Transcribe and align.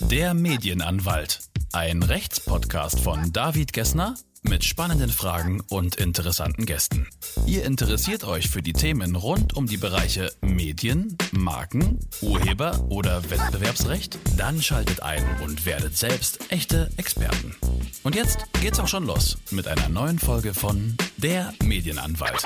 Der 0.00 0.34
Medienanwalt. 0.34 1.40
Ein 1.72 2.02
Rechtspodcast 2.02 3.00
von 3.00 3.32
David 3.32 3.72
Gessner 3.72 4.14
mit 4.42 4.64
spannenden 4.64 5.10
Fragen 5.10 5.62
und 5.68 5.96
interessanten 5.96 6.66
Gästen. 6.66 7.08
Ihr 7.46 7.64
interessiert 7.64 8.22
euch 8.24 8.48
für 8.48 8.62
die 8.62 8.72
Themen 8.72 9.16
rund 9.16 9.54
um 9.54 9.66
die 9.66 9.78
Bereiche 9.78 10.30
Medien, 10.40 11.16
Marken, 11.32 11.98
Urheber 12.20 12.86
oder 12.88 13.28
Wettbewerbsrecht? 13.30 14.18
Dann 14.36 14.62
schaltet 14.62 15.02
ein 15.02 15.24
und 15.42 15.66
werdet 15.66 15.96
selbst 15.96 16.52
echte 16.52 16.90
Experten. 16.96 17.56
Und 18.04 18.14
jetzt 18.14 18.46
geht's 18.60 18.78
auch 18.78 18.88
schon 18.88 19.06
los 19.06 19.38
mit 19.50 19.66
einer 19.66 19.88
neuen 19.88 20.18
Folge 20.18 20.54
von 20.54 20.96
Der 21.16 21.52
Medienanwalt. 21.62 22.44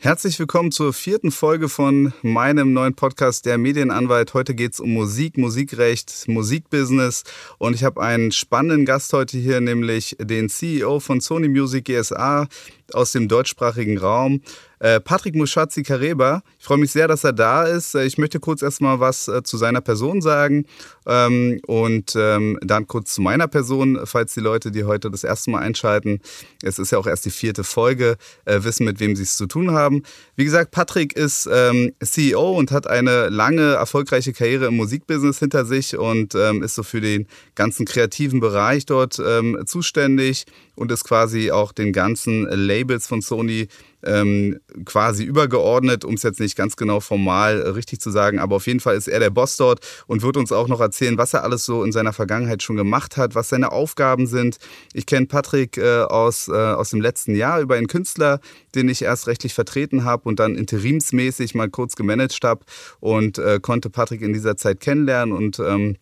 Herzlich 0.00 0.38
willkommen 0.38 0.70
zur 0.70 0.92
vierten 0.92 1.32
Folge 1.32 1.68
von 1.68 2.12
meinem 2.22 2.72
neuen 2.72 2.94
Podcast 2.94 3.44
Der 3.46 3.58
Medienanwalt. 3.58 4.32
Heute 4.32 4.54
geht's 4.54 4.78
um 4.78 4.92
Musik, 4.92 5.36
Musikrecht, 5.36 6.28
Musikbusiness 6.28 7.24
und 7.58 7.74
ich 7.74 7.82
habe 7.82 8.00
einen 8.00 8.30
spannenden 8.30 8.86
Gast 8.86 9.12
heute 9.12 9.36
hier, 9.38 9.60
nämlich 9.60 10.16
den 10.20 10.48
CEO 10.48 11.00
von 11.00 11.20
Sony 11.20 11.48
Music 11.48 11.86
GSA 11.86 12.46
aus 12.92 13.10
dem 13.10 13.26
deutschsprachigen 13.26 13.98
Raum. 13.98 14.40
Äh, 14.80 15.00
Patrick 15.00 15.34
Muschazzi 15.34 15.82
Kareba. 15.82 16.42
Ich 16.58 16.64
freue 16.64 16.78
mich 16.78 16.92
sehr, 16.92 17.08
dass 17.08 17.24
er 17.24 17.32
da 17.32 17.64
ist. 17.64 17.94
Äh, 17.94 18.04
ich 18.04 18.18
möchte 18.18 18.38
kurz 18.38 18.62
erstmal 18.62 19.00
was 19.00 19.28
äh, 19.28 19.42
zu 19.42 19.56
seiner 19.56 19.80
Person 19.80 20.20
sagen 20.20 20.66
ähm, 21.06 21.60
und 21.66 22.14
ähm, 22.16 22.58
dann 22.62 22.86
kurz 22.86 23.14
zu 23.14 23.22
meiner 23.22 23.48
Person, 23.48 23.98
falls 24.04 24.34
die 24.34 24.40
Leute, 24.40 24.70
die 24.70 24.84
heute 24.84 25.10
das 25.10 25.24
erste 25.24 25.50
Mal 25.50 25.60
einschalten, 25.60 26.20
es 26.62 26.78
ist 26.78 26.92
ja 26.92 26.98
auch 26.98 27.06
erst 27.06 27.24
die 27.24 27.30
vierte 27.30 27.64
Folge, 27.64 28.16
wissen, 28.44 28.84
mit 28.84 29.00
wem 29.00 29.16
sie 29.16 29.22
es 29.22 29.36
zu 29.36 29.46
tun 29.46 29.72
haben. 29.72 30.02
Wie 30.36 30.44
gesagt, 30.44 30.70
Patrick 30.70 31.14
ist 31.14 31.48
ähm, 31.52 31.92
CEO 32.02 32.52
und 32.52 32.70
hat 32.70 32.86
eine 32.86 33.28
lange, 33.28 33.74
erfolgreiche 33.74 34.32
Karriere 34.32 34.66
im 34.66 34.76
Musikbusiness 34.76 35.38
hinter 35.38 35.64
sich 35.64 35.96
und 35.96 36.34
ist 36.34 36.74
so 36.74 36.82
für 36.82 37.00
den 37.00 37.26
ganzen 37.54 37.86
kreativen 37.86 38.40
Bereich 38.40 38.86
dort 38.86 39.20
zuständig 39.66 40.46
und 40.74 40.92
ist 40.92 41.04
quasi 41.04 41.50
auch 41.50 41.72
den 41.72 41.92
ganzen 41.92 42.46
Labels 42.48 43.06
von 43.06 43.22
Sony 43.22 43.68
ähm, 44.04 44.60
quasi 44.84 45.24
übergeordnet, 45.24 46.04
um 46.04 46.14
es 46.14 46.22
jetzt 46.22 46.40
nicht 46.40 46.56
ganz 46.56 46.76
genau 46.76 47.00
formal 47.00 47.60
äh, 47.60 47.68
richtig 47.70 48.00
zu 48.00 48.10
sagen, 48.10 48.38
aber 48.38 48.56
auf 48.56 48.66
jeden 48.66 48.80
Fall 48.80 48.96
ist 48.96 49.08
er 49.08 49.20
der 49.20 49.30
Boss 49.30 49.56
dort 49.56 49.80
und 50.06 50.22
wird 50.22 50.36
uns 50.36 50.52
auch 50.52 50.68
noch 50.68 50.80
erzählen, 50.80 51.18
was 51.18 51.34
er 51.34 51.42
alles 51.42 51.64
so 51.64 51.82
in 51.82 51.92
seiner 51.92 52.12
Vergangenheit 52.12 52.62
schon 52.62 52.76
gemacht 52.76 53.16
hat, 53.16 53.34
was 53.34 53.48
seine 53.48 53.72
Aufgaben 53.72 54.26
sind. 54.26 54.58
Ich 54.92 55.06
kenne 55.06 55.26
Patrick 55.26 55.76
äh, 55.78 56.02
aus, 56.02 56.48
äh, 56.48 56.52
aus 56.52 56.90
dem 56.90 57.00
letzten 57.00 57.34
Jahr 57.34 57.60
über 57.60 57.74
einen 57.74 57.88
Künstler, 57.88 58.40
den 58.74 58.88
ich 58.88 59.02
erst 59.02 59.26
rechtlich 59.26 59.54
vertreten 59.54 60.04
habe 60.04 60.28
und 60.28 60.38
dann 60.38 60.54
interimsmäßig 60.54 61.54
mal 61.54 61.68
kurz 61.68 61.96
gemanagt 61.96 62.38
habe 62.42 62.64
und 63.00 63.38
äh, 63.38 63.58
konnte 63.60 63.90
Patrick 63.90 64.22
in 64.22 64.32
dieser 64.32 64.56
Zeit 64.56 64.80
kennenlernen 64.80 65.34
und 65.34 65.58
ähm, 65.58 65.96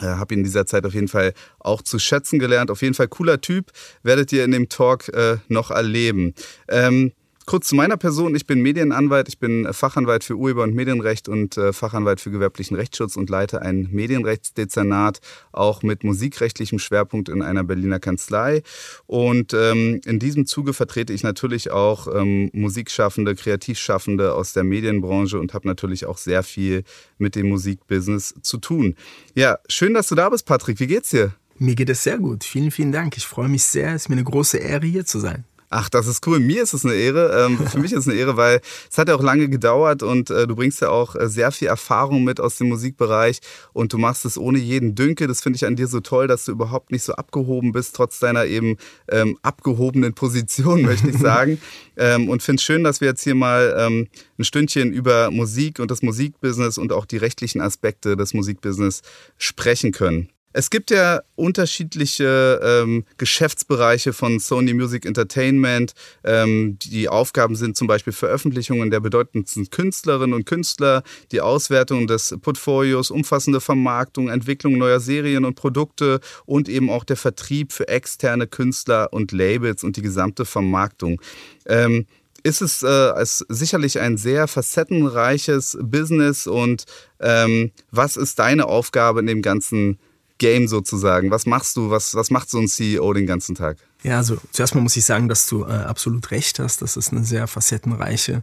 äh, 0.00 0.06
habe 0.06 0.34
ihn 0.34 0.40
in 0.40 0.44
dieser 0.44 0.66
Zeit 0.66 0.86
auf 0.86 0.94
jeden 0.94 1.08
Fall 1.08 1.34
auch 1.58 1.82
zu 1.82 1.98
schätzen 1.98 2.38
gelernt. 2.38 2.70
Auf 2.70 2.82
jeden 2.82 2.94
Fall 2.94 3.08
cooler 3.08 3.40
Typ, 3.40 3.70
werdet 4.02 4.32
ihr 4.32 4.44
in 4.44 4.52
dem 4.52 4.68
Talk 4.68 5.08
äh, 5.08 5.38
noch 5.48 5.70
erleben. 5.70 6.34
Ähm, 6.68 7.12
Kurz 7.44 7.68
zu 7.68 7.74
meiner 7.74 7.96
Person. 7.96 8.36
Ich 8.36 8.46
bin 8.46 8.62
Medienanwalt. 8.62 9.28
Ich 9.28 9.38
bin 9.38 9.66
Fachanwalt 9.72 10.22
für 10.22 10.34
Urheber- 10.36 10.62
und 10.62 10.74
Medienrecht 10.74 11.28
und 11.28 11.56
äh, 11.56 11.72
Fachanwalt 11.72 12.20
für 12.20 12.30
gewerblichen 12.30 12.76
Rechtsschutz 12.76 13.16
und 13.16 13.28
leite 13.30 13.62
ein 13.62 13.88
Medienrechtsdezernat, 13.90 15.20
auch 15.50 15.82
mit 15.82 16.04
musikrechtlichem 16.04 16.78
Schwerpunkt 16.78 17.28
in 17.28 17.42
einer 17.42 17.64
Berliner 17.64 17.98
Kanzlei. 17.98 18.62
Und 19.06 19.54
ähm, 19.54 20.00
in 20.04 20.20
diesem 20.20 20.46
Zuge 20.46 20.72
vertrete 20.72 21.12
ich 21.12 21.24
natürlich 21.24 21.72
auch 21.72 22.06
ähm, 22.14 22.50
Musikschaffende, 22.52 23.34
Kreativschaffende 23.34 24.34
aus 24.34 24.52
der 24.52 24.62
Medienbranche 24.62 25.40
und 25.40 25.52
habe 25.52 25.66
natürlich 25.66 26.06
auch 26.06 26.18
sehr 26.18 26.44
viel 26.44 26.84
mit 27.18 27.34
dem 27.34 27.48
Musikbusiness 27.48 28.34
zu 28.42 28.58
tun. 28.58 28.94
Ja, 29.34 29.58
schön, 29.68 29.94
dass 29.94 30.08
du 30.08 30.14
da 30.14 30.28
bist, 30.30 30.46
Patrick. 30.46 30.78
Wie 30.78 30.86
geht's 30.86 31.10
dir? 31.10 31.34
Mir 31.58 31.74
geht 31.74 31.90
es 31.90 32.04
sehr 32.04 32.18
gut. 32.18 32.44
Vielen, 32.44 32.70
vielen 32.70 32.92
Dank. 32.92 33.16
Ich 33.16 33.26
freue 33.26 33.48
mich 33.48 33.64
sehr. 33.64 33.94
Es 33.94 34.02
ist 34.02 34.08
mir 34.08 34.16
eine 34.16 34.24
große 34.24 34.58
Ehre, 34.58 34.86
hier 34.86 35.04
zu 35.04 35.18
sein. 35.18 35.44
Ach, 35.74 35.88
das 35.88 36.06
ist 36.06 36.26
cool. 36.26 36.38
Mir 36.38 36.62
ist 36.62 36.74
es 36.74 36.84
eine 36.84 36.92
Ehre. 36.92 37.46
Ähm, 37.46 37.58
für 37.66 37.78
mich 37.78 37.92
ist 37.92 38.00
es 38.00 38.08
eine 38.08 38.18
Ehre, 38.18 38.36
weil 38.36 38.60
es 38.90 38.98
hat 38.98 39.08
ja 39.08 39.14
auch 39.14 39.22
lange 39.22 39.48
gedauert 39.48 40.02
und 40.02 40.28
äh, 40.28 40.46
du 40.46 40.54
bringst 40.54 40.82
ja 40.82 40.90
auch 40.90 41.16
äh, 41.16 41.30
sehr 41.30 41.50
viel 41.50 41.68
Erfahrung 41.68 42.24
mit 42.24 42.40
aus 42.40 42.58
dem 42.58 42.68
Musikbereich 42.68 43.40
und 43.72 43.94
du 43.94 43.96
machst 43.96 44.26
es 44.26 44.36
ohne 44.36 44.58
jeden 44.58 44.94
Dünkel. 44.94 45.28
Das 45.28 45.40
finde 45.40 45.56
ich 45.56 45.64
an 45.64 45.74
dir 45.74 45.86
so 45.86 46.00
toll, 46.00 46.26
dass 46.26 46.44
du 46.44 46.52
überhaupt 46.52 46.92
nicht 46.92 47.04
so 47.04 47.14
abgehoben 47.14 47.72
bist, 47.72 47.96
trotz 47.96 48.18
deiner 48.18 48.44
eben 48.44 48.76
ähm, 49.08 49.38
abgehobenen 49.40 50.12
Position, 50.12 50.82
möchte 50.86 51.08
ich 51.08 51.16
sagen. 51.16 51.58
ähm, 51.96 52.28
und 52.28 52.42
finde 52.42 52.60
es 52.60 52.64
schön, 52.64 52.84
dass 52.84 53.00
wir 53.00 53.08
jetzt 53.08 53.22
hier 53.24 53.34
mal 53.34 53.74
ähm, 53.78 54.08
ein 54.38 54.44
Stündchen 54.44 54.92
über 54.92 55.30
Musik 55.30 55.78
und 55.78 55.90
das 55.90 56.02
Musikbusiness 56.02 56.76
und 56.76 56.92
auch 56.92 57.06
die 57.06 57.16
rechtlichen 57.16 57.62
Aspekte 57.62 58.14
des 58.14 58.34
Musikbusiness 58.34 59.00
sprechen 59.38 59.92
können. 59.92 60.28
Es 60.52 60.70
gibt 60.70 60.90
ja 60.90 61.22
unterschiedliche 61.34 62.60
ähm, 62.62 63.04
Geschäftsbereiche 63.16 64.12
von 64.12 64.38
Sony 64.38 64.74
Music 64.74 65.06
Entertainment. 65.06 65.92
Ähm, 66.24 66.78
die 66.82 67.08
Aufgaben 67.08 67.56
sind 67.56 67.76
zum 67.76 67.86
Beispiel 67.86 68.12
Veröffentlichungen 68.12 68.90
der 68.90 69.00
bedeutendsten 69.00 69.70
Künstlerinnen 69.70 70.34
und 70.34 70.44
Künstler, 70.44 71.02
die 71.30 71.40
Auswertung 71.40 72.06
des 72.06 72.36
Portfolios, 72.40 73.10
umfassende 73.10 73.60
Vermarktung, 73.60 74.28
Entwicklung 74.28 74.78
neuer 74.78 75.00
Serien 75.00 75.44
und 75.44 75.54
Produkte 75.54 76.20
und 76.44 76.68
eben 76.68 76.90
auch 76.90 77.04
der 77.04 77.16
Vertrieb 77.16 77.72
für 77.72 77.88
externe 77.88 78.46
Künstler 78.46 79.12
und 79.12 79.32
Labels 79.32 79.84
und 79.84 79.96
die 79.96 80.02
gesamte 80.02 80.44
Vermarktung. 80.44 81.20
Ähm, 81.66 82.06
ist 82.44 82.60
es 82.60 82.82
äh, 82.82 83.22
ist 83.22 83.46
sicherlich 83.48 84.00
ein 84.00 84.16
sehr 84.16 84.48
facettenreiches 84.48 85.78
Business 85.80 86.46
und 86.46 86.84
ähm, 87.20 87.70
was 87.90 88.16
ist 88.16 88.38
deine 88.38 88.66
Aufgabe 88.66 89.20
in 89.20 89.26
dem 89.26 89.42
ganzen 89.42 89.98
Game 90.42 90.66
sozusagen? 90.66 91.30
Was 91.30 91.46
machst 91.46 91.76
du? 91.76 91.90
Was, 91.90 92.16
was 92.16 92.30
macht 92.32 92.50
so 92.50 92.58
ein 92.58 92.66
CEO 92.66 93.12
den 93.12 93.26
ganzen 93.26 93.54
Tag? 93.54 93.76
Ja, 94.02 94.16
also 94.16 94.38
zuerst 94.50 94.74
mal 94.74 94.80
muss 94.80 94.96
ich 94.96 95.04
sagen, 95.04 95.28
dass 95.28 95.46
du 95.46 95.62
äh, 95.62 95.68
absolut 95.68 96.32
recht 96.32 96.58
hast, 96.58 96.82
dass 96.82 96.96
es 96.96 97.12
eine 97.12 97.22
sehr 97.22 97.46
facettenreiche 97.46 98.42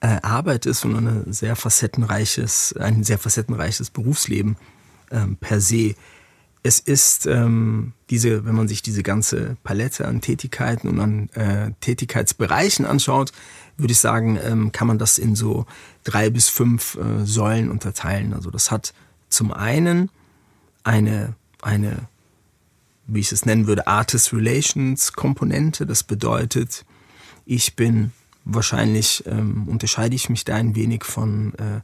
äh, 0.00 0.18
Arbeit 0.22 0.66
ist 0.66 0.84
und 0.84 0.96
eine 0.96 1.24
sehr 1.32 1.54
facettenreiches, 1.54 2.74
ein 2.80 3.04
sehr 3.04 3.18
facettenreiches 3.18 3.90
Berufsleben 3.90 4.56
ähm, 5.12 5.36
per 5.36 5.60
se. 5.60 5.94
Es 6.64 6.80
ist 6.80 7.26
ähm, 7.26 7.92
diese, 8.10 8.44
wenn 8.44 8.56
man 8.56 8.66
sich 8.66 8.82
diese 8.82 9.04
ganze 9.04 9.56
Palette 9.62 10.08
an 10.08 10.20
Tätigkeiten 10.20 10.88
und 10.88 10.98
an 10.98 11.28
äh, 11.34 11.70
Tätigkeitsbereichen 11.80 12.84
anschaut, 12.84 13.30
würde 13.76 13.92
ich 13.92 14.00
sagen, 14.00 14.36
ähm, 14.42 14.72
kann 14.72 14.88
man 14.88 14.98
das 14.98 15.16
in 15.16 15.36
so 15.36 15.64
drei 16.02 16.28
bis 16.28 16.48
fünf 16.48 16.96
äh, 16.96 17.24
Säulen 17.24 17.70
unterteilen. 17.70 18.34
Also 18.34 18.50
das 18.50 18.72
hat 18.72 18.94
zum 19.28 19.52
einen 19.52 20.10
eine, 20.86 21.34
eine, 21.62 22.08
wie 23.06 23.20
ich 23.20 23.32
es 23.32 23.44
nennen 23.44 23.66
würde, 23.66 23.86
Artist 23.86 24.32
Relations 24.32 25.12
Komponente. 25.12 25.84
Das 25.84 26.04
bedeutet, 26.04 26.84
ich 27.44 27.74
bin 27.74 28.12
wahrscheinlich, 28.44 29.24
ähm, 29.26 29.68
unterscheide 29.68 30.14
ich 30.14 30.30
mich 30.30 30.44
da 30.44 30.54
ein 30.54 30.76
wenig 30.76 31.04
von 31.04 31.54
äh, 31.54 31.80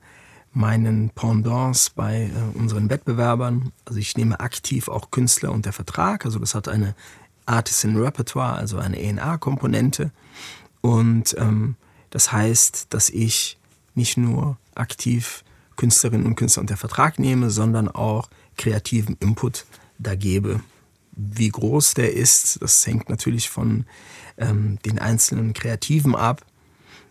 meinen 0.52 1.10
Pendants 1.10 1.90
bei 1.90 2.30
äh, 2.30 2.58
unseren 2.58 2.88
Wettbewerbern. 2.90 3.72
Also 3.84 3.98
ich 3.98 4.16
nehme 4.16 4.38
aktiv 4.38 4.88
auch 4.88 5.10
Künstler 5.10 5.50
unter 5.50 5.72
Vertrag. 5.72 6.24
Also 6.24 6.38
das 6.38 6.54
hat 6.54 6.68
eine 6.68 6.94
Artist 7.44 7.82
in 7.84 7.96
Repertoire, 7.96 8.54
also 8.54 8.78
eine 8.78 9.00
ENA-Komponente. 9.00 10.12
Und 10.80 11.34
ähm, 11.38 11.74
das 12.10 12.30
heißt, 12.30 12.86
dass 12.90 13.10
ich 13.10 13.58
nicht 13.94 14.16
nur 14.16 14.58
aktiv 14.76 15.42
Künstlerinnen 15.76 16.26
und 16.26 16.36
Künstler 16.36 16.60
unter 16.60 16.76
Vertrag 16.76 17.18
nehme, 17.18 17.50
sondern 17.50 17.88
auch 17.88 18.28
kreativen 18.56 19.16
Input 19.20 19.66
da 19.98 20.14
gebe. 20.14 20.60
Wie 21.12 21.48
groß 21.48 21.94
der 21.94 22.14
ist, 22.14 22.60
das 22.62 22.86
hängt 22.86 23.08
natürlich 23.08 23.50
von 23.50 23.84
ähm, 24.38 24.78
den 24.84 24.98
einzelnen 24.98 25.52
Kreativen 25.52 26.14
ab. 26.14 26.44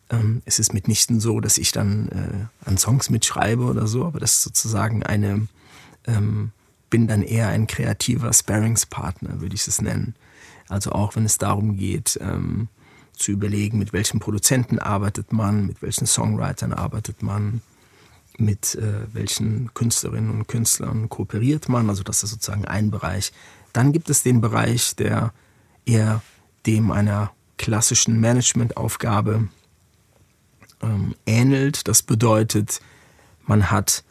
Ähm, 0.10 0.42
es 0.46 0.60
ist 0.60 0.74
mitnichten 0.74 1.20
so, 1.20 1.40
dass 1.40 1.58
ich 1.58 1.72
dann 1.72 2.10
äh, 2.10 2.68
an 2.68 2.78
Songs 2.78 3.10
mitschreibe 3.10 3.64
oder 3.64 3.88
so, 3.88 4.06
aber 4.06 4.20
das 4.20 4.34
ist 4.34 4.44
sozusagen 4.44 5.04
eine, 5.04 5.48
ähm, 6.08 6.52
bin 6.90 7.08
dann 7.08 7.22
eher 7.22 7.50
ein 7.50 7.68
kreativer 7.68 8.34
Sparingspartner, 8.34 9.40
würde 9.40 9.56
ich 9.56 9.68
es 9.68 9.82
nennen. 9.82 10.16
Also 10.68 10.92
auch 10.92 11.16
wenn 11.16 11.26
es 11.26 11.38
darum 11.38 11.78
geht, 11.78 12.18
ähm, 12.22 12.70
zu 13.14 13.32
überlegen, 13.32 13.78
mit 13.78 13.94
welchen 13.94 14.20
Produzenten 14.20 14.80
arbeitet 14.80 15.32
man, 15.32 15.68
mit 15.68 15.82
welchen 15.82 16.08
Songwritern 16.08 16.74
arbeitet 16.74 17.22
man, 17.22 17.62
mit 18.42 18.76
äh, 18.76 19.06
welchen 19.14 19.74
Künstlerinnen 19.74 20.30
und 20.32 20.48
Künstlern 20.48 21.10
kooperiert 21.10 21.70
man. 21.70 21.90
Also 21.90 22.04
das 22.04 22.24
ist 22.24 22.32
sozusagen 22.32 22.66
ein 22.66 22.92
Bereich. 22.92 23.32
Dann 23.74 23.94
gibt 23.94 24.10
es 24.10 24.24
den 24.24 24.42
Bereich, 24.42 24.96
der 24.96 25.34
eher 25.86 26.22
dem 26.66 26.92
einer 26.92 27.32
klassischen 27.58 28.20
Managementaufgabe 28.20 29.48
ähm, 30.82 31.16
ähnelt. 31.26 31.88
Das 31.88 32.04
bedeutet, 32.04 32.82
man 33.46 33.72
hat 33.72 34.04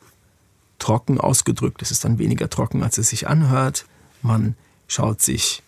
trocken 0.79 1.21
ausgedrückt, 1.21 1.83
es 1.83 1.91
ist 1.91 2.05
dann 2.05 2.19
weniger 2.19 2.49
trocken, 2.49 2.83
als 2.83 2.99
es 2.99 3.11
sich 3.11 3.29
anhört. 3.29 3.87
Man 4.23 4.57
schaut 4.89 5.21
sich 5.21 5.63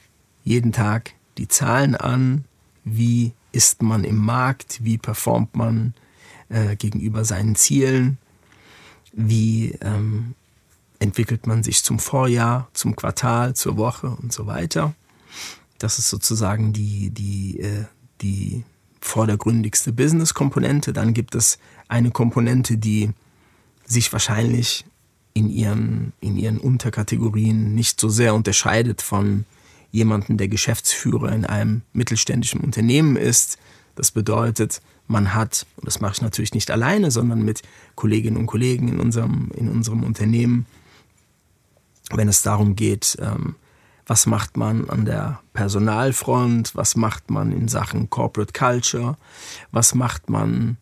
jeden 0.44 0.72
Tag 0.72 1.12
die 1.38 1.48
Zahlen 1.48 1.94
an, 1.94 2.44
wie 2.84 3.32
ist 3.52 3.82
man 3.82 4.04
im 4.04 4.16
Markt, 4.16 4.82
wie 4.82 4.98
performt 4.98 5.54
man 5.54 5.94
äh, 6.48 6.76
gegenüber 6.76 7.24
seinen 7.24 7.54
Zielen, 7.54 8.18
wie 9.12 9.76
ähm, 9.80 10.34
entwickelt 10.98 11.46
man 11.46 11.62
sich 11.62 11.82
zum 11.82 11.98
Vorjahr, 11.98 12.68
zum 12.72 12.96
Quartal, 12.96 13.54
zur 13.54 13.76
Woche 13.76 14.08
und 14.08 14.32
so 14.32 14.46
weiter. 14.46 14.94
Das 15.78 15.98
ist 15.98 16.08
sozusagen 16.08 16.72
die, 16.72 17.10
die, 17.10 17.60
äh, 17.60 17.84
die 18.20 18.64
vordergründigste 19.00 19.92
Business-Komponente. 19.92 20.92
Dann 20.92 21.12
gibt 21.12 21.34
es 21.34 21.58
eine 21.88 22.10
Komponente, 22.10 22.78
die 22.78 23.10
sich 23.84 24.12
wahrscheinlich 24.12 24.84
in 25.34 25.50
ihren, 25.50 26.12
in 26.20 26.36
ihren 26.36 26.58
Unterkategorien 26.58 27.74
nicht 27.74 28.00
so 28.00 28.08
sehr 28.08 28.34
unterscheidet 28.34 29.02
von 29.02 29.44
jemandem, 29.90 30.36
der 30.36 30.48
Geschäftsführer 30.48 31.32
in 31.32 31.44
einem 31.44 31.82
mittelständischen 31.92 32.60
Unternehmen 32.60 33.16
ist. 33.16 33.58
Das 33.94 34.10
bedeutet, 34.10 34.80
man 35.06 35.34
hat, 35.34 35.66
und 35.76 35.86
das 35.86 36.00
mache 36.00 36.12
ich 36.14 36.22
natürlich 36.22 36.54
nicht 36.54 36.70
alleine, 36.70 37.10
sondern 37.10 37.42
mit 37.42 37.62
Kolleginnen 37.94 38.36
und 38.36 38.46
Kollegen 38.46 38.88
in 38.88 39.00
unserem, 39.00 39.50
in 39.54 39.68
unserem 39.68 40.04
Unternehmen, 40.04 40.66
wenn 42.10 42.28
es 42.28 42.42
darum 42.42 42.76
geht, 42.76 43.16
ähm, 43.20 43.56
was 44.06 44.26
macht 44.26 44.56
man 44.56 44.90
an 44.90 45.04
der 45.04 45.40
Personalfront, 45.52 46.74
was 46.74 46.96
macht 46.96 47.30
man 47.30 47.52
in 47.52 47.68
Sachen 47.68 48.10
Corporate 48.10 48.52
Culture, 48.52 49.16
was 49.70 49.94
macht 49.94 50.28
man, 50.28 50.76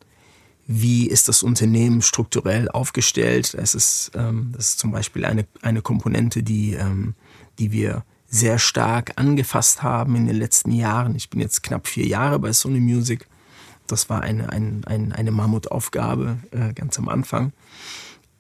wie 0.67 1.07
ist 1.07 1.29
das 1.29 1.43
Unternehmen 1.43 2.03
strukturell 2.03 2.69
aufgestellt. 2.69 3.55
Das 3.55 3.75
ist, 3.75 4.13
ähm, 4.15 4.53
das 4.57 4.71
ist 4.71 4.79
zum 4.79 4.91
Beispiel 4.91 5.25
eine, 5.25 5.47
eine 5.63 5.83
Komponente, 5.83 6.43
die, 6.43 6.75
ähm, 6.75 7.15
die 7.59 7.73
wir 7.73 8.05
sehr 8.27 8.59
stark 8.59 9.13
angefasst 9.17 9.83
haben 9.83 10.17
in 10.17 10.27
den 10.27 10.37
letzten 10.37 10.71
Jahren. 10.71 11.15
Ich 11.17 11.31
bin 11.31 11.41
jetzt 11.41 11.63
knapp 11.63 11.89
vier 11.89 12.07
Jahre 12.07 12.39
bei 12.39 12.53
Sony 12.53 12.81
Music. 12.81 13.27
Das 13.93 14.09
war 14.09 14.23
eine, 14.23 14.51
ein, 14.51 14.83
ein, 14.87 15.13
eine 15.13 15.31
Mammutaufgabe 15.31 16.39
äh, 16.51 16.73
ganz 16.73 16.99
am 16.99 17.09
Anfang. 17.09 17.53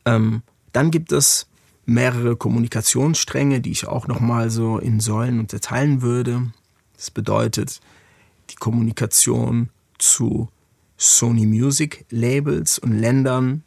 Ähm, 0.05 0.43
dann 0.73 0.91
gibt 0.91 1.13
es 1.13 1.47
mehrere 1.87 2.37
Kommunikationsstränge, 2.37 3.61
die 3.61 3.73
ich 3.73 3.87
auch 3.87 4.07
nochmal 4.07 4.51
so 4.51 4.79
in 4.79 5.01
Säulen 5.01 5.41
unterteilen 5.41 6.03
würde. 6.03 6.53
Das 6.97 7.11
bedeutet 7.11 7.81
die 8.51 8.57
Kommunikation 8.57 9.71
zu 9.99 10.49
Sony 10.97 11.47
Music 11.47 12.05
Labels 12.11 12.79
und 12.79 12.93
Ländern 12.93 13.65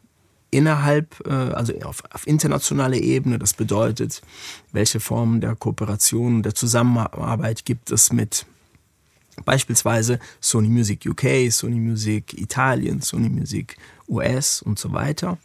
innerhalb, 0.50 1.26
äh, 1.26 1.32
also 1.32 1.74
auf, 1.82 2.02
auf 2.10 2.26
internationaler 2.26 2.96
Ebene. 2.96 3.38
Das 3.38 3.54
bedeutet, 3.54 4.22
welche 4.72 5.00
Formen 5.00 5.40
der 5.40 5.56
Kooperation 5.56 6.36
und 6.36 6.42
der 6.44 6.54
Zusammenarbeit 6.54 7.64
gibt 7.64 7.90
es 7.90 8.12
mit 8.12 8.46
beispielsweise 9.44 10.18
Sony 10.40 10.68
Music 10.68 11.06
UK, 11.06 11.50
Sony 11.50 11.76
Music 11.76 12.38
Italien, 12.38 13.00
Sony 13.00 13.28
Music 13.28 13.76
US 14.08 14.62
und 14.62 14.78
so 14.78 14.92
weiter. 14.92 15.38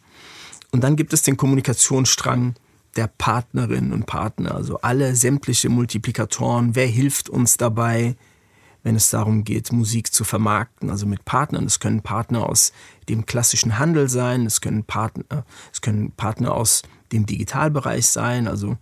Und 0.70 0.84
dann 0.84 0.96
gibt 0.96 1.12
es 1.12 1.22
den 1.22 1.36
Kommunikationsstrang 1.36 2.54
der 2.96 3.06
Partnerinnen 3.06 3.92
und 3.92 4.06
Partner, 4.06 4.54
also 4.54 4.80
alle 4.80 5.14
sämtliche 5.14 5.68
Multiplikatoren. 5.68 6.74
Wer 6.74 6.86
hilft 6.86 7.28
uns 7.28 7.56
dabei, 7.56 8.16
wenn 8.82 8.96
es 8.96 9.10
darum 9.10 9.44
geht, 9.44 9.72
Musik 9.72 10.12
zu 10.12 10.24
vermarkten, 10.24 10.90
also 10.90 11.06
mit 11.06 11.24
Partnern. 11.24 11.64
Es 11.64 11.80
können 11.80 12.00
Partner 12.00 12.48
aus 12.48 12.72
dem 13.08 13.26
klassischen 13.26 13.78
Handel 13.78 14.08
sein, 14.08 14.46
es 14.46 14.60
können 14.60 14.84
Partner, 14.84 15.44
es 15.72 15.80
können 15.80 16.12
Partner 16.12 16.54
aus 16.54 16.82
dem 17.12 17.26
Digitalbereich 17.26 18.06
sein, 18.06 18.48
also 18.48 18.76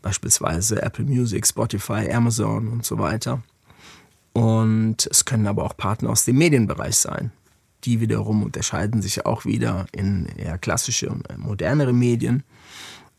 beispielsweise 0.00 0.82
Apple 0.82 1.04
Music, 1.04 1.46
Spotify, 1.46 2.10
Amazon 2.12 2.68
und 2.68 2.84
so 2.84 2.98
weiter. 2.98 3.42
Und 4.32 5.06
es 5.10 5.24
können 5.24 5.46
aber 5.46 5.64
auch 5.64 5.76
Partner 5.76 6.10
aus 6.10 6.24
dem 6.24 6.38
Medienbereich 6.38 6.96
sein. 6.96 7.32
Die 7.84 8.00
wiederum 8.00 8.42
unterscheiden 8.42 9.02
sich 9.02 9.26
auch 9.26 9.44
wieder 9.44 9.86
in 9.92 10.26
eher 10.36 10.56
klassische 10.58 11.10
und 11.10 11.26
modernere 11.36 11.92
Medien. 11.92 12.44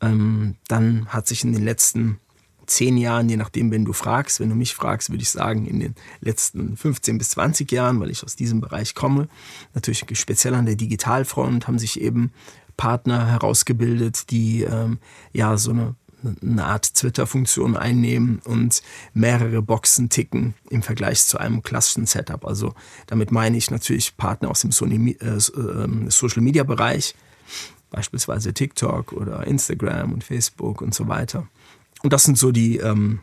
Ähm, 0.01 0.55
dann 0.67 1.07
hat 1.07 1.27
sich 1.27 1.43
in 1.43 1.53
den 1.53 1.63
letzten 1.63 2.19
zehn 2.65 2.97
Jahren, 2.97 3.29
je 3.29 3.37
nachdem, 3.37 3.71
wenn 3.71 3.85
du 3.85 3.93
fragst, 3.93 4.39
wenn 4.39 4.49
du 4.49 4.55
mich 4.55 4.73
fragst, 4.73 5.09
würde 5.09 5.21
ich 5.21 5.29
sagen, 5.29 5.65
in 5.65 5.79
den 5.79 5.95
letzten 6.21 6.77
15 6.77 7.17
bis 7.17 7.31
20 7.31 7.71
Jahren, 7.71 7.99
weil 7.99 8.09
ich 8.09 8.23
aus 8.23 8.35
diesem 8.35 8.61
Bereich 8.61 8.95
komme, 8.95 9.27
natürlich 9.73 10.05
speziell 10.13 10.55
an 10.55 10.65
der 10.65 10.75
Digitalfront, 10.75 11.67
haben 11.67 11.79
sich 11.79 11.99
eben 11.99 12.31
Partner 12.77 13.27
herausgebildet, 13.27 14.31
die 14.31 14.63
ähm, 14.63 14.99
ja 15.31 15.57
so 15.57 15.71
eine, 15.71 15.95
eine 16.41 16.65
Art 16.65 16.93
Twitter-Funktion 16.95 17.75
einnehmen 17.77 18.41
und 18.45 18.81
mehrere 19.13 19.61
Boxen 19.61 20.09
ticken 20.09 20.53
im 20.69 20.81
Vergleich 20.81 21.25
zu 21.25 21.37
einem 21.37 21.63
klassischen 21.63 22.05
Setup. 22.05 22.45
Also 22.45 22.73
damit 23.07 23.31
meine 23.31 23.57
ich 23.57 23.71
natürlich 23.71 24.17
Partner 24.17 24.49
aus 24.49 24.61
dem 24.61 24.71
Sony, 24.71 25.17
äh, 25.19 25.37
äh, 25.37 26.09
Social-Media-Bereich, 26.09 27.15
beispielsweise 27.89 28.53
TikTok 28.53 29.13
oder 29.13 29.45
Instagram 29.45 30.13
und 30.13 30.23
Facebook 30.23 30.81
und 30.81 30.93
so 30.93 31.07
weiter. 31.07 31.47
Und 32.01 32.13
das 32.13 32.23
sind 32.23 32.37
so 32.37 32.51
die, 32.51 32.77
ähm, 32.77 33.19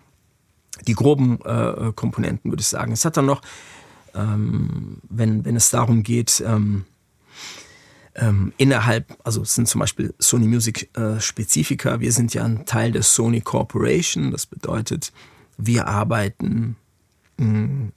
die 0.87 0.95
groben 0.95 1.41
äh, 1.43 1.93
Komponenten, 1.95 2.51
würde 2.51 2.61
ich 2.61 2.69
sagen. 2.69 2.93
Es 2.93 3.05
hat 3.05 3.17
dann 3.17 3.27
noch, 3.27 3.43
ähm, 4.15 4.99
wenn, 5.09 5.45
wenn 5.45 5.57
es 5.57 5.71
darum 5.71 6.03
geht, 6.03 6.43
ähm, 6.47 6.85
ähm, 8.21 8.53
innerhalb, 8.59 9.17
also 9.25 9.43
sind 9.45 9.67
zum 9.67 9.81
Beispiel 9.81 10.15
Sony 10.19 10.47
Music 10.47 10.91
äh, 10.97 11.21
Spezifika, 11.21 12.01
wir 12.01 12.13
sind 12.13 12.35
ja 12.35 12.45
ein 12.45 12.67
Teil 12.67 12.93
der 12.93 13.03
Sony 13.03 13.41
Corporation, 13.41 14.31
das 14.31 14.47
bedeutet, 14.47 15.13
wir 15.57 15.87
arbeiten 15.87 16.77
mh, 17.39 17.93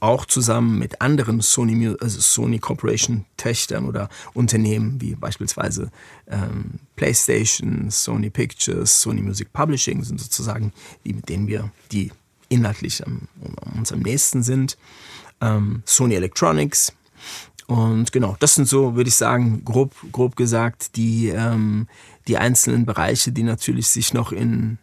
auch 0.00 0.24
zusammen 0.24 0.78
mit 0.78 1.00
anderen 1.02 1.40
Sony, 1.40 1.94
also 2.00 2.20
Sony 2.20 2.58
Corporation 2.58 3.24
Töchtern 3.36 3.86
oder 3.86 4.08
Unternehmen 4.32 5.00
wie 5.00 5.14
beispielsweise 5.14 5.90
ähm, 6.28 6.80
PlayStation, 6.96 7.90
Sony 7.90 8.30
Pictures, 8.30 9.02
Sony 9.02 9.20
Music 9.20 9.52
Publishing 9.52 10.02
sind 10.02 10.20
sozusagen 10.20 10.72
die, 11.04 11.12
mit 11.12 11.28
denen 11.28 11.46
wir 11.46 11.70
die 11.92 12.10
inhaltlich 12.48 13.06
am, 13.06 13.28
uns 13.76 13.92
am 13.92 14.00
nächsten 14.00 14.42
sind. 14.42 14.78
Ähm, 15.40 15.82
Sony 15.84 16.14
Electronics. 16.14 16.92
Und 17.66 18.12
genau, 18.12 18.36
das 18.38 18.54
sind 18.54 18.68
so, 18.68 18.94
würde 18.94 19.08
ich 19.08 19.16
sagen, 19.16 19.64
grob, 19.64 19.92
grob 20.12 20.36
gesagt, 20.36 20.96
die, 20.96 21.28
ähm, 21.28 21.88
die 22.28 22.38
einzelnen 22.38 22.86
Bereiche, 22.86 23.32
die 23.32 23.42
natürlich 23.42 23.88
sich 23.88 24.14
noch 24.14 24.32
in 24.32 24.78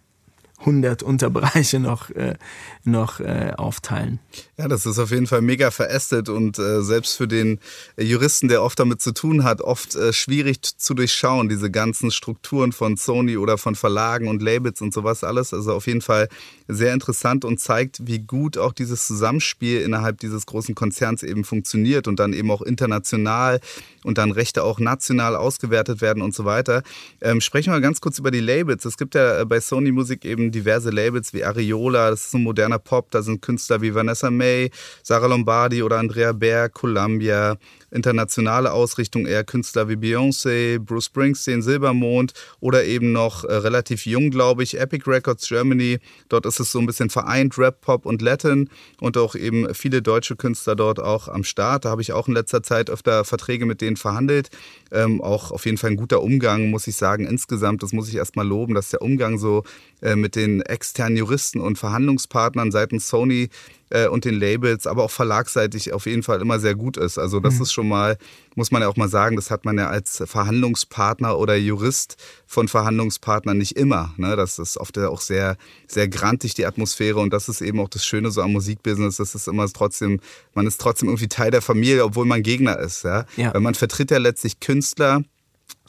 100 0.65 1.03
Unterbereiche 1.03 1.79
noch, 1.79 2.09
äh, 2.11 2.35
noch 2.83 3.19
äh, 3.19 3.53
aufteilen. 3.57 4.19
Ja, 4.57 4.67
das 4.67 4.85
ist 4.85 4.99
auf 4.99 5.11
jeden 5.11 5.27
Fall 5.27 5.41
mega 5.41 5.71
verästet 5.71 6.29
und 6.29 6.57
äh, 6.59 6.81
selbst 6.81 7.17
für 7.17 7.27
den 7.27 7.59
Juristen, 7.97 8.47
der 8.47 8.63
oft 8.63 8.79
damit 8.79 9.01
zu 9.01 9.13
tun 9.13 9.43
hat, 9.43 9.61
oft 9.61 9.95
äh, 9.95 10.13
schwierig 10.13 10.61
zu 10.61 10.93
durchschauen, 10.93 11.49
diese 11.49 11.69
ganzen 11.69 12.11
Strukturen 12.11 12.71
von 12.71 12.97
Sony 12.97 13.37
oder 13.37 13.57
von 13.57 13.75
Verlagen 13.75 14.27
und 14.27 14.41
Labels 14.41 14.81
und 14.81 14.93
sowas 14.93 15.23
alles. 15.23 15.53
Also 15.53 15.73
auf 15.73 15.87
jeden 15.87 16.01
Fall 16.01 16.29
sehr 16.67 16.93
interessant 16.93 17.45
und 17.45 17.59
zeigt, 17.59 18.07
wie 18.07 18.19
gut 18.19 18.57
auch 18.57 18.73
dieses 18.73 19.05
Zusammenspiel 19.05 19.81
innerhalb 19.81 20.19
dieses 20.19 20.45
großen 20.45 20.75
Konzerns 20.75 21.23
eben 21.23 21.43
funktioniert 21.43 22.07
und 22.07 22.19
dann 22.19 22.33
eben 22.33 22.49
auch 22.51 22.61
international 22.61 23.59
und 24.03 24.17
dann 24.17 24.31
Rechte 24.31 24.63
auch 24.63 24.79
national 24.79 25.35
ausgewertet 25.35 26.01
werden 26.01 26.23
und 26.23 26.33
so 26.33 26.45
weiter. 26.45 26.83
Ähm, 27.21 27.41
sprechen 27.41 27.67
wir 27.67 27.73
mal 27.73 27.81
ganz 27.81 28.01
kurz 28.01 28.19
über 28.19 28.31
die 28.31 28.39
Labels. 28.39 28.85
Es 28.85 28.97
gibt 28.97 29.15
ja 29.15 29.43
bei 29.45 29.59
Sony 29.59 29.91
Musik 29.91 30.25
eben 30.25 30.52
diverse 30.53 30.89
Labels 30.89 31.33
wie 31.33 31.43
Ariola, 31.43 32.09
das 32.09 32.27
ist 32.27 32.35
ein 32.35 32.43
moderner 32.43 32.79
Pop, 32.79 33.11
da 33.11 33.21
sind 33.21 33.41
Künstler 33.41 33.81
wie 33.81 33.93
Vanessa 33.93 34.31
May, 34.31 34.71
Sarah 35.01 35.27
Lombardi 35.27 35.83
oder 35.83 35.99
Andrea 35.99 36.31
Berg, 36.31 36.73
Columbia, 36.73 37.57
internationale 37.93 38.73
Ausrichtung 38.73 39.25
eher 39.25 39.43
Künstler 39.43 39.87
wie 39.87 39.95
Beyoncé, 39.95 40.79
Bruce 40.79 41.05
Springsteen, 41.05 41.61
Silbermond 41.61 42.33
oder 42.59 42.83
eben 42.83 43.11
noch 43.11 43.43
äh, 43.43 43.53
relativ 43.53 44.05
jung, 44.05 44.31
glaube 44.31 44.63
ich, 44.63 44.79
Epic 44.79 45.09
Records 45.09 45.47
Germany. 45.47 45.99
Dort 46.29 46.45
ist 46.45 46.59
es 46.59 46.71
so 46.71 46.79
ein 46.79 46.85
bisschen 46.85 47.09
vereint, 47.09 47.57
Rap, 47.57 47.81
Pop 47.81 48.05
und 48.05 48.21
Latin 48.21 48.69
und 48.99 49.17
auch 49.17 49.35
eben 49.35 49.73
viele 49.73 50.01
deutsche 50.01 50.35
Künstler 50.35 50.75
dort 50.75 50.99
auch 50.99 51.27
am 51.27 51.43
Start. 51.43 51.85
Da 51.85 51.89
habe 51.89 52.01
ich 52.01 52.13
auch 52.13 52.27
in 52.27 52.33
letzter 52.33 52.63
Zeit 52.63 52.89
öfter 52.89 53.23
Verträge 53.23 53.65
mit 53.65 53.81
denen 53.81 53.97
verhandelt. 53.97 54.49
Ähm, 54.91 55.21
auch 55.21 55.51
auf 55.51 55.65
jeden 55.65 55.77
Fall 55.77 55.91
ein 55.91 55.97
guter 55.97 56.21
Umgang, 56.21 56.69
muss 56.69 56.87
ich 56.87 56.95
sagen. 56.95 57.25
Insgesamt, 57.25 57.83
das 57.83 57.93
muss 57.93 58.09
ich 58.09 58.15
erstmal 58.15 58.47
loben, 58.47 58.73
dass 58.73 58.89
der 58.89 59.01
Umgang 59.01 59.37
so 59.37 59.63
äh, 60.01 60.15
mit 60.15 60.35
den 60.35 60.61
externen 60.61 61.17
Juristen 61.17 61.59
und 61.59 61.77
Verhandlungspartnern 61.77 62.71
seitens 62.71 63.07
Sony 63.07 63.49
äh, 63.93 64.07
und 64.07 64.25
den 64.25 64.33
Labels, 64.33 64.87
aber 64.87 65.03
auch 65.03 65.11
verlagsseitig 65.11 65.93
auf 65.93 66.07
jeden 66.07 66.23
Fall 66.23 66.41
immer 66.41 66.59
sehr 66.59 66.73
gut 66.73 66.97
ist. 66.97 67.19
Also 67.19 67.39
das 67.39 67.55
mhm. 67.55 67.61
ist 67.61 67.73
schon 67.73 67.87
mal, 67.87 68.17
muss 68.55 68.71
man 68.71 68.81
ja 68.81 68.87
auch 68.87 68.97
mal 68.97 69.07
sagen, 69.07 69.35
das 69.35 69.51
hat 69.51 69.65
man 69.65 69.77
ja 69.77 69.87
als 69.87 70.23
Verhandlungspartner 70.25 71.37
oder 71.37 71.55
Jurist 71.55 72.17
von 72.47 72.67
Verhandlungspartnern 72.67 73.57
nicht 73.57 73.77
immer. 73.77 74.13
Ne? 74.17 74.35
Das 74.35 74.57
ist 74.57 74.77
oft 74.77 74.97
auch 74.97 75.21
sehr, 75.21 75.57
sehr 75.87 76.07
grantig, 76.07 76.55
die 76.55 76.65
Atmosphäre. 76.65 77.19
Und 77.19 77.31
das 77.31 77.49
ist 77.49 77.61
eben 77.61 77.79
auch 77.79 77.89
das 77.89 78.03
Schöne 78.03 78.31
so 78.31 78.41
am 78.41 78.53
Musikbusiness. 78.53 79.17
Das 79.17 79.35
ist 79.35 79.47
immer 79.47 79.67
trotzdem, 79.67 80.19
man 80.55 80.65
ist 80.65 80.81
trotzdem 80.81 81.09
irgendwie 81.09 81.27
Teil 81.27 81.51
der 81.51 81.61
Familie, 81.61 82.03
obwohl 82.03 82.25
man 82.25 82.41
Gegner 82.41 82.79
ist. 82.79 83.03
Ja? 83.03 83.25
ja. 83.37 83.53
Weil 83.53 83.61
man 83.61 83.75
vertritt 83.75 84.09
ja 84.09 84.17
letztlich 84.17 84.59
Künstler, 84.59 85.23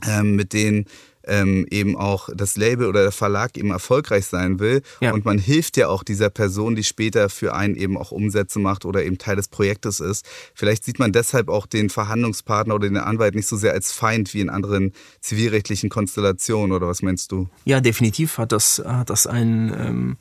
ähm, 0.07 0.37
mit 0.37 0.53
denen 0.53 0.85
ähm, 1.27 1.67
eben 1.71 1.97
auch 1.97 2.29
das 2.35 2.57
Label 2.57 2.87
oder 2.87 3.03
der 3.03 3.13
Verlag 3.13 3.57
eben 3.57 3.71
erfolgreich 3.71 4.27
sein 4.27 4.59
will. 4.61 4.83
Ja. 5.01 5.13
Und 5.13 5.25
man 5.25 5.39
hilft 5.39 5.77
ja 5.77 5.89
auch 5.89 6.03
dieser 6.03 6.31
Person, 6.31 6.75
die 6.75 6.85
später 6.85 7.29
für 7.29 7.55
einen 7.55 7.77
eben 7.77 7.97
auch 7.97 8.11
Umsätze 8.11 8.59
macht 8.59 8.85
oder 8.85 9.05
eben 9.05 9.19
Teil 9.19 9.37
des 9.37 9.49
Projektes 9.49 10.01
ist. 10.01 10.27
Vielleicht 10.55 10.85
sieht 10.85 10.99
man 10.99 11.13
deshalb 11.13 11.49
auch 11.49 11.67
den 11.67 11.91
Verhandlungspartner 11.91 12.75
oder 12.75 12.89
den 12.89 12.97
Anwalt 12.97 13.35
nicht 13.35 13.47
so 13.47 13.57
sehr 13.57 13.73
als 13.73 13.93
Feind 13.93 14.35
wie 14.35 14.41
in 14.41 14.51
anderen 14.51 14.93
zivilrechtlichen 15.21 15.91
Konstellationen 15.91 16.73
oder 16.73 16.89
was 16.89 17.03
meinst 17.03 17.33
du? 17.33 17.49
Ja, 17.65 17.81
definitiv 17.81 18.39
hat 18.39 18.53
das, 18.53 18.83
hat 18.85 19.11
das 19.11 19.27
ein 19.27 19.75
ähm, 19.79 20.17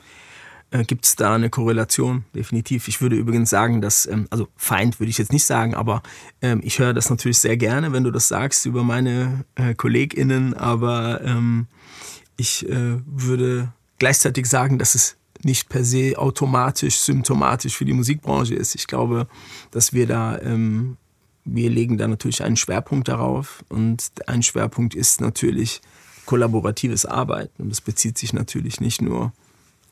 äh, 0.74 0.84
gibt 0.84 1.06
es 1.06 1.16
da 1.16 1.36
eine 1.36 1.52
Korrelation, 1.52 2.26
definitiv. 2.34 2.88
Ich 2.88 3.00
würde 3.00 3.16
übrigens 3.16 3.52
sagen, 3.52 3.80
dass, 3.80 4.08
ähm, 4.08 4.28
also 4.32 4.48
Feind 4.58 5.00
würde 5.00 5.12
ich 5.12 5.20
jetzt 5.20 5.32
nicht 5.32 5.46
sagen, 5.46 5.76
aber 5.76 6.02
ähm, 6.42 6.62
ich 6.64 6.80
höre 6.80 6.94
das 6.94 7.12
natürlich 7.12 7.38
sehr 7.38 7.58
gerne, 7.58 7.94
wenn 7.94 8.04
du 8.04 8.10
das 8.10 8.28
sagst 8.28 8.66
über 8.66 8.84
meine 8.84 9.46
äh, 9.54 9.76
KollegInnen, 9.76 10.56
aber 10.56 11.22
ähm, 11.24 11.68
ich 12.38 12.68
äh, 12.68 12.98
würde 13.06 13.72
gleichzeitig 14.00 14.48
sagen, 14.48 14.80
dass 14.80 14.96
es 14.96 15.16
nicht 15.44 15.70
per 15.70 15.84
se 15.84 16.18
automatisch 16.18 16.98
symptomatisch 16.98 17.78
für 17.78 17.86
die 17.86 17.94
Musikbranche 17.94 18.56
ist. 18.56 18.74
Ich 18.74 18.88
glaube, 18.88 19.28
dass 19.70 19.94
wir 19.94 20.08
da, 20.08 20.40
ähm, 20.40 20.98
wir 21.46 21.70
legen 21.70 22.00
da 22.00 22.08
natürlich 22.08 22.44
einen 22.44 22.58
Schwerpunkt 22.58 23.10
darauf 23.10 23.64
und 23.70 24.12
ein 24.26 24.42
Schwerpunkt 24.42 24.96
ist 24.96 25.22
natürlich 25.22 25.82
kollaboratives 26.26 27.06
Arbeiten 27.06 27.62
und 27.62 27.70
das 27.70 27.82
bezieht 27.82 28.18
sich 28.18 28.34
natürlich 28.34 28.80
nicht 28.80 29.02
nur 29.02 29.34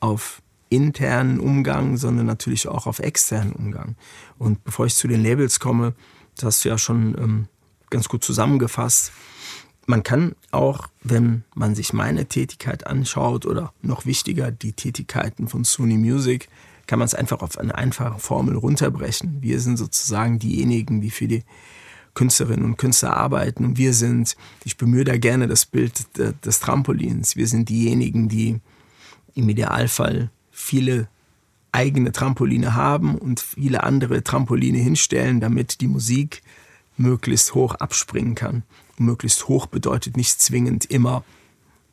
auf 0.00 0.42
internen 0.74 1.40
Umgang, 1.40 1.96
sondern 1.96 2.26
natürlich 2.26 2.68
auch 2.68 2.86
auf 2.86 2.98
externen 2.98 3.52
Umgang. 3.52 3.96
Und 4.38 4.64
bevor 4.64 4.86
ich 4.86 4.94
zu 4.94 5.08
den 5.08 5.22
Labels 5.22 5.60
komme, 5.60 5.94
das 6.36 6.44
hast 6.44 6.64
du 6.64 6.70
ja 6.70 6.78
schon 6.78 7.16
ähm, 7.18 7.48
ganz 7.90 8.08
gut 8.08 8.24
zusammengefasst. 8.24 9.12
Man 9.86 10.02
kann 10.02 10.34
auch, 10.50 10.88
wenn 11.02 11.44
man 11.54 11.74
sich 11.74 11.92
meine 11.92 12.26
Tätigkeit 12.26 12.86
anschaut 12.86 13.46
oder 13.46 13.72
noch 13.82 14.06
wichtiger 14.06 14.50
die 14.50 14.72
Tätigkeiten 14.72 15.48
von 15.48 15.64
Sony 15.64 15.98
Music, 15.98 16.48
kann 16.86 16.98
man 16.98 17.06
es 17.06 17.14
einfach 17.14 17.42
auf 17.42 17.58
eine 17.58 17.74
einfache 17.74 18.18
Formel 18.18 18.56
runterbrechen. 18.56 19.38
Wir 19.40 19.60
sind 19.60 19.76
sozusagen 19.76 20.38
diejenigen, 20.38 21.00
die 21.00 21.10
für 21.10 21.28
die 21.28 21.42
Künstlerinnen 22.14 22.64
und 22.64 22.76
Künstler 22.76 23.16
arbeiten 23.16 23.64
und 23.64 23.78
wir 23.78 23.94
sind, 23.94 24.36
ich 24.64 24.76
bemühe 24.76 25.04
da 25.04 25.16
gerne 25.16 25.48
das 25.48 25.64
Bild 25.64 26.06
des 26.18 26.60
Trampolins, 26.60 27.36
wir 27.36 27.46
sind 27.46 27.68
diejenigen, 27.68 28.28
die 28.28 28.60
im 29.34 29.48
Idealfall 29.48 30.30
viele 30.62 31.08
eigene 31.72 32.12
Trampoline 32.12 32.74
haben 32.74 33.16
und 33.16 33.40
viele 33.40 33.82
andere 33.82 34.22
Trampoline 34.22 34.78
hinstellen, 34.78 35.40
damit 35.40 35.80
die 35.80 35.88
Musik 35.88 36.42
möglichst 36.96 37.54
hoch 37.54 37.74
abspringen 37.74 38.34
kann. 38.34 38.62
Und 38.98 39.06
möglichst 39.06 39.48
hoch 39.48 39.66
bedeutet 39.66 40.16
nicht 40.16 40.40
zwingend 40.40 40.84
immer, 40.84 41.24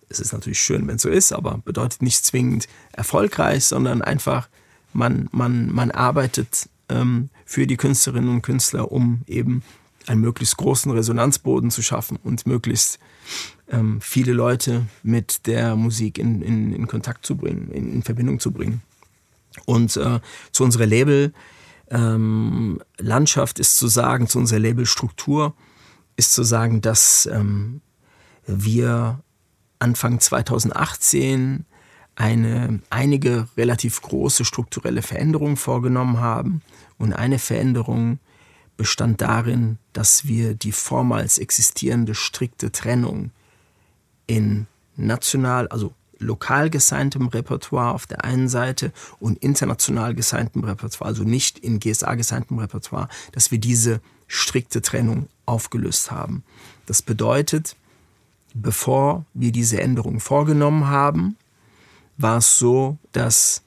es 0.09 0.19
ist 0.19 0.33
natürlich 0.33 0.59
schön, 0.59 0.87
wenn 0.87 0.95
es 0.95 1.03
so 1.03 1.09
ist, 1.09 1.31
aber 1.31 1.59
bedeutet 1.63 2.01
nicht 2.01 2.25
zwingend 2.25 2.67
erfolgreich, 2.91 3.65
sondern 3.65 4.01
einfach, 4.01 4.49
man, 4.91 5.29
man, 5.31 5.71
man 5.71 5.91
arbeitet 5.91 6.67
ähm, 6.89 7.29
für 7.45 7.67
die 7.67 7.77
Künstlerinnen 7.77 8.29
und 8.29 8.41
Künstler, 8.41 8.91
um 8.91 9.21
eben 9.27 9.63
einen 10.07 10.21
möglichst 10.21 10.55
großen 10.57 10.91
Resonanzboden 10.91 11.71
zu 11.71 11.81
schaffen 11.81 12.17
und 12.23 12.47
möglichst 12.47 12.99
ähm, 13.69 13.99
viele 14.01 14.33
Leute 14.33 14.87
mit 15.03 15.47
der 15.47 15.75
Musik 15.75 16.17
in, 16.17 16.41
in, 16.41 16.73
in 16.73 16.87
Kontakt 16.87 17.25
zu 17.25 17.35
bringen, 17.35 17.69
in, 17.71 17.93
in 17.93 18.03
Verbindung 18.03 18.39
zu 18.39 18.51
bringen. 18.51 18.81
Und 19.65 19.97
äh, 19.97 20.19
zu 20.51 20.63
unserer 20.63 20.85
Label-Landschaft 20.85 23.59
ähm, 23.59 23.61
ist 23.61 23.77
zu 23.77 23.87
sagen, 23.87 24.27
zu 24.27 24.37
unserer 24.39 24.59
Labelstruktur 24.59 25.53
ist 26.15 26.33
zu 26.33 26.43
sagen, 26.43 26.81
dass 26.81 27.27
ähm, 27.31 27.81
wir 28.45 29.21
Anfang 29.79 30.19
2018 30.19 31.65
eine, 32.15 32.79
einige 32.89 33.47
relativ 33.55 34.01
große 34.01 34.43
strukturelle 34.43 35.01
Veränderungen 35.01 35.55
vorgenommen 35.55 36.19
haben. 36.19 36.61
Und 36.97 37.13
eine 37.13 37.39
Veränderung 37.39 38.19
bestand 38.79 39.19
darin, 39.19 39.77
dass 39.91 40.25
wir 40.25 40.53
die 40.53 40.71
vormals 40.71 41.37
existierende 41.37 42.15
strikte 42.15 42.71
Trennung 42.71 43.31
in 44.25 44.67
national, 44.95 45.67
also 45.67 45.93
lokal 46.17 46.69
gesigntem 46.69 47.27
Repertoire 47.27 47.93
auf 47.93 48.07
der 48.07 48.23
einen 48.23 48.47
Seite 48.47 48.93
und 49.19 49.37
international 49.39 50.15
gesigntem 50.15 50.63
Repertoire, 50.63 51.09
also 51.09 51.23
nicht 51.23 51.59
in 51.59 51.81
GSA 51.81 52.15
gesigntem 52.15 52.57
Repertoire, 52.57 53.09
dass 53.33 53.51
wir 53.51 53.57
diese 53.57 53.99
strikte 54.27 54.81
Trennung 54.81 55.27
aufgelöst 55.45 56.09
haben. 56.09 56.45
Das 56.85 57.01
bedeutet, 57.01 57.75
bevor 58.53 59.25
wir 59.33 59.51
diese 59.51 59.81
Änderung 59.81 60.21
vorgenommen 60.21 60.87
haben, 60.87 61.35
war 62.17 62.37
es 62.37 62.57
so, 62.57 62.97
dass 63.11 63.61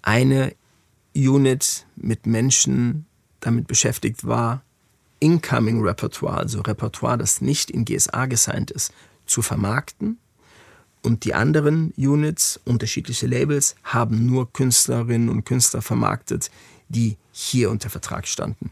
eine 0.00 0.54
Unit 1.14 1.84
mit 1.96 2.24
Menschen 2.24 3.05
damit 3.46 3.66
beschäftigt 3.66 4.26
war, 4.26 4.62
Incoming 5.20 5.82
Repertoire, 5.82 6.36
also 6.36 6.60
Repertoire, 6.60 7.16
das 7.16 7.40
nicht 7.40 7.70
in 7.70 7.84
GSA 7.84 8.26
gesigned 8.26 8.70
ist, 8.70 8.92
zu 9.24 9.40
vermarkten. 9.40 10.18
Und 11.02 11.24
die 11.24 11.34
anderen 11.34 11.92
Units, 11.96 12.60
unterschiedliche 12.64 13.26
Labels, 13.26 13.76
haben 13.84 14.26
nur 14.26 14.52
Künstlerinnen 14.52 15.28
und 15.28 15.44
Künstler 15.44 15.80
vermarktet, 15.80 16.50
die 16.88 17.16
hier 17.32 17.70
unter 17.70 17.88
Vertrag 17.88 18.26
standen. 18.26 18.70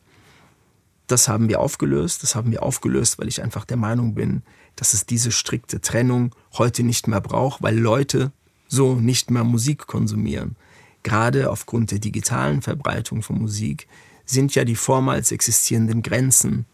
Das 1.06 1.28
haben 1.28 1.48
wir 1.48 1.60
aufgelöst. 1.60 2.22
Das 2.22 2.34
haben 2.34 2.50
wir 2.50 2.62
aufgelöst, 2.62 3.18
weil 3.18 3.28
ich 3.28 3.42
einfach 3.42 3.64
der 3.64 3.76
Meinung 3.76 4.14
bin, 4.14 4.42
dass 4.76 4.94
es 4.94 5.06
diese 5.06 5.30
strikte 5.30 5.80
Trennung 5.80 6.34
heute 6.54 6.82
nicht 6.82 7.06
mehr 7.06 7.20
braucht, 7.20 7.62
weil 7.62 7.78
Leute 7.78 8.32
so 8.68 8.96
nicht 8.96 9.30
mehr 9.30 9.44
Musik 9.44 9.86
konsumieren. 9.86 10.56
Gerade 11.02 11.50
aufgrund 11.50 11.90
der 11.90 11.98
digitalen 11.98 12.62
Verbreitung 12.62 13.22
von 13.22 13.38
Musik 13.38 13.86
sind 14.24 14.54
ja 14.54 14.64
die 14.64 14.76
vormals 14.76 15.32
existierenden 15.32 16.02
Grenzen 16.02 16.66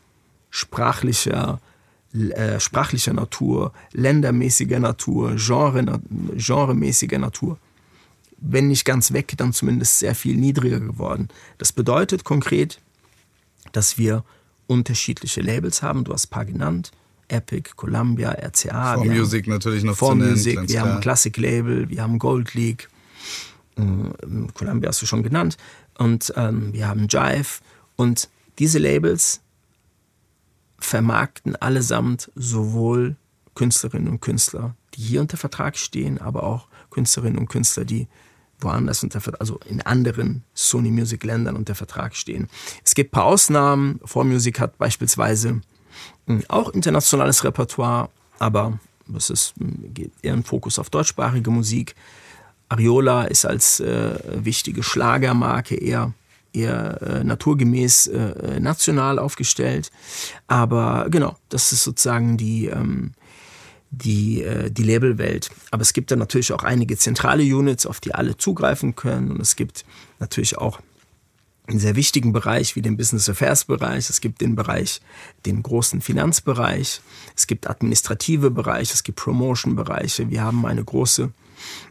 sprachlicher, 0.50 1.60
äh, 2.12 2.58
sprachlicher 2.58 3.12
Natur, 3.12 3.72
ländermäßiger 3.92 4.80
Natur, 4.80 5.36
Genre, 5.36 6.00
genremäßiger 6.36 7.18
Natur, 7.18 7.58
wenn 8.40 8.68
nicht 8.68 8.84
ganz 8.84 9.12
weg, 9.12 9.34
dann 9.36 9.52
zumindest 9.52 9.98
sehr 9.98 10.14
viel 10.14 10.36
niedriger 10.36 10.80
geworden. 10.80 11.28
Das 11.58 11.72
bedeutet 11.72 12.24
konkret, 12.24 12.80
dass 13.72 13.98
wir 13.98 14.24
unterschiedliche 14.66 15.40
Labels 15.40 15.82
haben. 15.82 16.04
Du 16.04 16.12
hast 16.12 16.26
ein 16.26 16.30
paar 16.30 16.44
genannt. 16.44 16.90
Epic, 17.28 17.70
Columbia, 17.76 18.30
RCA. 18.30 18.94
For 18.94 19.04
Music 19.04 19.46
natürlich 19.46 19.84
noch 19.84 19.96
For 19.96 20.14
Music, 20.14 20.56
nennen, 20.56 20.68
wir 20.68 20.74
klar. 20.74 20.88
haben 20.88 20.96
ein 20.96 21.00
Classic 21.00 21.36
Label, 21.36 21.88
wir 21.88 22.02
haben 22.02 22.18
Gold 22.18 22.54
League. 22.54 22.88
Ähm, 23.76 24.48
Columbia 24.54 24.88
hast 24.88 25.02
du 25.02 25.06
schon 25.06 25.22
genannt. 25.22 25.56
Und 26.00 26.32
ähm, 26.36 26.72
wir 26.72 26.88
haben 26.88 27.08
Jive. 27.08 27.60
Und 27.94 28.30
diese 28.58 28.78
Labels 28.78 29.42
vermarkten 30.78 31.56
allesamt 31.56 32.32
sowohl 32.34 33.16
Künstlerinnen 33.54 34.08
und 34.08 34.20
Künstler, 34.20 34.74
die 34.94 35.02
hier 35.02 35.20
unter 35.20 35.36
Vertrag 35.36 35.76
stehen, 35.76 36.18
aber 36.18 36.44
auch 36.44 36.68
Künstlerinnen 36.88 37.38
und 37.38 37.50
Künstler, 37.50 37.84
die 37.84 38.08
woanders 38.60 39.02
unter 39.02 39.20
also 39.40 39.60
in 39.68 39.82
anderen 39.82 40.42
Sony 40.54 40.90
Music 40.90 41.22
Ländern 41.22 41.54
unter 41.54 41.74
Vertrag 41.74 42.16
stehen. 42.16 42.48
Es 42.82 42.94
gibt 42.94 43.10
ein 43.10 43.12
paar 43.12 43.26
Ausnahmen. 43.26 44.00
4Music 44.04 44.58
hat 44.58 44.78
beispielsweise 44.78 45.60
hm, 46.26 46.44
auch 46.48 46.70
internationales 46.70 47.44
Repertoire, 47.44 48.08
aber 48.38 48.78
es 49.14 49.28
ist 49.28 49.54
hm, 49.58 49.92
eher 50.22 50.32
ein 50.32 50.44
Fokus 50.44 50.78
auf 50.78 50.88
deutschsprachige 50.88 51.50
Musik. 51.50 51.94
Ariola 52.70 53.24
ist 53.24 53.44
als 53.44 53.80
äh, 53.80 54.18
wichtige 54.44 54.82
Schlagermarke 54.82 55.74
eher 55.74 56.14
eher 56.52 57.00
äh, 57.02 57.24
naturgemäß 57.24 58.08
äh, 58.08 58.60
national 58.60 59.18
aufgestellt. 59.18 59.90
Aber 60.48 61.06
genau, 61.10 61.36
das 61.48 61.72
ist 61.72 61.84
sozusagen 61.84 62.36
die, 62.36 62.66
ähm, 62.66 63.12
die, 63.90 64.42
äh, 64.42 64.70
die 64.70 64.82
Labelwelt. 64.82 65.50
Aber 65.70 65.82
es 65.82 65.92
gibt 65.92 66.10
dann 66.10 66.18
natürlich 66.18 66.52
auch 66.52 66.64
einige 66.64 66.96
zentrale 66.96 67.42
Units, 67.42 67.86
auf 67.86 68.00
die 68.00 68.14
alle 68.14 68.36
zugreifen 68.36 68.96
können. 68.96 69.30
Und 69.30 69.40
es 69.40 69.56
gibt 69.56 69.84
natürlich 70.18 70.58
auch 70.58 70.80
einen 71.66 71.78
sehr 71.78 71.94
wichtigen 71.94 72.32
Bereich 72.32 72.74
wie 72.74 72.82
den 72.82 72.96
Business 72.96 73.28
Affairs 73.28 73.64
Bereich. 73.64 74.10
Es 74.10 74.20
gibt 74.20 74.40
den 74.40 74.56
Bereich, 74.56 75.00
den 75.46 75.62
großen 75.62 76.00
Finanzbereich. 76.00 77.00
Es 77.36 77.46
gibt 77.46 77.68
administrative 77.70 78.50
Bereiche. 78.50 78.92
Es 78.92 79.04
gibt 79.04 79.20
Promotion 79.20 79.76
Bereiche. 79.76 80.30
Wir 80.30 80.42
haben 80.42 80.66
eine 80.66 80.82
große 80.82 81.30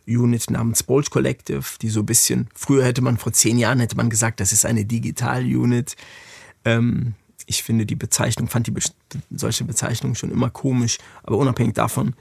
Unit 0.07 0.49
namens 0.49 0.83
Bolt 0.83 1.09
Collective, 1.09 1.63
die 1.81 1.89
so 1.89 2.01
ein 2.01 2.05
bisschen, 2.05 2.47
früher 2.53 2.85
hätte 2.85 3.01
man, 3.01 3.17
vor 3.17 3.33
zehn 3.33 3.57
Jahren 3.57 3.79
hätte 3.79 3.95
man 3.95 4.09
gesagt, 4.09 4.39
das 4.39 4.51
ist 4.51 4.65
eine 4.65 4.85
Digital-Unit. 4.85 5.95
Ähm, 6.65 7.13
ich 7.45 7.63
finde 7.63 7.85
die 7.85 7.95
Bezeichnung, 7.95 8.47
fand 8.47 8.67
die 8.67 8.73
solche 9.31 9.63
Bezeichnungen 9.63 10.15
schon 10.15 10.31
immer 10.31 10.49
komisch, 10.49 10.97
aber 11.23 11.37
unabhängig 11.37 11.73
davon 11.73 12.13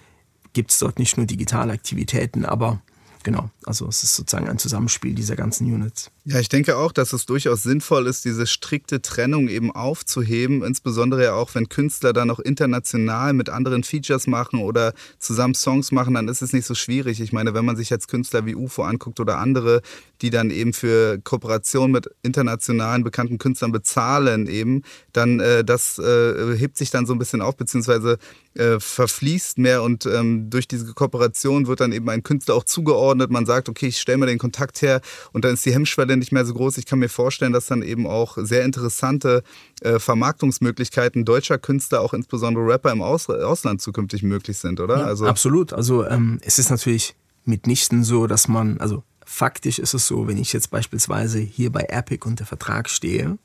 gibt 0.53 0.71
es 0.71 0.79
dort 0.79 0.99
nicht 0.99 1.17
nur 1.17 1.27
digitale 1.27 1.73
Aktivitäten, 1.73 2.45
aber 2.45 2.81
genau, 3.23 3.51
also 3.65 3.87
es 3.87 4.03
ist 4.03 4.17
sozusagen 4.17 4.49
ein 4.49 4.59
Zusammenspiel 4.59 5.15
dieser 5.15 5.37
ganzen 5.37 5.73
Units. 5.73 6.11
Ja, 6.25 6.39
ich 6.39 6.49
denke 6.49 6.77
auch, 6.77 6.93
dass 6.93 7.13
es 7.13 7.25
durchaus 7.25 7.63
sinnvoll 7.63 8.07
ist, 8.07 8.25
diese 8.25 8.47
strikte 8.47 9.01
Trennung 9.01 9.49
eben 9.49 9.71
aufzuheben, 9.75 10.63
insbesondere 10.63 11.25
ja 11.25 11.35
auch, 11.35 11.55
wenn 11.55 11.69
Künstler 11.69 12.13
dann 12.13 12.29
noch 12.29 12.39
international 12.39 13.33
mit 13.33 13.49
anderen 13.49 13.83
Features 13.83 14.27
machen 14.27 14.61
oder 14.61 14.93
zusammen 15.19 15.55
Songs 15.55 15.91
machen, 15.91 16.15
dann 16.15 16.29
ist 16.29 16.43
es 16.43 16.53
nicht 16.53 16.67
so 16.67 16.75
schwierig. 16.75 17.21
Ich 17.21 17.33
meine, 17.33 17.55
wenn 17.55 17.65
man 17.65 17.77
sich 17.77 17.89
jetzt 17.89 18.09
Künstler 18.09 18.45
wie 18.45 18.55
UFO 18.55 18.83
anguckt 18.83 19.21
oder 19.21 19.39
andere, 19.39 19.81
die 20.21 20.31
dann 20.31 20.51
eben 20.51 20.73
für 20.73 21.19
Kooperation 21.19 21.91
mit 21.91 22.11
internationalen 22.23 23.05
bekannten 23.05 23.39
Künstlern 23.39 23.73
bezahlen 23.73 24.49
eben, 24.49 24.83
dann 25.13 25.41
äh, 25.41 25.65
das 25.65 25.99
äh, 25.99 26.57
hebt 26.57 26.77
sich 26.77 26.91
dann 26.91 27.07
so 27.07 27.15
ein 27.15 27.19
bisschen 27.19 27.41
auf, 27.41 27.57
beziehungsweise 27.57 28.19
äh, 28.59 28.81
verfließt 28.81 29.59
mehr 29.59 29.83
und 29.83 30.07
ähm, 30.07 30.51
durch 30.51 30.69
diese 30.69 30.93
Kooperation 30.93 31.67
wird 31.67 31.81
dann 31.81 31.93
eben 31.93 32.09
ein 32.11 32.23
Künstler 32.23 32.55
auch 32.55 32.65
zugeordnet. 32.65 33.31
Man 33.31 33.47
sagt, 33.47 33.69
okay, 33.69 33.87
ich 33.87 33.99
stelle 33.99 34.19
mir 34.19 34.27
den 34.27 34.39
Kontakt 34.39 34.83
her 34.83 35.01
und 35.33 35.45
dann 35.45 35.55
ist 35.55 35.65
die 35.65 35.73
Hemmschwelle 35.73 36.17
nicht 36.17 36.33
mehr 36.33 36.45
so 36.45 36.55
groß. 36.55 36.79
Ich 36.79 36.87
kann 36.87 36.99
mir 36.99 37.09
vorstellen, 37.09 37.53
dass 37.53 37.67
dann 37.67 37.83
eben 37.83 38.07
auch 38.07 38.37
sehr 38.41 38.65
interessante 38.65 39.43
äh, 39.81 39.99
Vermarktungsmöglichkeiten 39.99 41.25
deutscher 41.25 41.59
Künstler, 41.59 42.01
auch 42.01 42.15
insbesondere 42.15 42.67
Rapper 42.67 42.93
im 42.93 43.03
Aus 43.03 43.29
Ausland 43.29 43.81
zukünftig 43.81 44.23
möglich 44.23 44.59
sind, 44.59 44.81
oder? 44.81 44.99
Ja, 44.99 45.05
also 45.05 45.27
absolut. 45.27 45.73
Also 45.73 46.07
ähm, 46.07 46.39
es 46.43 46.59
ist 46.59 46.71
natürlich 46.71 47.15
mitnichten 47.45 48.05
so, 48.05 48.27
dass 48.27 48.49
man, 48.49 48.79
also 48.79 49.03
faktisch 49.25 49.79
ist 49.79 49.95
es 49.95 50.07
so, 50.07 50.27
wenn 50.27 50.39
ich 50.39 50.53
jetzt 50.53 50.71
beispielsweise 50.71 51.39
hier 51.39 51.71
bei 51.71 51.87
Epic 51.89 52.27
unter 52.27 52.47
Vertrag 52.47 52.89
stehe, 52.89 53.39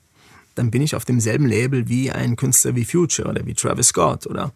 dann 0.55 0.71
bin 0.71 0.81
ich 0.81 0.95
auf 0.95 1.05
demselben 1.05 1.47
Label 1.47 1.87
wie 1.89 2.11
ein 2.11 2.35
Künstler 2.35 2.75
wie 2.75 2.85
Future 2.85 3.27
oder 3.27 3.45
wie 3.45 3.53
Travis 3.53 3.87
Scott 3.87 4.27
oder 4.27 4.53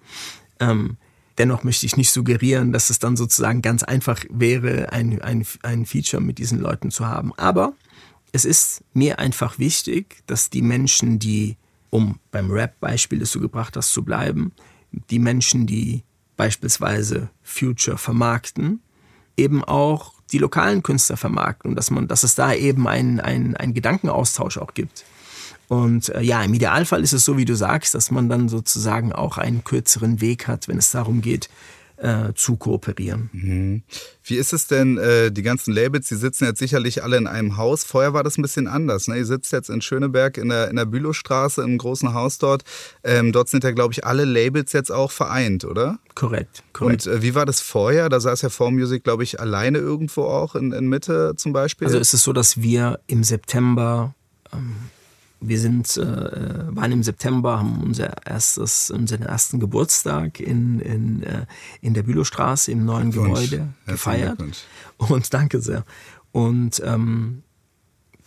ähm, 0.60 0.98
dennoch 1.38 1.64
möchte 1.64 1.86
ich 1.86 1.98
nicht 1.98 2.12
suggerieren, 2.12 2.74
dass 2.74 2.90
es 2.90 3.00
dann 3.00 3.16
sozusagen 3.16 3.62
ganz 3.62 3.84
einfach 3.84 4.24
wäre, 4.30 4.92
ein, 4.92 5.22
ein, 5.22 5.46
ein 5.64 5.86
Feature 5.86 6.22
mit 6.22 6.38
diesen 6.38 6.60
Leuten 6.60 6.92
zu 6.92 7.06
haben. 7.06 7.34
Aber 7.38 7.74
es 8.32 8.46
ist 8.46 8.84
mir 8.94 9.20
einfach 9.20 9.60
wichtig, 9.60 10.24
dass 10.28 10.50
die 10.50 10.62
Menschen, 10.62 11.20
die, 11.20 11.58
um 11.90 12.20
beim 12.32 12.52
Rap-Beispiel, 12.52 13.20
das 13.20 13.32
du 13.32 13.40
gebracht 13.40 13.76
hast, 13.78 13.92
zu 13.92 14.04
bleiben, 14.04 14.52
die 15.10 15.20
Menschen, 15.20 15.68
die 15.68 16.04
beispielsweise 16.36 17.30
Future 17.44 17.98
vermarkten, 17.98 18.82
eben 19.36 19.64
auch 19.64 20.14
die 20.32 20.40
lokalen 20.40 20.84
Künstler 20.84 21.18
vermarkten 21.18 21.72
und 21.72 21.76
dass 21.76 21.90
man, 21.90 22.08
dass 22.08 22.24
es 22.24 22.36
da 22.36 22.54
eben 22.54 22.88
einen, 22.88 23.20
einen, 23.20 23.56
einen 23.56 23.74
Gedankenaustausch 23.74 24.58
auch 24.58 24.74
gibt. 24.74 25.06
Und 25.68 26.10
äh, 26.10 26.22
ja, 26.22 26.44
im 26.44 26.54
Idealfall 26.54 27.04
ist 27.04 27.14
es 27.14 27.26
so, 27.26 27.38
wie 27.38 27.46
du 27.46 27.56
sagst, 27.56 27.94
dass 27.94 28.12
man 28.12 28.30
dann 28.30 28.50
sozusagen 28.50 29.12
auch 29.12 29.38
einen 29.38 29.64
kürzeren 29.64 30.22
Weg 30.22 30.48
hat, 30.48 30.68
wenn 30.68 30.78
es 30.78 30.92
darum 30.92 31.22
geht, 31.22 31.50
äh, 31.98 32.34
zu 32.36 32.58
kooperieren. 32.58 33.30
Mhm. 33.34 33.84
Wie 34.24 34.36
ist 34.36 34.54
es 34.54 34.68
denn, 34.68 34.98
äh, 34.98 35.32
die 35.32 35.42
ganzen 35.42 35.74
Labels, 35.74 36.08
die 36.08 36.16
sitzen 36.16 36.46
jetzt 36.46 36.60
sicherlich 36.60 37.04
alle 37.04 37.18
in 37.18 37.28
einem 37.28 37.58
Haus. 37.58 37.84
Vorher 37.84 38.14
war 38.14 38.24
das 38.24 38.38
ein 38.38 38.44
bisschen 38.44 38.68
anders. 38.68 39.08
Ne? 39.08 39.18
Ihr 39.18 39.26
sitzt 39.26 39.52
jetzt 39.52 39.70
in 39.70 39.82
Schöneberg 39.82 40.38
in 40.38 40.50
der, 40.50 40.70
in 40.70 40.76
der 40.76 40.86
Bülowstraße 40.86 41.64
im 41.64 41.78
großen 41.78 42.14
Haus 42.14 42.38
dort. 42.38 42.64
Ähm, 43.04 43.32
dort 43.32 43.50
sind 43.50 43.64
ja, 43.64 43.72
glaube 43.72 43.94
ich, 43.94 44.06
alle 44.06 44.26
Labels 44.26 44.74
jetzt 44.74 44.92
auch 44.92 45.12
vereint, 45.12 45.66
oder? 45.66 45.98
Korrekt, 46.14 46.64
korrekt. 46.72 47.08
Und 47.08 47.14
äh, 47.14 47.22
wie 47.24 47.36
war 47.36 47.46
das 47.46 47.62
vorher? 47.62 48.10
Da 48.10 48.20
saß 48.20 48.44
ja 48.44 48.50
4Music, 48.50 49.00
glaube 49.00 49.24
ich, 49.24 49.40
alleine 49.40 49.80
irgendwo 49.80 50.24
auch 50.24 50.56
in, 50.56 50.72
in 50.72 50.88
Mitte 50.88 51.34
zum 51.36 51.52
Beispiel. 51.52 51.88
Also 51.88 51.98
ist 51.98 52.14
es 52.14 52.24
so, 52.24 52.32
dass 52.32 52.62
wir 52.62 53.00
im 53.08 53.24
September 53.24 54.14
ähm, 54.54 54.76
wir 55.40 55.60
sind, 55.60 55.98
äh, 55.98 56.76
waren 56.76 56.92
im 56.92 57.04
September, 57.04 57.60
haben 57.60 57.82
unser 57.84 58.26
erstes, 58.26 58.90
unseren 58.90 59.24
ersten 59.24 59.60
Geburtstag 59.60 60.40
in, 60.40 60.80
in, 60.80 61.24
äh, 61.24 61.46
in 61.82 61.94
der 61.94 62.04
Bülowstraße 62.04 62.72
im 62.72 62.86
neuen 62.86 63.12
Gebäude 63.12 63.68
gefeiert. 63.86 64.40
Und 64.98 65.34
danke 65.34 65.62
sehr. 65.62 65.86
Und 66.32 66.82
ähm, 66.84 67.44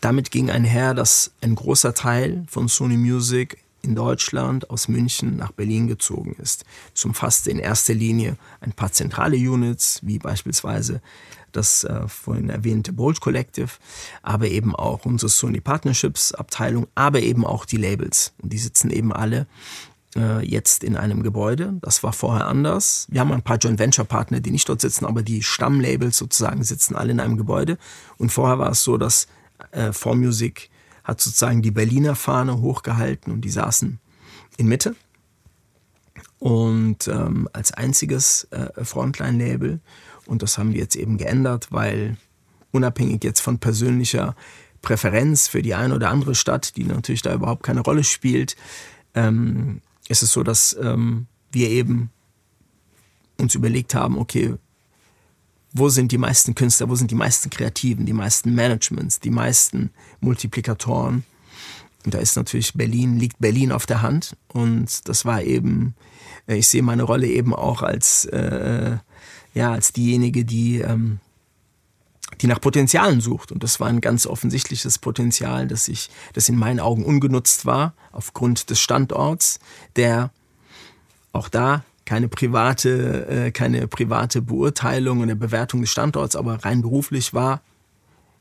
damit 0.01 0.31
ging 0.31 0.51
einher, 0.51 0.95
dass 0.95 1.33
ein 1.41 1.55
großer 1.55 1.95
Teil 1.95 2.45
von 2.49 2.69
Sony 2.69 2.97
Music 2.97 3.59
in 3.83 3.95
Deutschland 3.95 4.71
aus 4.71 4.89
München 4.89 5.37
nach 5.37 5.53
Berlin 5.53 5.89
gezogen 5.89 6.37
ist. 6.39 6.65
Es 6.95 7.05
umfasste 7.05 7.51
in 7.51 7.59
erster 7.59 7.95
Linie 7.95 8.37
ein 8.61 8.73
paar 8.73 8.93
zentrale 8.93 9.37
Units, 9.37 10.01
wie 10.03 10.19
beispielsweise 10.19 11.01
das 11.53 11.85
äh, 11.85 12.09
vorhin 12.09 12.51
erwähnte 12.51 12.93
Bold 12.93 13.21
Collective, 13.21 13.71
aber 14.23 14.49
eben 14.49 14.75
auch 14.75 15.05
unsere 15.05 15.29
Sony 15.29 15.61
Partnerships 15.61 16.33
Abteilung, 16.33 16.87
aber 16.95 17.21
eben 17.21 17.45
auch 17.45 17.65
die 17.65 17.77
Labels. 17.77 18.33
Und 18.43 18.53
die 18.53 18.59
sitzen 18.59 18.91
eben 18.91 19.13
alle 19.13 19.47
äh, 20.17 20.45
jetzt 20.45 20.85
in 20.85 20.97
einem 20.97 21.23
Gebäude. 21.23 21.75
Das 21.83 22.03
war 22.03 22.13
vorher 22.13 22.47
anders. 22.47 23.07
Wir 23.11 23.21
haben 23.21 23.33
ein 23.33 23.43
paar 23.43 23.59
Joint 23.59 23.79
Venture 23.79 24.05
Partner, 24.05 24.41
die 24.41 24.51
nicht 24.51 24.69
dort 24.69 24.81
sitzen, 24.81 25.07
aber 25.07 25.23
die 25.23 25.43
Stammlabels 25.43 26.19
sozusagen 26.19 26.65
sitzen 26.65 26.97
alle 26.97 27.13
in 27.13 27.21
einem 27.21 27.37
Gebäude. 27.37 27.79
Und 28.19 28.33
vorher 28.33 28.59
war 28.59 28.71
es 28.71 28.83
so, 28.83 28.97
dass 28.97 29.29
äh, 29.73 29.91
4Music 29.91 30.69
hat 31.05 31.21
sozusagen 31.21 31.63
die 31.63 31.71
Berliner 31.71 32.15
Fahne 32.15 32.61
hochgehalten 32.61 33.33
und 33.33 33.43
die 33.43 33.51
saßen 33.51 33.99
in 34.57 34.67
Mitte. 34.67 34.95
Und 36.39 37.07
ähm, 37.09 37.49
als 37.53 37.73
einziges 37.73 38.45
äh, 38.51 38.85
Frontline-Label 38.85 39.81
und 40.31 40.43
das 40.43 40.59
haben 40.59 40.73
wir 40.73 40.81
jetzt 40.81 40.95
eben 40.95 41.19
geändert, 41.19 41.67
weil 41.71 42.17
unabhängig 42.71 43.25
jetzt 43.25 43.41
von 43.41 43.59
persönlicher 43.59 44.37
Präferenz 44.81 45.49
für 45.49 45.61
die 45.61 45.75
eine 45.75 45.95
oder 45.95 46.09
andere 46.09 46.37
Stadt, 46.37 46.77
die 46.77 46.85
natürlich 46.85 47.23
da 47.23 47.35
überhaupt 47.35 47.65
keine 47.65 47.81
Rolle 47.81 48.05
spielt, 48.05 48.57
ähm, 49.15 49.81
ist 50.09 50.23
es 50.23 50.33
so, 50.33 50.45
dass 50.45 50.77
ähm, 50.81 51.27
wir 51.51 51.69
eben 51.69 52.11
uns 53.39 53.57
überlegt 53.57 53.95
haben, 53.97 54.19
okay, 54.19 54.55
wo 55.73 55.89
sind 55.89 56.13
die 56.13 56.19
meisten 56.19 56.55
Künstler, 56.55 56.89
wo 56.89 56.95
sind 56.95 57.11
die 57.11 57.17
meisten 57.17 57.51
Kreativen, 57.51 58.07
die 58.07 58.13
meisten 58.13 58.55
Managements, 58.55 59.19
die 59.19 59.31
meisten 59.31 59.91
Multiplikatoren. 60.21 61.25
Und 62.05 62.15
da 62.15 62.19
ist 62.19 62.37
natürlich 62.37 62.75
Berlin, 62.75 63.19
liegt 63.19 63.41
Berlin 63.41 63.73
auf 63.73 63.85
der 63.85 64.03
Hand. 64.03 64.37
Und 64.49 65.09
das 65.09 65.25
war 65.25 65.43
eben, 65.43 65.97
äh, 66.47 66.55
ich 66.55 66.69
sehe 66.69 66.83
meine 66.83 67.03
Rolle 67.03 67.27
eben 67.27 67.53
auch 67.53 67.83
als 67.83 68.27
äh, 68.27 68.97
ja, 69.55 69.73
als 69.73 69.93
diejenige, 69.93 70.45
die, 70.45 70.79
ähm, 70.79 71.19
die 72.41 72.47
nach 72.47 72.61
Potenzialen 72.61 73.21
sucht. 73.21 73.53
Und 73.53 73.63
das 73.63 73.81
war 73.81 73.89
ein 73.89 74.01
ganz 74.01 74.27
offensichtliches 74.27 74.99
Potenzial, 74.99 75.67
das, 75.67 75.89
ich, 75.89 76.11
das 76.33 76.49
in 76.49 76.57
meinen 76.57 76.81
Augen 76.81 77.05
ungenutzt 77.05 77.67
war, 77.67 77.95
aufgrund 78.13 78.71
des 78.71 78.81
Standorts, 78.81 79.59
der 79.97 80.31
auch 81.33 81.49
da 81.49 81.85
keine 82.05 82.29
private, 82.29 83.27
äh, 83.29 83.51
keine 83.53 83.87
private 83.87 84.43
Beurteilung 84.43 85.21
und 85.21 85.39
Bewertung 85.39 85.81
des 85.81 85.91
Standorts, 85.91 86.35
aber 86.35 86.65
rein 86.65 86.83
beruflich 86.83 87.35
war 87.35 87.61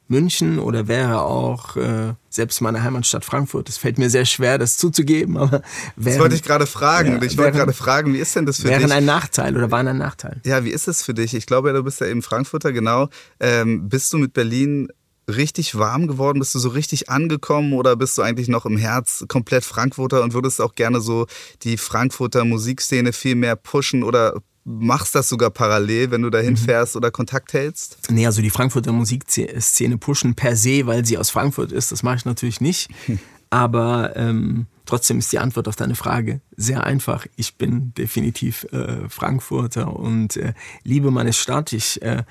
München 0.10 0.60
oder 0.60 0.88
wäre 0.88 1.22
auch 1.22 1.76
äh, 1.78 2.13
selbst 2.30 2.62
meine 2.62 2.84
Heimatstadt 2.84 3.24
Frankfurt. 3.24 3.69
Es 3.69 3.78
fällt 3.78 3.98
mir 3.98 4.10
sehr 4.10 4.26
schwer, 4.26 4.58
das 4.58 4.78
zuzugeben, 4.78 5.38
aber 5.38 5.62
wären, 5.95 6.15
Das 6.15 6.19
wollte 6.19 6.36
ich 6.36 6.43
gerade 6.43 6.65
fragen. 6.65 7.13
Ja, 7.13 7.22
ich 7.22 7.38
wollte 7.38 7.58
gerade 7.58 7.74
fragen, 7.74 8.13
wie 8.13 8.17
ist 8.17 8.36
denn 8.36 8.45
das 8.45 8.58
für 8.58 8.65
wären 8.65 8.82
dich? 8.82 8.89
Wären 8.89 8.98
ein 8.98 9.06
Nachteil 9.06 9.56
oder 9.56 9.72
waren 9.72 9.88
ein 9.88 9.98
Nachteil? 9.98 10.41
Ja, 10.45 10.65
wie 10.65 10.72
ist 10.72 10.88
es 10.88 11.04
für 11.04 11.13
dich? 11.13 11.34
Ich 11.34 11.45
glaube, 11.45 11.72
du 11.74 11.84
bist 11.84 12.02
ja 12.02 12.08
eben 12.08 12.22
Frankfurter, 12.22 12.72
genau. 12.74 13.10
Ähm, 13.39 13.88
bist 13.88 14.12
du 14.12 14.17
mit 14.17 14.34
Berlin 14.34 14.89
richtig 15.30 15.78
warm 15.78 16.08
geworden? 16.08 16.39
Bist 16.39 16.56
du 16.56 16.60
so 16.60 16.69
richtig 16.69 17.10
angekommen 17.10 17.74
oder 17.74 17.95
bist 17.95 18.17
du 18.17 18.22
eigentlich 18.22 18.48
noch 18.48 18.65
im 18.65 18.78
Herz 18.78 19.26
komplett 19.28 19.63
Frankfurter 19.63 20.24
und 20.24 20.34
würdest 20.34 20.60
auch 20.60 20.76
gerne 20.76 21.02
so 21.02 21.28
die 21.63 21.78
Frankfurter 21.78 22.45
Musikszene 22.45 23.13
viel 23.13 23.36
mehr 23.36 23.56
pushen 23.56 24.04
oder 24.04 24.41
machst 24.69 25.15
das 25.15 25.27
sogar 25.27 25.49
parallel, 25.49 26.12
wenn 26.12 26.21
du 26.21 26.29
dahin 26.29 26.51
mhm. 26.51 26.58
fährst 26.58 26.95
oder 26.95 27.10
Kontakt 27.10 27.53
hältst? 27.53 27.97
Nee, 28.12 28.25
also 28.25 28.41
die 28.41 28.51
Frankfurter 28.51 28.91
Musikszene 28.91 29.97
pushen 29.97 30.36
per 30.36 30.55
se, 30.55 30.86
weil 30.86 31.05
sie 31.05 31.17
aus 31.17 31.32
Frankfurt 31.32 31.71
ist, 31.71 31.91
das 31.91 32.03
mache 32.03 32.17
ich 32.17 32.25
natürlich 32.25 32.62
nicht. 32.62 32.89
Aber 33.49 34.15
ähm, 34.15 34.67
trotzdem 34.86 35.17
ist 35.17 35.32
die 35.32 35.39
Antwort 35.39 35.67
auf 35.67 35.75
deine 35.75 35.95
Frage 35.95 36.39
sehr 36.55 36.84
einfach. 36.84 37.25
Ich 37.36 37.55
bin 37.55 37.95
definitiv 37.95 38.65
äh, 38.71 39.10
Frankfurter 39.10 39.95
und 39.95 40.38
äh, 40.38 40.53
liebe 40.84 41.10
meine 41.10 41.34
Stadt. 41.34 41.73
Ich 41.73 41.99
äh, 42.03 42.23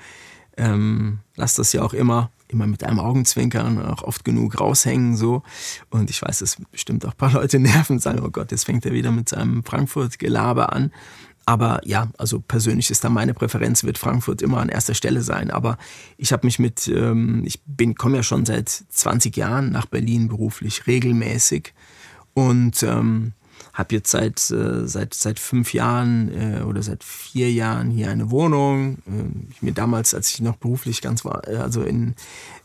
ähm, 0.55 1.19
lasse 1.35 1.57
das 1.57 1.73
ja 1.73 1.81
auch 1.81 1.93
immer 1.93 2.31
immer 2.51 2.65
mit 2.65 2.83
einem 2.83 2.99
Augenzwinkern 2.99 3.85
auch 3.85 4.01
oft 4.01 4.25
genug 4.25 4.59
raushängen 4.59 5.15
so 5.15 5.43
und 5.91 6.09
ich 6.09 6.21
weiß, 6.21 6.39
dass 6.39 6.57
bestimmt 6.71 7.05
auch 7.05 7.11
ein 7.11 7.17
paar 7.17 7.33
Leute 7.33 7.59
nerven 7.59 7.97
und 7.97 7.99
sagen, 8.01 8.21
oh 8.25 8.31
Gott, 8.31 8.51
jetzt 8.51 8.65
fängt 8.65 8.85
er 8.85 8.91
wieder 8.91 9.11
mit 9.11 9.29
seinem 9.29 9.63
Frankfurt-Gelaber 9.63 10.73
an 10.73 10.91
aber 11.49 11.81
ja, 11.83 12.09
also 12.19 12.39
persönlich 12.39 12.91
ist 12.91 13.03
da 13.03 13.09
meine 13.09 13.33
Präferenz, 13.33 13.83
wird 13.83 13.97
Frankfurt 13.97 14.43
immer 14.43 14.59
an 14.59 14.69
erster 14.69 14.93
Stelle 14.93 15.23
sein. 15.23 15.49
Aber 15.49 15.79
ich 16.15 16.31
habe 16.31 16.45
mich 16.45 16.59
mit, 16.59 16.87
ähm, 16.87 17.41
ich 17.43 17.59
bin, 17.65 17.95
komme 17.95 18.17
ja 18.17 18.23
schon 18.23 18.45
seit 18.45 18.69
20 18.69 19.35
Jahren 19.35 19.71
nach 19.71 19.87
Berlin 19.87 20.27
beruflich 20.27 20.85
regelmäßig 20.85 21.73
und 22.35 22.83
ähm, 22.83 23.33
habe 23.73 23.95
jetzt 23.95 24.11
seit, 24.11 24.51
äh, 24.51 24.87
seit, 24.87 25.15
seit 25.15 25.39
fünf 25.39 25.73
Jahren 25.73 26.29
äh, 26.31 26.61
oder 26.61 26.83
seit 26.83 27.03
vier 27.03 27.51
Jahren 27.51 27.89
hier 27.89 28.11
eine 28.11 28.29
Wohnung. 28.29 28.99
Äh, 29.07 29.49
ich 29.49 29.63
mir 29.63 29.73
damals, 29.73 30.13
als 30.13 30.29
ich 30.29 30.41
noch 30.41 30.57
beruflich 30.57 31.01
ganz 31.01 31.25
war, 31.25 31.47
äh, 31.47 31.55
also 31.57 31.81
in, 31.81 32.13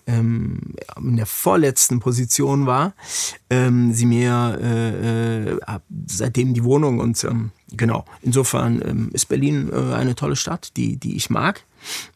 ähm, 0.06 0.74
in 0.96 1.16
der 1.16 1.26
vorletzten 1.26 2.00
Position 2.00 2.66
war, 2.66 2.94
ähm, 3.50 3.92
sie 3.92 4.06
mir 4.06 4.58
äh, 4.60 5.52
äh, 5.52 5.58
seitdem 6.06 6.54
die 6.54 6.64
Wohnung 6.64 7.00
und 7.00 7.22
ähm, 7.24 7.50
genau. 7.70 8.04
Insofern 8.22 8.82
ähm, 8.84 9.10
ist 9.12 9.26
Berlin 9.26 9.70
äh, 9.72 9.94
eine 9.94 10.14
tolle 10.14 10.36
Stadt, 10.36 10.76
die, 10.76 10.96
die 10.96 11.16
ich 11.16 11.30
mag. 11.30 11.64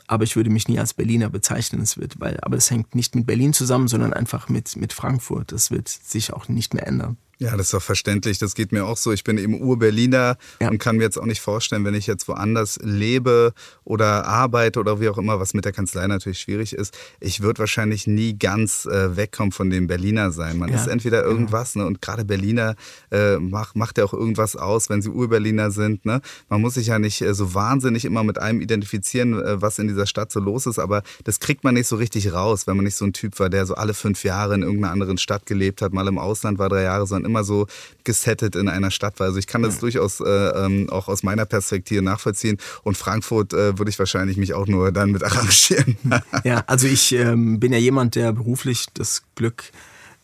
Aber 0.07 0.24
ich 0.24 0.37
würde 0.37 0.51
mich 0.51 0.68
nie 0.68 0.79
als 0.79 0.94
Berliner 0.94 1.29
bezeichnen. 1.29 1.83
Es 1.83 1.98
wird, 1.98 2.20
weil, 2.20 2.38
aber 2.40 2.57
es 2.57 2.70
hängt 2.70 2.94
nicht 2.94 3.14
mit 3.14 3.27
Berlin 3.27 3.53
zusammen, 3.53 3.88
sondern 3.88 4.12
einfach 4.12 4.48
mit, 4.48 4.77
mit 4.77 4.92
Frankfurt. 4.92 5.53
Das 5.53 5.70
wird 5.70 5.88
sich 5.88 6.33
auch 6.33 6.48
nicht 6.48 6.74
mehr 6.74 6.87
ändern. 6.87 7.18
Ja, 7.40 7.53
das 7.53 7.66
ist 7.66 7.74
doch 7.74 7.83
verständlich. 7.83 8.38
Das 8.38 8.55
geht 8.55 8.72
mir 8.72 8.85
auch 8.85 8.96
so. 8.96 9.12
Ich 9.12 9.22
bin 9.22 9.38
eben 9.38 9.61
Ur-Berliner 9.61 10.37
ja. 10.61 10.68
und 10.68 10.79
kann 10.79 10.96
mir 10.96 11.05
jetzt 11.05 11.18
auch 11.18 11.27
nicht 11.27 11.40
vorstellen, 11.40 11.85
wenn 11.85 11.94
ich 11.94 12.09
jetzt 12.09 12.27
woanders 12.27 12.81
lebe 12.83 13.53
oder 13.85 14.27
arbeite 14.27 14.81
oder 14.81 15.01
wie 15.01 15.09
auch 15.09 15.18
immer, 15.18 15.38
was 15.38 15.55
mit 15.55 15.64
der 15.64 15.72
Kanzlei 15.72 16.09
natürlich 16.09 16.40
schwierig 16.40 16.72
ist. 16.72 16.98
Ich 17.20 17.40
würde 17.40 17.61
wahrscheinlich 17.61 18.09
nie 18.09 18.37
ganz 18.37 18.87
äh, 18.87 19.16
wegkommen 19.16 19.53
von 19.53 19.70
dem 19.70 19.87
Berliner 19.87 20.33
sein. 20.33 20.59
Man 20.59 20.70
ja. 20.70 20.77
ist 20.77 20.88
entweder 20.88 21.22
irgendwas, 21.22 21.77
ne? 21.77 21.87
Und 21.87 22.03
gerade 22.03 22.24
Berliner 22.24 22.74
äh, 23.12 23.37
macht, 23.38 23.77
macht 23.77 23.98
ja 23.98 24.05
auch 24.05 24.12
irgendwas 24.12 24.57
aus, 24.57 24.90
wenn 24.90 25.01
sie 25.01 25.11
Ur-Berliner 25.11 25.70
sind. 25.70 26.05
Ne? 26.07 26.20
Man 26.48 26.61
muss 26.61 26.74
sich 26.74 26.88
ja 26.88 26.98
nicht 26.98 27.20
äh, 27.20 27.35
so 27.35 27.55
wahnsinnig 27.55 28.05
immer 28.05 28.24
mit 28.24 28.38
einem 28.38 28.61
identifizieren, 28.61 29.35
äh, 29.35 29.62
was 29.62 29.79
in 29.79 29.87
dieser 29.87 30.07
Stadt 30.07 30.33
so 30.33 30.40
los 30.40 30.66
ist, 30.66 30.81
aber 30.81 31.03
das 31.22 31.38
kriegt 31.38 31.62
man 31.62 31.74
nicht 31.74 31.87
so 31.87 31.96
richtig 31.96 32.33
raus, 32.33 32.66
wenn 32.66 32.77
man 32.77 32.85
nicht 32.85 32.96
so 32.96 33.05
ein 33.05 33.12
Typ 33.12 33.38
war, 33.38 33.48
der 33.48 33.64
so 33.64 33.74
alle 33.74 33.94
fünf 33.94 34.24
Jahre 34.24 34.55
in 34.55 34.62
irgendeiner 34.62 34.92
anderen 34.92 35.18
Stadt 35.18 35.46
gelebt 35.46 35.83
hat, 35.83 35.92
mal 35.92 36.09
im 36.09 36.18
Ausland 36.18 36.59
war 36.59 36.68
drei 36.68 36.83
Jahre, 36.83 37.07
sondern 37.07 37.28
immer 37.29 37.45
so 37.45 37.67
gesettet 38.05 38.57
in 38.57 38.69
einer 38.69 38.91
Stadt 38.91 39.21
war. 39.21 39.27
Also 39.29 39.38
ich 39.38 39.47
kann 39.47 39.62
das 39.62 39.75
ja. 39.75 39.81
durchaus 39.81 40.21
äh, 40.21 40.25
ähm, 40.25 40.88
auch 40.91 41.09
aus 41.09 41.23
meiner 41.23 41.47
Perspektive 41.47 42.03
nachvollziehen. 42.03 42.59
Und 42.83 42.97
Frankfurt 42.97 43.53
äh, 43.53 43.79
würde 43.79 43.91
ich 43.91 43.99
wahrscheinlich 43.99 44.37
mich 44.37 44.55
auch 44.55 44.67
nur 44.67 44.93
dann 44.93 45.12
mit 45.12 45.23
arrangieren. 45.23 45.97
ja, 46.45 46.64
also 46.67 46.87
ich 46.87 47.12
ähm, 47.12 47.61
bin 47.61 47.73
ja 47.73 47.79
jemand, 47.79 48.14
der 48.14 48.33
beruflich 48.33 48.87
das 48.95 49.23
Glück 49.35 49.71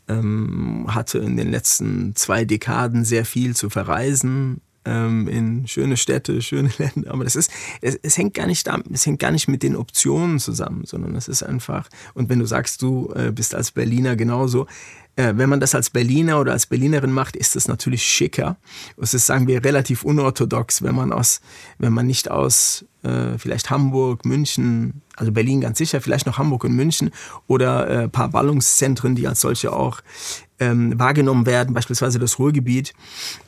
ähm, 0.08 0.86
hatte, 0.88 1.18
in 1.18 1.36
den 1.36 1.50
letzten 1.50 2.14
zwei 2.16 2.44
Dekaden 2.44 3.04
sehr 3.04 3.24
viel 3.24 3.54
zu 3.54 3.70
verreisen 3.70 4.60
ähm, 4.84 5.28
in 5.28 5.66
schöne 5.66 5.96
Städte, 5.96 6.42
schöne 6.42 6.70
Länder. 6.78 7.12
Aber 7.12 7.24
das 7.24 7.36
ist, 7.36 7.50
es, 7.80 7.98
es, 8.02 8.18
hängt 8.18 8.34
gar 8.34 8.46
nicht 8.46 8.66
da, 8.66 8.80
es 8.92 9.06
hängt 9.06 9.20
gar 9.20 9.30
nicht 9.30 9.48
mit 9.48 9.62
den 9.62 9.76
Optionen 9.76 10.38
zusammen, 10.38 10.84
sondern 10.84 11.14
es 11.16 11.28
ist 11.28 11.42
einfach, 11.42 11.88
und 12.14 12.28
wenn 12.28 12.38
du 12.38 12.46
sagst, 12.46 12.82
du 12.82 13.12
äh, 13.14 13.32
bist 13.32 13.54
als 13.54 13.72
Berliner 13.72 14.16
genauso, 14.16 14.66
wenn 15.16 15.48
man 15.48 15.60
das 15.60 15.74
als 15.74 15.90
Berliner 15.90 16.40
oder 16.40 16.52
als 16.52 16.66
Berlinerin 16.66 17.12
macht, 17.12 17.36
ist 17.36 17.56
das 17.56 17.68
natürlich 17.68 18.02
schicker. 18.02 18.56
Es 19.00 19.14
ist, 19.14 19.26
sagen 19.26 19.46
wir, 19.46 19.64
relativ 19.64 20.04
unorthodox, 20.04 20.82
wenn 20.82 20.94
man 20.94 21.12
aus, 21.12 21.40
wenn 21.78 21.92
man 21.92 22.06
nicht 22.06 22.30
aus 22.30 22.84
äh, 23.04 23.38
vielleicht 23.38 23.70
Hamburg, 23.70 24.24
München, 24.24 25.02
also 25.16 25.30
Berlin 25.30 25.60
ganz 25.60 25.78
sicher, 25.78 26.00
vielleicht 26.00 26.26
noch 26.26 26.38
Hamburg 26.38 26.64
und 26.64 26.72
München 26.72 27.10
oder 27.46 27.88
äh, 27.88 28.08
paar 28.08 28.30
Ballungszentren, 28.30 29.14
die 29.14 29.28
als 29.28 29.40
solche 29.40 29.72
auch 29.72 30.00
ähm, 30.58 30.98
wahrgenommen 30.98 31.46
werden, 31.46 31.74
beispielsweise 31.74 32.18
das 32.18 32.38
Ruhrgebiet. 32.38 32.94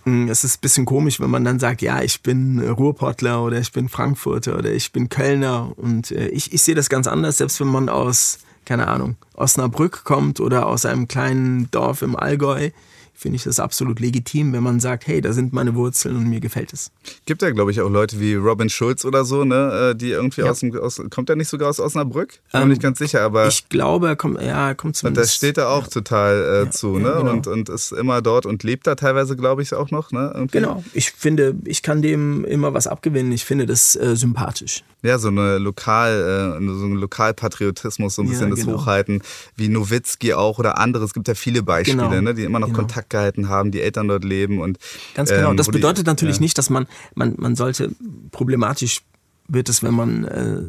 Hm, 0.04 0.28
es 0.28 0.44
ist 0.44 0.58
ein 0.58 0.60
bisschen 0.60 0.84
komisch, 0.84 1.20
wenn 1.20 1.30
man 1.30 1.44
dann 1.44 1.58
sagt, 1.58 1.82
ja, 1.82 2.02
ich 2.02 2.22
bin 2.22 2.60
Ruhrpottler 2.60 3.42
oder 3.42 3.58
ich 3.58 3.72
bin 3.72 3.88
Frankfurter 3.88 4.58
oder 4.58 4.72
ich 4.72 4.92
bin 4.92 5.08
Kölner 5.08 5.72
und 5.76 6.10
äh, 6.10 6.28
ich, 6.28 6.52
ich 6.52 6.62
sehe 6.62 6.74
das 6.74 6.88
ganz 6.88 7.06
anders, 7.06 7.38
selbst 7.38 7.60
wenn 7.60 7.68
man 7.68 7.88
aus 7.88 8.38
keine 8.66 8.88
Ahnung, 8.88 9.16
Osnabrück 9.34 10.04
kommt 10.04 10.40
oder 10.40 10.66
aus 10.66 10.84
einem 10.84 11.08
kleinen 11.08 11.70
Dorf 11.70 12.02
im 12.02 12.16
Allgäu, 12.16 12.70
finde 13.16 13.36
ich 13.36 13.44
das 13.44 13.58
absolut 13.58 13.98
legitim, 13.98 14.52
wenn 14.52 14.62
man 14.62 14.78
sagt, 14.78 15.06
hey, 15.06 15.20
da 15.20 15.32
sind 15.32 15.52
meine 15.52 15.74
Wurzeln 15.74 16.16
und 16.16 16.28
mir 16.28 16.40
gefällt 16.40 16.72
es. 16.72 16.90
Gibt 17.24 17.40
ja, 17.40 17.50
glaube 17.50 17.70
ich, 17.70 17.80
auch 17.80 17.88
Leute 17.88 18.20
wie 18.20 18.34
Robin 18.34 18.68
Schulz 18.68 19.04
oder 19.04 19.24
so, 19.24 19.44
ne, 19.44 19.92
äh, 19.92 19.96
die 19.96 20.10
irgendwie 20.10 20.42
ja. 20.42 20.50
aus 20.50 20.60
dem, 20.60 20.78
aus, 20.78 21.00
kommt 21.10 21.30
er 21.30 21.36
nicht 21.36 21.48
sogar 21.48 21.70
aus 21.70 21.80
Osnabrück? 21.80 22.40
Bin 22.52 22.62
ähm, 22.62 22.68
nicht 22.68 22.82
ganz 22.82 22.98
sicher, 22.98 23.22
aber. 23.22 23.48
Ich 23.48 23.68
glaube, 23.68 24.08
er 24.08 24.16
kommt, 24.16 24.40
ja, 24.42 24.68
er 24.68 24.74
kommt 24.74 24.96
zumindest. 24.96 25.18
Und 25.18 25.24
das 25.24 25.34
steht 25.34 25.56
da 25.56 25.68
auch 25.68 25.84
ja. 25.84 25.88
total 25.88 26.34
äh, 26.34 26.64
ja, 26.64 26.70
zu, 26.70 26.98
ne, 26.98 27.14
genau. 27.16 27.32
und, 27.32 27.46
und 27.46 27.68
ist 27.70 27.92
immer 27.92 28.20
dort 28.20 28.44
und 28.44 28.62
lebt 28.62 28.86
da 28.86 28.94
teilweise, 28.94 29.34
glaube 29.34 29.62
ich, 29.62 29.72
auch 29.72 29.90
noch, 29.90 30.12
ne? 30.12 30.32
Irgendwie. 30.34 30.58
Genau. 30.58 30.84
Ich 30.92 31.12
finde, 31.12 31.56
ich 31.64 31.82
kann 31.82 32.02
dem 32.02 32.44
immer 32.44 32.74
was 32.74 32.86
abgewinnen. 32.86 33.32
Ich 33.32 33.44
finde 33.44 33.64
das 33.64 33.96
äh, 33.96 34.14
sympathisch. 34.14 34.84
Ja, 35.06 35.18
so 35.18 35.28
eine 35.28 35.58
Lokal, 35.58 36.58
äh, 36.60 36.66
so 36.66 36.86
ein 36.86 36.94
Lokalpatriotismus, 36.94 38.14
so 38.16 38.22
ein 38.22 38.28
bisschen 38.28 38.50
das 38.50 38.60
genau. 38.60 38.78
Hochhalten, 38.78 39.22
wie 39.54 39.68
Nowitzki 39.68 40.34
auch 40.34 40.58
oder 40.58 40.78
andere. 40.78 41.04
Es 41.04 41.14
gibt 41.14 41.28
ja 41.28 41.34
viele 41.34 41.62
Beispiele, 41.62 42.08
genau. 42.08 42.20
ne, 42.20 42.34
die 42.34 42.44
immer 42.44 42.58
noch 42.58 42.68
genau. 42.68 42.80
Kontakt 42.80 43.10
gehalten 43.10 43.48
haben, 43.48 43.70
die 43.70 43.80
Eltern 43.80 44.08
dort 44.08 44.24
leben 44.24 44.60
und 44.60 44.78
ganz 45.14 45.30
genau. 45.30 45.50
Ähm, 45.50 45.56
das 45.56 45.68
bedeutet 45.68 46.06
die, 46.06 46.10
natürlich 46.10 46.36
ja. 46.36 46.42
nicht, 46.42 46.58
dass 46.58 46.70
man 46.70 46.86
man 47.14 47.34
man 47.38 47.54
sollte 47.54 47.90
problematisch 48.32 49.02
wird 49.48 49.68
es, 49.68 49.82
wenn 49.82 49.94
man 49.94 50.24
äh, 50.24 50.62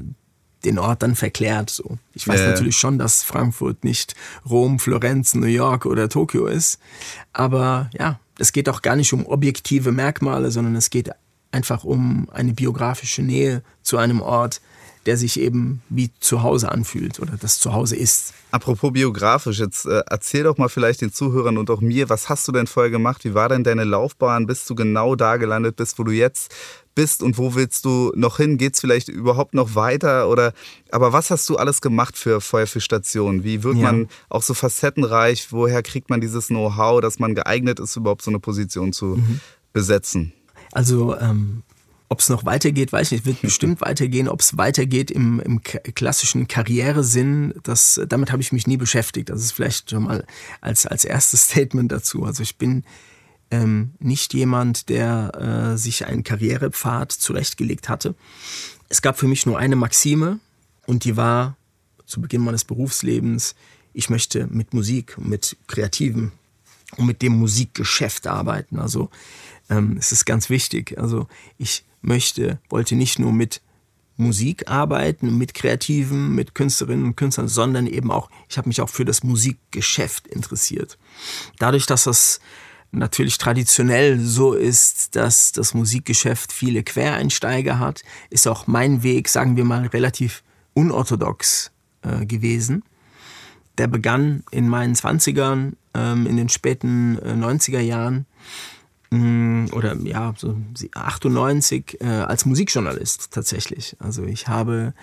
den 0.65 0.79
Ort 0.79 1.01
dann 1.01 1.15
verklärt. 1.15 1.69
So. 1.69 1.97
Ich 2.13 2.27
weiß 2.27 2.39
ja. 2.39 2.47
natürlich 2.49 2.77
schon, 2.77 2.97
dass 2.97 3.23
Frankfurt 3.23 3.83
nicht 3.83 4.15
Rom, 4.47 4.79
Florenz, 4.79 5.33
New 5.35 5.47
York 5.47 5.85
oder 5.85 6.09
Tokio 6.09 6.45
ist, 6.45 6.79
aber 7.33 7.89
ja, 7.97 8.19
es 8.39 8.51
geht 8.51 8.69
auch 8.69 8.81
gar 8.81 8.95
nicht 8.95 9.13
um 9.13 9.25
objektive 9.25 9.91
Merkmale, 9.91 10.51
sondern 10.51 10.75
es 10.75 10.89
geht 10.89 11.09
einfach 11.57 11.83
um 11.83 12.29
eine 12.31 12.53
biografische 12.53 13.23
Nähe 13.23 13.63
zu 13.81 13.97
einem 13.97 14.21
Ort, 14.21 14.61
der 15.07 15.17
sich 15.17 15.39
eben 15.39 15.81
wie 15.89 16.11
zu 16.19 16.43
Hause 16.43 16.71
anfühlt 16.71 17.19
oder 17.19 17.37
das 17.37 17.59
zu 17.59 17.73
Hause 17.73 17.95
ist. 17.95 18.33
Apropos 18.51 18.93
biografisch, 18.93 19.59
jetzt 19.59 19.85
äh, 19.85 20.03
erzähl 20.09 20.43
doch 20.43 20.57
mal 20.57 20.69
vielleicht 20.69 21.01
den 21.01 21.11
Zuhörern 21.11 21.57
und 21.57 21.69
auch 21.69 21.81
mir, 21.81 22.09
was 22.09 22.29
hast 22.29 22.47
du 22.47 22.51
denn 22.51 22.67
vorher 22.67 22.91
gemacht? 22.91 23.23
Wie 23.25 23.33
war 23.33 23.49
denn 23.49 23.63
deine 23.63 23.85
Laufbahn, 23.85 24.45
bis 24.45 24.65
du 24.65 24.75
genau 24.75 25.15
da 25.15 25.37
gelandet 25.37 25.77
bist, 25.77 25.97
wo 25.97 26.03
du 26.03 26.11
jetzt 26.11 26.53
bist 26.93 27.23
und 27.23 27.37
wo 27.37 27.55
willst 27.55 27.85
du 27.85 28.11
noch 28.15 28.37
hin? 28.37 28.57
Geht 28.57 28.73
es 28.73 28.81
vielleicht 28.81 29.07
überhaupt 29.07 29.53
noch 29.53 29.75
weiter? 29.75 30.29
Oder 30.29 30.53
aber 30.91 31.13
was 31.13 31.31
hast 31.31 31.47
du 31.49 31.55
alles 31.55 31.81
gemacht 31.81 32.17
für 32.17 32.41
vorher 32.41 32.67
für 32.67 32.81
Stationen? 32.81 33.43
Wie 33.43 33.63
wird 33.63 33.77
ja. 33.77 33.83
man 33.83 34.09
auch 34.29 34.43
so 34.43 34.53
facettenreich? 34.53 35.47
Woher 35.51 35.83
kriegt 35.83 36.09
man 36.09 36.19
dieses 36.19 36.47
Know-how, 36.47 36.99
dass 36.99 37.17
man 37.17 37.33
geeignet 37.33 37.79
ist, 37.79 37.95
überhaupt 37.95 38.23
so 38.23 38.31
eine 38.31 38.39
Position 38.39 38.91
zu 38.91 39.05
mhm. 39.05 39.39
besetzen? 39.71 40.33
Also 40.77 41.17
ähm, 41.17 41.63
ob 42.07 42.19
es 42.19 42.29
noch 42.29 42.45
weitergeht, 42.45 42.93
weiß 42.93 43.07
ich 43.07 43.11
nicht. 43.13 43.25
Wird 43.25 43.41
bestimmt 43.41 43.81
weitergehen. 43.81 44.29
Ob 44.29 44.41
es 44.41 44.57
weitergeht 44.57 45.09
im, 45.09 45.39
im 45.39 45.63
klassischen 45.63 46.47
Karrieresinn, 46.47 47.55
das, 47.63 47.99
damit 48.07 48.31
habe 48.31 48.43
ich 48.43 48.51
mich 48.51 48.67
nie 48.67 48.77
beschäftigt. 48.77 49.29
Das 49.29 49.41
ist 49.41 49.53
vielleicht 49.53 49.89
schon 49.89 50.03
mal 50.03 50.23
als, 50.61 50.85
als 50.85 51.03
erstes 51.03 51.45
Statement 51.49 51.91
dazu. 51.91 52.25
Also 52.25 52.43
ich 52.43 52.57
bin 52.57 52.83
ähm, 53.49 53.95
nicht 53.97 54.35
jemand, 54.35 54.89
der 54.89 55.73
äh, 55.73 55.77
sich 55.79 56.05
einen 56.05 56.23
Karrierepfad 56.23 57.11
zurechtgelegt 57.11 57.89
hatte. 57.89 58.13
Es 58.87 59.01
gab 59.01 59.17
für 59.17 59.27
mich 59.27 59.47
nur 59.47 59.57
eine 59.57 59.75
Maxime 59.75 60.39
und 60.85 61.05
die 61.05 61.17
war 61.17 61.57
zu 62.05 62.21
Beginn 62.21 62.41
meines 62.41 62.65
Berufslebens, 62.65 63.55
ich 63.93 64.11
möchte 64.11 64.45
mit 64.45 64.75
Musik, 64.75 65.17
mit 65.17 65.57
Kreativen 65.65 66.33
und 66.97 67.07
mit 67.07 67.23
dem 67.23 67.33
Musikgeschäft 67.33 68.27
arbeiten. 68.27 68.77
Also 68.79 69.09
ähm, 69.69 69.97
es 69.97 70.11
ist 70.11 70.25
ganz 70.25 70.49
wichtig. 70.49 70.97
Also 70.97 71.27
ich 71.57 71.85
möchte, 72.01 72.59
wollte 72.69 72.95
nicht 72.95 73.19
nur 73.19 73.33
mit 73.33 73.61
Musik 74.17 74.67
arbeiten, 74.67 75.37
mit 75.37 75.53
Kreativen, 75.53 76.33
mit 76.33 76.55
Künstlerinnen 76.55 77.05
und 77.05 77.15
Künstlern, 77.15 77.47
sondern 77.47 77.85
eben 77.85 78.11
auch, 78.11 78.29
ich 78.49 78.57
habe 78.57 78.67
mich 78.67 78.81
auch 78.81 78.89
für 78.89 79.05
das 79.05 79.23
Musikgeschäft 79.23 80.27
interessiert. 80.27 80.97
Dadurch, 81.59 81.85
dass 81.85 82.05
das 82.05 82.39
natürlich 82.91 83.37
traditionell 83.37 84.19
so 84.19 84.53
ist, 84.53 85.15
dass 85.15 85.51
das 85.51 85.73
Musikgeschäft 85.73 86.51
viele 86.51 86.83
Quereinsteiger 86.83 87.79
hat, 87.79 88.03
ist 88.29 88.47
auch 88.47 88.65
mein 88.65 89.03
Weg, 89.03 89.29
sagen 89.29 89.55
wir 89.55 89.65
mal, 89.65 89.85
relativ 89.87 90.43
unorthodox 90.73 91.71
äh, 92.01 92.25
gewesen. 92.25 92.83
Der 93.77 93.87
begann 93.87 94.43
in 94.49 94.67
meinen 94.67 94.95
Zwanzigern, 94.95 95.75
ähm, 95.93 96.25
in 96.25 96.37
den 96.37 96.49
späten 96.49 97.19
äh, 97.19 97.33
90er 97.33 97.79
Jahren 97.79 98.25
oder 99.11 99.95
ja, 100.03 100.33
so 100.37 100.57
98 100.93 102.01
äh, 102.01 102.05
als 102.05 102.45
Musikjournalist 102.45 103.31
tatsächlich. 103.31 103.95
Also 103.99 104.23
ich 104.25 104.47
habe 104.47 104.93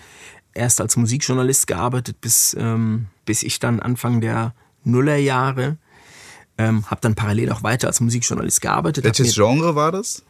erst 0.53 0.79
als 0.79 0.95
Musikjournalist 0.95 1.65
gearbeitet, 1.67 2.21
bis, 2.21 2.55
ähm, 2.59 3.07
bis 3.25 3.41
ich 3.41 3.59
dann 3.59 3.79
Anfang 3.79 4.21
der 4.21 4.53
Nullerjahre 4.83 5.77
ähm, 6.57 6.85
habe 6.89 7.01
dann 7.01 7.15
parallel 7.15 7.51
auch 7.51 7.63
weiter 7.63 7.87
als 7.87 7.99
Musikjournalist 7.99 8.61
gearbeitet. 8.61 9.03
Welches 9.03 9.35
Genre 9.35 9.75
war 9.75 9.91
das? 9.91 10.23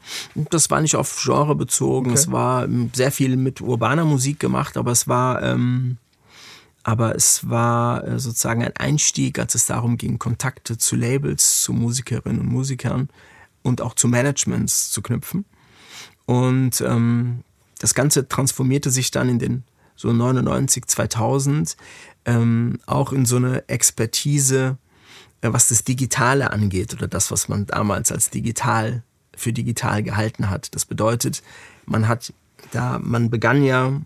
Das 0.50 0.72
war 0.72 0.82
nicht 0.82 0.96
auf 0.96 1.22
Genre 1.24 1.56
bezogen. 1.56 2.08
Okay. 2.08 2.16
Es 2.16 2.32
war 2.32 2.66
ähm, 2.66 2.90
sehr 2.94 3.12
viel 3.12 3.38
mit 3.38 3.62
urbaner 3.62 4.06
Musik 4.06 4.40
gemacht, 4.40 4.78
aber 4.78 4.92
es 4.92 5.08
war, 5.08 5.44
ähm, 5.44 5.98
aber 6.84 7.16
es 7.16 7.48
war 7.48 8.04
äh, 8.08 8.20
sozusagen 8.20 8.64
ein 8.64 8.76
Einstieg, 8.78 9.38
als 9.38 9.54
es 9.54 9.68
darum 9.68 9.98
ging, 9.98 10.18
Kontakte 10.18 10.78
zu 10.78 10.96
Labels, 10.96 11.62
zu 11.62 11.74
Musikerinnen 11.74 12.40
und 12.40 12.48
Musikern 12.48 13.10
und 13.66 13.82
auch 13.82 13.96
zu 13.96 14.08
Managements 14.08 14.92
zu 14.92 15.02
knüpfen. 15.02 15.46
Und 16.26 16.82
ähm, 16.82 17.44
das 17.80 17.94
Ganze 17.96 18.30
transformierte 18.30 18.92
sich 18.92 19.12
dann 19.12 19.28
in 19.28 19.40
den 19.40 19.64
so 19.96 20.14
99, 20.14 20.86
2000 20.86 21.76
ähm, 22.26 22.80
auch 22.86 23.12
in 23.12 23.26
so 23.26 23.38
eine 23.38 23.68
Expertise, 23.68 24.78
äh, 25.42 25.52
was 25.52 25.68
das 25.68 25.84
Digitale 25.84 26.52
angeht 26.52 26.94
oder 26.94 27.08
das, 27.08 27.32
was 27.32 27.48
man 27.48 27.66
damals 27.66 28.12
als 28.12 28.30
digital 28.30 29.04
für 29.36 29.52
digital 29.52 30.04
gehalten 30.04 30.50
hat. 30.50 30.76
Das 30.76 30.86
bedeutet, 30.86 31.42
man 31.86 32.08
hat 32.08 32.34
da, 32.72 33.00
man 33.00 33.30
begann 33.30 33.64
ja 33.64 34.00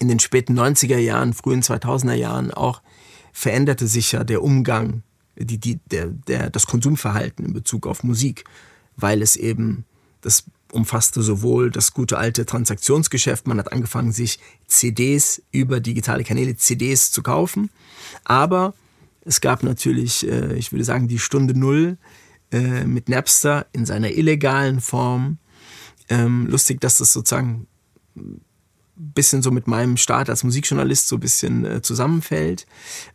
in 0.00 0.08
den 0.08 0.18
späten 0.18 0.58
90er 0.58 0.98
Jahren, 0.98 1.32
frühen 1.32 1.62
2000er 1.62 2.14
Jahren 2.14 2.50
auch, 2.50 2.82
veränderte 3.32 3.86
sich 3.86 4.12
ja 4.12 4.24
der 4.24 4.42
Umgang, 4.42 5.02
die, 5.36 5.58
die, 5.58 5.80
der, 5.90 6.06
der, 6.06 6.50
das 6.50 6.66
Konsumverhalten 6.66 7.44
in 7.44 7.52
Bezug 7.52 7.86
auf 7.86 8.04
Musik, 8.04 8.44
weil 8.96 9.22
es 9.22 9.36
eben, 9.36 9.84
das 10.20 10.44
umfasste 10.72 11.22
sowohl 11.22 11.70
das 11.70 11.92
gute 11.92 12.18
alte 12.18 12.46
Transaktionsgeschäft, 12.46 13.46
man 13.46 13.58
hat 13.58 13.72
angefangen, 13.72 14.12
sich 14.12 14.40
CDs 14.66 15.42
über 15.52 15.80
digitale 15.80 16.24
Kanäle, 16.24 16.56
CDs 16.56 17.10
zu 17.12 17.22
kaufen, 17.22 17.70
aber 18.24 18.74
es 19.24 19.40
gab 19.40 19.62
natürlich, 19.62 20.26
äh, 20.26 20.54
ich 20.54 20.72
würde 20.72 20.84
sagen, 20.84 21.08
die 21.08 21.18
Stunde 21.18 21.58
Null 21.58 21.96
äh, 22.50 22.84
mit 22.84 23.08
Napster 23.08 23.66
in 23.72 23.86
seiner 23.86 24.10
illegalen 24.10 24.80
Form. 24.80 25.38
Ähm, 26.08 26.46
lustig, 26.46 26.80
dass 26.80 26.98
das 26.98 27.12
sozusagen 27.12 27.66
bisschen 28.96 29.42
so 29.42 29.50
mit 29.50 29.66
meinem 29.66 29.96
Start 29.96 30.30
als 30.30 30.44
Musikjournalist 30.44 31.08
so 31.08 31.16
ein 31.16 31.20
bisschen 31.20 31.64
äh, 31.64 31.82
zusammenfällt. 31.82 32.66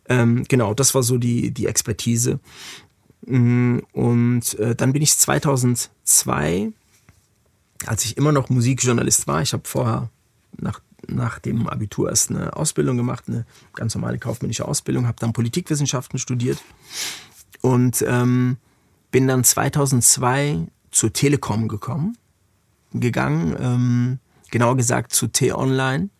Ähm, 0.08 0.44
genau, 0.48 0.74
das 0.74 0.94
war 0.94 1.02
so 1.02 1.18
die, 1.18 1.50
die 1.50 1.66
Expertise. 1.66 2.40
Mm, 3.26 3.78
und 3.92 4.58
äh, 4.58 4.74
dann 4.74 4.92
bin 4.92 5.02
ich 5.02 5.16
2002, 5.16 6.72
als 7.86 8.04
ich 8.04 8.16
immer 8.16 8.32
noch 8.32 8.50
Musikjournalist 8.50 9.26
war, 9.26 9.42
ich 9.42 9.52
habe 9.52 9.62
vorher 9.66 10.10
nach 10.58 10.80
nach 11.06 11.38
dem 11.38 11.66
Abitur 11.66 12.10
erst 12.10 12.30
eine 12.30 12.54
Ausbildung 12.56 12.96
gemacht, 12.96 13.24
eine 13.26 13.44
ganz 13.74 13.94
normale 13.94 14.18
kaufmännische 14.18 14.66
Ausbildung, 14.66 15.06
habe 15.06 15.16
dann 15.18 15.32
Politikwissenschaften 15.32 16.18
studiert 16.18 16.62
und 17.60 18.04
ähm, 18.06 18.58
bin 19.10 19.26
dann 19.26 19.44
2002 19.44 20.66
zur 20.90 21.12
Telekom 21.12 21.68
gekommen, 21.68 22.16
gegangen, 22.92 23.56
ähm, 23.58 24.18
genauer 24.50 24.76
gesagt 24.76 25.12
zu 25.12 25.26
T-Online. 25.26 26.10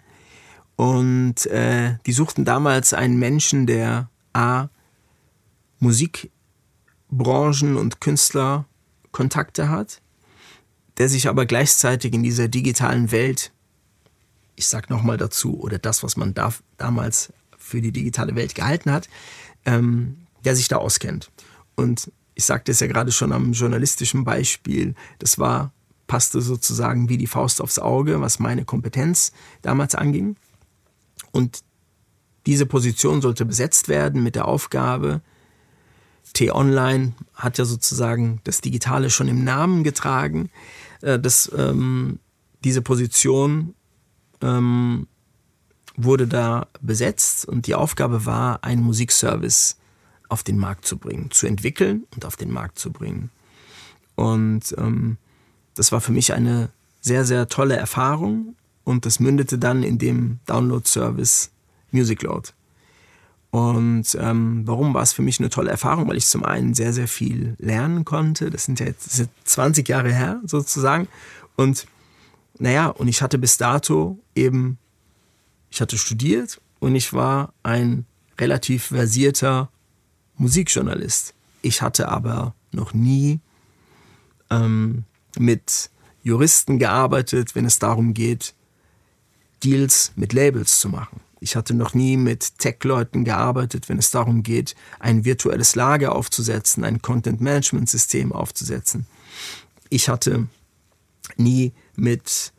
Und 0.76 1.46
äh, 1.46 1.96
die 2.06 2.12
suchten 2.12 2.44
damals 2.44 2.94
einen 2.94 3.18
Menschen, 3.18 3.66
der 3.66 4.08
A, 4.32 4.68
Musikbranchen 5.78 7.76
und 7.76 8.00
Künstlerkontakte 8.00 9.68
hat, 9.68 10.00
der 10.98 11.08
sich 11.08 11.28
aber 11.28 11.46
gleichzeitig 11.46 12.12
in 12.12 12.22
dieser 12.22 12.48
digitalen 12.48 13.12
Welt 13.12 13.52
ich 14.60 14.66
sag 14.66 14.90
nochmal 14.90 15.16
dazu, 15.16 15.58
oder 15.58 15.78
das, 15.78 16.02
was 16.02 16.18
man 16.18 16.34
da, 16.34 16.52
damals 16.76 17.32
für 17.56 17.80
die 17.80 17.92
digitale 17.92 18.34
Welt 18.36 18.54
gehalten 18.54 18.92
hat, 18.92 19.08
ähm, 19.64 20.18
der 20.44 20.54
sich 20.54 20.68
da 20.68 20.76
auskennt. 20.76 21.30
Und 21.76 22.12
ich 22.34 22.44
sagte 22.44 22.72
es 22.72 22.80
ja 22.80 22.86
gerade 22.86 23.10
schon 23.10 23.32
am 23.32 23.52
journalistischen 23.52 24.24
Beispiel, 24.24 24.94
das 25.18 25.38
war, 25.38 25.72
passte 26.10 26.40
sozusagen 26.40 27.08
wie 27.08 27.18
die 27.18 27.28
Faust 27.28 27.62
aufs 27.62 27.78
Auge, 27.78 28.20
was 28.20 28.40
meine 28.40 28.64
Kompetenz 28.64 29.30
damals 29.62 29.94
anging. 29.94 30.34
Und 31.30 31.60
diese 32.46 32.66
Position 32.66 33.22
sollte 33.22 33.44
besetzt 33.44 33.86
werden 33.86 34.20
mit 34.24 34.34
der 34.34 34.48
Aufgabe, 34.48 35.20
T-Online 36.32 37.12
hat 37.34 37.58
ja 37.58 37.64
sozusagen 37.64 38.40
das 38.42 38.60
Digitale 38.60 39.08
schon 39.10 39.28
im 39.28 39.44
Namen 39.44 39.84
getragen, 39.84 40.50
äh, 41.00 41.16
dass 41.20 41.48
ähm, 41.56 42.18
diese 42.64 42.82
Position 42.82 43.74
ähm, 44.40 45.06
wurde 45.96 46.26
da 46.26 46.66
besetzt 46.80 47.46
und 47.46 47.68
die 47.68 47.76
Aufgabe 47.76 48.26
war, 48.26 48.64
einen 48.64 48.82
Musikservice 48.82 49.76
auf 50.28 50.42
den 50.42 50.58
Markt 50.58 50.86
zu 50.86 50.98
bringen, 50.98 51.30
zu 51.30 51.46
entwickeln 51.46 52.04
und 52.16 52.24
auf 52.24 52.34
den 52.34 52.50
Markt 52.50 52.80
zu 52.80 52.90
bringen. 52.90 53.30
Und 54.16 54.74
ähm, 54.76 55.18
das 55.74 55.92
war 55.92 56.00
für 56.00 56.12
mich 56.12 56.32
eine 56.32 56.70
sehr, 57.00 57.24
sehr 57.24 57.48
tolle 57.48 57.76
Erfahrung 57.76 58.56
und 58.84 59.06
das 59.06 59.20
mündete 59.20 59.58
dann 59.58 59.82
in 59.82 59.98
dem 59.98 60.40
Download-Service 60.46 61.50
MusicLoad. 61.92 62.52
Und 63.50 64.16
ähm, 64.20 64.62
warum 64.64 64.94
war 64.94 65.02
es 65.02 65.12
für 65.12 65.22
mich 65.22 65.40
eine 65.40 65.50
tolle 65.50 65.70
Erfahrung? 65.70 66.08
Weil 66.08 66.16
ich 66.16 66.26
zum 66.26 66.44
einen 66.44 66.74
sehr, 66.74 66.92
sehr 66.92 67.08
viel 67.08 67.56
lernen 67.58 68.04
konnte. 68.04 68.48
Das 68.50 68.64
sind 68.64 68.78
ja 68.78 68.86
jetzt 68.86 69.24
20 69.44 69.88
Jahre 69.88 70.12
her 70.12 70.40
sozusagen. 70.44 71.08
Und 71.56 71.86
naja, 72.58 72.88
und 72.88 73.08
ich 73.08 73.22
hatte 73.22 73.38
bis 73.38 73.56
dato 73.56 74.18
eben, 74.36 74.78
ich 75.70 75.80
hatte 75.80 75.98
studiert 75.98 76.60
und 76.78 76.94
ich 76.94 77.12
war 77.12 77.52
ein 77.62 78.06
relativ 78.38 78.84
versierter 78.84 79.68
Musikjournalist. 80.36 81.34
Ich 81.62 81.82
hatte 81.82 82.08
aber 82.08 82.54
noch 82.70 82.94
nie 82.94 83.40
ähm, 84.48 85.04
mit 85.38 85.90
Juristen 86.22 86.78
gearbeitet, 86.78 87.54
wenn 87.54 87.64
es 87.64 87.78
darum 87.78 88.14
geht, 88.14 88.54
Deals 89.62 90.12
mit 90.16 90.32
Labels 90.32 90.80
zu 90.80 90.88
machen. 90.88 91.20
Ich 91.40 91.56
hatte 91.56 91.72
noch 91.74 91.94
nie 91.94 92.16
mit 92.16 92.58
Tech-Leuten 92.58 93.24
gearbeitet, 93.24 93.88
wenn 93.88 93.98
es 93.98 94.10
darum 94.10 94.42
geht, 94.42 94.74
ein 94.98 95.24
virtuelles 95.24 95.74
Lager 95.74 96.14
aufzusetzen, 96.14 96.84
ein 96.84 97.00
Content-Management-System 97.00 98.32
aufzusetzen. 98.32 99.06
Ich 99.88 100.08
hatte 100.08 100.48
nie 101.36 101.72
mit 101.96 102.52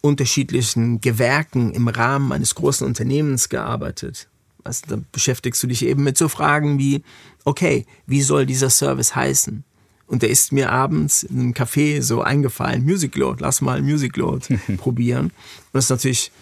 unterschiedlichen 0.00 1.00
Gewerken 1.00 1.72
im 1.72 1.88
Rahmen 1.88 2.32
eines 2.32 2.54
großen 2.56 2.86
Unternehmens 2.86 3.48
gearbeitet. 3.48 4.28
Also 4.64 4.82
da 4.88 4.98
beschäftigst 5.12 5.62
du 5.62 5.68
dich 5.68 5.84
eben 5.84 6.02
mit 6.02 6.18
so 6.18 6.28
Fragen 6.28 6.78
wie, 6.78 7.02
okay, 7.44 7.86
wie 8.06 8.22
soll 8.22 8.46
dieser 8.46 8.70
Service 8.70 9.14
heißen? 9.14 9.64
Und 10.06 10.22
der 10.22 10.30
ist 10.30 10.52
mir 10.52 10.70
abends 10.70 11.24
in 11.24 11.40
einem 11.40 11.52
Café 11.52 12.00
so 12.00 12.22
eingefallen, 12.22 12.84
Music 12.84 13.16
Load, 13.16 13.42
lass 13.42 13.60
mal 13.60 13.82
Music 13.82 14.16
Load 14.16 14.56
probieren. 14.76 15.26
Und 15.26 15.32
das 15.72 15.84
ist 15.84 15.90
natürlich 15.90 16.32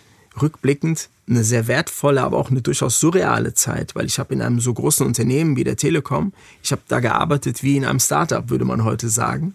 rückblickend 0.41 1.09
eine 1.27 1.45
sehr 1.45 1.67
wertvolle, 1.67 2.23
aber 2.23 2.37
auch 2.37 2.51
eine 2.51 2.61
durchaus 2.61 3.01
surreale 3.01 3.55
Zeit, 3.55 3.95
weil 3.95 4.07
ich 4.07 4.19
habe 4.19 4.35
in 4.35 4.43
einem 4.43 4.61
so 4.61 4.75
großen 4.75 5.07
Unternehmen 5.07 5.57
wie 5.57 5.65
der 5.65 5.77
Telekom, 5.77 6.33
ich 6.63 6.73
habe 6.73 6.83
da 6.89 7.01
gearbeitet 7.01 7.63
wie 7.63 7.77
in 7.77 7.85
einem 7.85 8.01
Startup, 8.01 8.51
würde 8.51 8.65
man 8.65 8.85
heute 8.85 9.09
sagen. 9.09 9.55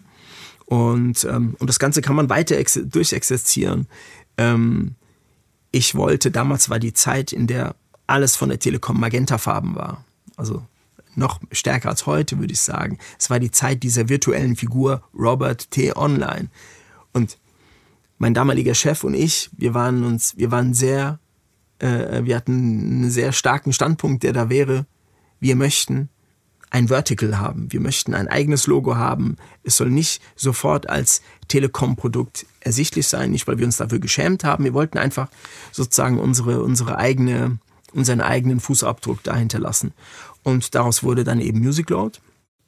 Und, 0.66 1.24
ähm, 1.24 1.54
und 1.58 1.68
das 1.68 1.78
Ganze 1.78 2.00
kann 2.00 2.16
man 2.16 2.28
weiter 2.28 2.56
durchexerzieren. 2.56 3.86
Ähm, 4.36 4.94
ich 5.70 5.94
wollte, 5.94 6.30
damals 6.30 6.70
war 6.70 6.78
die 6.78 6.94
Zeit, 6.94 7.32
in 7.32 7.46
der 7.46 7.76
alles 8.06 8.36
von 8.36 8.48
der 8.48 8.58
Telekom 8.58 8.98
Magentafarben 8.98 9.76
war. 9.76 10.04
Also 10.36 10.64
noch 11.20 11.40
stärker 11.52 11.90
als 11.90 12.06
heute, 12.06 12.40
würde 12.40 12.52
ich 12.52 12.60
sagen. 12.60 12.98
Es 13.18 13.30
war 13.30 13.38
die 13.38 13.52
Zeit 13.52 13.84
dieser 13.84 14.08
virtuellen 14.08 14.56
Figur 14.56 15.02
Robert 15.14 15.70
T. 15.70 15.94
Online. 15.96 16.48
Und 17.12 17.38
mein 18.18 18.34
damaliger 18.34 18.74
Chef 18.74 19.04
und 19.04 19.14
ich, 19.14 19.50
wir 19.56 19.72
waren 19.74 20.02
uns, 20.04 20.36
wir 20.36 20.50
waren 20.50 20.74
sehr, 20.74 21.20
äh, 21.78 22.24
wir 22.24 22.36
hatten 22.36 22.52
einen 22.52 23.10
sehr 23.10 23.32
starken 23.32 23.72
Standpunkt, 23.72 24.22
der 24.24 24.32
da 24.32 24.48
wäre, 24.48 24.86
wir 25.38 25.56
möchten 25.56 26.08
ein 26.70 26.88
Vertical 26.88 27.38
haben. 27.38 27.72
Wir 27.72 27.80
möchten 27.80 28.14
ein 28.14 28.28
eigenes 28.28 28.66
Logo 28.66 28.96
haben. 28.96 29.36
Es 29.64 29.76
soll 29.76 29.90
nicht 29.90 30.22
sofort 30.36 30.88
als 30.88 31.20
Telekom-Produkt 31.48 32.46
ersichtlich 32.60 33.08
sein, 33.08 33.32
nicht 33.32 33.48
weil 33.48 33.58
wir 33.58 33.66
uns 33.66 33.78
dafür 33.78 33.98
geschämt 33.98 34.44
haben. 34.44 34.64
Wir 34.64 34.74
wollten 34.74 34.98
einfach 34.98 35.28
sozusagen 35.72 36.18
unsere, 36.18 36.62
unsere 36.62 36.96
eigene, 36.96 37.58
unseren 37.92 38.20
eigenen 38.20 38.60
Fußabdruck 38.60 39.22
dahinter 39.24 39.58
lassen. 39.58 39.92
Und 40.42 40.74
daraus 40.74 41.02
wurde 41.02 41.24
dann 41.24 41.40
eben 41.40 41.60
Music 41.60 41.90
Load 41.90 42.18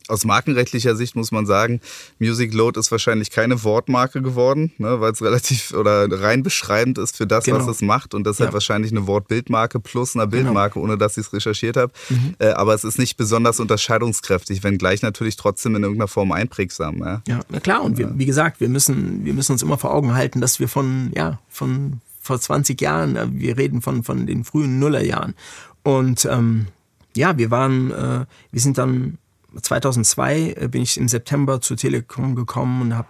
aus 0.08 0.24
markenrechtlicher 0.24 0.96
Sicht 0.96 1.16
muss 1.16 1.32
man 1.32 1.46
sagen, 1.46 1.80
Music 2.18 2.52
Load 2.52 2.78
ist 2.78 2.90
wahrscheinlich 2.90 3.30
keine 3.30 3.62
Wortmarke 3.64 4.22
geworden, 4.22 4.72
ne, 4.78 5.00
weil 5.00 5.12
es 5.12 5.22
relativ 5.22 5.72
oder 5.72 6.06
rein 6.20 6.42
beschreibend 6.42 6.98
ist 6.98 7.16
für 7.16 7.26
das, 7.26 7.44
genau. 7.44 7.58
was 7.58 7.66
es 7.66 7.82
macht 7.82 8.14
und 8.14 8.26
deshalb 8.26 8.50
ja. 8.50 8.54
wahrscheinlich 8.54 8.92
eine 8.92 9.06
Wortbildmarke 9.06 9.80
plus 9.80 10.14
eine 10.14 10.24
genau. 10.24 10.30
Bildmarke, 10.30 10.74
genau. 10.74 10.84
ohne 10.84 10.98
dass 10.98 11.16
ich 11.16 11.26
es 11.26 11.32
recherchiert 11.32 11.76
habe. 11.76 11.92
Mhm. 12.08 12.34
Äh, 12.38 12.50
aber 12.50 12.74
es 12.74 12.84
ist 12.84 12.98
nicht 12.98 13.16
besonders 13.16 13.60
unterscheidungskräftig, 13.60 14.62
wenngleich 14.62 15.02
natürlich 15.02 15.36
trotzdem 15.36 15.76
in 15.76 15.82
irgendeiner 15.82 16.08
Form 16.08 16.32
einprägsam. 16.32 16.98
Ja, 16.98 17.22
ja 17.26 17.40
na 17.48 17.60
klar. 17.60 17.82
Und 17.82 17.98
wir, 17.98 18.18
wie 18.18 18.26
gesagt, 18.26 18.60
wir 18.60 18.68
müssen, 18.68 19.24
wir 19.24 19.34
müssen 19.34 19.52
uns 19.52 19.62
immer 19.62 19.78
vor 19.78 19.94
Augen 19.94 20.14
halten, 20.14 20.40
dass 20.40 20.60
wir 20.60 20.68
von, 20.68 21.10
ja, 21.14 21.38
von 21.48 22.00
vor 22.20 22.40
20 22.40 22.80
Jahren, 22.80 23.16
äh, 23.16 23.26
wir 23.30 23.56
reden 23.56 23.82
von, 23.82 24.02
von 24.02 24.26
den 24.26 24.44
frühen 24.44 24.78
Nullerjahren. 24.78 25.34
Und 25.82 26.24
ähm, 26.30 26.66
ja, 27.16 27.38
wir 27.38 27.50
waren, 27.50 27.90
äh, 27.90 28.26
wir 28.50 28.60
sind 28.60 28.78
dann 28.78 29.18
2002 29.60 30.54
äh, 30.56 30.68
bin 30.68 30.82
ich 30.82 30.96
im 30.96 31.08
September 31.08 31.60
zur 31.60 31.76
Telekom 31.76 32.34
gekommen 32.34 32.82
und 32.82 32.96
habe 32.96 33.08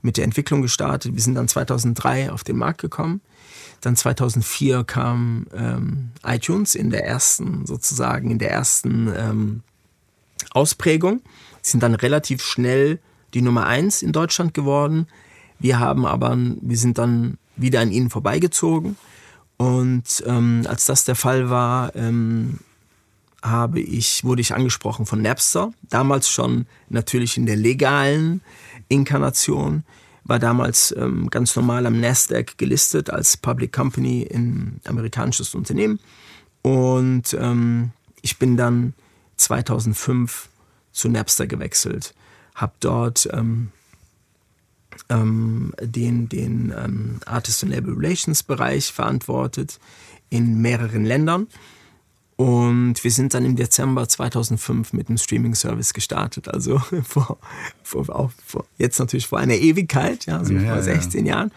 mit 0.00 0.16
der 0.16 0.24
Entwicklung 0.24 0.62
gestartet. 0.62 1.14
Wir 1.14 1.22
sind 1.22 1.34
dann 1.34 1.48
2003 1.48 2.32
auf 2.32 2.44
den 2.44 2.56
Markt 2.56 2.80
gekommen. 2.80 3.20
Dann 3.80 3.96
2004 3.96 4.84
kam 4.84 5.46
ähm, 5.54 6.10
iTunes 6.24 6.74
in 6.74 6.90
der 6.90 7.04
ersten, 7.06 7.66
sozusagen 7.66 8.30
in 8.30 8.38
der 8.38 8.50
ersten 8.50 9.12
ähm, 9.16 9.62
Ausprägung. 10.52 11.20
Sie 11.60 11.72
sind 11.72 11.82
dann 11.82 11.94
relativ 11.94 12.42
schnell 12.42 13.00
die 13.34 13.42
Nummer 13.42 13.66
eins 13.66 14.02
in 14.02 14.12
Deutschland 14.12 14.54
geworden. 14.54 15.06
Wir 15.58 15.78
haben 15.78 16.06
aber, 16.06 16.36
wir 16.36 16.76
sind 16.76 16.98
dann 16.98 17.38
wieder 17.56 17.80
an 17.80 17.92
ihnen 17.92 18.10
vorbeigezogen. 18.10 18.96
Und 19.56 20.24
ähm, 20.26 20.64
als 20.68 20.86
das 20.86 21.04
der 21.04 21.14
Fall 21.14 21.50
war, 21.50 21.94
ähm, 21.94 22.58
habe 23.42 23.80
ich, 23.80 24.24
wurde 24.24 24.40
ich 24.40 24.54
angesprochen 24.54 25.06
von 25.06 25.20
Napster, 25.20 25.72
damals 25.88 26.28
schon 26.28 26.66
natürlich 26.88 27.36
in 27.36 27.46
der 27.46 27.56
legalen, 27.56 28.40
Inkarnation, 28.88 29.84
war 30.24 30.38
damals 30.38 30.94
ähm, 30.96 31.28
ganz 31.30 31.56
normal 31.56 31.86
am 31.86 32.00
Nasdaq 32.00 32.56
gelistet 32.56 33.10
als 33.10 33.36
Public 33.36 33.72
Company 33.72 34.22
in 34.22 34.80
amerikanisches 34.84 35.54
Unternehmen. 35.54 35.98
Und 36.62 37.34
ähm, 37.34 37.90
ich 38.20 38.38
bin 38.38 38.56
dann 38.56 38.94
2005 39.36 40.48
zu 40.92 41.08
Napster 41.08 41.48
gewechselt, 41.48 42.14
habe 42.54 42.74
dort 42.78 43.28
ähm, 43.32 43.72
ähm, 45.08 45.74
den, 45.80 46.28
den 46.28 46.72
ähm, 46.76 47.20
Artist 47.26 47.64
and 47.64 47.72
Label 47.72 47.94
Relations 47.94 48.42
Bereich 48.42 48.92
verantwortet 48.92 49.80
in 50.30 50.60
mehreren 50.60 51.04
Ländern. 51.04 51.48
Und 52.42 53.04
wir 53.04 53.10
sind 53.12 53.34
dann 53.34 53.44
im 53.44 53.54
Dezember 53.54 54.08
2005 54.08 54.94
mit 54.94 55.08
dem 55.08 55.16
Streaming-Service 55.16 55.94
gestartet. 55.94 56.48
Also 56.48 56.78
vor, 57.04 57.38
vor, 57.84 58.10
auch 58.10 58.32
vor, 58.44 58.66
jetzt 58.78 58.98
natürlich 58.98 59.28
vor 59.28 59.38
einer 59.38 59.54
Ewigkeit, 59.54 60.26
ja, 60.26 60.44
so 60.44 60.52
ja, 60.52 60.74
vor 60.74 60.82
16 60.82 61.24
ja. 61.24 61.36
Jahren, 61.36 61.52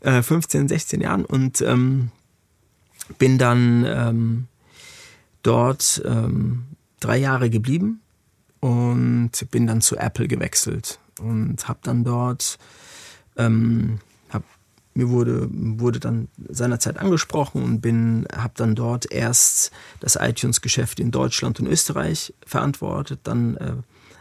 äh, 0.00 0.20
15, 0.20 0.68
16 0.68 1.00
Jahren. 1.00 1.24
Und 1.24 1.62
ähm, 1.62 2.10
bin 3.16 3.38
dann 3.38 3.86
ähm, 3.88 4.46
dort 5.42 6.02
ähm, 6.04 6.64
drei 7.00 7.16
Jahre 7.16 7.48
geblieben 7.48 8.02
und 8.60 9.30
bin 9.50 9.66
dann 9.66 9.80
zu 9.80 9.96
Apple 9.96 10.28
gewechselt 10.28 10.98
und 11.20 11.68
habe 11.68 11.78
dann 11.82 12.04
dort, 12.04 12.58
ähm, 13.38 13.98
mir 14.98 15.10
wurde, 15.10 15.48
wurde 15.50 16.00
dann 16.00 16.28
seinerzeit 16.48 16.98
angesprochen 16.98 17.62
und 17.62 17.80
bin, 17.80 18.26
habe 18.34 18.54
dann 18.56 18.74
dort 18.74 19.10
erst 19.10 19.70
das 20.00 20.16
iTunes-Geschäft 20.16 20.98
in 20.98 21.12
Deutschland 21.12 21.60
und 21.60 21.68
Österreich 21.68 22.34
verantwortet, 22.44 23.20
dann 23.22 23.56
äh, 23.58 23.74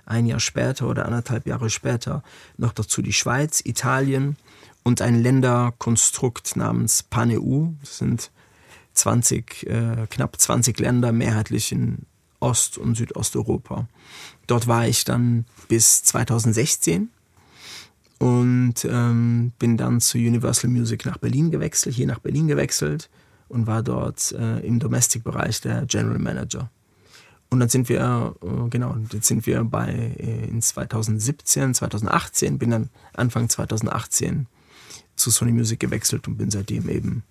ein 0.05 0.27
Jahr 0.27 0.39
später 0.39 0.87
oder 0.87 1.05
anderthalb 1.05 1.47
Jahre 1.47 1.71
später 1.71 2.23
noch 2.57 2.73
dazu 2.73 3.01
die 3.01 3.11
Schweiz, 3.11 3.61
Italien 3.65 4.37
und 4.83 5.01
ein 5.01 5.21
Länderkonstrukt 5.21 6.55
namens 6.55 7.01
PanEU. 7.01 7.69
Das 7.81 7.97
sind 7.97 8.31
20, 8.93 9.67
äh, 9.67 10.07
knapp 10.09 10.39
20 10.39 10.79
Länder, 10.79 11.11
mehrheitlich 11.11 11.71
in 11.71 12.05
Ost- 12.39 12.77
und 12.77 12.95
Südosteuropa. 12.95 13.87
Dort 14.45 14.67
war 14.67 14.87
ich 14.87 15.05
dann 15.05 15.45
bis 15.69 16.03
2016 16.03 17.09
und 18.19 18.85
ähm, 18.85 19.51
bin 19.59 19.77
dann 19.77 20.01
zu 20.01 20.17
Universal 20.17 20.69
Music 20.69 21.05
nach 21.05 21.17
Berlin 21.17 21.51
gewechselt, 21.51 21.95
hier 21.95 22.07
nach 22.07 22.19
Berlin 22.19 22.47
gewechselt 22.47 23.09
und 23.47 23.67
war 23.67 23.83
dort 23.83 24.31
äh, 24.31 24.59
im 24.59 24.79
Domestic-Bereich 24.79 25.61
der 25.61 25.85
General 25.85 26.19
Manager. 26.19 26.69
Und 27.49 27.59
dann 27.59 27.69
sind 27.69 27.87
wir, 27.89 28.35
äh, 28.41 28.69
genau, 28.69 28.97
jetzt 29.11 29.27
sind 29.27 29.45
wir 29.45 29.63
bei 29.63 30.15
äh, 30.17 30.47
in 30.47 30.61
2017, 30.61 31.75
2018, 31.75 32.57
bin 32.57 32.71
dann 32.71 32.89
Anfang 33.13 33.47
2018 33.47 34.47
zu 35.15 35.31
Sony 35.31 35.51
Music 35.51 35.79
gewechselt 35.79 36.27
und 36.27 36.37
bin 36.37 36.51
seitdem 36.51 36.89
eben 36.89 37.23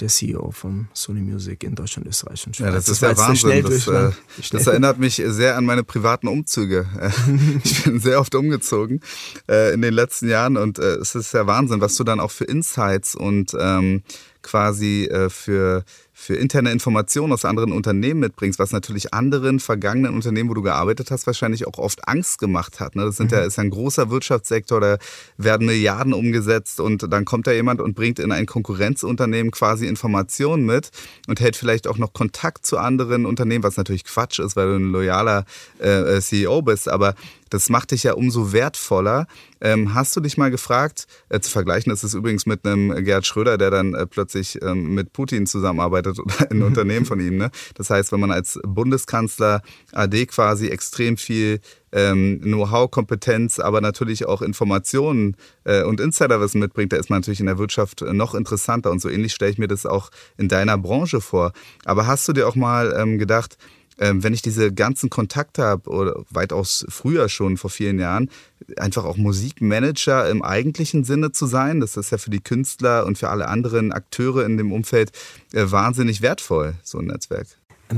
der 0.00 0.08
CEO 0.08 0.50
von 0.50 0.88
Sony 0.92 1.20
Music 1.20 1.64
in 1.64 1.74
Deutschland, 1.74 2.08
Österreich 2.08 2.46
und 2.46 2.56
Schweiz. 2.56 2.66
Ja, 2.66 2.72
das, 2.72 2.84
das 2.86 2.94
ist 2.96 3.02
ja 3.02 3.16
Wahnsinn. 3.16 3.62
Das, 3.62 3.88
äh, 3.88 4.10
das, 4.52 4.66
erinnert 4.66 4.98
mich 4.98 5.22
sehr 5.24 5.56
an 5.56 5.64
meine 5.64 5.84
privaten 5.84 6.28
Umzüge. 6.28 6.86
ich 7.64 7.84
bin 7.84 8.00
sehr 8.00 8.20
oft 8.20 8.34
umgezogen 8.34 9.00
äh, 9.48 9.72
in 9.74 9.82
den 9.82 9.94
letzten 9.94 10.28
Jahren 10.28 10.56
und 10.56 10.78
äh, 10.78 10.96
es 10.96 11.14
ist 11.14 11.32
ja 11.32 11.46
Wahnsinn, 11.46 11.80
was 11.80 11.96
du 11.96 12.04
dann 12.04 12.20
auch 12.20 12.30
für 12.30 12.44
Insights 12.44 13.14
und 13.14 13.56
ähm, 13.58 14.02
quasi 14.42 15.04
äh, 15.04 15.28
für 15.28 15.84
für 16.18 16.34
interne 16.34 16.72
Informationen 16.72 17.34
aus 17.34 17.44
anderen 17.44 17.72
Unternehmen 17.72 18.20
mitbringst, 18.20 18.58
was 18.58 18.72
natürlich 18.72 19.12
anderen 19.12 19.60
vergangenen 19.60 20.14
Unternehmen, 20.14 20.48
wo 20.48 20.54
du 20.54 20.62
gearbeitet 20.62 21.10
hast, 21.10 21.26
wahrscheinlich 21.26 21.66
auch 21.66 21.76
oft 21.76 22.08
Angst 22.08 22.38
gemacht 22.38 22.80
hat. 22.80 22.96
Ne? 22.96 23.04
Das 23.04 23.16
sind 23.16 23.32
mhm. 23.32 23.36
ja, 23.36 23.44
ist 23.44 23.58
ja 23.58 23.64
ein 23.64 23.70
großer 23.70 24.08
Wirtschaftssektor, 24.08 24.80
da 24.80 24.96
werden 25.36 25.66
Milliarden 25.66 26.14
umgesetzt 26.14 26.80
und 26.80 27.12
dann 27.12 27.26
kommt 27.26 27.46
da 27.46 27.52
jemand 27.52 27.82
und 27.82 27.94
bringt 27.94 28.18
in 28.18 28.32
ein 28.32 28.46
Konkurrenzunternehmen 28.46 29.52
quasi 29.52 29.86
Informationen 29.86 30.64
mit 30.64 30.88
und 31.28 31.40
hält 31.40 31.54
vielleicht 31.54 31.86
auch 31.86 31.98
noch 31.98 32.14
Kontakt 32.14 32.64
zu 32.64 32.78
anderen 32.78 33.26
Unternehmen, 33.26 33.62
was 33.62 33.76
natürlich 33.76 34.04
Quatsch 34.04 34.38
ist, 34.38 34.56
weil 34.56 34.68
du 34.68 34.76
ein 34.76 34.92
loyaler 34.92 35.44
äh, 35.80 36.18
CEO 36.22 36.62
bist, 36.62 36.88
aber 36.88 37.14
das 37.50 37.68
macht 37.68 37.92
dich 37.92 38.02
ja 38.02 38.14
umso 38.14 38.52
wertvoller. 38.52 39.26
Ähm, 39.60 39.94
hast 39.94 40.14
du 40.16 40.20
dich 40.20 40.36
mal 40.36 40.50
gefragt, 40.50 41.06
äh, 41.28 41.40
zu 41.40 41.50
vergleichen 41.50 41.92
ist 41.92 42.02
es 42.02 42.14
übrigens 42.14 42.46
mit 42.46 42.66
einem 42.66 43.04
Gerhard 43.04 43.26
Schröder, 43.26 43.56
der 43.56 43.70
dann 43.70 43.94
äh, 43.94 44.06
plötzlich 44.06 44.60
ähm, 44.62 44.94
mit 44.94 45.12
Putin 45.12 45.46
zusammenarbeitet 45.46 46.18
oder 46.18 46.34
ein 46.50 46.58
mhm. 46.58 46.64
Unternehmen 46.64 47.06
von 47.06 47.20
ihm. 47.20 47.36
Ne? 47.36 47.50
Das 47.74 47.90
heißt, 47.90 48.12
wenn 48.12 48.20
man 48.20 48.30
als 48.30 48.58
Bundeskanzler 48.64 49.62
AD 49.92 50.26
quasi 50.26 50.68
extrem 50.68 51.16
viel 51.16 51.60
ähm, 51.92 52.40
Know-how, 52.42 52.90
Kompetenz, 52.90 53.58
aber 53.58 53.80
natürlich 53.80 54.26
auch 54.26 54.42
Informationen 54.42 55.36
äh, 55.64 55.82
und 55.82 56.00
Insiderwissen 56.00 56.60
mitbringt, 56.60 56.92
da 56.92 56.96
ist 56.96 57.08
man 57.08 57.20
natürlich 57.20 57.40
in 57.40 57.46
der 57.46 57.58
Wirtschaft 57.58 58.02
noch 58.02 58.34
interessanter. 58.34 58.90
Und 58.90 59.00
so 59.00 59.08
ähnlich 59.08 59.32
stelle 59.32 59.52
ich 59.52 59.58
mir 59.58 59.68
das 59.68 59.86
auch 59.86 60.10
in 60.36 60.48
deiner 60.48 60.76
Branche 60.76 61.20
vor. 61.20 61.52
Aber 61.84 62.06
hast 62.06 62.28
du 62.28 62.32
dir 62.34 62.46
auch 62.46 62.56
mal 62.56 62.94
ähm, 62.98 63.18
gedacht, 63.18 63.56
ähm, 63.98 64.22
wenn 64.22 64.34
ich 64.34 64.42
diese 64.42 64.72
ganzen 64.72 65.10
Kontakte 65.10 65.62
habe 65.62 65.90
oder 65.90 66.24
weitaus 66.30 66.84
früher 66.88 67.28
schon 67.28 67.56
vor 67.56 67.70
vielen 67.70 67.98
Jahren, 67.98 68.30
einfach 68.76 69.04
auch 69.04 69.16
Musikmanager 69.16 70.28
im 70.28 70.42
eigentlichen 70.42 71.04
Sinne 71.04 71.32
zu 71.32 71.46
sein, 71.46 71.80
das 71.80 71.96
ist 71.96 72.10
ja 72.10 72.18
für 72.18 72.30
die 72.30 72.40
Künstler 72.40 73.06
und 73.06 73.18
für 73.18 73.28
alle 73.28 73.48
anderen 73.48 73.92
Akteure 73.92 74.44
in 74.44 74.56
dem 74.56 74.72
Umfeld 74.72 75.12
äh, 75.52 75.70
wahnsinnig 75.70 76.22
wertvoll, 76.22 76.74
so 76.82 76.98
ein 76.98 77.06
Netzwerk. 77.06 77.46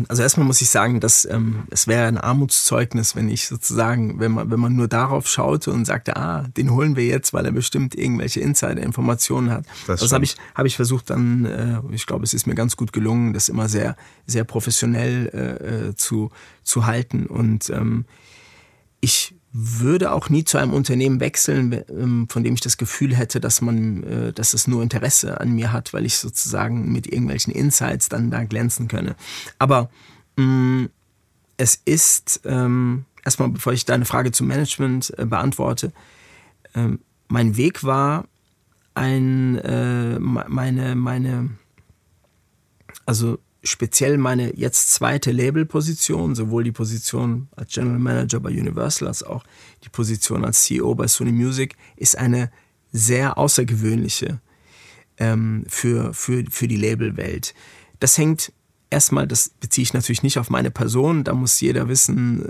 Also 0.09 0.23
erstmal 0.23 0.47
muss 0.47 0.61
ich 0.61 0.69
sagen, 0.69 1.01
dass 1.01 1.25
ähm, 1.25 1.65
es 1.71 1.87
wäre 1.87 2.07
ein 2.07 2.19
Armutszeugnis, 2.19 3.17
wenn 3.17 3.31
ich 3.31 3.47
sozusagen, 3.47 4.21
wenn 4.21 4.33
man, 4.33 4.51
wenn 4.51 4.61
man 4.61 4.77
nur 4.77 4.87
darauf 4.87 5.27
schaute 5.27 5.71
und 5.71 5.87
sagte, 5.87 6.17
ah, 6.17 6.47
den 6.57 6.73
holen 6.73 6.95
wir 6.95 7.07
jetzt, 7.07 7.33
weil 7.33 7.47
er 7.47 7.53
bestimmt 7.53 7.95
irgendwelche 7.95 8.41
Insider-Informationen 8.41 9.51
hat. 9.51 9.65
Das, 9.87 10.01
das 10.01 10.13
habe 10.13 10.25
ich, 10.25 10.37
hab 10.55 10.67
ich 10.67 10.77
versucht 10.77 11.09
dann, 11.09 11.47
äh, 11.47 11.81
ich 11.95 12.07
glaube, 12.07 12.25
es 12.25 12.35
ist 12.35 12.47
mir 12.47 12.55
ganz 12.55 12.77
gut 12.77 12.93
gelungen, 12.93 13.33
das 13.33 13.49
immer 13.49 13.69
sehr, 13.69 13.97
sehr 14.27 14.45
professionell 14.45 15.31
äh, 15.33 15.89
äh 15.89 15.97
zu, 15.97 16.31
zu 16.65 16.85
halten. 16.85 17.27
Und 17.27 17.71
ähm, 17.71 18.05
ich 19.01 19.38
würde 19.53 20.13
auch 20.13 20.29
nie 20.29 20.45
zu 20.45 20.59
einem 20.59 20.75
Unternehmen 20.75 21.21
wechseln, 21.21 21.85
ähm, 21.89 22.27
von 22.29 22.45
dem 22.45 22.55
ich 22.55 22.61
das 22.61 22.77
Gefühl 22.77 23.17
hätte, 23.17 23.41
dass 23.41 23.61
man, 23.61 24.03
äh, 24.03 24.33
dass 24.33 24.55
es 24.55 24.67
nur 24.67 24.83
Interesse 24.83 25.41
an 25.41 25.53
mir 25.53 25.73
hat, 25.73 25.93
weil 25.93 26.05
ich 26.05 26.19
sozusagen 26.19 26.93
mit 26.93 27.07
irgendwelchen 27.07 27.53
Insights 27.53 28.09
dann 28.09 28.31
da 28.31 28.45
glänzen 28.45 28.89
könne. 28.89 29.17
Aber 29.59 29.91
mh, 30.37 30.45
mm, 30.45 30.89
es 31.57 31.81
ist 31.85 32.43
ähm, 32.45 33.05
erstmal, 33.25 33.49
bevor 33.49 33.73
ich 33.73 33.85
deine 33.85 34.05
Frage 34.05 34.33
zum 34.33 34.47
Management 34.47 35.13
äh, 35.19 35.25
beantworte, 35.25 35.93
ähm, 36.75 37.01
mein 37.29 37.57
Weg 37.57 37.85
war 37.85 38.27
ein 38.95 39.59
äh, 39.59 40.19
meine 40.19 40.95
meine 40.95 41.51
also 43.07 43.39
speziell 43.69 44.19
meine 44.19 44.57
jetzt 44.57 44.93
zweite 44.93 45.33
Labelposition, 45.33 46.35
sowohl 46.35 46.65
die 46.65 46.73
Position 46.73 47.49
als 47.57 47.73
General 47.73 47.99
Manager 47.99 48.41
bei 48.41 48.51
Universal 48.51 49.09
als 49.09 49.23
auch 49.23 49.45
die 49.85 49.89
Position 49.89 50.45
als 50.45 50.63
CEO 50.63 50.95
bei 50.95 51.07
Sony 51.07 51.33
Music, 51.33 51.77
ist 51.97 52.17
eine 52.17 52.51
sehr 52.93 53.39
außergewöhnliche 53.39 54.41
ähm, 55.19 55.65
für, 55.69 56.13
für, 56.15 56.45
für 56.51 56.69
die 56.69 56.77
Labelwelt. 56.77 57.55
Das 58.01 58.17
hängt 58.19 58.53
erstmal, 58.91 59.27
das 59.27 59.51
beziehe 59.51 59.83
ich 59.83 59.95
natürlich 59.95 60.23
nicht 60.23 60.39
auf 60.39 60.51
meine 60.51 60.71
Person, 60.71 61.25
da 61.25 61.35
muss 61.35 61.61
jeder 61.61 61.89
wissen, 61.89 62.45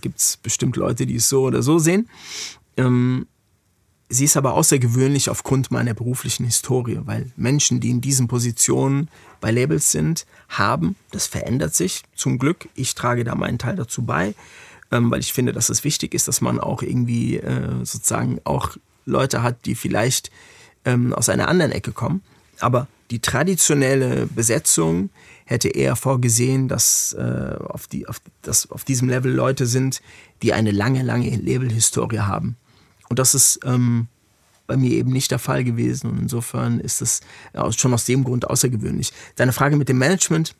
gibt 0.00 0.18
es 0.18 0.36
bestimmt 0.36 0.76
Leute, 0.76 1.06
die 1.06 1.16
es 1.16 1.28
so 1.28 1.44
oder 1.44 1.62
so 1.62 1.78
sehen. 1.78 2.08
Ähm, 2.76 3.26
Sie 4.12 4.24
ist 4.24 4.36
aber 4.36 4.54
außergewöhnlich 4.54 5.30
aufgrund 5.30 5.70
meiner 5.70 5.94
beruflichen 5.94 6.44
Historie, 6.44 6.98
weil 7.04 7.30
Menschen, 7.36 7.78
die 7.78 7.90
in 7.90 8.00
diesen 8.00 8.26
Positionen 8.26 9.08
bei 9.40 9.52
Labels 9.52 9.92
sind, 9.92 10.26
haben, 10.50 10.96
das 11.10 11.26
verändert 11.26 11.74
sich 11.74 12.02
zum 12.14 12.38
Glück, 12.38 12.68
ich 12.74 12.94
trage 12.94 13.24
da 13.24 13.34
meinen 13.34 13.58
Teil 13.58 13.76
dazu 13.76 14.02
bei, 14.02 14.34
ähm, 14.92 15.10
weil 15.10 15.20
ich 15.20 15.32
finde, 15.32 15.52
dass 15.52 15.68
es 15.68 15.84
wichtig 15.84 16.14
ist, 16.14 16.28
dass 16.28 16.40
man 16.40 16.60
auch 16.60 16.82
irgendwie 16.82 17.36
äh, 17.36 17.84
sozusagen 17.84 18.40
auch 18.44 18.76
Leute 19.06 19.42
hat, 19.42 19.64
die 19.64 19.74
vielleicht 19.74 20.30
ähm, 20.84 21.12
aus 21.12 21.28
einer 21.28 21.48
anderen 21.48 21.72
Ecke 21.72 21.92
kommen. 21.92 22.22
Aber 22.58 22.88
die 23.10 23.20
traditionelle 23.20 24.26
Besetzung 24.26 25.10
hätte 25.44 25.68
eher 25.68 25.96
vorgesehen, 25.96 26.68
dass, 26.68 27.12
äh, 27.14 27.56
auf, 27.58 27.88
die, 27.88 28.06
auf, 28.06 28.20
dass 28.42 28.70
auf 28.70 28.84
diesem 28.84 29.08
Level 29.08 29.32
Leute 29.32 29.66
sind, 29.66 30.00
die 30.42 30.52
eine 30.52 30.70
lange, 30.70 31.02
lange 31.02 31.28
Labelhistorie 31.36 32.20
haben. 32.20 32.56
Und 33.08 33.18
das 33.18 33.34
ist 33.34 33.60
ähm, 33.64 34.06
bei 34.70 34.76
mir 34.76 34.92
eben 34.92 35.10
nicht 35.10 35.32
der 35.32 35.40
Fall 35.40 35.64
gewesen. 35.64 36.08
Und 36.12 36.20
insofern 36.20 36.78
ist 36.78 37.02
es 37.02 37.22
schon 37.76 37.92
aus 37.92 38.04
dem 38.04 38.22
Grund 38.22 38.48
außergewöhnlich. 38.48 39.12
Deine 39.34 39.52
Frage 39.52 39.74
mit 39.74 39.88
dem 39.88 39.98
Management. 39.98 40.54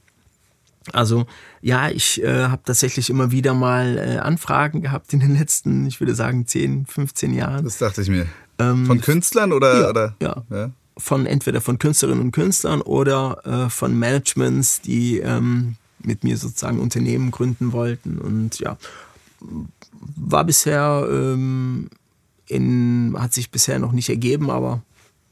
Also 0.93 1.27
ja, 1.61 1.91
ich 1.91 2.21
äh, 2.21 2.47
habe 2.47 2.61
tatsächlich 2.65 3.09
immer 3.09 3.31
wieder 3.31 3.55
mal 3.55 3.99
äh, 3.99 4.19
Anfragen 4.19 4.83
gehabt 4.83 5.13
in 5.13 5.21
den 5.21 5.39
letzten, 5.39 5.87
ich 5.87 6.01
würde 6.01 6.17
sagen, 6.17 6.45
10, 6.45 6.87
15 6.87 7.35
Jahren. 7.35 7.63
Das 7.63 7.79
dachte 7.79 8.03
ich 8.03 8.09
mir. 8.09 8.27
Ähm, 8.59 8.85
von 8.87 9.01
Künstlern 9.01 9.53
oder? 9.53 9.81
Ja, 9.81 9.91
oder? 9.91 10.17
ja. 10.21 10.43
ja. 10.51 10.71
Von 10.99 11.25
entweder 11.27 11.61
von 11.61 11.79
Künstlerinnen 11.79 12.21
und 12.21 12.33
Künstlern 12.33 12.83
oder 12.83 13.67
äh, 13.67 13.71
von 13.71 13.97
Managements, 13.97 14.81
die 14.81 15.21
ähm, 15.21 15.77
mit 16.01 16.25
mir 16.25 16.37
sozusagen 16.37 16.81
Unternehmen 16.81 17.31
gründen 17.31 17.71
wollten. 17.71 18.19
Und 18.19 18.59
ja, 18.59 18.77
war 20.17 20.43
bisher 20.43 21.07
ähm, 21.09 21.91
in, 22.51 23.15
hat 23.19 23.33
sich 23.33 23.51
bisher 23.51 23.79
noch 23.79 23.93
nicht 23.93 24.09
ergeben, 24.09 24.51
aber 24.51 24.83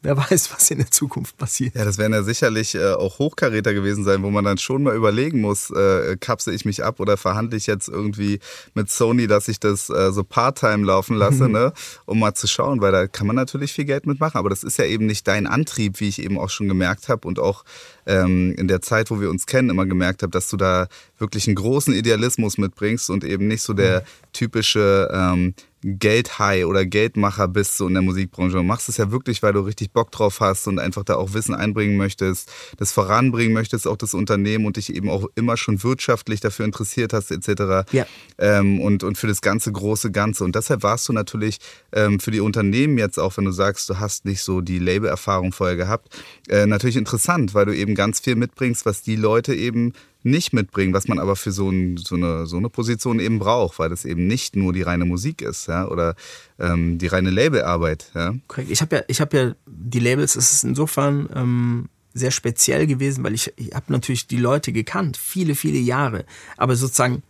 wer 0.03 0.17
weiß, 0.31 0.53
was 0.53 0.71
in 0.71 0.79
der 0.79 0.91
Zukunft 0.91 1.37
passiert. 1.37 1.75
Ja, 1.75 1.85
das 1.85 1.99
werden 1.99 2.13
ja 2.13 2.23
sicherlich 2.23 2.75
äh, 2.75 2.93
auch 2.93 3.19
Hochkaräter 3.19 3.75
gewesen 3.75 4.05
sein, 4.05 4.23
wo 4.23 4.31
man 4.31 4.45
dann 4.45 4.59
schon 4.59 4.83
mal 4.83 4.95
überlegen 4.95 5.41
muss, 5.41 5.71
äh, 5.71 6.17
kapsel 6.19 6.55
ich 6.55 6.65
mich 6.65 6.85
ab 6.85 7.01
oder 7.01 7.17
verhandle 7.17 7.57
ich 7.57 7.67
jetzt 7.67 7.89
irgendwie 7.89 8.41
mit 8.75 8.91
Sony, 8.91 9.27
dass 9.27 9.49
ich 9.49 9.61
das 9.61 9.91
äh, 9.91 10.13
so 10.13 10.25
part-time 10.25 10.85
laufen 10.85 11.17
lasse, 11.17 11.45
mhm. 11.45 11.53
ne? 11.53 11.73
um 12.07 12.19
mal 12.19 12.35
zu 12.35 12.47
schauen, 12.47 12.81
weil 12.81 12.93
da 12.93 13.07
kann 13.07 13.27
man 13.27 13.37
natürlich 13.37 13.73
viel 13.73 13.85
Geld 13.85 14.07
mitmachen, 14.07 14.39
aber 14.39 14.51
das 14.51 14.63
ist 14.63 14.79
ja 14.79 14.85
eben 14.85 15.07
nicht 15.07 15.27
dein 15.27 15.47
Antrieb, 15.47 16.01
wie 16.01 16.09
ich 16.09 16.23
eben 16.23 16.39
auch 16.39 16.51
schon 16.51 16.69
gemerkt 16.69 17.09
habe 17.09 17.27
und 17.27 17.39
auch 17.39 17.65
ähm, 18.07 18.55
in 18.57 18.69
der 18.69 18.81
Zeit, 18.81 19.11
wo 19.11 19.21
wir 19.21 19.31
uns 19.31 19.47
kennen, 19.47 19.71
immer 19.71 19.87
gemerkt 19.87 20.23
habe, 20.23 20.31
dass 20.31 20.49
du 20.49 20.57
da 20.57 20.89
wirklich 21.19 21.47
einen 21.47 21.57
großen 21.57 21.95
Idealismus 21.95 22.59
mitbringst 22.59 23.11
und 23.11 23.25
eben 23.25 23.49
nicht 23.49 23.63
so 23.63 23.73
der 23.73 24.01
mhm. 24.01 24.05
typische 24.33 25.09
ähm, 25.13 25.55
Geldhai 25.97 26.67
oder 26.67 26.85
Geldmacher 26.85 27.49
bist 27.49 27.77
so 27.77 27.87
in 27.87 27.95
der 27.95 28.03
Musikbranche. 28.03 28.57
Du 28.57 28.63
machst 28.63 28.89
es 28.89 28.97
ja 28.97 29.11
wirklich, 29.11 29.43
weil 29.43 29.53
du 29.53 29.61
richtig 29.61 29.93
Bock 29.93 30.11
drauf 30.11 30.41
hast 30.41 30.67
und 30.67 30.79
einfach 30.79 31.05
da 31.05 31.15
auch 31.15 31.33
Wissen 31.33 31.55
einbringen 31.55 31.97
möchtest, 31.97 32.51
das 32.77 32.93
voranbringen 32.93 33.53
möchtest, 33.53 33.87
auch 33.87 33.97
das 33.97 34.15
Unternehmen 34.15 34.67
und 34.67 34.77
dich 34.77 34.95
eben 34.95 35.09
auch 35.09 35.27
immer 35.35 35.57
schon 35.57 35.83
wirtschaftlich 35.83 36.41
dafür 36.41 36.65
interessiert 36.65 37.13
hast, 37.13 37.31
etc. 37.31 37.91
Ja. 37.93 38.07
Ähm, 38.39 38.81
und, 38.81 39.05
und 39.05 39.17
für 39.17 39.27
das 39.27 39.41
ganze 39.41 39.73
große 39.73 40.11
Ganze. 40.11 40.45
Und 40.45 40.55
deshalb 40.55 40.83
warst 40.83 41.09
du 41.09 41.13
natürlich 41.13 41.59
ähm, 41.93 42.21
für 42.21 42.31
die 42.31 42.41
Unternehmen 42.41 42.99
jetzt 42.99 43.19
auch, 43.19 43.37
wenn 43.37 43.45
du 43.45 43.53
sagst, 43.53 43.89
du 43.89 43.99
hast 43.99 44.25
nicht 44.25 44.43
so 44.43 44.61
die 44.61 44.79
Label-Erfahrung 44.79 45.53
vorher 45.53 45.77
gehabt, 45.77 46.09
äh, 46.49 46.67
natürlich 46.67 46.97
interessant, 46.97 47.55
weil 47.55 47.67
du 47.67 47.75
eben 47.75 47.95
ganz 47.95 48.21
viel 48.21 48.37
mitbringst, 48.37 48.85
was 48.85 49.03
die 49.03 49.17
Leute 49.17 49.55
eben 49.55 49.93
nicht 50.23 50.53
mitbringen, 50.53 50.93
was 50.93 51.09
man 51.09 51.19
aber 51.19 51.37
für 51.37 51.53
so, 51.53 51.71
ein, 51.71 51.97
so, 51.97 52.17
eine, 52.17 52.47
so 52.47 52.57
eine 52.57 52.69
Position 52.69 53.21
eben 53.21 53.39
braucht, 53.39 53.79
weil 53.79 53.89
das 53.89 54.05
eben 54.05 54.27
nicht 54.27 54.57
nur 54.57 54.73
die 54.73 54.83
reine 54.83 55.05
Musik 55.05 55.43
ist 55.43 55.69
ja, 55.69 55.89
oder 55.89 56.15
ähm, 56.59 56.99
die 56.99 57.07
reine 57.07 57.31
Labelarbeit. 57.31 58.11
Ja. 58.15 58.35
Korrekt. 58.49 58.71
Ich 58.71 58.81
habe 58.81 59.05
ja, 59.09 59.15
hab 59.21 59.33
ja 59.33 59.55
die 59.67 60.01
Labels, 60.01 60.37
es 60.37 60.53
ist 60.53 60.65
insofern 60.65 61.29
ähm, 61.35 61.89
sehr 62.15 62.31
speziell 62.31 62.87
gewesen, 62.87 63.23
weil 63.23 63.35
ich, 63.35 63.53
ich 63.57 63.75
habe 63.75 63.93
natürlich 63.93 64.27
die 64.27 64.39
Leute 64.39 64.73
gekannt, 64.73 65.17
viele, 65.17 65.55
viele 65.55 65.79
Jahre, 65.79 66.25
aber 66.57 66.75
sozusagen 66.75 67.23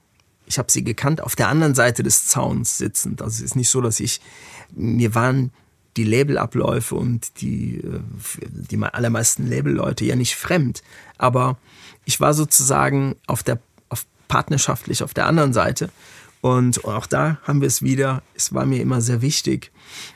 ich 0.48 0.58
habe 0.58 0.72
sie 0.72 0.82
gekannt 0.82 1.22
auf 1.22 1.36
der 1.36 1.48
anderen 1.48 1.74
Seite 1.74 2.02
des 2.02 2.26
Zauns 2.26 2.78
sitzend. 2.78 3.20
Also 3.20 3.36
es 3.36 3.50
ist 3.50 3.56
nicht 3.56 3.68
so, 3.68 3.82
dass 3.82 4.00
ich, 4.00 4.20
mir 4.74 5.14
waren 5.14 5.52
die 5.98 6.04
Labelabläufe 6.04 6.94
und 6.94 7.40
die, 7.42 7.78
äh, 7.78 8.00
die 8.48 8.82
allermeisten 8.82 9.46
Labelleute 9.46 10.04
ja 10.04 10.16
nicht 10.16 10.36
fremd. 10.36 10.82
Aber 11.18 11.58
ich 12.08 12.20
war 12.20 12.32
sozusagen 12.32 13.16
auf 13.26 13.42
der 13.42 13.60
auf 13.90 14.06
partnerschaftlich 14.28 15.02
auf 15.02 15.12
der 15.12 15.26
anderen 15.26 15.52
Seite. 15.52 15.90
Und 16.40 16.82
auch 16.86 17.04
da 17.04 17.36
haben 17.42 17.60
wir 17.60 17.68
es 17.68 17.82
wieder. 17.82 18.22
Es 18.34 18.54
war 18.54 18.64
mir 18.64 18.80
immer 18.80 19.02
sehr 19.02 19.20
wichtig. 19.20 19.70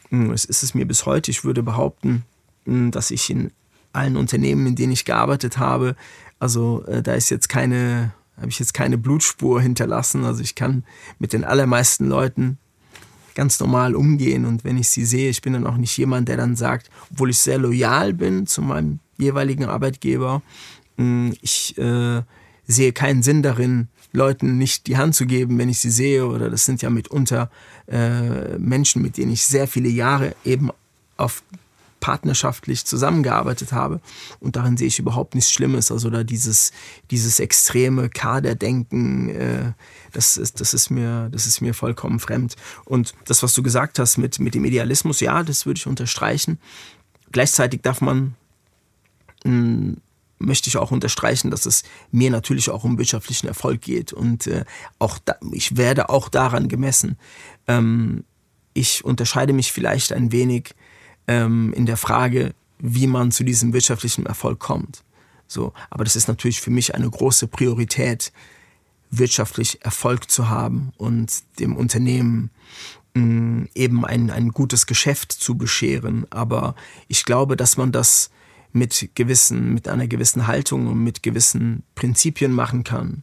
Hm, 0.08 0.30
es 0.30 0.46
ist 0.46 0.62
es 0.62 0.74
mir 0.74 0.86
bis 0.86 1.04
heute. 1.04 1.30
Ich 1.30 1.44
würde 1.44 1.62
behaupten, 1.62 2.24
hm, 2.64 2.92
dass 2.92 3.10
ich 3.10 3.28
in 3.28 3.50
allen 3.92 4.16
Unternehmen, 4.16 4.66
in 4.68 4.74
denen 4.74 4.92
ich 4.92 5.04
gearbeitet 5.04 5.58
habe, 5.58 5.94
also 6.38 6.82
äh, 6.86 7.02
da 7.02 7.12
ist 7.12 7.28
jetzt 7.28 7.50
keine, 7.50 8.14
habe 8.38 8.48
ich 8.48 8.58
jetzt 8.58 8.72
keine 8.72 8.96
Blutspur 8.96 9.60
hinterlassen. 9.60 10.24
Also 10.24 10.42
ich 10.42 10.54
kann 10.54 10.84
mit 11.18 11.34
den 11.34 11.44
allermeisten 11.44 12.08
Leuten 12.08 12.56
ganz 13.34 13.60
normal 13.60 13.94
umgehen 13.94 14.46
und 14.46 14.64
wenn 14.64 14.78
ich 14.78 14.88
sie 14.88 15.04
sehe, 15.04 15.28
ich 15.28 15.42
bin 15.42 15.52
dann 15.52 15.66
auch 15.66 15.76
nicht 15.76 15.96
jemand, 15.98 16.28
der 16.28 16.38
dann 16.38 16.56
sagt, 16.56 16.90
obwohl 17.10 17.30
ich 17.30 17.38
sehr 17.38 17.58
loyal 17.58 18.14
bin 18.14 18.46
zu 18.46 18.62
meinem 18.62 18.98
jeweiligen 19.18 19.64
Arbeitgeber, 19.64 20.42
ich 21.40 21.76
äh, 21.78 22.22
sehe 22.66 22.92
keinen 22.92 23.22
Sinn 23.22 23.42
darin, 23.42 23.88
Leuten 24.12 24.58
nicht 24.58 24.86
die 24.86 24.96
Hand 24.96 25.14
zu 25.14 25.26
geben, 25.26 25.58
wenn 25.58 25.68
ich 25.68 25.80
sie 25.80 25.90
sehe. 25.90 26.26
Oder 26.26 26.50
das 26.50 26.66
sind 26.66 26.82
ja 26.82 26.90
mitunter 26.90 27.50
äh, 27.88 28.58
Menschen, 28.58 29.02
mit 29.02 29.16
denen 29.16 29.32
ich 29.32 29.44
sehr 29.44 29.66
viele 29.66 29.88
Jahre 29.88 30.34
eben 30.44 30.70
auf 31.16 31.42
partnerschaftlich 32.00 32.84
zusammengearbeitet 32.84 33.72
habe. 33.72 34.00
Und 34.40 34.56
darin 34.56 34.76
sehe 34.76 34.88
ich 34.88 34.98
überhaupt 34.98 35.34
nichts 35.34 35.52
Schlimmes. 35.52 35.90
Also 35.92 36.10
da 36.10 36.24
dieses, 36.24 36.72
dieses 37.10 37.38
extreme 37.38 38.10
Kaderdenken, 38.10 39.28
äh, 39.28 39.72
das, 40.12 40.36
ist, 40.36 40.60
das, 40.60 40.74
ist 40.74 40.90
mir, 40.90 41.28
das 41.30 41.46
ist 41.46 41.60
mir 41.60 41.74
vollkommen 41.74 42.18
fremd. 42.18 42.56
Und 42.84 43.14
das, 43.26 43.42
was 43.42 43.54
du 43.54 43.62
gesagt 43.62 43.98
hast 44.00 44.18
mit, 44.18 44.40
mit 44.40 44.54
dem 44.54 44.64
Idealismus, 44.64 45.20
ja, 45.20 45.42
das 45.44 45.64
würde 45.64 45.78
ich 45.78 45.86
unterstreichen. 45.86 46.58
Gleichzeitig 47.30 47.82
darf 47.82 48.00
man 48.00 48.34
mh, 49.44 49.94
möchte 50.42 50.68
ich 50.68 50.76
auch 50.76 50.90
unterstreichen, 50.90 51.50
dass 51.50 51.66
es 51.66 51.84
mir 52.10 52.30
natürlich 52.30 52.70
auch 52.70 52.84
um 52.84 52.98
wirtschaftlichen 52.98 53.46
Erfolg 53.46 53.80
geht. 53.80 54.12
Und 54.12 54.46
äh, 54.46 54.64
auch 54.98 55.18
da, 55.18 55.36
ich 55.52 55.76
werde 55.76 56.08
auch 56.08 56.28
daran 56.28 56.68
gemessen. 56.68 57.16
Ähm, 57.68 58.24
ich 58.74 59.04
unterscheide 59.04 59.52
mich 59.52 59.72
vielleicht 59.72 60.12
ein 60.12 60.32
wenig 60.32 60.74
ähm, 61.28 61.72
in 61.74 61.86
der 61.86 61.96
Frage, 61.96 62.54
wie 62.78 63.06
man 63.06 63.30
zu 63.30 63.44
diesem 63.44 63.72
wirtschaftlichen 63.72 64.26
Erfolg 64.26 64.58
kommt. 64.58 65.04
So, 65.46 65.72
aber 65.90 66.04
das 66.04 66.16
ist 66.16 66.28
natürlich 66.28 66.60
für 66.60 66.70
mich 66.70 66.94
eine 66.94 67.08
große 67.08 67.46
Priorität, 67.46 68.32
wirtschaftlich 69.10 69.84
Erfolg 69.84 70.30
zu 70.30 70.48
haben 70.48 70.92
und 70.96 71.42
dem 71.58 71.76
Unternehmen 71.76 72.50
mh, 73.14 73.22
mm, 73.22 73.68
eben 73.74 74.04
ein, 74.06 74.30
ein 74.30 74.48
gutes 74.48 74.86
Geschäft 74.86 75.32
zu 75.32 75.56
bescheren. 75.56 76.26
Aber 76.30 76.74
ich 77.08 77.24
glaube, 77.24 77.56
dass 77.56 77.76
man 77.76 77.92
das 77.92 78.30
mit 78.72 79.10
gewissen, 79.14 79.74
mit 79.74 79.88
einer 79.88 80.06
gewissen 80.06 80.46
Haltung 80.46 80.86
und 80.86 81.02
mit 81.02 81.22
gewissen 81.22 81.82
Prinzipien 81.94 82.52
machen 82.52 82.84
kann, 82.84 83.22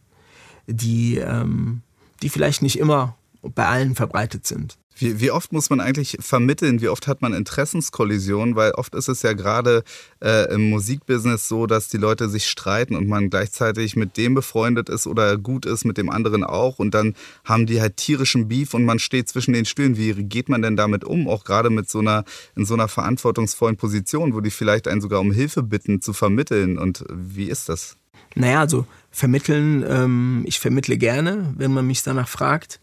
die, 0.66 1.16
ähm, 1.16 1.82
die 2.22 2.28
vielleicht 2.28 2.62
nicht 2.62 2.78
immer 2.78 3.16
bei 3.42 3.66
allen 3.66 3.94
verbreitet 3.94 4.46
sind. 4.46 4.78
Wie, 4.96 5.20
wie, 5.20 5.30
oft 5.30 5.52
muss 5.52 5.70
man 5.70 5.80
eigentlich 5.80 6.18
vermitteln? 6.20 6.80
Wie 6.80 6.88
oft 6.88 7.06
hat 7.06 7.22
man 7.22 7.32
Interessenskollisionen? 7.32 8.54
Weil 8.54 8.72
oft 8.72 8.94
ist 8.94 9.08
es 9.08 9.22
ja 9.22 9.32
gerade 9.32 9.82
äh, 10.22 10.52
im 10.52 10.68
Musikbusiness 10.68 11.48
so, 11.48 11.66
dass 11.66 11.88
die 11.88 11.96
Leute 11.96 12.28
sich 12.28 12.48
streiten 12.48 12.94
und 12.94 13.08
man 13.08 13.30
gleichzeitig 13.30 13.96
mit 13.96 14.16
dem 14.16 14.34
befreundet 14.34 14.88
ist 14.88 15.06
oder 15.06 15.38
gut 15.38 15.64
ist 15.64 15.84
mit 15.84 15.96
dem 15.96 16.10
anderen 16.10 16.44
auch. 16.44 16.78
Und 16.78 16.92
dann 16.92 17.14
haben 17.44 17.66
die 17.66 17.80
halt 17.80 17.96
tierischen 17.96 18.48
Beef 18.48 18.74
und 18.74 18.84
man 18.84 18.98
steht 18.98 19.28
zwischen 19.28 19.54
den 19.54 19.64
Stühlen. 19.64 19.96
Wie 19.96 20.12
geht 20.24 20.48
man 20.48 20.60
denn 20.60 20.76
damit 20.76 21.04
um? 21.04 21.28
Auch 21.28 21.44
gerade 21.44 21.70
mit 21.70 21.88
so 21.88 22.00
einer, 22.00 22.24
in 22.56 22.66
so 22.66 22.74
einer 22.74 22.88
verantwortungsvollen 22.88 23.76
Position, 23.76 24.34
wo 24.34 24.40
die 24.40 24.50
vielleicht 24.50 24.86
einen 24.86 25.00
sogar 25.00 25.20
um 25.20 25.32
Hilfe 25.32 25.62
bitten 25.62 26.02
zu 26.02 26.12
vermitteln. 26.12 26.76
Und 26.76 27.04
wie 27.08 27.48
ist 27.48 27.68
das? 27.68 27.96
Naja, 28.34 28.60
also 28.60 28.86
vermitteln, 29.10 29.84
ähm, 29.88 30.42
ich 30.46 30.60
vermittle 30.60 30.96
gerne, 30.96 31.52
wenn 31.56 31.72
man 31.72 31.86
mich 31.86 32.02
danach 32.02 32.28
fragt. 32.28 32.79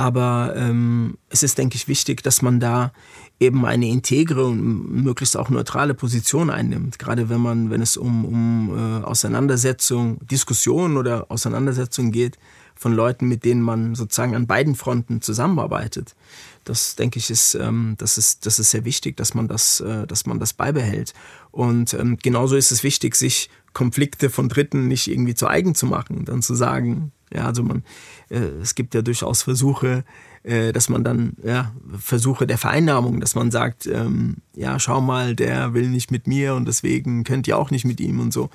Aber 0.00 0.54
ähm, 0.56 1.18
es 1.28 1.42
ist, 1.42 1.58
denke 1.58 1.76
ich, 1.76 1.86
wichtig, 1.86 2.22
dass 2.22 2.40
man 2.40 2.58
da 2.58 2.90
eben 3.38 3.66
eine 3.66 3.86
integre 3.86 4.46
und 4.46 5.02
möglichst 5.04 5.36
auch 5.36 5.50
neutrale 5.50 5.92
Position 5.92 6.48
einnimmt. 6.48 6.98
Gerade 6.98 7.28
wenn 7.28 7.42
man, 7.42 7.68
wenn 7.68 7.82
es 7.82 7.98
um, 7.98 8.24
um 8.24 8.70
äh, 8.74 9.04
Auseinandersetzung, 9.04 10.26
Diskussionen 10.26 10.96
oder 10.96 11.30
Auseinandersetzungen 11.30 12.12
geht 12.12 12.38
von 12.74 12.94
Leuten, 12.94 13.28
mit 13.28 13.44
denen 13.44 13.60
man 13.60 13.94
sozusagen 13.94 14.34
an 14.34 14.46
beiden 14.46 14.74
Fronten 14.74 15.20
zusammenarbeitet. 15.20 16.16
Das 16.64 16.96
denke 16.96 17.18
ich 17.18 17.28
ist, 17.28 17.54
ähm, 17.56 17.96
das 17.98 18.16
ist, 18.16 18.46
das 18.46 18.58
ist 18.58 18.70
sehr 18.70 18.86
wichtig, 18.86 19.18
dass 19.18 19.34
man 19.34 19.48
das, 19.48 19.80
äh, 19.80 20.06
dass 20.06 20.24
man 20.24 20.40
das 20.40 20.54
beibehält. 20.54 21.12
Und 21.50 21.92
ähm, 21.92 22.16
genauso 22.16 22.56
ist 22.56 22.72
es 22.72 22.82
wichtig, 22.82 23.16
sich 23.16 23.50
Konflikte 23.74 24.30
von 24.30 24.48
Dritten 24.48 24.88
nicht 24.88 25.08
irgendwie 25.08 25.34
zu 25.34 25.46
eigen 25.46 25.74
zu 25.74 25.84
machen 25.84 26.24
dann 26.24 26.40
zu 26.40 26.54
sagen, 26.54 27.12
ja, 27.32 27.44
also 27.44 27.62
man, 27.62 27.84
es 28.30 28.74
gibt 28.74 28.94
ja 28.94 29.02
durchaus 29.02 29.42
Versuche, 29.42 30.04
äh, 30.42 30.72
dass 30.72 30.88
man 30.88 31.04
dann, 31.04 31.34
ja, 31.42 31.72
Versuche 31.98 32.46
der 32.46 32.56
Vereinnahmung, 32.56 33.20
dass 33.20 33.34
man 33.34 33.50
sagt, 33.50 33.86
ähm, 33.86 34.38
ja, 34.54 34.78
schau 34.78 35.00
mal, 35.00 35.34
der 35.34 35.74
will 35.74 35.88
nicht 35.88 36.10
mit 36.10 36.26
mir 36.26 36.54
und 36.54 36.66
deswegen 36.66 37.24
könnt 37.24 37.46
ihr 37.46 37.58
auch 37.58 37.70
nicht 37.70 37.84
mit 37.84 38.00
ihm 38.00 38.20
und 38.20 38.32
so. 38.32 38.48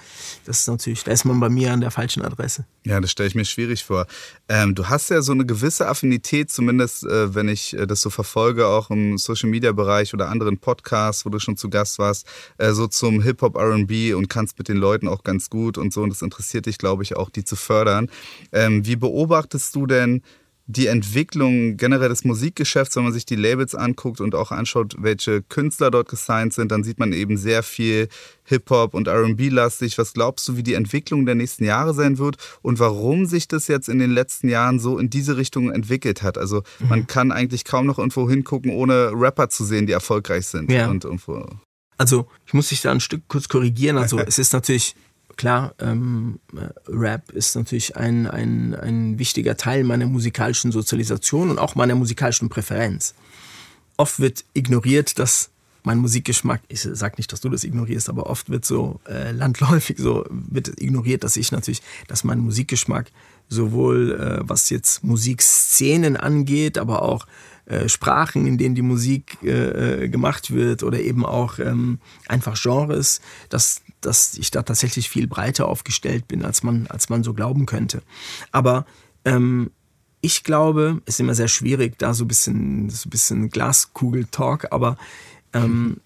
Das 0.46 0.62
ist 0.62 0.68
natürlich, 0.68 1.04
da 1.04 1.12
ist 1.12 1.26
man 1.26 1.40
bei 1.40 1.50
mir 1.50 1.74
an 1.74 1.82
der 1.82 1.92
falschen 1.92 2.24
Adresse. 2.24 2.66
Ja, 2.86 3.00
das 3.00 3.12
stelle 3.12 3.28
ich 3.28 3.36
mir 3.36 3.46
schwierig 3.46 3.84
vor. 3.84 4.08
Ähm, 4.50 4.74
du 4.74 4.88
hast 4.88 5.10
ja 5.10 5.22
so 5.22 5.32
eine 5.32 5.46
gewisse 5.46 5.88
Affinität, 5.88 6.50
zumindest 6.50 7.04
äh, 7.04 7.34
wenn 7.36 7.50
ich 7.50 7.78
äh, 7.78 7.86
das 7.86 8.02
so 8.02 8.10
verfolge, 8.10 8.68
auch 8.68 8.90
im 8.90 9.18
Social 9.18 9.50
Media 9.50 9.72
Bereich 9.72 10.14
oder 10.14 10.30
anderen 10.30 10.58
Podcasts, 10.58 11.26
wo 11.26 11.30
du 11.30 11.40
schon 11.40 11.58
zu 11.58 11.70
Gast 11.70 12.00
warst, 12.00 12.28
äh, 12.58 12.72
so 12.72 12.88
zum 12.88 13.22
Hip-Hop 13.22 13.56
RB 13.56 14.16
und 14.16 14.28
kannst 14.28 14.58
mit 14.58 14.70
den 14.70 14.78
Leuten 14.78 15.08
auch 15.08 15.24
ganz 15.24 15.50
gut 15.50 15.78
und 15.78 15.94
so. 15.94 16.02
Und 16.02 16.10
das 16.10 16.22
interessiert 16.22 16.66
dich, 16.66 16.78
glaube 16.78 17.04
ich, 17.04 17.16
auch, 17.16 17.30
die 17.30 17.44
zu 17.44 17.56
fördern. 17.56 18.10
Ähm, 18.52 18.86
wie 18.86 18.96
beobachtest 18.96 19.76
du 19.76 19.86
denn, 19.86 20.22
die 20.68 20.88
Entwicklung 20.88 21.78
generell 21.78 22.10
des 22.10 22.24
Musikgeschäfts, 22.24 22.96
wenn 22.96 23.04
man 23.04 23.14
sich 23.14 23.26
die 23.26 23.36
Labels 23.36 23.76
anguckt 23.76 24.20
und 24.20 24.34
auch 24.34 24.52
anschaut, 24.52 24.96
welche 24.98 25.44
Künstler 25.44 25.92
dort 25.92 26.10
gesigned 26.10 26.54
sind, 26.54 26.72
dann 26.72 26.84
sieht 26.84 26.98
man 26.98 27.14
eben 27.14 27.38
sehr 27.38 27.62
viel 27.62 28.08
Hip-Hop 28.46 28.96
und 28.96 29.08
RB-lastig. 29.08 29.98
Was 29.98 30.14
glaubst 30.14 30.48
du, 30.48 30.58
wie 30.58 30.64
die 30.64 30.74
Entwicklung 30.74 31.26
der 31.26 31.36
nächsten 31.36 31.66
Jahre 31.66 31.94
sein 31.94 32.18
wird 32.18 32.38
und 32.64 32.80
warum 32.80 33.28
sich 33.28 33.48
das 33.48 33.68
jetzt 33.68 33.90
in 33.90 34.00
den 34.00 34.12
letzten 34.12 34.50
Jahren 34.50 34.80
so 34.80 34.98
in 34.98 35.10
diese 35.12 35.38
Richtung 35.38 35.72
entwickelt 35.72 36.24
hat? 36.24 36.38
Also 36.38 36.64
mhm. 36.80 36.90
man 36.90 37.08
kann 37.08 37.32
eigentlich 37.32 37.64
kaum 37.64 37.86
noch 37.86 38.00
irgendwo 38.00 38.28
hingucken, 38.28 38.72
ohne 38.72 39.12
Rapper 39.14 39.50
zu 39.50 39.66
sehen, 39.66 39.86
die 39.86 39.94
erfolgreich 39.94 40.48
sind. 40.48 40.72
Ja. 40.72 40.90
Und 40.90 41.04
irgendwo 41.04 41.48
also 41.98 42.28
ich 42.46 42.54
muss 42.54 42.70
dich 42.70 42.82
da 42.82 42.92
ein 42.92 43.00
Stück 43.00 43.24
kurz 43.28 43.48
korrigieren. 43.48 43.98
Also 43.98 44.20
es 44.28 44.40
ist 44.40 44.54
natürlich 44.54 44.96
klar, 45.38 45.74
ähm, 45.80 46.40
Rap 46.88 47.32
ist 47.32 47.56
natürlich 47.56 47.96
ein, 47.96 48.28
ein, 48.28 48.76
ein 48.76 49.20
wichtiger 49.20 49.58
Teil 49.58 49.84
meiner 49.84 50.08
musikalischen 50.08 50.72
Sozialisation 50.72 51.50
und 51.50 51.60
auch 51.60 51.76
meiner 51.76 51.96
musikalischen 51.96 52.50
Präferenz. 52.50 53.14
oft 53.98 54.20
wird 54.20 54.44
ignoriert, 54.54 55.20
dass 55.20 55.50
mein 55.84 56.00
Musikgeschmack, 56.00 56.62
ich 56.68 56.82
sage 56.82 57.16
nicht, 57.18 57.32
dass 57.32 57.42
du 57.42 57.50
das 57.50 57.64
ignorierst, 57.64 58.10
aber 58.10 58.28
oft 58.28 58.50
wird 58.50 58.66
so 58.66 59.00
äh, 59.08 59.32
landläufig 59.32 59.98
so 60.00 60.26
wird 60.30 60.82
ignoriert, 60.82 61.24
dass 61.24 61.38
ich 61.38 61.52
natürlich, 61.52 61.82
dass 62.08 62.24
mein 62.24 62.40
Musikgeschmack 62.40 63.12
sowohl 63.48 64.14
äh, 64.14 64.50
was 64.50 64.70
jetzt 64.70 65.04
Musikszenen 65.04 66.18
angeht, 66.18 66.78
aber 66.78 67.04
auch 67.04 67.28
äh, 67.66 67.90
Sprachen, 67.90 68.46
in 68.48 68.58
denen 68.58 68.76
die 68.76 68.82
Musik 68.82 69.38
äh, 69.44 70.04
äh, 70.04 70.10
gemacht 70.10 70.52
wird 70.52 70.84
oder 70.84 71.00
eben 71.00 71.26
auch 71.26 71.60
ähm, 71.60 72.00
einfach 72.28 72.60
Genres, 72.62 73.22
dass, 73.50 73.82
dass 74.06 74.36
ich 74.36 74.52
da 74.52 74.64
tatsächlich 74.64 75.10
viel 75.10 75.28
breiter 75.28 75.68
aufgestellt 75.68 76.28
bin, 76.28 76.46
als 76.46 76.64
man, 76.64 76.88
als 76.88 77.10
man 77.10 77.24
so 77.24 77.34
glauben 77.34 77.66
könnte. 77.66 78.02
Aber 78.52 78.86
ähm, 79.24 79.72
ich 80.22 80.44
glaube, 80.44 81.02
es 81.06 81.16
ist 81.16 81.20
immer 81.20 81.36
sehr 81.36 81.48
schwierig, 81.48 81.98
da 81.98 82.14
so 82.14 82.26
ein 82.26 82.28
bisschen, 82.28 82.90
so 82.90 83.08
ein 83.08 83.10
bisschen 83.12 83.50
Glaskugel-Talk, 83.50 84.72
aber 84.72 84.98
ähm, 85.54 85.98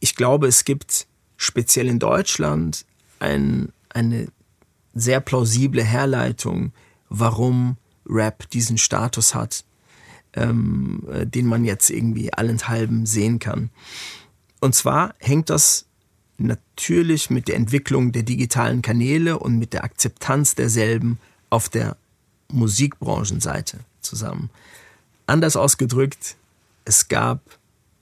ich 0.00 0.16
glaube, 0.16 0.48
es 0.48 0.64
gibt 0.64 1.06
speziell 1.36 1.88
in 1.88 1.98
Deutschland 1.98 2.84
ein, 3.20 3.72
eine 3.88 4.28
sehr 4.94 5.20
plausible 5.20 5.82
Herleitung, 5.82 6.72
warum 7.08 7.76
Rap 8.06 8.50
diesen 8.50 8.78
Status 8.78 9.34
hat, 9.34 9.64
ähm, 10.34 11.06
äh, 11.10 11.26
den 11.26 11.46
man 11.46 11.64
jetzt 11.64 11.90
irgendwie 11.90 12.32
allenthalben 12.32 13.06
sehen 13.06 13.38
kann. 13.38 13.70
Und 14.60 14.74
zwar 14.74 15.14
hängt 15.18 15.50
das 15.50 15.86
natürlich 16.42 17.30
mit 17.30 17.48
der 17.48 17.56
Entwicklung 17.56 18.12
der 18.12 18.22
digitalen 18.22 18.82
Kanäle 18.82 19.38
und 19.38 19.58
mit 19.58 19.72
der 19.72 19.84
Akzeptanz 19.84 20.54
derselben 20.54 21.18
auf 21.50 21.68
der 21.68 21.96
Musikbranchenseite 22.48 23.80
zusammen. 24.00 24.50
Anders 25.26 25.56
ausgedrückt, 25.56 26.36
es 26.84 27.08
gab 27.08 27.40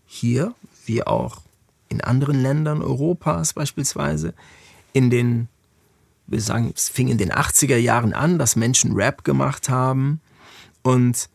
hier, 0.06 0.54
wie 0.86 1.02
auch 1.04 1.42
in 1.88 2.00
anderen 2.00 2.40
Ländern 2.40 2.82
Europas 2.82 3.52
beispielsweise, 3.52 4.34
in 4.92 5.10
den, 5.10 5.48
wir 6.26 6.40
sagen, 6.40 6.72
es 6.74 6.88
fing 6.88 7.08
in 7.08 7.18
den 7.18 7.32
80er 7.32 7.76
Jahren 7.76 8.12
an, 8.12 8.38
dass 8.38 8.56
Menschen 8.56 8.94
Rap 8.94 9.24
gemacht 9.24 9.68
haben 9.68 10.20
und 10.82 11.28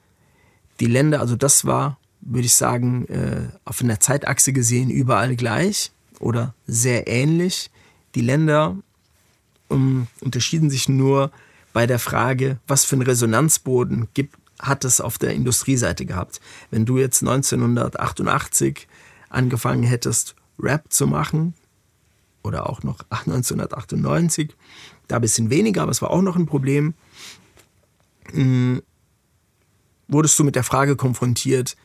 die 0.79 0.87
Länder, 0.87 1.19
also 1.21 1.35
das 1.35 1.65
war, 1.65 1.97
würde 2.21 2.47
ich 2.47 2.55
sagen, 2.55 3.05
äh, 3.07 3.47
auf 3.63 3.81
einer 3.81 3.99
Zeitachse 3.99 4.51
gesehen 4.51 4.89
überall 4.89 5.35
gleich 5.35 5.91
oder 6.19 6.53
sehr 6.67 7.07
ähnlich. 7.07 7.69
Die 8.15 8.21
Länder 8.21 8.77
um, 9.67 9.77
ähm, 9.77 10.07
unterschieden 10.21 10.69
sich 10.69 10.89
nur 10.89 11.31
bei 11.73 11.87
der 11.87 11.99
Frage, 11.99 12.59
was 12.67 12.85
für 12.85 12.95
einen 12.95 13.01
Resonanzboden 13.01 14.07
gibt, 14.13 14.37
hat 14.59 14.85
es 14.85 15.01
auf 15.01 15.17
der 15.17 15.33
Industrieseite 15.33 16.05
gehabt. 16.05 16.39
Wenn 16.71 16.85
du 16.85 16.97
jetzt 16.97 17.21
1988 17.21 18.87
angefangen 19.29 19.83
hättest, 19.83 20.35
Rap 20.57 20.85
zu 20.89 21.07
machen, 21.07 21.53
oder 22.45 22.69
auch 22.69 22.83
noch 22.83 22.99
1998, 23.09 24.55
da 25.07 25.15
ein 25.17 25.21
bisschen 25.21 25.49
weniger, 25.49 25.81
aber 25.81 25.91
es 25.91 26.01
war 26.01 26.11
auch 26.11 26.21
noch 26.21 26.35
ein 26.35 26.45
Problem, 26.45 26.93
hm, 28.31 28.81
wurdest 30.07 30.37
du 30.39 30.43
mit 30.43 30.55
der 30.55 30.63
Frage 30.63 30.95
konfrontiert, 30.95 31.75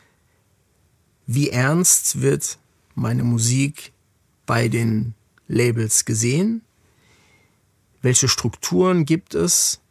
wie 1.27 1.49
ernst 1.49 2.21
wird 2.21 2.57
meine 2.95 3.23
Musik 3.23 3.91
bei 4.45 4.67
den 4.67 5.13
Labels 5.47 6.05
gesehen? 6.05 6.61
Welche 8.01 8.27
Strukturen 8.27 9.05
gibt 9.05 9.35
es? 9.35 9.81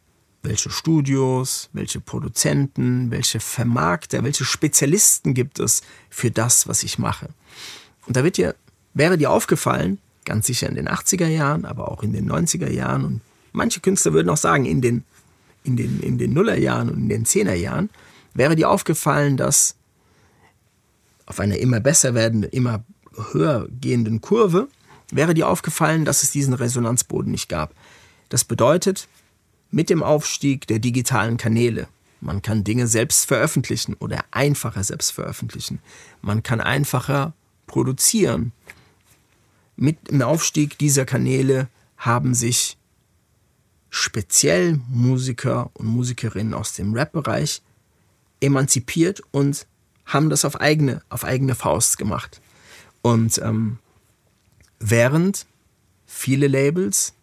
welche 0.43 0.69
Studios, 0.69 1.69
welche 1.73 1.99
Produzenten, 1.99 3.11
welche 3.11 3.39
Vermarkter, 3.39 4.23
welche 4.23 4.45
Spezialisten 4.45 5.33
gibt 5.33 5.59
es 5.59 5.81
für 6.09 6.31
das, 6.31 6.67
was 6.67 6.83
ich 6.83 6.97
mache. 6.97 7.29
Und 8.07 8.17
da 8.17 8.23
wird 8.23 8.37
dir, 8.37 8.55
wäre 8.93 9.17
dir 9.17 9.31
aufgefallen, 9.31 9.99
ganz 10.25 10.47
sicher 10.47 10.67
in 10.67 10.75
den 10.75 10.89
80er 10.89 11.27
Jahren, 11.27 11.65
aber 11.65 11.91
auch 11.91 12.03
in 12.03 12.13
den 12.13 12.29
90er 12.29 12.69
Jahren 12.69 13.05
und 13.05 13.21
manche 13.53 13.79
Künstler 13.81 14.13
würden 14.13 14.29
auch 14.29 14.37
sagen, 14.37 14.65
in 14.65 14.81
den, 14.81 15.03
in 15.63 15.77
den, 15.77 15.99
in 15.99 16.17
den 16.17 16.33
Nullerjahren 16.33 16.89
und 16.89 16.97
in 16.97 17.09
den 17.09 17.25
Zehnerjahren, 17.25 17.89
wäre 18.33 18.55
dir 18.55 18.69
aufgefallen, 18.69 19.37
dass 19.37 19.75
auf 21.25 21.39
einer 21.39 21.57
immer 21.57 21.79
besser 21.79 22.13
werdenden, 22.13 22.49
immer 22.49 22.83
höher 23.15 23.67
gehenden 23.79 24.21
Kurve, 24.21 24.67
wäre 25.11 25.33
dir 25.33 25.47
aufgefallen, 25.49 26.05
dass 26.05 26.23
es 26.23 26.31
diesen 26.31 26.53
Resonanzboden 26.53 27.31
nicht 27.31 27.49
gab. 27.49 27.73
Das 28.29 28.43
bedeutet, 28.43 29.07
mit 29.71 29.89
dem 29.89 30.03
Aufstieg 30.03 30.67
der 30.67 30.79
digitalen 30.79 31.37
Kanäle. 31.37 31.87
Man 32.19 32.41
kann 32.41 32.63
Dinge 32.63 32.87
selbst 32.87 33.25
veröffentlichen 33.25 33.95
oder 33.95 34.23
einfacher 34.31 34.83
selbst 34.83 35.11
veröffentlichen. 35.11 35.79
Man 36.21 36.43
kann 36.43 36.61
einfacher 36.61 37.33
produzieren. 37.67 38.51
Mit 39.75 40.11
dem 40.11 40.21
Aufstieg 40.21 40.77
dieser 40.77 41.05
Kanäle 41.05 41.67
haben 41.97 42.35
sich 42.35 42.77
speziell 43.89 44.79
Musiker 44.89 45.71
und 45.73 45.87
Musikerinnen 45.87 46.53
aus 46.53 46.73
dem 46.73 46.93
Rap-Bereich 46.93 47.61
emanzipiert 48.39 49.21
und 49.31 49.65
haben 50.05 50.29
das 50.29 50.45
auf 50.45 50.59
eigene, 50.59 51.01
auf 51.09 51.23
eigene 51.23 51.55
Faust 51.55 51.97
gemacht. 51.97 52.41
Und 53.01 53.39
ähm, 53.43 53.79
während 54.79 55.45
viele 56.05 56.47
Labels 56.47 57.13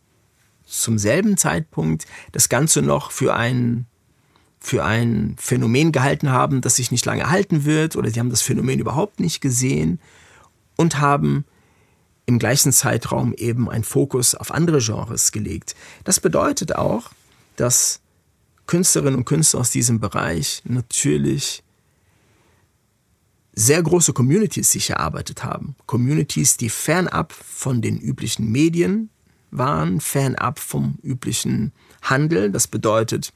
zum 0.64 0.98
selben 0.98 1.36
Zeitpunkt 1.36 2.06
das 2.32 2.48
Ganze 2.48 2.82
noch 2.82 3.10
für 3.10 3.34
ein, 3.34 3.86
für 4.60 4.84
ein 4.84 5.36
Phänomen 5.38 5.92
gehalten 5.92 6.30
haben, 6.30 6.60
das 6.60 6.76
sich 6.76 6.90
nicht 6.90 7.06
lange 7.06 7.30
halten 7.30 7.64
wird, 7.64 7.96
oder 7.96 8.10
sie 8.10 8.20
haben 8.20 8.30
das 8.30 8.42
Phänomen 8.42 8.80
überhaupt 8.80 9.20
nicht 9.20 9.40
gesehen 9.40 10.00
und 10.76 11.00
haben 11.00 11.44
im 12.26 12.38
gleichen 12.38 12.72
Zeitraum 12.72 13.32
eben 13.32 13.70
einen 13.70 13.84
Fokus 13.84 14.34
auf 14.34 14.52
andere 14.52 14.80
Genres 14.80 15.32
gelegt. 15.32 15.74
Das 16.04 16.20
bedeutet 16.20 16.76
auch, 16.76 17.10
dass 17.56 18.00
Künstlerinnen 18.66 19.16
und 19.16 19.24
Künstler 19.24 19.60
aus 19.60 19.70
diesem 19.70 19.98
Bereich 19.98 20.60
natürlich 20.64 21.62
sehr 23.58 23.82
große 23.82 24.12
Communities 24.12 24.70
sich 24.70 24.90
erarbeitet 24.90 25.42
haben. 25.42 25.74
Communities, 25.86 26.56
die 26.56 26.68
fernab 26.68 27.32
von 27.32 27.82
den 27.82 27.98
üblichen 27.98 28.52
Medien 28.52 29.10
waren, 29.50 30.00
fernab 30.00 30.60
vom 30.60 30.96
üblichen 31.02 31.72
Handel. 32.02 32.52
Das 32.52 32.68
bedeutet, 32.68 33.32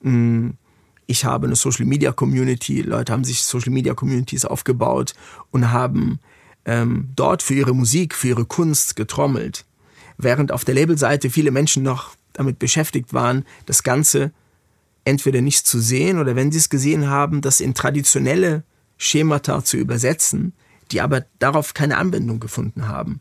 mm, 0.00 0.50
ich 1.06 1.26
habe 1.26 1.46
eine 1.46 1.56
Social 1.56 1.84
Media 1.84 2.12
Community, 2.12 2.80
Leute 2.80 3.12
haben 3.12 3.24
sich 3.24 3.42
Social 3.42 3.70
Media 3.70 3.92
Communities 3.92 4.46
aufgebaut 4.46 5.12
und 5.50 5.70
haben 5.70 6.18
ähm, 6.64 7.10
dort 7.14 7.42
für 7.42 7.54
ihre 7.54 7.74
Musik, 7.74 8.14
für 8.14 8.28
ihre 8.28 8.46
Kunst 8.46 8.96
getrommelt. 8.96 9.66
Während 10.16 10.50
auf 10.50 10.64
der 10.64 10.76
Labelseite 10.76 11.28
viele 11.28 11.50
Menschen 11.50 11.82
noch 11.82 12.14
damit 12.32 12.58
beschäftigt 12.58 13.12
waren, 13.12 13.44
das 13.66 13.82
Ganze 13.82 14.32
entweder 15.04 15.42
nicht 15.42 15.66
zu 15.66 15.78
sehen 15.78 16.18
oder 16.18 16.36
wenn 16.36 16.52
sie 16.52 16.58
es 16.58 16.70
gesehen 16.70 17.08
haben, 17.10 17.42
das 17.42 17.60
in 17.60 17.74
traditionelle 17.74 18.64
Schemata 18.98 19.64
zu 19.64 19.76
übersetzen, 19.76 20.52
die 20.90 21.00
aber 21.00 21.24
darauf 21.38 21.74
keine 21.74 21.96
Anwendung 21.96 22.40
gefunden 22.40 22.88
haben. 22.88 23.20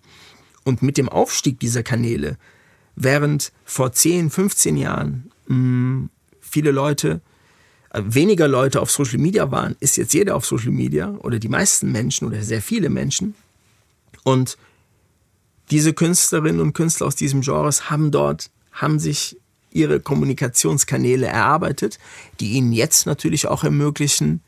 Und 0.63 0.81
mit 0.81 0.97
dem 0.97 1.07
Aufstieg 1.07 1.59
dieser 1.59 1.83
Kanäle, 1.83 2.37
während 2.95 3.53
vor 3.63 3.93
10, 3.93 4.29
15 4.29 4.75
Jahren 4.75 5.31
mh, 5.47 5.55
mm, 5.55 6.09
viele 6.41 6.71
Leute, 6.71 7.21
äh, 7.91 8.01
weniger 8.05 8.47
Leute 8.47 8.81
auf 8.81 8.91
Social 8.91 9.19
Media 9.19 9.51
waren, 9.51 9.75
ist 9.79 9.97
jetzt 9.97 10.13
jeder 10.13 10.35
auf 10.35 10.45
Social 10.45 10.71
Media 10.71 11.09
oder 11.19 11.39
die 11.39 11.49
meisten 11.49 11.91
Menschen 11.91 12.27
oder 12.27 12.41
sehr 12.43 12.61
viele 12.61 12.89
Menschen. 12.89 13.35
Und 14.23 14.57
diese 15.71 15.93
Künstlerinnen 15.93 16.61
und 16.61 16.73
Künstler 16.73 17.07
aus 17.07 17.15
diesem 17.15 17.41
Genres 17.41 17.89
haben 17.89 18.11
dort, 18.11 18.49
haben 18.71 18.99
sich 18.99 19.37
ihre 19.71 19.99
Kommunikationskanäle 19.99 21.27
erarbeitet, 21.27 21.99
die 22.39 22.53
ihnen 22.53 22.71
jetzt 22.71 23.05
natürlich 23.05 23.47
auch 23.47 23.63
ermöglichen, 23.63 24.41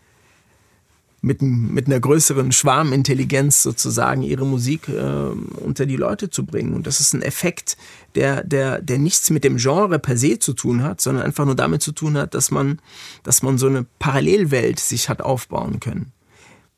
mit, 1.22 1.42
mit 1.42 1.88
einer 1.88 2.00
größeren 2.00 2.52
Schwarmintelligenz 2.52 3.62
sozusagen 3.62 4.22
ihre 4.22 4.46
Musik 4.46 4.88
äh, 4.88 5.02
unter 5.02 5.86
die 5.86 5.98
Leute 5.98 6.30
zu 6.30 6.46
bringen. 6.46 6.74
Und 6.74 6.88
das 6.88 7.00
ist 7.00 7.14
ein 7.14 7.22
Effekt, 7.22 7.78
der, 8.16 8.44
der, 8.44 8.82
der 8.82 8.98
nichts 8.98 9.30
mit 9.30 9.44
dem 9.44 9.58
Genre 9.58 10.00
per 10.00 10.18
se 10.18 10.40
zu 10.40 10.54
tun 10.54 10.84
hat, 10.84 11.02
sondern 11.02 11.26
einfach 11.26 11.46
nur 11.46 11.56
damit 11.56 11.82
zu 11.82 11.92
tun 11.92 12.18
hat, 12.18 12.34
dass 12.34 12.52
man, 12.52 12.80
dass 13.24 13.44
man 13.44 13.58
so 13.58 13.68
eine 13.68 13.86
Parallelwelt 14.00 14.80
sich 14.80 15.10
hat 15.10 15.22
aufbauen 15.22 15.80
können. 15.80 16.12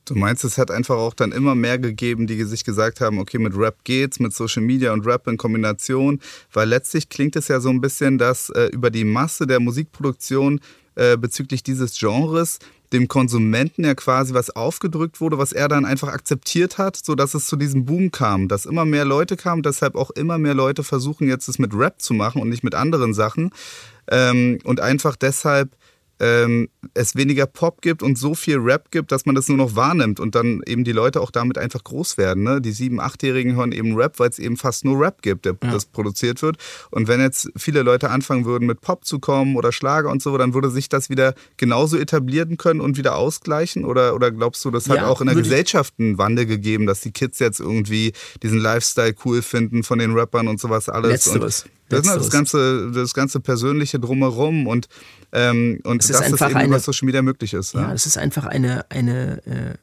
Du 0.05 0.15
meinst, 0.15 0.43
es 0.43 0.57
hat 0.57 0.71
einfach 0.71 0.97
auch 0.97 1.13
dann 1.13 1.31
immer 1.31 1.53
mehr 1.53 1.77
gegeben, 1.77 2.25
die 2.25 2.43
sich 2.43 2.63
gesagt 2.63 3.01
haben, 3.01 3.19
okay, 3.19 3.37
mit 3.37 3.55
Rap 3.55 3.83
geht's, 3.83 4.19
mit 4.19 4.33
Social 4.33 4.63
Media 4.63 4.91
und 4.93 5.05
Rap 5.05 5.27
in 5.27 5.37
Kombination, 5.37 6.19
weil 6.51 6.67
letztlich 6.67 7.07
klingt 7.07 7.35
es 7.35 7.47
ja 7.47 7.59
so 7.59 7.69
ein 7.69 7.81
bisschen, 7.81 8.17
dass 8.17 8.49
äh, 8.49 8.65
über 8.73 8.89
die 8.89 9.03
Masse 9.03 9.45
der 9.45 9.59
Musikproduktion 9.59 10.59
äh, 10.95 11.17
bezüglich 11.17 11.61
dieses 11.61 11.97
Genres 11.97 12.57
dem 12.93 13.07
Konsumenten 13.07 13.85
ja 13.85 13.95
quasi 13.95 14.33
was 14.33 14.49
aufgedrückt 14.49 15.21
wurde, 15.21 15.37
was 15.37 15.53
er 15.53 15.67
dann 15.67 15.85
einfach 15.85 16.09
akzeptiert 16.09 16.77
hat, 16.77 16.97
sodass 16.97 17.33
es 17.33 17.45
zu 17.45 17.55
diesem 17.55 17.85
Boom 17.85 18.11
kam, 18.11 18.47
dass 18.47 18.65
immer 18.65 18.85
mehr 18.85 19.05
Leute 19.05 19.37
kamen, 19.37 19.63
deshalb 19.63 19.95
auch 19.95 20.11
immer 20.11 20.37
mehr 20.37 20.53
Leute 20.53 20.83
versuchen 20.83 21.27
jetzt 21.27 21.47
es 21.47 21.59
mit 21.59 21.73
Rap 21.73 22.01
zu 22.01 22.13
machen 22.13 22.41
und 22.41 22.49
nicht 22.49 22.63
mit 22.63 22.75
anderen 22.75 23.13
Sachen. 23.13 23.51
Ähm, 24.09 24.59
und 24.63 24.79
einfach 24.79 25.15
deshalb 25.15 25.69
ähm, 26.21 26.69
es 26.93 27.15
weniger 27.15 27.47
Pop 27.47 27.81
gibt 27.81 28.03
und 28.03 28.15
so 28.15 28.35
viel 28.35 28.57
Rap 28.57 28.91
gibt, 28.91 29.11
dass 29.11 29.25
man 29.25 29.33
das 29.33 29.47
nur 29.47 29.57
noch 29.57 29.75
wahrnimmt 29.75 30.19
und 30.19 30.35
dann 30.35 30.61
eben 30.67 30.83
die 30.83 30.91
Leute 30.91 31.19
auch 31.19 31.31
damit 31.31 31.57
einfach 31.57 31.83
groß 31.83 32.17
werden. 32.17 32.43
Ne? 32.43 32.61
Die 32.61 32.71
sieben, 32.73 32.99
achtjährigen 32.99 33.55
hören 33.55 33.71
eben 33.71 33.95
Rap, 33.95 34.19
weil 34.19 34.29
es 34.29 34.37
eben 34.37 34.55
fast 34.55 34.85
nur 34.85 34.99
Rap 34.99 35.23
gibt, 35.23 35.45
der 35.45 35.57
ja. 35.63 35.71
das 35.71 35.85
produziert 35.85 36.43
wird. 36.43 36.57
Und 36.91 37.07
wenn 37.07 37.19
jetzt 37.19 37.49
viele 37.57 37.81
Leute 37.81 38.11
anfangen 38.11 38.45
würden, 38.45 38.67
mit 38.67 38.81
Pop 38.81 39.03
zu 39.03 39.17
kommen 39.17 39.55
oder 39.55 39.71
Schlager 39.71 40.11
und 40.11 40.21
so, 40.21 40.37
dann 40.37 40.53
würde 40.53 40.69
sich 40.69 40.89
das 40.89 41.09
wieder 41.09 41.33
genauso 41.57 41.97
etablieren 41.97 42.57
können 42.57 42.81
und 42.81 42.97
wieder 42.97 43.15
ausgleichen? 43.15 43.83
Oder, 43.83 44.13
oder 44.13 44.29
glaubst 44.29 44.63
du, 44.63 44.69
das 44.69 44.89
hat 44.89 44.97
ja, 44.97 45.07
auch 45.07 45.21
in 45.21 45.27
der 45.27 45.35
Gesellschaft 45.35 45.95
einen 45.97 46.19
Wandel 46.19 46.45
gegeben, 46.45 46.85
dass 46.85 47.01
die 47.01 47.11
Kids 47.11 47.39
jetzt 47.39 47.59
irgendwie 47.59 48.13
diesen 48.43 48.59
Lifestyle 48.59 49.15
cool 49.25 49.41
finden 49.41 49.81
von 49.81 49.97
den 49.97 50.13
Rappern 50.13 50.47
und 50.47 50.59
sowas 50.59 50.87
alles? 50.87 51.09
Letzteres. 51.09 51.63
Und 51.63 51.71
das 51.89 52.07
ist 52.07 52.15
das 52.15 52.29
ganze, 52.29 52.91
das 52.91 53.13
ganze 53.13 53.39
Persönliche 53.39 53.99
drumherum 53.99 54.67
und, 54.67 54.87
ähm, 55.33 55.79
und 55.83 56.01
es 56.01 56.09
das 56.09 56.21
ist, 56.21 56.33
ist 56.33 56.41
eben, 56.41 56.55
eine, 56.55 56.73
was 56.73 56.85
Social 56.85 57.05
Media 57.05 57.21
möglich 57.21 57.53
ist. 57.53 57.73
Ja, 57.73 57.93
es 57.93 58.05
ist 58.05 58.17
einfach 58.17 58.45
eine, 58.45 58.85
eine 58.89 59.45
äh, 59.45 59.77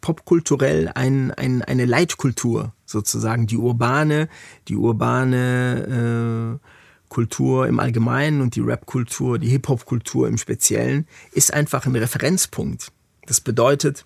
popkulturell 0.00 0.90
ein, 0.94 1.30
ein, 1.32 1.62
eine 1.62 1.86
Leitkultur 1.86 2.72
sozusagen. 2.84 3.46
Die 3.46 3.56
urbane, 3.56 4.28
die 4.68 4.76
urbane 4.76 6.58
äh, 6.60 6.66
Kultur 7.08 7.66
im 7.66 7.80
Allgemeinen 7.80 8.40
und 8.40 8.56
die 8.56 8.60
Rap-Kultur, 8.60 9.38
die 9.38 9.48
Hip-Hop-Kultur 9.48 10.28
im 10.28 10.38
Speziellen 10.38 11.06
ist 11.32 11.52
einfach 11.52 11.84
ein 11.86 11.96
Referenzpunkt. 11.96 12.90
Das 13.26 13.40
bedeutet, 13.40 14.04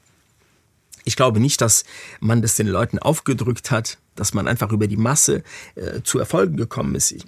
ich 1.05 1.16
glaube 1.16 1.40
nicht, 1.40 1.61
dass 1.61 1.84
man 2.20 2.42
das 2.42 2.57
den 2.57 2.66
Leuten 2.66 2.99
aufgedrückt 2.99 3.70
hat, 3.70 3.99
dass 4.16 4.34
man 4.34 4.49
einfach 4.49 4.72
über 4.72 4.86
die 4.88 4.97
Masse 4.97 5.44
äh, 5.76 6.03
zu 6.03 6.18
Erfolgen 6.18 6.57
gekommen 6.57 6.94
ist. 6.94 7.12
Ich, 7.12 7.24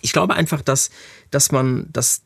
ich 0.00 0.12
glaube 0.12 0.34
einfach, 0.34 0.62
dass, 0.62 0.90
dass 1.30 1.52
man, 1.52 1.88
dass 1.92 2.22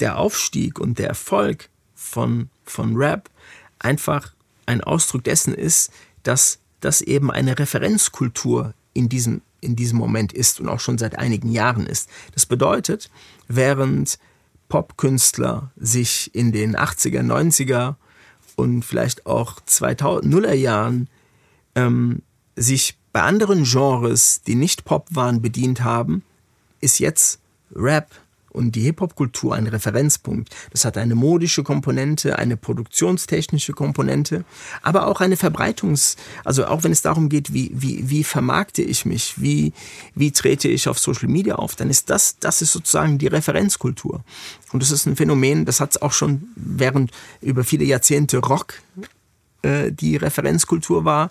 der 0.00 0.18
Aufstieg 0.18 0.78
und 0.78 0.98
der 0.98 1.08
Erfolg 1.08 1.68
von, 1.94 2.50
von 2.64 2.96
Rap 2.96 3.30
einfach 3.78 4.32
ein 4.66 4.82
Ausdruck 4.82 5.24
dessen 5.24 5.54
ist, 5.54 5.90
dass 6.22 6.58
das 6.80 7.00
eben 7.00 7.30
eine 7.30 7.58
Referenzkultur 7.58 8.74
in 8.92 9.08
diesem, 9.08 9.42
in 9.60 9.76
diesem 9.76 9.98
Moment 9.98 10.32
ist 10.32 10.60
und 10.60 10.68
auch 10.68 10.80
schon 10.80 10.98
seit 10.98 11.18
einigen 11.18 11.50
Jahren 11.50 11.86
ist. 11.86 12.08
Das 12.32 12.46
bedeutet, 12.46 13.10
während 13.48 14.18
Popkünstler 14.68 15.70
sich 15.76 16.34
in 16.34 16.52
den 16.52 16.76
80er, 16.76 17.22
90er 17.22 17.94
und 18.56 18.84
vielleicht 18.84 19.26
auch 19.26 19.60
2000er 19.60 20.54
Jahren 20.54 21.08
ähm, 21.74 22.22
sich 22.56 22.96
bei 23.12 23.22
anderen 23.22 23.64
Genres, 23.64 24.42
die 24.42 24.54
nicht 24.54 24.84
Pop 24.84 25.08
waren, 25.12 25.40
bedient 25.40 25.84
haben, 25.84 26.22
ist 26.80 26.98
jetzt 26.98 27.40
Rap 27.74 28.10
und 28.56 28.72
die 28.72 28.82
Hip-Hop-Kultur 28.82 29.54
ein 29.54 29.66
Referenzpunkt. 29.66 30.54
Das 30.70 30.84
hat 30.84 30.96
eine 30.96 31.14
modische 31.14 31.62
Komponente, 31.62 32.38
eine 32.38 32.56
produktionstechnische 32.56 33.74
Komponente, 33.74 34.44
aber 34.82 35.06
auch 35.06 35.20
eine 35.20 35.36
Verbreitungs-, 35.36 36.16
also 36.44 36.66
auch 36.66 36.82
wenn 36.82 36.92
es 36.92 37.02
darum 37.02 37.28
geht, 37.28 37.52
wie, 37.52 37.70
wie, 37.74 38.08
wie 38.08 38.24
vermarkte 38.24 38.82
ich 38.82 39.04
mich, 39.04 39.40
wie, 39.40 39.72
wie 40.14 40.32
trete 40.32 40.68
ich 40.68 40.88
auf 40.88 40.98
Social 40.98 41.28
Media 41.28 41.56
auf, 41.56 41.76
dann 41.76 41.90
ist 41.90 42.10
das, 42.10 42.38
das 42.38 42.62
ist 42.62 42.72
sozusagen 42.72 43.18
die 43.18 43.26
Referenzkultur. 43.26 44.24
Und 44.72 44.82
das 44.82 44.90
ist 44.90 45.06
ein 45.06 45.16
Phänomen, 45.16 45.66
das 45.66 45.80
hat 45.80 45.90
es 45.90 46.02
auch 46.02 46.12
schon 46.12 46.48
während 46.56 47.10
über 47.40 47.62
viele 47.62 47.84
Jahrzehnte 47.84 48.38
Rock 48.38 48.74
äh, 49.62 49.92
die 49.92 50.16
Referenzkultur 50.16 51.04
war, 51.04 51.30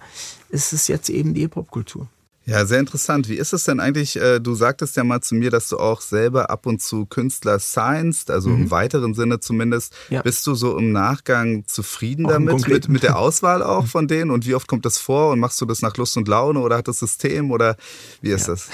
ist 0.50 0.74
es 0.74 0.88
jetzt 0.88 1.10
eben 1.10 1.34
die 1.34 1.42
Hip-Hop-Kultur. 1.42 2.08
Ja, 2.48 2.66
sehr 2.66 2.80
interessant. 2.80 3.28
Wie 3.28 3.36
ist 3.36 3.54
es 3.54 3.64
denn 3.64 3.80
eigentlich? 3.80 4.18
Äh, 4.18 4.40
du 4.40 4.54
sagtest 4.54 4.96
ja 4.98 5.04
mal 5.04 5.22
zu 5.22 5.34
mir, 5.34 5.50
dass 5.50 5.68
du 5.70 5.78
auch 5.78 6.02
selber 6.02 6.52
ab 6.52 6.68
und 6.68 6.80
zu 6.80 7.08
Künstler 7.08 7.58
scienst, 7.58 8.30
also 8.30 8.50
mhm. 8.50 8.64
im 8.64 8.72
weiteren 8.72 9.16
Sinne 9.16 9.40
zumindest. 9.40 9.96
Ja. 10.10 10.22
Bist 10.22 10.46
du 10.46 10.54
so 10.54 10.78
im 10.78 10.92
Nachgang 10.92 11.66
zufrieden 11.66 12.28
auch 12.28 12.34
damit, 12.34 12.68
mit, 12.68 12.88
mit 12.88 13.04
der 13.04 13.18
Auswahl 13.20 13.64
auch 13.64 13.88
von 13.88 14.08
denen? 14.08 14.30
Und 14.30 14.46
wie 14.46 14.54
oft 14.54 14.68
kommt 14.68 14.86
das 14.86 15.00
vor? 15.00 15.32
Und 15.32 15.40
machst 15.40 15.60
du 15.60 15.66
das 15.66 15.82
nach 15.82 15.98
Lust 15.98 16.18
und 16.18 16.28
Laune 16.28 16.60
oder 16.60 16.78
hat 16.78 16.88
das 16.88 17.00
System 17.00 17.50
oder 17.50 17.78
wie 18.22 18.30
ist 18.30 18.48
ja. 18.48 18.54
das? 18.54 18.70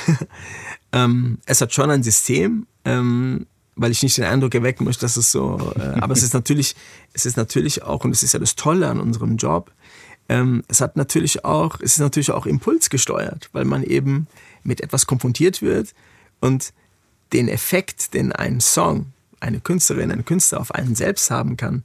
ähm, 0.92 1.38
es 1.46 1.62
hat 1.62 1.74
schon 1.74 1.90
ein 1.90 2.04
System. 2.04 2.68
Ähm, 2.84 3.46
weil 3.76 3.92
ich 3.92 4.04
nicht 4.04 4.18
den 4.18 4.26
Eindruck 4.26 4.54
erwecken 4.54 4.84
möchte, 4.84 5.02
dass 5.02 5.18
es 5.18 5.32
so, 5.32 5.74
äh, 5.76 6.00
aber 6.02 6.14
es 6.14 6.24
ist 6.24 6.34
natürlich, 6.34 6.76
es 7.14 7.26
ist 7.26 7.38
natürlich 7.38 7.84
auch, 7.84 8.04
und 8.04 8.12
es 8.12 8.22
ist 8.22 8.34
ja 8.34 8.40
das 8.40 8.56
Tolle 8.56 8.88
an 8.88 9.00
unserem 9.00 9.38
Job, 9.38 9.72
ähm, 10.32 10.64
es 10.70 10.80
hat 10.80 10.96
natürlich 10.96 11.44
auch, 11.44 11.82
es 11.82 11.94
ist 11.94 12.00
natürlich 12.00 12.32
auch 12.32 12.46
impulsgesteuert, 12.46 13.50
weil 13.52 13.66
man 13.66 13.84
eben 13.84 14.28
mit 14.64 14.80
etwas 14.80 15.06
konfrontiert 15.06 15.62
wird 15.62 15.94
und 16.40 16.72
den 17.34 17.50
Effekt, 17.50 18.14
den 18.14 18.32
ein 18.32 18.62
Song, 18.62 19.08
eine 19.42 19.60
Künstlerin, 19.60 20.10
ein 20.10 20.24
Künstler 20.24 20.62
auf 20.62 20.74
einen 20.74 20.96
selbst 20.96 21.32
haben 21.32 21.58
kann, 21.58 21.84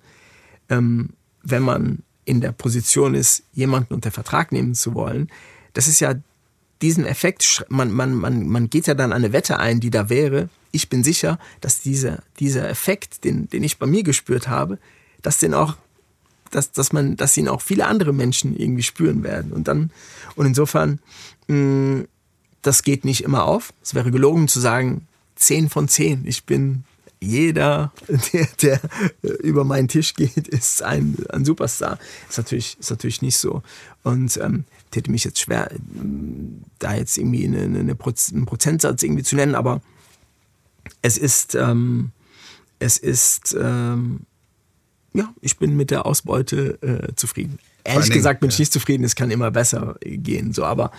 ähm, 0.68 1.10
wenn 1.42 1.64
man 1.64 2.04
in 2.24 2.40
der 2.40 2.52
Position 2.52 3.16
ist, 3.16 3.42
jemanden 3.52 3.94
unter 3.94 4.12
Vertrag 4.12 4.52
nehmen 4.52 4.76
zu 4.76 4.94
wollen, 4.94 5.28
das 5.72 5.88
ist 5.88 5.98
ja 5.98 6.14
diesen 6.82 7.04
Effekt, 7.04 7.64
man, 7.68 7.90
man, 7.90 8.14
man, 8.14 8.46
man 8.46 8.70
geht 8.70 8.86
ja 8.86 8.94
dann 8.94 9.12
eine 9.12 9.32
Wette 9.32 9.58
ein, 9.58 9.80
die 9.80 9.90
da 9.90 10.08
wäre. 10.08 10.50
Ich 10.70 10.88
bin 10.88 11.02
sicher, 11.02 11.40
dass 11.60 11.80
dieser, 11.80 12.22
dieser 12.38 12.68
Effekt, 12.68 13.24
den, 13.24 13.48
den 13.48 13.64
ich 13.64 13.78
bei 13.78 13.86
mir 13.86 14.04
gespürt 14.04 14.46
habe, 14.46 14.78
dass 15.22 15.38
den 15.38 15.52
auch 15.52 15.76
dass, 16.50 16.72
dass 16.72 16.92
man, 16.92 17.16
dass 17.16 17.36
ihn 17.36 17.48
auch 17.48 17.62
viele 17.62 17.86
andere 17.86 18.12
Menschen 18.12 18.56
irgendwie 18.56 18.82
spüren 18.82 19.22
werden. 19.22 19.52
Und 19.52 19.68
dann, 19.68 19.90
und 20.34 20.46
insofern, 20.46 21.00
mh, 21.48 22.04
das 22.62 22.82
geht 22.82 23.04
nicht 23.04 23.22
immer 23.22 23.44
auf. 23.44 23.72
Es 23.82 23.94
wäre 23.94 24.10
gelogen 24.10 24.48
zu 24.48 24.60
sagen, 24.60 25.06
zehn 25.36 25.68
von 25.68 25.88
zehn. 25.88 26.26
Ich 26.26 26.44
bin 26.44 26.84
jeder, 27.20 27.92
der, 28.32 28.48
der 28.60 28.80
über 29.40 29.64
meinen 29.64 29.88
Tisch 29.88 30.14
geht, 30.14 30.48
ist 30.48 30.82
ein, 30.82 31.16
ein 31.30 31.44
Superstar. 31.44 31.98
Ist 32.28 32.38
natürlich, 32.38 32.76
ist 32.78 32.90
natürlich 32.90 33.22
nicht 33.22 33.38
so. 33.38 33.62
Und 34.02 34.36
ähm, 34.38 34.64
täte 34.90 35.10
mich 35.10 35.24
jetzt 35.24 35.40
schwer, 35.40 35.70
da 36.78 36.94
jetzt 36.94 37.16
irgendwie 37.18 37.46
eine, 37.46 37.62
eine 37.78 37.94
Proz 37.94 38.32
einen 38.32 38.46
Prozentsatz 38.46 39.02
irgendwie 39.02 39.22
zu 39.22 39.36
nennen, 39.36 39.54
aber 39.54 39.80
es 41.02 41.18
ist, 41.18 41.54
ähm, 41.54 42.10
es 42.78 42.98
ist, 42.98 43.56
ähm, 43.58 44.20
ja, 45.16 45.32
ich 45.40 45.56
bin 45.56 45.76
mit 45.76 45.90
der 45.90 46.06
Ausbeute 46.06 46.78
äh, 46.82 47.14
zufrieden. 47.16 47.58
Ehrlich 47.84 48.10
gesagt 48.10 48.40
bin 48.40 48.50
ich 48.50 48.58
nicht 48.58 48.72
zufrieden, 48.72 49.04
es 49.04 49.14
kann 49.14 49.30
immer 49.30 49.50
besser 49.50 49.94
gehen. 50.02 50.52
So, 50.52 50.64
aber 50.64 50.90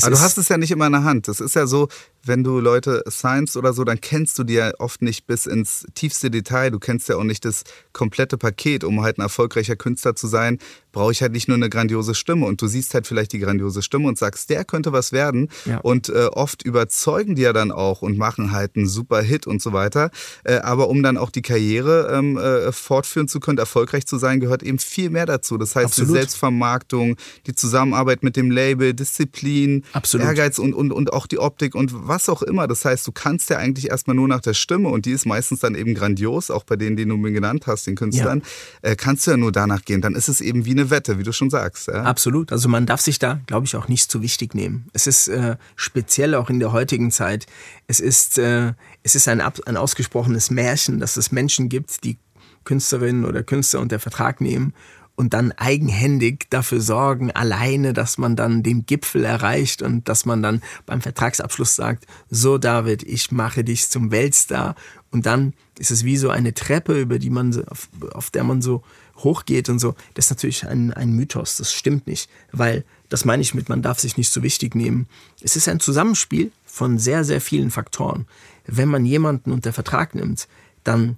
aber 0.00 0.10
du 0.10 0.20
hast 0.20 0.38
es 0.38 0.48
ja 0.48 0.58
nicht 0.58 0.72
immer 0.72 0.86
in 0.86 0.92
der 0.92 1.04
Hand. 1.04 1.28
Das 1.28 1.40
ist 1.40 1.54
ja 1.54 1.66
so, 1.66 1.88
wenn 2.24 2.44
du 2.44 2.60
Leute 2.60 3.02
science 3.10 3.56
oder 3.56 3.72
so, 3.72 3.84
dann 3.84 4.00
kennst 4.00 4.38
du 4.38 4.44
die 4.44 4.54
ja 4.54 4.72
oft 4.78 5.02
nicht 5.02 5.26
bis 5.26 5.46
ins 5.46 5.84
tiefste 5.94 6.30
Detail. 6.30 6.70
Du 6.70 6.78
kennst 6.78 7.08
ja 7.08 7.16
auch 7.16 7.24
nicht 7.24 7.44
das 7.44 7.64
komplette 7.92 8.38
Paket. 8.38 8.84
Um 8.84 9.02
halt 9.02 9.18
ein 9.18 9.22
erfolgreicher 9.22 9.76
Künstler 9.76 10.14
zu 10.14 10.26
sein, 10.26 10.58
brauche 10.92 11.12
ich 11.12 11.22
halt 11.22 11.32
nicht 11.32 11.48
nur 11.48 11.56
eine 11.56 11.68
grandiose 11.68 12.14
Stimme. 12.14 12.46
Und 12.46 12.62
du 12.62 12.66
siehst 12.66 12.94
halt 12.94 13.06
vielleicht 13.06 13.32
die 13.32 13.38
grandiose 13.38 13.82
Stimme 13.82 14.08
und 14.08 14.18
sagst, 14.18 14.50
der 14.50 14.64
könnte 14.64 14.92
was 14.92 15.12
werden. 15.12 15.48
Ja. 15.64 15.78
Und 15.78 16.08
äh, 16.08 16.26
oft 16.26 16.62
überzeugen 16.62 17.34
die 17.34 17.42
ja 17.42 17.52
dann 17.52 17.72
auch 17.72 18.02
und 18.02 18.18
machen 18.18 18.52
halt 18.52 18.76
einen 18.76 18.86
super 18.86 19.20
Hit 19.22 19.46
und 19.46 19.60
so 19.60 19.72
weiter. 19.72 20.10
Äh, 20.44 20.58
aber 20.58 20.88
um 20.88 21.02
dann 21.02 21.16
auch 21.16 21.30
die 21.30 21.42
Karriere 21.42 22.12
ähm, 22.12 22.36
äh, 22.36 22.70
fortführen 22.72 23.28
zu 23.28 23.40
können, 23.40 23.58
erfolgreich 23.58 24.06
zu 24.06 24.18
sein, 24.18 24.38
gehört 24.38 24.62
eben 24.62 24.78
viel 24.78 25.10
mehr 25.10 25.26
dazu. 25.26 25.58
Das 25.58 25.74
heißt, 25.74 25.86
Absolut. 25.86 26.10
die 26.10 26.18
Selbstvermarktung, 26.18 27.16
die 27.46 27.54
Zusammenarbeit 27.54 28.22
mit 28.22 28.36
dem 28.36 28.50
Label, 28.50 28.94
Disziplin, 28.94 29.84
Absolut. 29.92 30.26
Ehrgeiz 30.26 30.58
und, 30.58 30.74
und, 30.74 30.92
und 30.92 31.12
auch 31.12 31.26
die 31.26 31.38
Optik 31.38 31.74
und 31.74 32.08
was 32.12 32.28
auch 32.28 32.42
immer. 32.42 32.68
Das 32.68 32.84
heißt, 32.84 33.06
du 33.06 33.12
kannst 33.12 33.48
ja 33.48 33.56
eigentlich 33.56 33.88
erstmal 33.88 34.14
nur 34.14 34.28
nach 34.28 34.40
der 34.40 34.52
Stimme 34.52 34.90
und 34.90 35.06
die 35.06 35.12
ist 35.12 35.24
meistens 35.24 35.60
dann 35.60 35.74
eben 35.74 35.94
grandios, 35.94 36.50
auch 36.50 36.64
bei 36.64 36.76
denen, 36.76 36.96
die 36.96 37.06
du 37.06 37.16
mir 37.16 37.32
genannt 37.32 37.66
hast, 37.66 37.86
den 37.86 37.96
Künstlern, 37.96 38.42
ja. 38.82 38.90
äh, 38.90 38.96
kannst 38.96 39.26
du 39.26 39.30
ja 39.30 39.38
nur 39.38 39.50
danach 39.50 39.82
gehen. 39.84 40.02
Dann 40.02 40.14
ist 40.14 40.28
es 40.28 40.42
eben 40.42 40.66
wie 40.66 40.72
eine 40.72 40.90
Wette, 40.90 41.18
wie 41.18 41.22
du 41.22 41.32
schon 41.32 41.48
sagst. 41.48 41.88
Ja? 41.88 42.02
Absolut. 42.02 42.52
Also 42.52 42.68
man 42.68 42.84
darf 42.84 43.00
sich 43.00 43.18
da, 43.18 43.40
glaube 43.46 43.64
ich, 43.64 43.76
auch 43.76 43.88
nicht 43.88 44.10
zu 44.10 44.20
wichtig 44.20 44.54
nehmen. 44.54 44.88
Es 44.92 45.06
ist 45.06 45.28
äh, 45.28 45.56
speziell 45.74 46.34
auch 46.34 46.50
in 46.50 46.60
der 46.60 46.72
heutigen 46.72 47.10
Zeit, 47.10 47.46
es 47.86 47.98
ist, 47.98 48.36
äh, 48.36 48.74
es 49.02 49.14
ist 49.14 49.26
ein, 49.26 49.40
ein 49.40 49.76
ausgesprochenes 49.78 50.50
Märchen, 50.50 51.00
dass 51.00 51.16
es 51.16 51.32
Menschen 51.32 51.70
gibt, 51.70 52.04
die 52.04 52.18
Künstlerinnen 52.64 53.24
oder 53.24 53.42
Künstler 53.42 53.80
unter 53.80 53.98
Vertrag 53.98 54.40
nehmen 54.42 54.74
und 55.22 55.34
dann 55.34 55.52
eigenhändig 55.52 56.46
dafür 56.50 56.80
sorgen, 56.80 57.30
alleine, 57.30 57.92
dass 57.92 58.18
man 58.18 58.34
dann 58.34 58.64
den 58.64 58.86
Gipfel 58.86 59.24
erreicht 59.24 59.80
und 59.80 60.08
dass 60.08 60.26
man 60.26 60.42
dann 60.42 60.62
beim 60.84 61.00
Vertragsabschluss 61.00 61.76
sagt, 61.76 62.08
so 62.28 62.58
David, 62.58 63.04
ich 63.04 63.30
mache 63.30 63.62
dich 63.62 63.88
zum 63.88 64.10
Weltstar. 64.10 64.74
Und 65.12 65.24
dann 65.26 65.52
ist 65.78 65.92
es 65.92 66.02
wie 66.04 66.16
so 66.16 66.28
eine 66.28 66.54
Treppe, 66.54 67.00
über 67.00 67.20
die 67.20 67.30
man, 67.30 67.56
auf, 67.68 67.88
auf 68.14 68.30
der 68.30 68.42
man 68.42 68.62
so 68.62 68.82
hochgeht 69.18 69.68
und 69.68 69.78
so. 69.78 69.94
Das 70.14 70.24
ist 70.24 70.30
natürlich 70.30 70.66
ein, 70.66 70.92
ein 70.92 71.12
Mythos, 71.12 71.56
das 71.56 71.72
stimmt 71.72 72.08
nicht, 72.08 72.28
weil 72.50 72.84
das 73.08 73.24
meine 73.24 73.42
ich 73.42 73.54
mit, 73.54 73.68
man 73.68 73.80
darf 73.80 74.00
sich 74.00 74.16
nicht 74.16 74.32
so 74.32 74.42
wichtig 74.42 74.74
nehmen. 74.74 75.06
Es 75.40 75.54
ist 75.54 75.68
ein 75.68 75.78
Zusammenspiel 75.78 76.50
von 76.64 76.98
sehr, 76.98 77.22
sehr 77.22 77.40
vielen 77.40 77.70
Faktoren. 77.70 78.26
Wenn 78.66 78.88
man 78.88 79.06
jemanden 79.06 79.52
unter 79.52 79.72
Vertrag 79.72 80.16
nimmt, 80.16 80.48
dann 80.82 81.16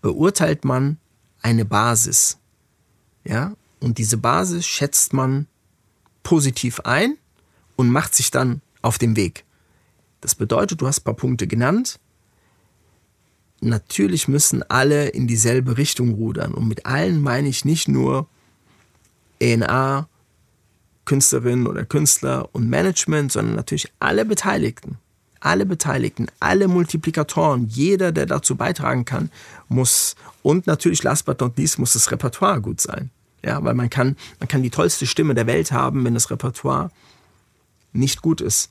beurteilt 0.00 0.64
man 0.64 0.96
eine 1.42 1.66
Basis. 1.66 2.38
Ja? 3.24 3.54
Und 3.80 3.98
diese 3.98 4.16
Basis 4.16 4.66
schätzt 4.66 5.12
man 5.12 5.46
positiv 6.22 6.80
ein 6.80 7.16
und 7.76 7.90
macht 7.90 8.14
sich 8.14 8.30
dann 8.30 8.60
auf 8.82 8.98
den 8.98 9.16
Weg. 9.16 9.44
Das 10.20 10.34
bedeutet, 10.34 10.80
du 10.80 10.86
hast 10.86 11.00
ein 11.00 11.04
paar 11.04 11.14
Punkte 11.14 11.46
genannt. 11.46 11.98
natürlich 13.60 14.28
müssen 14.28 14.62
alle 14.62 15.08
in 15.08 15.26
dieselbe 15.26 15.78
Richtung 15.78 16.14
rudern. 16.14 16.52
Und 16.52 16.68
mit 16.68 16.84
allen 16.84 17.22
meine 17.22 17.48
ich 17.48 17.64
nicht 17.64 17.88
nur 17.88 18.28
ENA, 19.38 20.08
Künstlerin 21.04 21.66
oder 21.66 21.84
Künstler 21.84 22.48
und 22.52 22.68
Management, 22.68 23.32
sondern 23.32 23.56
natürlich 23.56 23.92
alle 24.00 24.24
Beteiligten. 24.24 24.98
Alle 25.44 25.66
Beteiligten, 25.66 26.28
alle 26.40 26.68
Multiplikatoren, 26.68 27.68
jeder, 27.68 28.12
der 28.12 28.24
dazu 28.24 28.56
beitragen 28.56 29.04
kann, 29.04 29.30
muss, 29.68 30.16
und 30.42 30.66
natürlich 30.66 31.02
last 31.02 31.26
but 31.26 31.40
not 31.40 31.58
least, 31.58 31.78
muss 31.78 31.92
das 31.92 32.10
Repertoire 32.10 32.62
gut 32.62 32.80
sein. 32.80 33.10
Ja, 33.44 33.62
weil 33.62 33.74
man 33.74 33.90
kann, 33.90 34.16
man 34.40 34.48
kann 34.48 34.62
die 34.62 34.70
tollste 34.70 35.06
Stimme 35.06 35.34
der 35.34 35.46
Welt 35.46 35.70
haben, 35.70 36.02
wenn 36.04 36.14
das 36.14 36.30
Repertoire 36.30 36.90
nicht 37.92 38.22
gut 38.22 38.40
ist, 38.40 38.70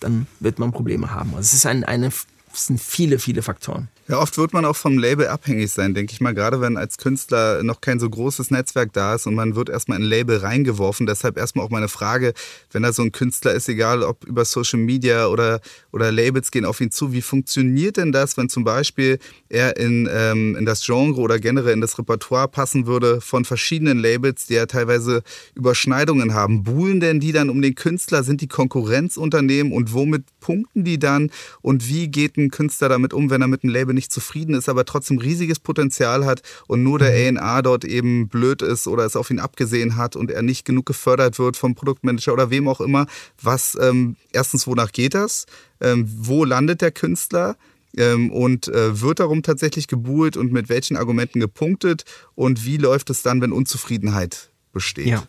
dann 0.00 0.26
wird 0.40 0.58
man 0.58 0.72
Probleme 0.72 1.10
haben. 1.10 1.30
Also 1.30 1.40
es 1.40 1.54
ist 1.54 1.66
ein, 1.66 1.84
eine 1.84 2.10
es 2.52 2.66
sind 2.66 2.80
viele, 2.80 3.18
viele 3.18 3.42
Faktoren. 3.42 3.88
Ja, 4.10 4.18
oft 4.18 4.36
wird 4.38 4.52
man 4.52 4.64
auch 4.64 4.74
vom 4.74 4.98
Label 4.98 5.28
abhängig 5.28 5.70
sein, 5.70 5.94
denke 5.94 6.12
ich 6.12 6.20
mal. 6.20 6.34
Gerade 6.34 6.60
wenn 6.60 6.76
als 6.76 6.98
Künstler 6.98 7.62
noch 7.62 7.80
kein 7.80 8.00
so 8.00 8.10
großes 8.10 8.50
Netzwerk 8.50 8.92
da 8.92 9.14
ist 9.14 9.28
und 9.28 9.36
man 9.36 9.54
wird 9.54 9.68
erstmal 9.68 9.98
in 9.98 10.04
ein 10.04 10.08
Label 10.08 10.38
reingeworfen. 10.38 11.06
Deshalb 11.06 11.38
erstmal 11.38 11.64
auch 11.64 11.70
meine 11.70 11.86
Frage, 11.86 12.34
wenn 12.72 12.82
da 12.82 12.92
so 12.92 13.02
ein 13.02 13.12
Künstler 13.12 13.54
ist, 13.54 13.68
egal 13.68 14.02
ob 14.02 14.24
über 14.24 14.44
Social 14.44 14.80
Media 14.80 15.28
oder, 15.28 15.60
oder 15.92 16.10
Labels 16.10 16.50
gehen 16.50 16.64
auf 16.64 16.80
ihn 16.80 16.90
zu, 16.90 17.12
wie 17.12 17.22
funktioniert 17.22 17.98
denn 17.98 18.10
das, 18.10 18.36
wenn 18.36 18.48
zum 18.48 18.64
Beispiel 18.64 19.20
er 19.48 19.76
in, 19.76 20.08
ähm, 20.12 20.56
in 20.56 20.66
das 20.66 20.84
Genre 20.84 21.20
oder 21.20 21.38
generell 21.38 21.74
in 21.74 21.80
das 21.80 21.96
Repertoire 21.96 22.48
passen 22.48 22.86
würde 22.86 23.20
von 23.20 23.44
verschiedenen 23.44 24.00
Labels, 24.00 24.46
die 24.46 24.54
ja 24.54 24.66
teilweise 24.66 25.22
Überschneidungen 25.54 26.34
haben? 26.34 26.64
Buhlen 26.64 26.98
denn 26.98 27.20
die 27.20 27.30
dann 27.30 27.48
um 27.48 27.62
den 27.62 27.76
Künstler? 27.76 28.24
Sind 28.24 28.40
die 28.40 28.48
Konkurrenzunternehmen 28.48 29.72
und 29.72 29.92
womit 29.92 30.24
punkten 30.40 30.82
die 30.82 30.98
dann? 30.98 31.30
Und 31.62 31.86
wie 31.88 32.08
geht 32.08 32.36
ein 32.38 32.50
Künstler 32.50 32.88
damit 32.88 33.14
um, 33.14 33.30
wenn 33.30 33.40
er 33.40 33.46
mit 33.46 33.62
einem 33.62 33.72
Label 33.72 33.94
nicht 33.94 33.99
zufrieden 34.08 34.54
ist, 34.54 34.68
aber 34.68 34.84
trotzdem 34.84 35.18
riesiges 35.18 35.58
Potenzial 35.58 36.24
hat 36.24 36.42
und 36.68 36.82
nur 36.82 36.98
der 36.98 37.32
mhm. 37.32 37.38
A&A 37.38 37.62
dort 37.62 37.84
eben 37.84 38.28
blöd 38.28 38.62
ist 38.62 38.86
oder 38.86 39.04
es 39.04 39.16
auf 39.16 39.30
ihn 39.30 39.40
abgesehen 39.40 39.96
hat 39.96 40.14
und 40.14 40.30
er 40.30 40.42
nicht 40.42 40.64
genug 40.64 40.86
gefördert 40.86 41.38
wird 41.38 41.56
vom 41.56 41.74
Produktmanager 41.74 42.32
oder 42.32 42.50
wem 42.50 42.68
auch 42.68 42.80
immer. 42.80 43.06
Was 43.42 43.76
ähm, 43.80 44.16
erstens, 44.32 44.66
wonach 44.66 44.92
geht 44.92 45.14
das? 45.14 45.46
Ähm, 45.80 46.08
wo 46.08 46.44
landet 46.44 46.80
der 46.80 46.92
Künstler? 46.92 47.56
Ähm, 47.96 48.30
und 48.30 48.68
äh, 48.68 49.00
wird 49.00 49.18
darum 49.18 49.42
tatsächlich 49.42 49.88
gebuhlt 49.88 50.36
und 50.36 50.52
mit 50.52 50.68
welchen 50.68 50.96
Argumenten 50.96 51.40
gepunktet? 51.40 52.04
Und 52.36 52.64
wie 52.64 52.76
läuft 52.76 53.10
es 53.10 53.22
dann, 53.22 53.40
wenn 53.40 53.50
Unzufriedenheit 53.50 54.50
besteht? 54.72 55.06
Ja. 55.06 55.24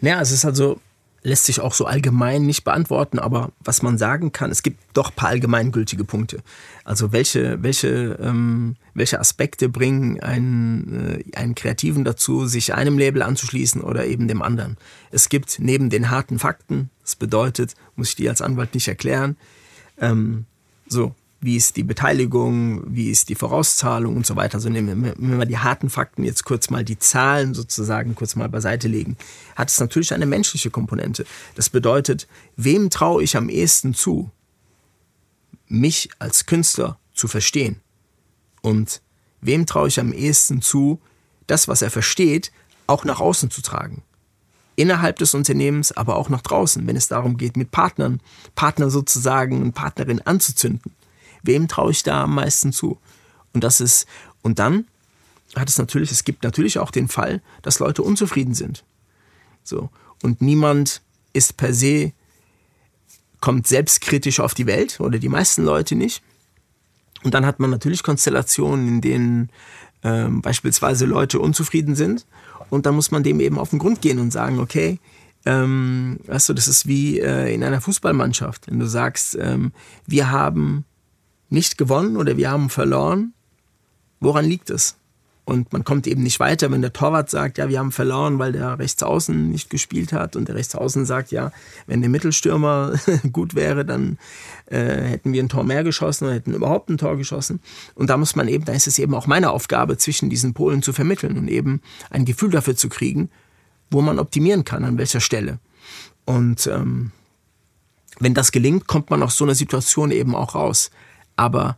Naja, 0.00 0.20
es 0.20 0.32
ist 0.32 0.44
also 0.44 0.80
lässt 1.24 1.46
sich 1.46 1.60
auch 1.60 1.72
so 1.72 1.86
allgemein 1.86 2.44
nicht 2.44 2.64
beantworten, 2.64 3.18
aber 3.18 3.50
was 3.58 3.82
man 3.82 3.96
sagen 3.96 4.30
kann, 4.30 4.50
es 4.50 4.62
gibt 4.62 4.78
doch 4.92 5.08
ein 5.08 5.16
paar 5.16 5.30
allgemeingültige 5.30 6.04
Punkte. 6.04 6.42
Also 6.84 7.12
welche, 7.12 7.62
welche, 7.62 8.18
ähm, 8.20 8.76
welche 8.92 9.18
Aspekte 9.18 9.70
bringen 9.70 10.20
einen, 10.20 11.24
äh, 11.32 11.36
einen 11.36 11.54
Kreativen 11.54 12.04
dazu, 12.04 12.46
sich 12.46 12.74
einem 12.74 12.98
Label 12.98 13.22
anzuschließen 13.22 13.80
oder 13.80 14.04
eben 14.04 14.28
dem 14.28 14.42
anderen? 14.42 14.76
Es 15.10 15.30
gibt 15.30 15.58
neben 15.60 15.88
den 15.88 16.10
harten 16.10 16.38
Fakten, 16.38 16.90
das 17.02 17.16
bedeutet, 17.16 17.74
muss 17.96 18.10
ich 18.10 18.16
die 18.16 18.28
als 18.28 18.42
Anwalt 18.42 18.74
nicht 18.74 18.86
erklären, 18.86 19.38
ähm, 19.98 20.44
so, 20.86 21.14
wie 21.44 21.56
ist 21.56 21.76
die 21.76 21.82
Beteiligung, 21.82 22.82
wie 22.86 23.10
ist 23.10 23.28
die 23.28 23.34
Vorauszahlung 23.34 24.16
und 24.16 24.24
so 24.24 24.34
weiter. 24.34 24.54
Also 24.54 24.72
wenn 24.72 25.38
wir 25.38 25.44
die 25.44 25.58
harten 25.58 25.90
Fakten 25.90 26.24
jetzt 26.24 26.44
kurz 26.44 26.70
mal 26.70 26.84
die 26.84 26.98
Zahlen 26.98 27.52
sozusagen 27.52 28.14
kurz 28.14 28.34
mal 28.34 28.48
beiseite 28.48 28.88
legen, 28.88 29.18
hat 29.54 29.68
es 29.68 29.78
natürlich 29.78 30.14
eine 30.14 30.24
menschliche 30.24 30.70
Komponente. 30.70 31.26
Das 31.54 31.68
bedeutet, 31.68 32.26
wem 32.56 32.88
traue 32.88 33.22
ich 33.22 33.36
am 33.36 33.50
ehesten 33.50 33.92
zu, 33.92 34.30
mich 35.68 36.08
als 36.18 36.46
Künstler 36.46 36.98
zu 37.12 37.28
verstehen? 37.28 37.80
Und 38.62 39.02
wem 39.42 39.66
traue 39.66 39.88
ich 39.88 40.00
am 40.00 40.14
ehesten 40.14 40.62
zu, 40.62 40.98
das, 41.46 41.68
was 41.68 41.82
er 41.82 41.90
versteht, 41.90 42.52
auch 42.86 43.04
nach 43.04 43.20
außen 43.20 43.50
zu 43.50 43.60
tragen? 43.60 44.02
innerhalb 44.76 45.18
des 45.18 45.34
Unternehmens, 45.34 45.92
aber 45.92 46.16
auch 46.16 46.28
nach 46.28 46.42
draußen, 46.42 46.84
wenn 46.88 46.96
es 46.96 47.06
darum 47.06 47.36
geht, 47.36 47.56
mit 47.56 47.70
Partnern, 47.70 48.20
Partner 48.56 48.90
sozusagen 48.90 49.62
und 49.62 49.72
Partnerin 49.72 50.20
anzuzünden. 50.22 50.90
Wem 51.44 51.68
traue 51.68 51.92
ich 51.92 52.02
da 52.02 52.24
am 52.24 52.34
meisten 52.34 52.72
zu? 52.72 52.98
Und 53.52 53.62
das 53.62 53.80
ist, 53.80 54.06
und 54.42 54.58
dann 54.58 54.86
hat 55.54 55.68
es 55.68 55.78
natürlich, 55.78 56.10
es 56.10 56.24
gibt 56.24 56.42
natürlich 56.42 56.78
auch 56.78 56.90
den 56.90 57.08
Fall, 57.08 57.40
dass 57.62 57.78
Leute 57.78 58.02
unzufrieden 58.02 58.54
sind. 58.54 58.84
So. 59.62 59.90
Und 60.22 60.42
niemand 60.42 61.00
ist 61.32 61.56
per 61.56 61.72
se, 61.72 62.12
kommt 63.40 63.66
selbstkritisch 63.66 64.40
auf 64.40 64.54
die 64.54 64.66
Welt 64.66 65.00
oder 65.00 65.18
die 65.18 65.28
meisten 65.28 65.64
Leute 65.64 65.94
nicht. 65.94 66.22
Und 67.22 67.34
dann 67.34 67.46
hat 67.46 67.60
man 67.60 67.70
natürlich 67.70 68.02
Konstellationen, 68.02 68.88
in 68.88 69.00
denen 69.00 69.50
äh, 70.02 70.28
beispielsweise 70.28 71.06
Leute 71.06 71.38
unzufrieden 71.38 71.94
sind. 71.94 72.26
Und 72.70 72.86
dann 72.86 72.94
muss 72.94 73.10
man 73.10 73.22
dem 73.22 73.40
eben 73.40 73.58
auf 73.58 73.70
den 73.70 73.78
Grund 73.78 74.00
gehen 74.00 74.18
und 74.18 74.30
sagen, 74.30 74.58
okay, 74.58 74.98
ähm, 75.46 76.18
weißt 76.26 76.48
du, 76.48 76.54
das 76.54 76.68
ist 76.68 76.86
wie 76.86 77.20
äh, 77.20 77.52
in 77.54 77.62
einer 77.62 77.80
Fußballmannschaft. 77.80 78.66
Wenn 78.66 78.78
du 78.78 78.86
sagst, 78.86 79.36
ähm, 79.38 79.72
wir 80.06 80.30
haben 80.30 80.84
nicht 81.50 81.78
gewonnen 81.78 82.16
oder 82.16 82.36
wir 82.36 82.50
haben 82.50 82.70
verloren. 82.70 83.32
Woran 84.20 84.44
liegt 84.44 84.70
es? 84.70 84.96
Und 85.46 85.74
man 85.74 85.84
kommt 85.84 86.06
eben 86.06 86.22
nicht 86.22 86.40
weiter, 86.40 86.70
wenn 86.70 86.80
der 86.80 86.94
Torwart 86.94 87.28
sagt, 87.28 87.58
ja, 87.58 87.68
wir 87.68 87.78
haben 87.78 87.92
verloren, 87.92 88.38
weil 88.38 88.52
der 88.52 88.78
Rechtsaußen 88.78 89.50
nicht 89.50 89.68
gespielt 89.68 90.14
hat. 90.14 90.36
Und 90.36 90.48
der 90.48 90.54
Rechtsaußen 90.54 91.04
sagt, 91.04 91.32
ja, 91.32 91.52
wenn 91.86 92.00
der 92.00 92.08
Mittelstürmer 92.08 92.94
gut 93.32 93.54
wäre, 93.54 93.84
dann 93.84 94.16
äh, 94.66 95.02
hätten 95.02 95.34
wir 95.34 95.42
ein 95.42 95.50
Tor 95.50 95.64
mehr 95.64 95.84
geschossen 95.84 96.24
oder 96.24 96.34
hätten 96.34 96.54
überhaupt 96.54 96.88
ein 96.88 96.96
Tor 96.96 97.18
geschossen. 97.18 97.60
Und 97.94 98.08
da 98.08 98.16
muss 98.16 98.36
man 98.36 98.48
eben, 98.48 98.64
da 98.64 98.72
ist 98.72 98.86
es 98.86 98.98
eben 98.98 99.14
auch 99.14 99.26
meine 99.26 99.50
Aufgabe, 99.50 99.98
zwischen 99.98 100.30
diesen 100.30 100.54
Polen 100.54 100.80
zu 100.80 100.94
vermitteln 100.94 101.36
und 101.36 101.48
eben 101.48 101.82
ein 102.08 102.24
Gefühl 102.24 102.50
dafür 102.50 102.74
zu 102.74 102.88
kriegen, 102.88 103.28
wo 103.90 104.00
man 104.00 104.18
optimieren 104.18 104.64
kann, 104.64 104.82
an 104.82 104.96
welcher 104.96 105.20
Stelle. 105.20 105.58
Und 106.24 106.66
ähm, 106.68 107.12
wenn 108.18 108.32
das 108.32 108.50
gelingt, 108.50 108.86
kommt 108.86 109.10
man 109.10 109.22
aus 109.22 109.36
so 109.36 109.44
einer 109.44 109.54
Situation 109.54 110.10
eben 110.10 110.34
auch 110.34 110.54
raus 110.54 110.90
aber 111.36 111.76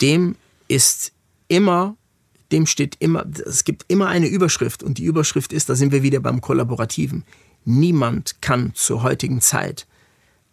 dem 0.00 0.36
ist 0.68 1.12
immer, 1.48 1.96
dem 2.52 2.66
steht 2.66 2.96
immer, 3.00 3.24
es 3.46 3.64
gibt 3.64 3.84
immer 3.88 4.08
eine 4.08 4.28
Überschrift 4.28 4.82
und 4.82 4.98
die 4.98 5.04
Überschrift 5.04 5.52
ist, 5.52 5.68
da 5.68 5.74
sind 5.74 5.92
wir 5.92 6.02
wieder 6.02 6.20
beim 6.20 6.40
Kollaborativen. 6.40 7.24
Niemand 7.64 8.40
kann 8.40 8.72
zur 8.74 9.02
heutigen 9.02 9.40
Zeit 9.40 9.86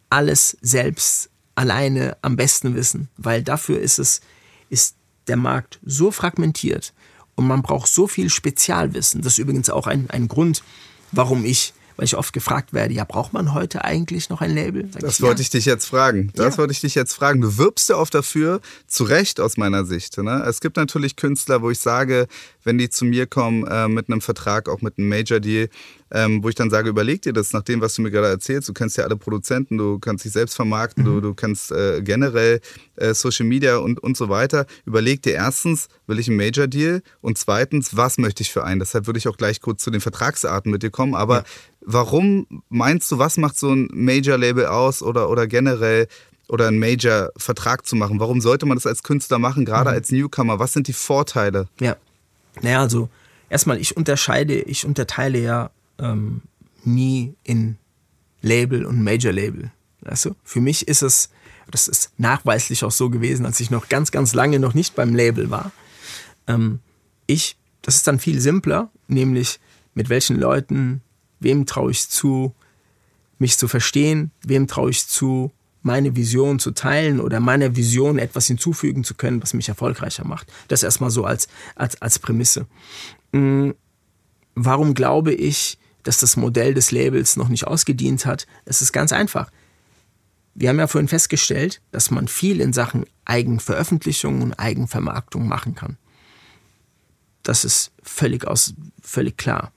alles 0.10 0.58
selbst 0.62 1.30
alleine 1.56 2.18
am 2.22 2.36
besten 2.36 2.76
wissen, 2.76 3.10
weil 3.18 3.44
dafür 3.44 3.80
ist 3.80 4.00
es, 4.00 4.22
ist 4.70 4.96
der 5.28 5.38
Markt 5.38 5.80
so 5.84 6.12
fragmentiert 6.12 6.94
und 7.36 7.48
man 7.48 7.62
braucht 7.62 7.88
so 7.88 8.08
viel 8.08 8.30
Spezialwissen. 8.30 9.22
Das 9.22 9.34
ist 9.34 9.40
übrigens 9.40 9.70
auch 9.70 9.88
ein, 9.88 10.10
ein 10.10 10.28
Grund, 10.28 10.64
warum 11.12 11.46
ich 11.46 11.74
weil 11.98 12.06
ich 12.06 12.16
oft 12.16 12.32
gefragt 12.32 12.74
werde, 12.74 12.94
ja, 12.94 13.04
braucht 13.04 13.34
man 13.34 13.54
heute 13.54 13.84
eigentlich 13.84 14.30
noch 14.30 14.42
ein 14.42 14.54
Label? 14.54 14.88
Sag 14.92 15.02
das 15.02 15.16
ich, 15.16 15.22
wollte 15.22 15.42
ja. 15.42 15.44
ich 15.44 15.50
dich 15.50 15.66
jetzt 15.66 15.86
fragen. 15.86 16.32
Das 16.36 16.56
ja. 16.56 16.58
wollte 16.60 16.72
ich 16.72 16.82
dich 16.82 16.96
jetzt 16.96 17.14
fragen. 17.14 17.42
Du 17.42 17.58
wirbst 17.58 17.90
ja 17.90 17.98
oft 17.98 18.14
dafür, 18.14 18.62
zu 18.86 19.04
Recht 19.04 19.40
aus 19.40 19.58
meiner 19.58 19.84
Sicht. 19.84 20.18
Ne? 20.18 20.44
Es 20.48 20.62
gibt 20.62 20.78
natürlich 20.78 21.16
Künstler, 21.16 21.62
wo 21.62 21.72
ich 21.72 21.80
sage, 21.80 22.28
wenn 22.64 22.78
die 22.78 22.90
zu 22.90 23.04
mir 23.04 23.26
kommen 23.26 23.66
äh, 23.68 23.88
mit 23.88 24.10
einem 24.10 24.22
Vertrag, 24.22 24.70
auch 24.70 24.82
mit 24.82 24.98
einem 24.98 25.10
Major-Deal, 25.10 25.70
ähm, 26.12 26.44
wo 26.44 26.50
ich 26.50 26.56
dann 26.56 26.70
sage, 26.70 26.90
überleg 26.90 27.22
dir 27.22 27.34
das 27.34 27.54
nach 27.54 27.64
dem, 27.64 27.82
was 27.82 27.96
du 27.96 28.02
mir 28.02 28.12
gerade 28.12 28.28
erzählst. 28.28 28.70
Du 28.70 28.74
kennst 28.74 28.98
ja 28.98 29.04
alle 29.04 29.18
Produzenten, 29.18 29.78
du 29.78 30.00
kannst 30.00 30.26
dich 30.26 30.32
selbst 30.32 30.56
vermarkten, 30.56 31.04
mhm. 31.04 31.08
du, 31.08 31.22
du 31.22 31.34
kannst 31.34 31.72
äh, 31.72 32.02
generell 32.02 32.62
äh, 32.96 33.14
Social 33.14 33.46
Media 33.46 33.78
und, 33.78 34.00
und 34.00 34.16
so 34.18 34.30
weiter. 34.30 34.66
Überleg 34.86 35.22
dir 35.22 35.34
erstens, 35.34 35.88
will 36.08 36.20
ich 36.20 36.28
einen 36.28 36.38
Major-Deal? 36.38 37.02
Und 37.22 37.38
zweitens, 37.38 37.96
was 37.96 38.18
möchte 38.18 38.44
ich 38.44 38.52
für 38.52 38.64
einen? 38.64 38.80
Deshalb 38.80 39.08
würde 39.08 39.20
ich 39.20 39.28
auch 39.28 39.38
gleich 39.38 39.62
kurz 39.62 39.84
zu 39.84 39.92
den 39.92 40.02
Vertragsarten 40.02 40.72
mit 40.72 40.84
dir 40.84 40.92
kommen. 40.92 41.16
Aber 41.16 41.40
ja. 41.40 41.44
warum 41.82 42.48
meinst 42.70 43.12
du, 43.12 43.20
was 43.20 43.38
macht 43.38 43.58
so 43.58 43.72
ein 43.72 43.90
Major-Label 43.92 44.68
aus 44.68 45.02
oder, 45.02 45.30
oder 45.30 45.48
generell 45.48 46.08
oder 46.48 46.68
einen 46.68 46.80
Major-Vertrag 46.80 47.86
zu 47.86 47.96
machen? 47.96 48.20
Warum 48.20 48.42
sollte 48.42 48.66
man 48.66 48.78
das 48.78 48.88
als 48.88 49.04
Künstler 49.04 49.40
machen, 49.40 49.66
gerade 49.66 49.90
mhm. 49.90 49.96
als 49.96 50.12
Newcomer? 50.12 50.60
Was 50.60 50.74
sind 50.74 50.88
die 50.88 50.94
Vorteile? 50.94 51.68
Ja, 51.80 51.98
naja, 52.62 52.82
also 52.82 53.10
erstmal, 53.50 53.80
ich 53.80 53.98
unterscheide, 53.98 54.62
ich 54.62 54.86
unterteile 54.86 55.40
ja 55.40 55.70
ähm, 56.00 56.42
nie 56.84 57.36
in 57.44 57.78
Label 58.42 58.86
und 58.86 59.04
Major 59.04 59.32
Label. 59.32 59.72
Du? 60.24 60.36
Für 60.44 60.62
mich 60.62 60.88
ist 60.88 61.02
es, 61.02 61.30
das 61.70 61.88
ist 61.88 62.12
nachweislich 62.18 62.84
auch 62.84 62.92
so 62.92 63.10
gewesen, 63.10 63.46
als 63.46 63.60
ich 63.60 63.72
noch 63.72 63.90
ganz, 63.90 64.12
ganz 64.12 64.34
lange 64.34 64.60
noch 64.60 64.74
nicht 64.74 64.96
beim 64.96 65.16
Label 65.16 65.50
war. 65.50 65.72
Ähm, 66.48 66.80
ich, 67.26 67.58
das 67.82 67.96
ist 67.96 68.08
dann 68.08 68.20
viel 68.20 68.40
simpler, 68.40 68.90
nämlich 69.08 69.60
mit 69.94 70.10
welchen 70.10 70.40
Leuten, 70.40 71.02
wem 71.40 71.66
traue 71.66 71.92
ich 71.92 72.08
zu, 72.08 72.54
mich 73.38 73.58
zu 73.58 73.68
verstehen, 73.68 74.32
wem 74.44 74.68
traue 74.68 74.92
ich 74.92 75.08
zu, 75.08 75.52
meine 75.82 76.16
Vision 76.16 76.60
zu 76.60 76.72
teilen 76.72 77.20
oder 77.20 77.40
meiner 77.40 77.76
Vision 77.76 78.20
etwas 78.20 78.48
hinzufügen 78.48 79.04
zu 79.04 79.16
können, 79.16 79.42
was 79.42 79.54
mich 79.54 79.70
erfolgreicher 79.70 80.26
macht. 80.26 80.52
Das 80.68 80.84
erstmal 80.84 81.10
so 81.10 81.26
als, 81.26 81.48
als, 81.76 82.02
als 82.02 82.20
Prämisse. 82.20 82.68
Hm, 83.34 83.74
warum 84.56 84.94
glaube 84.94 85.34
ich, 85.34 85.78
dass 86.08 86.20
das 86.20 86.38
Modell 86.38 86.74
des 86.74 86.92
Labels 86.92 87.36
noch 87.36 87.50
nicht 87.50 87.68
ausgedient 87.68 88.26
hat? 88.26 88.48
Es 88.64 88.82
ist 88.82 88.94
ganz 88.94 89.12
einfach. 89.12 89.52
Wir 90.56 90.70
haben 90.70 90.80
ja 90.80 90.88
vorhin 90.88 91.10
festgestellt, 91.10 91.82
dass 91.92 92.12
man 92.12 92.30
viel 92.30 92.62
in 92.62 92.72
Sachen 92.72 93.06
Eigenveröffentlichung 93.26 94.42
und 94.42 94.54
Eigenvermarktung 94.54 95.48
machen 95.48 95.76
kann. 95.76 95.98
Das 97.44 97.66
ist 97.66 97.92
völlig, 98.02 98.48
aus, 98.48 98.74
völlig 99.02 99.38
klar. 99.38 99.74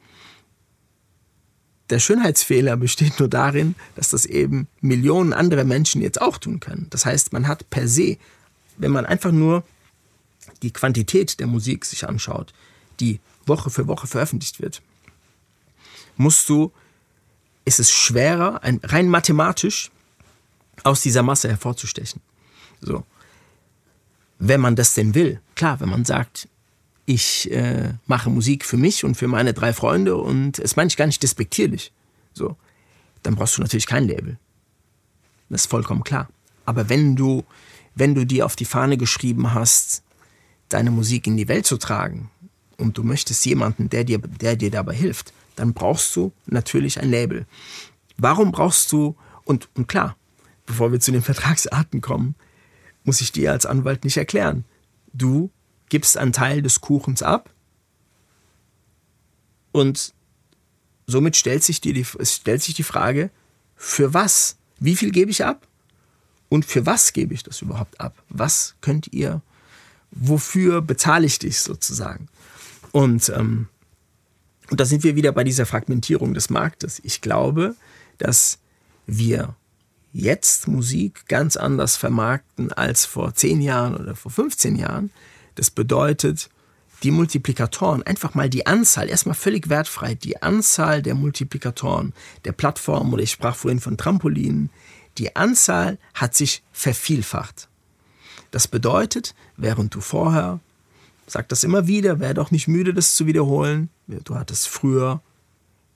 Der 1.91 1.99
Schönheitsfehler 1.99 2.77
besteht 2.77 3.19
nur 3.19 3.29
darin, 3.29 3.75
dass 3.97 4.11
das 4.11 4.25
eben 4.25 4.69
Millionen 4.81 5.33
andere 5.33 5.65
Menschen 5.65 6.01
jetzt 6.01 6.21
auch 6.23 6.39
tun 6.39 6.61
können. 6.61 6.87
Das 6.91 7.05
heißt, 7.05 7.33
man 7.33 7.49
hat 7.49 7.69
per 7.71 7.89
se, 7.89 8.19
wenn 8.77 8.93
man 8.93 9.05
einfach 9.05 9.33
nur 9.33 9.65
die 10.63 10.73
Quantität 10.73 11.41
der 11.41 11.49
Musik 11.49 11.85
sich 11.85 12.09
anschaut, 12.09 12.53
die 13.01 13.19
Woche 13.47 13.71
für 13.71 13.89
Woche 13.89 14.07
veröffentlicht 14.07 14.61
wird, 14.61 14.81
musst 16.21 16.49
du, 16.49 16.71
ist 17.65 17.81
es 17.81 17.91
schwerer, 17.91 18.63
ein, 18.63 18.81
rein 18.83 19.09
mathematisch 19.09 19.91
aus 20.85 21.01
dieser 21.01 21.23
Masse 21.23 21.49
hervorzustechen. 21.49 22.21
So. 22.81 23.05
Wenn 24.39 24.61
man 24.61 24.77
das 24.77 24.95
denn 24.95 25.15
will, 25.15 25.41
klar, 25.55 25.81
wenn 25.81 25.89
man 25.89 26.05
sagt, 26.05 26.49
ich 27.07 27.51
äh, 27.51 27.95
mache 28.07 28.31
Musik 28.31 28.65
für 28.65 28.77
mich 28.77 29.05
und 29.05 29.17
für 29.17 29.29
meine 29.29 29.55
drei 29.55 29.73
Freunde 29.73 30.17
und 30.17 30.59
es 30.59 30.77
meine 30.77 30.89
ich 30.89 30.97
gar 30.97 31.07
nicht 31.07 31.23
despektierlich, 31.23 31.93
so, 32.35 32.57
dann 33.23 33.35
brauchst 33.35 33.57
du 33.57 33.63
natürlich 33.63 33.87
kein 33.87 34.07
Label. 34.07 34.39
Das 35.49 35.63
ist 35.63 35.71
vollkommen 35.71 36.05
klar. 36.05 36.29
Aber 36.67 36.89
wenn 36.89 37.17
du, 37.17 37.45
wenn 37.95 38.15
du 38.15 38.25
dir 38.25 38.47
auf 38.47 38.57
die 38.57 38.65
Fahne 38.67 38.97
geschrieben 38.97 39.55
hast, 39.55 40.03
deine 40.69 40.91
Musik 40.91 41.27
in 41.27 41.37
die 41.37 41.49
Welt 41.49 41.67
zu 41.67 41.79
tragen 41.79 42.31
und 42.77 42.97
du 42.97 43.03
möchtest 43.03 43.45
jemanden, 43.47 43.89
der 43.91 44.05
dir, 44.05 44.19
der 44.19 44.57
dir 44.57 44.71
dabei 44.71 44.95
hilft, 44.95 45.33
dann 45.57 45.75
brauchst 45.75 46.15
du 46.17 46.33
natürlich 46.47 47.01
ein 47.01 47.11
Label. 47.11 47.47
Warum 48.17 48.53
brauchst 48.53 48.93
du, 48.93 49.17
und, 49.45 49.69
und 49.75 49.89
klar, 49.89 50.17
bevor 50.67 50.93
wir 50.93 51.01
zu 51.01 51.13
den 51.13 51.23
Vertragsarten 51.23 52.01
kommen, 52.01 52.35
muss 53.05 53.21
ich 53.21 53.33
dir 53.33 53.53
als 53.53 53.67
Anwalt 53.67 54.05
nicht 54.05 54.17
erklären. 54.17 54.65
Du 55.13 55.51
gibst 55.89 56.17
einen 56.17 56.33
Teil 56.33 56.63
des 56.63 56.81
Kuchens 56.81 57.23
ab 57.23 57.51
und 59.73 60.15
somit 61.07 61.37
stellt 61.37 61.65
sich, 61.65 61.81
dir 61.81 61.95
die, 61.95 62.05
stellt 62.05 62.63
sich 62.63 62.75
die 62.75 62.83
Frage, 62.83 63.31
für 63.77 64.15
was? 64.15 64.57
Wie 64.79 64.97
viel 64.97 65.11
gebe 65.11 65.31
ich 65.31 65.45
ab? 65.45 65.67
Und 66.49 66.65
für 66.65 66.87
was 66.87 67.13
gebe 67.13 67.35
ich 67.35 67.43
das 67.43 67.63
überhaupt 67.63 68.01
ab? 68.01 68.23
Was 68.29 68.75
könnt 68.81 69.13
ihr, 69.13 69.43
wofür 70.11 70.83
bezahle 70.83 71.27
ich 71.27 71.39
dich 71.39 71.61
sozusagen? 71.61 72.29
Und, 72.93 73.29
ähm, 73.31 73.69
und 74.71 74.81
da 74.81 74.85
sind 74.85 75.03
wir 75.03 75.17
wieder 75.17 75.33
bei 75.33 75.45
dieser 75.45 75.67
Fragmentierung 75.67 76.35
des 76.35 76.49
Marktes. 76.49 77.01
Ich 77.05 77.21
glaube, 77.21 77.75
dass 78.19 78.59
wir 79.07 79.55
jetzt 80.13 80.69
Musik 80.69 81.27
ganz 81.29 81.57
anders 81.57 81.97
vermarkten 81.97 82.73
als 82.73 83.05
vor 83.05 83.35
10 83.35 83.61
Jahren 83.61 83.97
oder 83.97 84.15
vor 84.15 84.31
15 84.31 84.77
Jahren. 84.77 85.11
Das 85.57 85.71
bedeutet, 85.71 86.51
die 87.03 87.11
Multiplikatoren, 87.11 88.03
einfach 88.03 88.35
mal 88.35 88.51
die 88.51 88.67
Anzahl, 88.67 89.09
erstmal 89.09 89.35
völlig 89.35 89.69
wertfrei, 89.69 90.15
die 90.15 90.43
Anzahl 90.43 91.03
der 91.03 91.15
Multiplikatoren, 91.15 92.13
der 92.45 92.53
Plattformen 92.53 93.13
oder 93.13 93.23
ich 93.23 93.31
sprach 93.31 93.57
vorhin 93.57 93.81
von 93.81 93.97
Trampolinen, 93.97 94.71
die 95.19 95.35
Anzahl 95.35 95.99
hat 96.15 96.35
sich 96.35 96.63
vervielfacht. 96.73 97.69
Das 98.51 98.69
bedeutet, 98.69 99.35
während 99.57 99.95
du 99.95 100.01
vorher, 100.01 100.61
sag 101.27 101.49
das 101.49 101.65
immer 101.65 101.87
wieder, 101.87 102.21
werde 102.21 102.35
doch 102.35 102.51
nicht 102.51 102.69
müde, 102.69 102.93
das 102.93 103.15
zu 103.15 103.27
wiederholen, 103.27 103.89
du 104.19 104.35
hattest 104.35 104.69
früher 104.69 105.23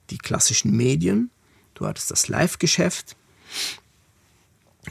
die 0.09 0.17
klassischen 0.17 0.75
Medien, 0.75 1.29
du 1.73 1.85
hattest 1.85 2.11
das 2.11 2.27
Live-Geschäft, 2.27 3.15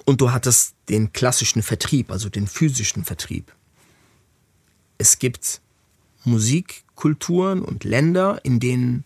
und 0.05 0.21
du 0.21 0.33
hattest 0.33 0.75
den 0.89 1.13
klassischen 1.13 1.63
Vertrieb, 1.63 2.11
also 2.11 2.29
den 2.29 2.47
physischen 2.47 3.05
Vertrieb. 3.05 3.53
Es 4.99 5.19
gibt 5.19 5.61
Musikkulturen 6.25 7.63
und 7.63 7.85
Länder, 7.85 8.41
in 8.45 8.61
denen 8.61 9.05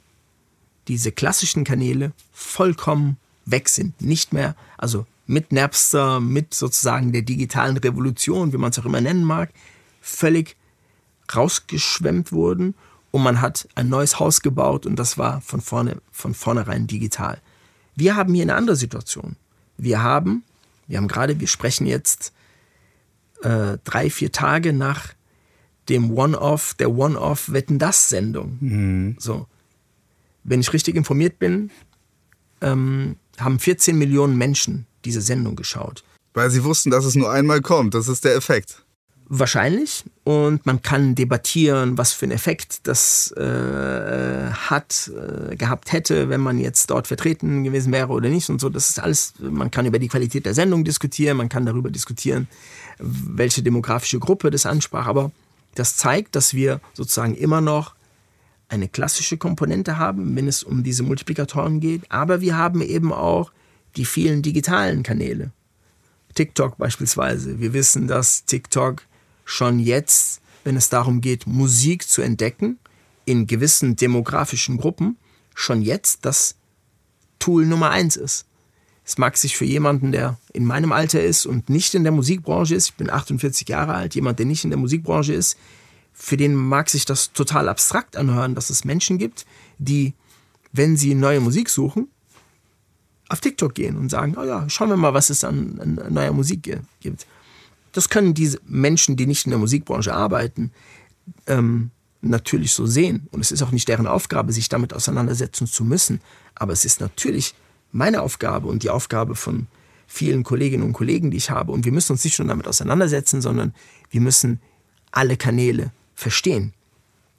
diese 0.89 1.13
klassischen 1.13 1.65
Kanäle 1.65 2.13
vollkommen 2.33 3.19
weg 3.45 3.69
sind. 3.69 4.01
Nicht 4.01 4.33
mehr, 4.33 4.57
also 4.79 5.07
mit 5.27 5.53
Napster, 5.53 6.21
mit 6.21 6.55
sozusagen 6.55 7.13
der 7.13 7.23
digitalen 7.23 7.77
Revolution, 7.77 8.53
wie 8.53 8.57
man 8.57 8.71
es 8.71 8.79
auch 8.79 8.87
immer 8.87 9.01
nennen 9.01 9.25
mag, 9.25 9.53
völlig 10.01 10.57
rausgeschwemmt 11.35 12.33
wurden 12.33 12.75
und 13.11 13.23
man 13.23 13.41
hat 13.41 13.69
ein 13.75 13.89
neues 13.89 14.19
Haus 14.19 14.43
gebaut 14.43 14.87
und 14.87 14.97
das 14.97 15.19
war 15.19 15.41
von 15.41 15.61
vorne, 15.61 16.01
von 16.11 16.35
vornherein 16.35 16.87
digital. 16.87 17.41
Wir 17.95 18.17
haben 18.17 18.35
hier 18.35 18.43
eine 18.43 18.55
andere 18.55 18.77
Situation. 18.77 19.37
Wir 19.77 20.03
haben 20.03 20.45
wir 20.89 20.97
haben 20.97 21.07
gerade, 21.07 21.39
wir 21.39 21.47
sprechen 21.47 21.87
jetzt 21.87 22.33
äh, 23.43 23.79
drei, 23.85 24.11
vier 24.11 24.33
Tage 24.33 24.73
nach 24.73 25.13
dem 25.89 26.11
One-Off, 26.11 26.75
der 26.75 26.91
One-Off 26.91 27.53
Wetten 27.53 27.79
das 27.79 28.09
Sendung. 28.09 28.57
Mhm. 28.61 29.17
So. 29.19 29.47
Wenn 30.43 30.61
ich 30.61 30.73
richtig 30.73 30.97
informiert 30.97 31.39
bin, 31.39 31.71
ähm, 32.61 33.17
haben 33.39 33.59
14 33.59 33.97
Millionen 33.97 34.37
Menschen 34.37 34.87
diese 35.05 35.21
Sendung 35.21 35.55
geschaut. 35.55 36.03
Weil 36.35 36.51
sie 36.51 36.65
wussten, 36.65 36.91
dass 36.91 37.05
es 37.05 37.15
nur 37.15 37.31
einmal 37.31 37.61
kommt. 37.61 37.95
Das 37.95 38.09
ist 38.09 38.25
der 38.25 38.35
Effekt. 38.35 38.85
Wahrscheinlich. 39.31 40.05
Und 40.25 40.65
man 40.65 40.81
kann 40.81 41.15
debattieren, 41.15 41.99
was 41.99 42.13
für 42.13 42.25
einen 42.25 42.33
Effekt 42.33 42.87
das 42.87 43.31
äh, 43.33 44.51
hat, 44.51 45.11
äh, 45.15 45.55
gehabt 45.57 45.93
hätte, 45.93 46.31
wenn 46.31 46.41
man 46.41 46.59
jetzt 46.59 46.91
dort 46.91 47.07
vertreten 47.07 47.63
gewesen 47.63 47.93
wäre 47.93 48.09
oder 48.09 48.31
nicht 48.31 48.49
und 48.49 48.59
so. 48.59 48.71
Das 48.71 48.89
ist 48.89 49.01
alles, 49.01 49.35
man 49.39 49.71
kann 49.71 49.85
über 49.85 49.99
die 49.99 50.09
Qualität 50.09 50.47
der 50.47 50.55
Sendung 50.55 50.83
diskutieren, 50.83 51.37
man 51.37 51.51
kann 51.51 51.67
darüber 51.67 51.91
diskutieren, 51.91 52.49
welche 52.99 53.63
demografische 53.63 54.19
Gruppe 54.19 54.51
das 54.51 54.65
ansprach. 54.65 55.07
Aber 55.07 55.31
das 55.75 55.97
zeigt, 55.97 56.35
dass 56.35 56.55
wir 56.55 56.81
sozusagen 56.95 57.35
immer 57.35 57.61
noch 57.61 57.95
eine 58.69 58.89
klassische 58.89 59.37
Komponente 59.37 59.99
haben, 59.99 60.35
wenn 60.37 60.49
es 60.49 60.63
um 60.63 60.83
diese 60.83 61.03
Multiplikatoren 61.03 61.81
geht. 61.81 62.11
Aber 62.11 62.41
wir 62.41 62.57
haben 62.57 62.81
eben 62.81 63.13
auch 63.13 63.53
die 63.97 64.07
vielen 64.07 64.41
digitalen 64.41 65.03
Kanäle. 65.03 65.51
TikTok 66.35 66.79
beispielsweise. 66.79 67.61
Wir 67.61 67.73
wissen, 67.73 68.07
dass 68.07 68.45
TikTok 68.45 69.03
schon 69.49 69.79
jetzt, 69.79 70.43
wenn 70.63 70.77
es 70.77 70.91
darum 70.91 71.23
geht, 71.23 71.47
Musik 71.47 72.07
zu 72.07 72.21
entdecken, 72.21 72.79
in 73.25 73.47
gewissen 73.47 73.97
demografischen 73.97 74.77
Gruppen, 74.77 75.17
schon 75.55 75.81
jetzt 75.81 76.27
das 76.27 76.57
Tool 77.39 77.65
Nummer 77.65 77.91
eins 77.91 78.17
ist. 78.17 78.45
Es 79.07 79.17
mag 79.17 79.39
sich 79.39 79.57
für 79.57 79.65
jemanden, 79.65 80.13
der 80.13 80.39
in 80.53 80.67
meinem 80.67 80.93
Alter 80.93 81.23
ist 81.23 81.47
und 81.47 81.71
nicht 81.71 81.95
in 81.95 82.03
der 82.03 82.13
Musikbranche 82.13 82.75
ist, 82.75 82.91
ich 82.91 82.95
bin 82.97 83.09
48 83.09 83.67
Jahre 83.69 83.95
alt, 83.95 84.15
jemand, 84.15 84.39
der 84.39 84.45
nicht 84.45 84.65
in 84.65 84.71
der 84.71 84.79
Musikbranche 84.79 85.33
ist, 85.33 85.57
für 86.13 86.37
den 86.37 86.55
mag 86.55 86.91
sich 86.91 87.07
das 87.07 87.33
total 87.33 87.71
abstrakt 87.71 88.19
anhören, 88.19 88.55
dass 88.55 88.69
es 88.69 88.85
Menschen 88.85 89.17
gibt, 89.17 89.47
die, 89.79 90.13
wenn 90.73 90.99
sie 90.99 91.15
neue 91.15 91.41
Musik 91.41 91.71
suchen, 91.71 92.09
auf 93.31 93.41
TikTok 93.41 93.75
gehen 93.75 93.97
und 93.97 94.11
sagen, 94.11 94.37
oh 94.37 94.45
ja, 94.45 94.69
schauen 94.69 94.91
wir 94.91 94.97
mal, 94.99 95.15
was 95.15 95.31
es 95.31 95.43
an, 95.43 95.79
an 95.81 96.13
neuer 96.13 96.33
Musik 96.33 96.79
gibt. 97.01 97.27
Das 97.99 98.09
können 98.09 98.33
diese 98.33 98.61
Menschen, 98.65 99.17
die 99.17 99.27
nicht 99.27 99.45
in 99.45 99.51
der 99.51 99.59
Musikbranche 99.59 100.15
arbeiten, 100.15 100.71
ähm, 101.49 101.91
natürlich 102.21 102.71
so 102.71 102.87
sehen. 102.87 103.27
Und 103.33 103.41
es 103.41 103.51
ist 103.51 103.61
auch 103.61 103.73
nicht 103.73 103.89
deren 103.89 104.07
Aufgabe, 104.07 104.53
sich 104.53 104.69
damit 104.69 104.95
auseinandersetzen 104.95 105.67
zu 105.67 105.83
müssen. 105.83 106.21
Aber 106.55 106.73
es 106.73 106.85
ist 106.85 107.01
natürlich 107.01 107.57
meine 107.91 108.23
Aufgabe 108.23 108.69
und 108.69 108.85
die 108.85 108.91
Aufgabe 108.91 109.35
von 109.35 109.67
vielen 110.07 110.45
Kolleginnen 110.45 110.85
und 110.85 110.93
Kollegen, 110.93 111.33
die 111.33 111.39
ich 111.39 111.51
habe. 111.51 111.73
Und 111.73 111.87
wir 111.87 111.91
müssen 111.91 112.13
uns 112.13 112.23
nicht 112.23 112.39
nur 112.39 112.47
damit 112.47 112.69
auseinandersetzen, 112.69 113.41
sondern 113.43 113.75
wir 114.11 114.21
müssen 114.21 114.61
alle 115.11 115.37
Kanäle 115.37 115.91
verstehen. 116.15 116.75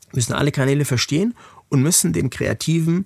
Wir 0.10 0.18
müssen 0.18 0.34
alle 0.34 0.52
Kanäle 0.52 0.84
verstehen 0.84 1.36
und 1.70 1.82
müssen 1.82 2.12
den 2.12 2.30
Kreativen 2.30 3.06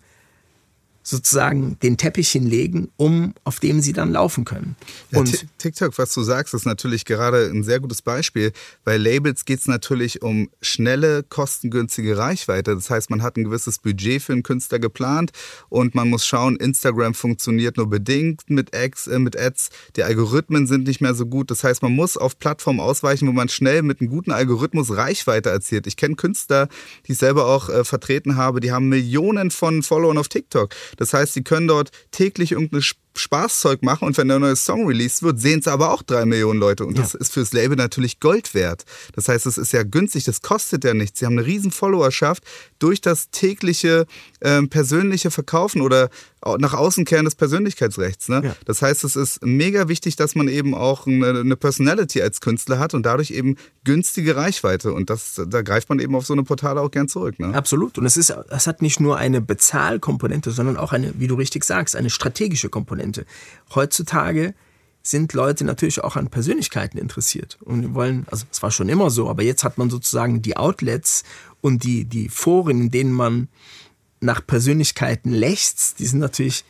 sozusagen 1.04 1.78
den 1.84 1.98
Teppich 1.98 2.30
hinlegen, 2.30 2.90
um 2.98 3.34
auf 3.44 3.60
dem 3.60 3.82
sie 3.82 3.94
dann 3.94 4.12
laufen 4.12 4.46
können. 4.46 4.76
Ja, 5.12 5.20
und 5.20 5.46
TikTok, 5.58 5.98
was 5.98 6.14
du 6.14 6.24
sagst, 6.24 6.54
ist 6.54 6.66
natürlich 6.66 7.06
gerade 7.06 7.50
ein 7.50 7.64
sehr 7.64 7.80
gutes 7.80 8.02
Beispiel. 8.02 8.54
Bei 8.84 8.98
Labels 8.98 9.46
geht 9.46 9.60
es 9.60 9.68
natürlich 9.68 10.22
um 10.22 10.50
schnelle, 10.62 11.24
kostengünstige 11.24 12.18
Reichweite. 12.18 12.74
Das 12.74 12.90
heißt, 12.90 13.10
man 13.10 13.22
hat 13.22 13.38
ein 13.38 13.44
gewisses 13.44 13.80
Budget 13.80 14.22
für 14.22 14.34
einen 14.34 14.44
Künstler 14.44 14.80
geplant 14.80 15.32
und 15.70 15.94
man 15.94 16.10
muss 16.10 16.26
schauen, 16.26 16.56
Instagram 16.56 17.14
funktioniert 17.14 17.78
nur 17.78 17.90
bedingt 17.90 18.50
mit 18.50 18.76
Ads, 18.76 19.08
äh, 19.08 19.20
mit 19.20 19.38
Ads. 19.38 19.70
Die 19.98 20.04
Algorithmen 20.04 20.68
sind 20.68 20.88
nicht 20.88 21.02
mehr 21.02 21.14
so 21.14 21.26
gut. 21.26 21.52
Das 21.52 21.64
heißt, 21.64 21.82
man 21.82 21.94
muss 21.94 22.16
auf 22.16 22.40
Plattformen 22.40 22.80
ausweichen, 22.80 23.28
wo 23.28 23.34
man 23.34 23.50
schnell 23.50 23.82
mit 23.82 24.00
einem 24.00 24.10
guten 24.10 24.32
Algorithmus 24.32 24.96
Reichweite 24.96 25.50
erzielt. 25.50 25.86
Ich 25.86 25.98
kenne 25.98 26.16
Künstler, 26.16 26.70
die 27.08 27.12
ich 27.12 27.18
selber 27.18 27.48
auch 27.48 27.70
äh, 27.70 27.84
vertreten 27.84 28.38
habe, 28.38 28.62
die 28.62 28.72
haben 28.72 28.88
Millionen 28.88 29.52
von 29.52 29.84
Followern 29.84 30.18
auf 30.18 30.30
TikTok. 30.30 30.74
Das 30.98 31.14
heißt, 31.14 31.34
sie 31.34 31.44
können 31.44 31.68
dort 31.68 31.92
täglich 32.12 32.52
irgendeine 32.52 32.82
Spaßzeug 33.16 33.84
machen 33.84 34.08
und 34.08 34.18
wenn 34.18 34.28
der 34.28 34.40
neue 34.40 34.56
Song 34.56 34.88
released 34.88 35.24
wird, 35.24 35.40
sehen 35.40 35.60
es 35.60 35.68
aber 35.68 35.92
auch 35.92 36.02
drei 36.02 36.26
Millionen 36.26 36.60
Leute 36.60 36.86
und 36.86 36.98
ja. 36.98 37.04
das 37.04 37.14
ist 37.14 37.34
fürs 37.34 37.54
Label 37.54 37.76
natürlich 37.76 38.20
Gold 38.20 38.54
wert. 38.54 38.86
Das 39.14 39.28
heißt, 39.28 39.46
es 39.46 39.58
ist 39.58 39.74
ja 39.74 39.84
günstig, 39.84 40.24
das 40.24 40.42
kostet 40.42 40.84
ja 40.84 40.94
nichts. 40.94 41.20
Sie 41.20 41.26
haben 41.26 41.38
eine 41.38 41.46
riesen 41.46 41.72
Followerschaft 41.72 42.44
durch 42.80 43.02
das 43.02 43.30
tägliche 43.30 44.06
ähm, 44.42 44.70
persönliche 44.70 45.32
Verkaufen 45.32 45.82
oder 45.82 46.10
nach 46.58 46.74
außen 46.74 47.06
kehren 47.06 47.26
des 47.26 47.36
Persönlichkeitsrechts. 47.36 48.30
Ne? 48.30 48.42
Ja. 48.44 48.56
Das 48.66 48.82
heißt, 48.82 49.04
es 49.04 49.16
ist 49.16 49.46
mega 49.46 49.88
wichtig, 49.88 50.16
dass 50.16 50.36
man 50.36 50.48
eben 50.48 50.76
auch 50.76 51.08
eine, 51.08 51.40
eine, 51.40 51.56
Personality 51.56 52.22
als 52.22 52.42
Künstler 52.42 52.80
hat 52.80 52.94
und 52.94 53.06
dadurch 53.06 53.32
eben 53.32 53.56
günstige 53.84 54.36
Reichweite. 54.36 54.92
Und 54.92 55.10
das, 55.10 55.42
da 55.48 55.62
greift 55.62 55.90
man 55.90 56.00
eben 56.00 56.16
auf 56.16 56.26
so 56.26 56.34
eine 56.34 56.44
Portale 56.44 56.82
auch 56.82 56.92
gern 56.92 57.08
zurück. 57.08 57.40
Ne? 57.40 57.54
Absolut. 57.54 57.98
Und 57.98 58.06
es, 58.06 58.18
ist, 58.18 58.34
es 58.50 58.68
hat 58.68 58.82
nicht 58.82 59.00
nur 59.00 59.18
eine 59.18 59.40
Bezahlkomponente, 59.40 60.52
sondern 60.52 60.78
auch 60.78 60.92
eine, 60.92 61.14
wie 61.18 61.28
du 61.28 61.36
richtig 61.36 61.64
sagst, 61.64 61.96
eine 61.96 62.10
strategische 62.10 62.70
Komponente. 62.70 63.03
Heutzutage 63.74 64.54
sind 65.02 65.34
Leute 65.34 65.66
natürlich 65.66 66.02
auch 66.02 66.16
an 66.16 66.30
Persönlichkeiten 66.30 66.98
interessiert 66.98 67.58
und 67.62 67.94
wollen, 67.94 68.26
also 68.32 68.46
es 68.50 68.64
war 68.64 68.72
schon 68.72 68.88
immer 68.88 69.10
so, 69.10 69.30
aber 69.30 69.44
jetzt 69.44 69.66
hat 69.66 69.78
man 69.78 69.90
sozusagen 69.90 70.42
die 70.42 70.56
Outlets 70.56 71.24
und 71.60 71.84
die, 71.84 72.06
die 72.06 72.30
Foren, 72.30 72.82
in 72.82 72.92
denen 72.92 73.12
man 73.12 73.50
nach 74.22 74.46
Persönlichkeiten 74.46 75.32
lechzt, 75.32 76.00
die 76.00 76.06
sind 76.06 76.20
natürlich 76.20 76.64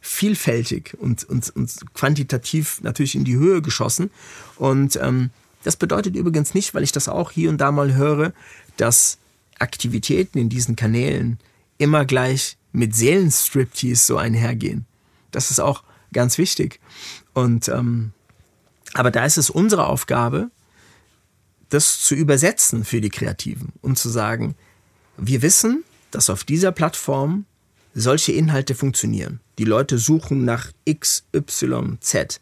vielfältig 0.00 0.96
und, 0.98 1.24
und, 1.24 1.50
und 1.50 1.94
quantitativ 1.94 2.80
natürlich 2.82 3.16
in 3.16 3.24
die 3.24 3.36
Höhe 3.36 3.60
geschossen. 3.60 4.10
Und 4.56 4.96
ähm, 4.96 5.30
das 5.62 5.76
bedeutet 5.76 6.16
übrigens 6.16 6.54
nicht, 6.54 6.74
weil 6.74 6.84
ich 6.84 6.92
das 6.92 7.08
auch 7.08 7.32
hier 7.32 7.50
und 7.50 7.58
da 7.58 7.70
mal 7.70 7.94
höre, 7.94 8.32
dass 8.76 9.18
Aktivitäten 9.58 10.38
in 10.38 10.48
diesen 10.48 10.76
Kanälen 10.76 11.38
immer 11.76 12.04
gleich 12.06 12.56
mit 12.72 12.94
Seelenstriptease 12.94 14.04
so 14.04 14.16
einhergehen. 14.16 14.86
Das 15.30 15.50
ist 15.50 15.60
auch 15.60 15.84
ganz 16.12 16.38
wichtig. 16.38 16.80
Und 17.32 17.68
ähm, 17.68 18.12
aber 18.94 19.10
da 19.10 19.24
ist 19.24 19.38
es 19.38 19.50
unsere 19.50 19.86
Aufgabe, 19.86 20.50
das 21.68 22.00
zu 22.00 22.14
übersetzen 22.14 22.84
für 22.84 23.00
die 23.00 23.10
Kreativen 23.10 23.72
und 23.80 23.98
zu 23.98 24.08
sagen, 24.08 24.56
wir 25.16 25.42
wissen, 25.42 25.84
dass 26.10 26.30
auf 26.30 26.44
dieser 26.44 26.72
Plattform 26.72 27.46
solche 27.94 28.32
Inhalte 28.32 28.74
funktionieren. 28.74 29.40
Die 29.58 29.64
Leute 29.64 29.98
suchen 29.98 30.44
nach 30.44 30.72
X, 30.84 31.24
Y, 31.34 31.98
Z. 32.00 32.40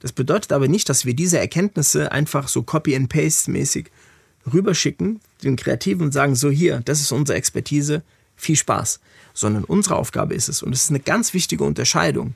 Das 0.00 0.12
bedeutet 0.12 0.52
aber 0.52 0.68
nicht, 0.68 0.88
dass 0.88 1.06
wir 1.06 1.14
diese 1.14 1.38
Erkenntnisse 1.38 2.12
einfach 2.12 2.48
so 2.48 2.62
Copy-and-Paste-mäßig 2.62 3.90
rüberschicken, 4.52 5.20
den 5.42 5.56
Kreativen 5.56 6.06
und 6.06 6.12
sagen, 6.12 6.34
so 6.34 6.50
hier, 6.50 6.80
das 6.84 7.00
ist 7.00 7.12
unsere 7.12 7.38
Expertise, 7.38 8.02
viel 8.36 8.56
Spaß. 8.56 9.00
Sondern 9.34 9.64
unsere 9.64 9.96
Aufgabe 9.96 10.34
ist 10.34 10.48
es, 10.48 10.62
und 10.62 10.72
es 10.72 10.84
ist 10.84 10.90
eine 10.90 11.00
ganz 11.00 11.34
wichtige 11.34 11.64
Unterscheidung, 11.64 12.34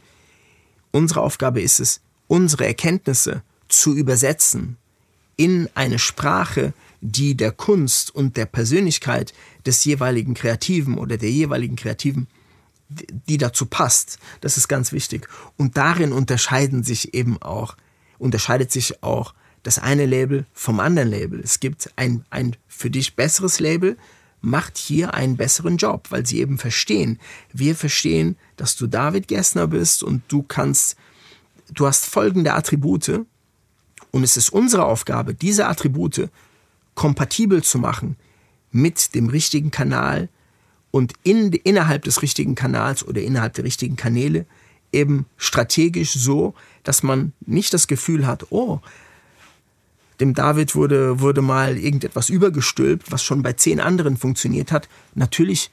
unsere 0.90 1.22
Aufgabe 1.22 1.62
ist 1.62 1.80
es, 1.80 2.00
unsere 2.26 2.66
Erkenntnisse 2.66 3.42
zu 3.68 3.94
übersetzen 3.94 4.76
in 5.36 5.68
eine 5.74 5.98
Sprache, 5.98 6.74
die 7.00 7.34
der 7.34 7.52
Kunst 7.52 8.14
und 8.14 8.36
der 8.36 8.46
Persönlichkeit 8.46 9.32
des 9.64 9.84
jeweiligen 9.84 10.34
Kreativen 10.34 10.98
oder 10.98 11.16
der 11.16 11.30
jeweiligen 11.30 11.76
Kreativen, 11.76 12.26
die 12.90 13.38
dazu 13.38 13.66
passt. 13.66 14.18
Das 14.40 14.56
ist 14.56 14.68
ganz 14.68 14.92
wichtig. 14.92 15.28
Und 15.56 15.76
darin 15.76 16.12
unterscheiden 16.12 16.84
sich 16.84 17.14
eben 17.14 17.40
auch, 17.40 17.76
unterscheidet 18.18 18.70
sich 18.70 19.02
auch 19.02 19.34
das 19.62 19.78
eine 19.78 20.06
Label 20.06 20.46
vom 20.52 20.80
anderen 20.80 21.08
Label. 21.08 21.40
Es 21.40 21.60
gibt 21.60 21.90
ein, 21.96 22.24
ein 22.30 22.56
für 22.68 22.90
dich 22.90 23.16
besseres 23.16 23.60
Label, 23.60 23.96
macht 24.40 24.78
hier 24.78 25.14
einen 25.14 25.36
besseren 25.36 25.76
Job, 25.76 26.06
weil 26.10 26.26
sie 26.26 26.40
eben 26.40 26.58
verstehen. 26.58 27.18
Wir 27.52 27.74
verstehen, 27.74 28.36
dass 28.56 28.76
du 28.76 28.86
David 28.86 29.28
Gessner 29.28 29.66
bist 29.66 30.02
und 30.02 30.22
du 30.28 30.42
kannst, 30.42 30.96
du 31.72 31.86
hast 31.86 32.06
folgende 32.06 32.54
Attribute 32.54 33.26
und 34.10 34.22
es 34.22 34.36
ist 34.36 34.50
unsere 34.50 34.84
Aufgabe, 34.84 35.34
diese 35.34 35.66
Attribute 35.66 36.28
kompatibel 36.94 37.62
zu 37.62 37.78
machen 37.78 38.16
mit 38.72 39.14
dem 39.14 39.28
richtigen 39.28 39.70
Kanal 39.70 40.28
und 40.90 41.12
in, 41.22 41.52
innerhalb 41.52 42.04
des 42.04 42.22
richtigen 42.22 42.54
Kanals 42.54 43.06
oder 43.06 43.20
innerhalb 43.20 43.54
der 43.54 43.64
richtigen 43.64 43.96
Kanäle 43.96 44.46
eben 44.92 45.26
strategisch 45.36 46.12
so, 46.12 46.54
dass 46.82 47.02
man 47.02 47.32
nicht 47.46 47.72
das 47.74 47.86
Gefühl 47.86 48.26
hat, 48.26 48.46
oh, 48.50 48.80
dem 50.20 50.34
David 50.34 50.74
wurde, 50.74 51.20
wurde 51.20 51.42
mal 51.42 51.76
irgendetwas 51.78 52.28
übergestülpt, 52.28 53.10
was 53.10 53.22
schon 53.22 53.42
bei 53.42 53.54
zehn 53.54 53.80
anderen 53.80 54.16
funktioniert 54.16 54.70
hat. 54.70 54.88
Natürlich 55.14 55.70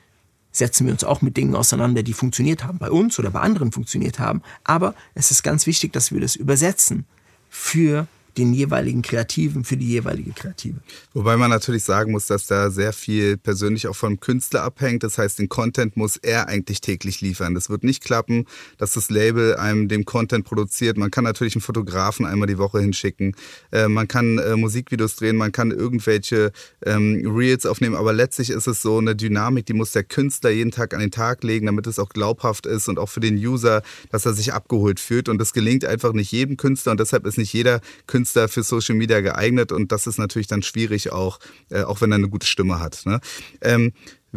setzen 0.52 0.88
wir 0.88 0.94
uns 0.94 1.04
auch 1.04 1.22
mit 1.22 1.38
Dingen 1.38 1.56
auseinander, 1.56 2.04
die 2.04 2.14
funktioniert 2.14 2.64
haben, 2.64 2.80
bei 2.80 2.90
uns 2.90 3.20
oder 3.20 3.30
bei 3.30 3.42
anderen 3.42 3.72
funktioniert 3.72 4.20
haben. 4.20 4.42
Aber 4.64 4.96
es 5.14 5.32
ist 5.32 5.44
ganz 5.44 5.68
wichtig, 5.68 5.94
dass 5.94 6.12
wir 6.12 6.22
das 6.22 6.36
übersetzen 6.36 7.06
für 7.50 8.08
den 8.38 8.54
jeweiligen 8.54 9.02
Kreativen 9.02 9.64
für 9.64 9.78
die 9.78 9.88
jeweilige 9.88 10.32
Kreative. 10.32 10.80
Wobei 11.14 11.38
man 11.38 11.50
natürlich 11.50 11.84
sagen 11.84 12.12
muss, 12.12 12.28
dass 12.28 12.46
da 12.46 12.70
sehr 12.70 12.94
viel 12.94 13.38
persönlich 13.38 13.88
auch 13.88 13.96
vom 13.96 14.20
Künstler 14.20 14.64
abhängt. 14.64 15.04
Das 15.04 15.18
heißt, 15.18 15.40
den 15.40 15.50
Content 15.50 15.98
muss 15.98 16.18
er 16.18 16.48
eigentlich 16.48 16.82
täglich 16.82 17.22
liefern. 17.22 17.56
Das 17.56 17.70
wird 17.70 17.84
nicht 17.84 18.04
klappen, 18.04 18.46
dass 18.78 18.94
das 18.94 19.10
Label 19.10 19.56
einem 19.56 19.88
den 19.88 20.06
Content 20.06 20.46
produziert. 20.46 20.98
Man 20.98 21.12
kann 21.12 21.24
natürlich 21.24 21.56
einen 21.56 21.62
Fotografen 21.62 22.26
einmal 22.26 22.48
die 22.48 22.58
Woche 22.58 22.80
hinschicken. 22.80 23.36
Äh, 23.72 23.88
man 23.88 24.08
kann 24.08 24.38
äh, 24.38 24.56
Musikvideos 24.56 25.16
drehen, 25.16 25.36
man 25.36 25.52
kann 25.52 25.72
irgendwelche 25.72 26.52
ähm, 26.86 27.24
Reels 27.26 27.66
aufnehmen. 27.66 27.96
Aber 27.96 28.14
letztlich 28.14 28.52
ist 28.52 28.68
es 28.68 28.82
so 28.82 29.00
eine 29.00 29.16
Dynamik, 29.16 29.66
die 29.66 29.74
muss 29.74 29.92
der 29.92 30.04
Künstler 30.04 30.52
jeden 30.52 30.72
Tag 30.72 30.94
an 30.94 31.00
den 31.00 31.12
Tag 31.12 31.44
legen, 31.44 31.66
damit 31.66 31.88
es 31.88 32.00
auch 32.00 32.10
glaubhaft 32.10 32.66
ist 32.66 32.88
und 32.88 33.00
auch 33.00 33.10
für 33.10 33.20
den 33.20 33.36
User, 33.36 33.82
dass 34.12 34.26
er 34.26 34.34
sich 34.34 34.54
abgeholt 34.54 35.00
fühlt. 35.00 35.28
Und 35.30 35.40
das 35.40 35.54
gelingt 35.54 35.86
einfach 35.86 36.14
nicht 36.14 36.32
jedem 36.32 36.58
Künstler 36.58 36.92
und 36.92 37.00
deshalb 37.00 37.26
ist 37.26 37.38
nicht 37.38 37.54
jeder 37.54 37.82
Künstler 38.06 38.27
Künstler 38.28 38.50
für 38.50 38.64
Social 38.64 38.96
Media 38.96 39.22
geeignet 39.22 39.72
und 39.72 39.92
das 39.94 40.06
ist 40.06 40.18
natürlich 40.18 40.48
dann 40.48 40.62
schwierig 40.62 41.12
auch, 41.14 41.40
äh, 41.70 41.84
auch 41.84 42.02
wenn 42.02 42.12
er 42.12 42.16
eine 42.16 42.28
gute 42.28 42.46
Stimme 42.46 42.80
hat. 42.82 43.06
Ne? 43.06 43.22
Ähm, 43.62 43.94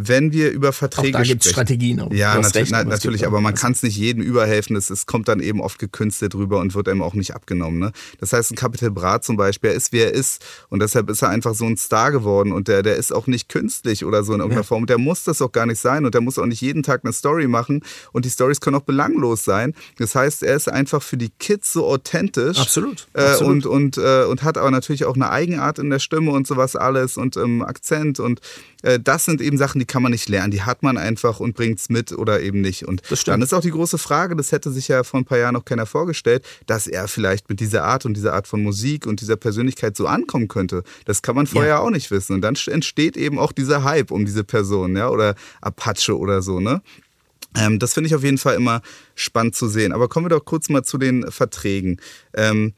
wenn 0.08 0.32
wir 0.32 0.50
über 0.50 0.72
Verträge 0.72 1.18
auch 1.18 1.22
da 1.22 1.26
gibt 1.26 1.44
Strategien. 1.44 2.00
Auch. 2.00 2.12
Ja, 2.12 2.38
nat 2.38 2.54
recht, 2.54 2.72
na, 2.72 2.84
natürlich, 2.84 3.26
aber 3.26 3.40
man 3.40 3.54
kann 3.54 3.72
es 3.72 3.82
nicht 3.82 3.96
jedem 3.96 4.22
überhelfen. 4.22 4.76
Es, 4.76 4.90
es 4.90 5.06
kommt 5.06 5.28
dann 5.28 5.40
eben 5.40 5.60
oft 5.60 5.78
gekünstelt 5.78 6.34
rüber 6.34 6.60
und 6.60 6.74
wird 6.74 6.88
einem 6.88 7.02
auch 7.02 7.14
nicht 7.14 7.34
abgenommen. 7.34 7.78
Ne? 7.78 7.92
Das 8.18 8.32
heißt, 8.32 8.52
ein 8.52 8.56
Capital 8.56 8.90
Bra 8.90 9.20
zum 9.20 9.36
Beispiel, 9.36 9.70
er 9.70 9.76
ist, 9.76 9.92
wie 9.92 9.98
er 9.98 10.12
ist. 10.12 10.44
Und 10.68 10.80
deshalb 10.80 11.10
ist 11.10 11.22
er 11.22 11.28
einfach 11.28 11.54
so 11.54 11.66
ein 11.66 11.76
Star 11.76 12.10
geworden. 12.10 12.52
Und 12.52 12.68
der, 12.68 12.82
der 12.82 12.96
ist 12.96 13.12
auch 13.12 13.26
nicht 13.26 13.48
künstlich 13.48 14.04
oder 14.04 14.24
so 14.24 14.32
in 14.32 14.40
irgendeiner 14.40 14.62
ja. 14.62 14.66
Form. 14.66 14.82
Und 14.82 14.90
der 14.90 14.98
muss 14.98 15.24
das 15.24 15.42
auch 15.42 15.52
gar 15.52 15.66
nicht 15.66 15.80
sein. 15.80 16.04
Und 16.04 16.14
der 16.14 16.20
muss 16.20 16.38
auch 16.38 16.46
nicht 16.46 16.60
jeden 16.60 16.82
Tag 16.82 17.04
eine 17.04 17.12
Story 17.12 17.46
machen. 17.46 17.82
Und 18.12 18.24
die 18.24 18.30
Stories 18.30 18.60
können 18.60 18.76
auch 18.76 18.82
belanglos 18.82 19.44
sein. 19.44 19.74
Das 19.98 20.14
heißt, 20.14 20.42
er 20.42 20.56
ist 20.56 20.68
einfach 20.68 21.02
für 21.02 21.16
die 21.16 21.30
Kids 21.38 21.72
so 21.72 21.86
authentisch. 21.86 22.58
Absolut. 22.58 23.08
Äh, 23.14 23.22
Absolut. 23.22 23.66
Und, 23.66 23.96
und, 23.96 23.98
äh, 23.98 24.24
und 24.24 24.42
hat 24.42 24.58
aber 24.58 24.70
natürlich 24.70 25.04
auch 25.04 25.14
eine 25.14 25.30
Eigenart 25.30 25.78
in 25.78 25.90
der 25.90 25.98
Stimme 25.98 26.30
und 26.32 26.46
sowas 26.46 26.76
alles 26.76 27.16
und 27.16 27.36
ähm, 27.36 27.62
Akzent. 27.62 28.20
Und 28.20 28.40
äh, 28.82 28.98
das 28.98 29.24
sind 29.24 29.40
eben 29.40 29.58
Sachen, 29.58 29.78
die 29.78 29.86
kann 29.90 30.02
man 30.02 30.12
nicht 30.12 30.28
lernen. 30.28 30.50
Die 30.50 30.62
hat 30.62 30.82
man 30.82 30.96
einfach 30.96 31.40
und 31.40 31.54
bringt 31.54 31.80
es 31.80 31.90
mit 31.90 32.12
oder 32.12 32.40
eben 32.40 32.60
nicht. 32.60 32.86
Und 32.86 33.02
dann 33.26 33.42
ist 33.42 33.52
auch 33.52 33.60
die 33.60 33.72
große 33.72 33.98
Frage, 33.98 34.36
das 34.36 34.52
hätte 34.52 34.70
sich 34.70 34.88
ja 34.88 35.02
vor 35.02 35.20
ein 35.20 35.24
paar 35.24 35.38
Jahren 35.38 35.54
noch 35.54 35.64
keiner 35.64 35.84
vorgestellt, 35.84 36.46
dass 36.66 36.86
er 36.86 37.08
vielleicht 37.08 37.48
mit 37.50 37.60
dieser 37.60 37.84
Art 37.84 38.06
und 38.06 38.14
dieser 38.14 38.32
Art 38.32 38.46
von 38.46 38.62
Musik 38.62 39.06
und 39.06 39.20
dieser 39.20 39.36
Persönlichkeit 39.36 39.96
so 39.96 40.06
ankommen 40.06 40.48
könnte. 40.48 40.84
Das 41.04 41.22
kann 41.22 41.34
man 41.34 41.46
vorher 41.46 41.74
ja. 41.74 41.78
auch 41.80 41.90
nicht 41.90 42.10
wissen. 42.10 42.34
Und 42.34 42.42
dann 42.42 42.56
entsteht 42.66 43.16
eben 43.16 43.38
auch 43.38 43.52
dieser 43.52 43.82
Hype 43.84 44.12
um 44.12 44.24
diese 44.24 44.44
Person, 44.44 44.96
ja, 44.96 45.10
oder 45.10 45.34
Apache 45.60 46.16
oder 46.16 46.40
so, 46.40 46.60
ne? 46.60 46.80
Ähm, 47.56 47.80
das 47.80 47.94
finde 47.94 48.06
ich 48.06 48.14
auf 48.14 48.22
jeden 48.22 48.38
Fall 48.38 48.54
immer 48.54 48.80
spannend 49.16 49.56
zu 49.56 49.66
sehen. 49.68 49.92
Aber 49.92 50.08
kommen 50.08 50.26
wir 50.26 50.30
doch 50.30 50.44
kurz 50.44 50.68
mal 50.68 50.84
zu 50.84 50.98
den 50.98 51.28
Verträgen. 51.32 52.00
Ähm, 52.32 52.74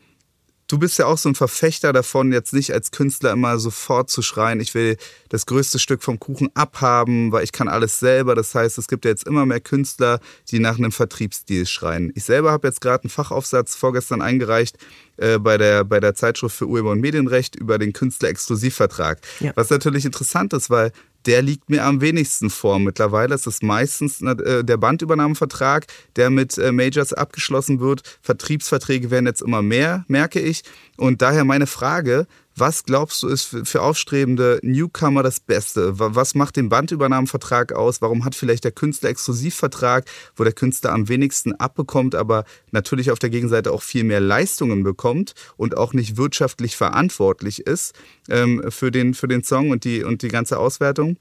du 0.73 0.79
bist 0.79 0.99
ja 0.99 1.05
auch 1.05 1.19
so 1.19 1.29
ein 1.29 1.35
Verfechter 1.35 1.93
davon, 1.93 2.33
jetzt 2.33 2.55
nicht 2.55 2.73
als 2.73 2.91
Künstler 2.91 3.33
immer 3.33 3.59
sofort 3.59 4.09
zu 4.09 4.23
schreien, 4.23 4.59
ich 4.59 4.75
will 4.75 4.97
das 5.29 5.45
größte 5.45 5.79
Stück 5.79 6.03
vom 6.03 6.19
Kuchen 6.19 6.49
abhaben, 6.55 7.31
weil 7.31 7.45
ich 7.45 7.53
kann 7.53 7.69
alles 7.69 8.01
selber. 8.01 8.35
Das 8.35 8.55
heißt, 8.55 8.79
es 8.79 8.89
gibt 8.89 9.05
ja 9.05 9.11
jetzt 9.11 9.27
immer 9.27 9.45
mehr 9.45 9.61
Künstler, 9.61 10.19
die 10.51 10.61
nach 10.61 10.79
einem 10.79 10.91
Vertriebsstil 10.91 11.67
schreien. 11.67 12.11
Ich 12.15 12.25
selber 12.25 12.51
habe 12.53 12.69
jetzt 12.69 12.81
gerade 12.81 13.05
einen 13.05 13.11
Fachaufsatz 13.11 13.77
vorgestern 13.77 14.23
eingereicht 14.23 14.79
äh, 15.19 15.39
bei, 15.39 15.59
der, 15.59 15.85
bei 15.85 16.01
der 16.01 16.15
Zeitschrift 16.15 16.57
für 16.57 16.67
Urheber- 16.67 16.93
und 16.93 17.01
Medienrecht 17.01 17.55
über 17.55 17.79
den 17.79 17.93
Künstler-Exklusivvertrag. 17.93 19.21
Ja. 19.41 19.53
Was 19.55 19.69
natürlich 19.69 20.07
interessant 20.07 20.55
ist, 20.55 20.71
weil 20.71 20.91
der 21.27 21.43
liegt 21.43 21.71
mir 21.71 21.85
am 21.85 22.01
wenigsten 22.01 22.51
vor. 22.51 22.79
Mittlerweile 22.79 23.35
ist 23.35 23.47
es 23.47 23.63
meistens 23.63 24.21
äh, 24.23 24.65
der 24.65 24.77
Bandübernahmevertrag, 24.77 25.87
der 26.17 26.31
mit 26.31 26.59
äh, 26.59 26.73
Majors 26.73 27.13
abgeschlossen 27.13 27.81
wird. 27.81 28.03
Vertriebsverträge 28.23 29.11
werden 29.11 29.27
jetzt 29.27 29.43
immer 29.43 29.63
mehr, 29.63 30.05
merke 30.09 30.41
ich. 30.41 30.63
Und 30.97 31.23
daher 31.23 31.45
meine 31.45 31.67
Frage, 31.67 32.27
was 32.57 32.85
glaubst 32.85 33.23
du 33.23 33.29
ist 33.29 33.57
für 33.65 33.83
aufstrebende 33.83 34.61
Newcomer 34.63 35.23
das 35.23 35.41
Beste? 35.41 35.99
Was 35.99 36.35
macht 36.35 36.57
den 36.57 36.69
Bandübernahmevertrag 36.69 37.73
aus? 37.73 38.03
Warum 38.03 38.25
hat 38.25 38.35
vielleicht 38.35 38.65
der 38.65 38.73
Künstler 38.73 39.11
Exklusivvertrag, 39.11 40.05
wo 40.37 40.45
der 40.45 40.53
Künstler 40.53 40.93
am 40.93 41.09
wenigsten 41.09 41.55
abbekommt, 41.55 42.15
aber 42.15 42.45
natürlich 42.71 43.11
auf 43.11 43.19
der 43.19 43.31
Gegenseite 43.31 43.73
auch 43.73 43.83
viel 43.83 44.05
mehr 44.05 44.21
Leistungen 44.21 44.83
bekommt 44.83 45.35
und 45.57 45.77
auch 45.77 45.95
nicht 45.95 46.17
wirtschaftlich 46.17 46.77
verantwortlich 46.77 47.67
ist 47.67 47.95
ähm, 48.29 48.63
für, 48.69 48.91
den, 48.91 49.15
für 49.15 49.29
den 49.29 49.43
Song 49.45 49.71
und 49.71 49.85
die, 49.85 50.05
und 50.05 50.23
die 50.23 50.29
ganze 50.29 50.59
Auswertung? 50.59 51.17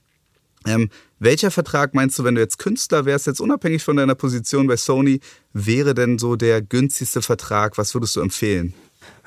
Ähm, 0.65 0.89
welcher 1.17 1.49
Vertrag 1.49 1.95
meinst 1.95 2.19
du, 2.19 2.23
wenn 2.23 2.35
du 2.35 2.41
jetzt 2.41 2.59
Künstler 2.59 3.05
wärst, 3.05 3.25
jetzt 3.25 3.41
unabhängig 3.41 3.83
von 3.83 3.97
deiner 3.97 4.15
Position 4.15 4.67
bei 4.67 4.77
Sony, 4.77 5.19
wäre 5.53 5.95
denn 5.95 6.19
so 6.19 6.35
der 6.35 6.61
günstigste 6.61 7.21
Vertrag? 7.21 7.77
Was 7.77 7.95
würdest 7.95 8.15
du 8.15 8.21
empfehlen? 8.21 8.73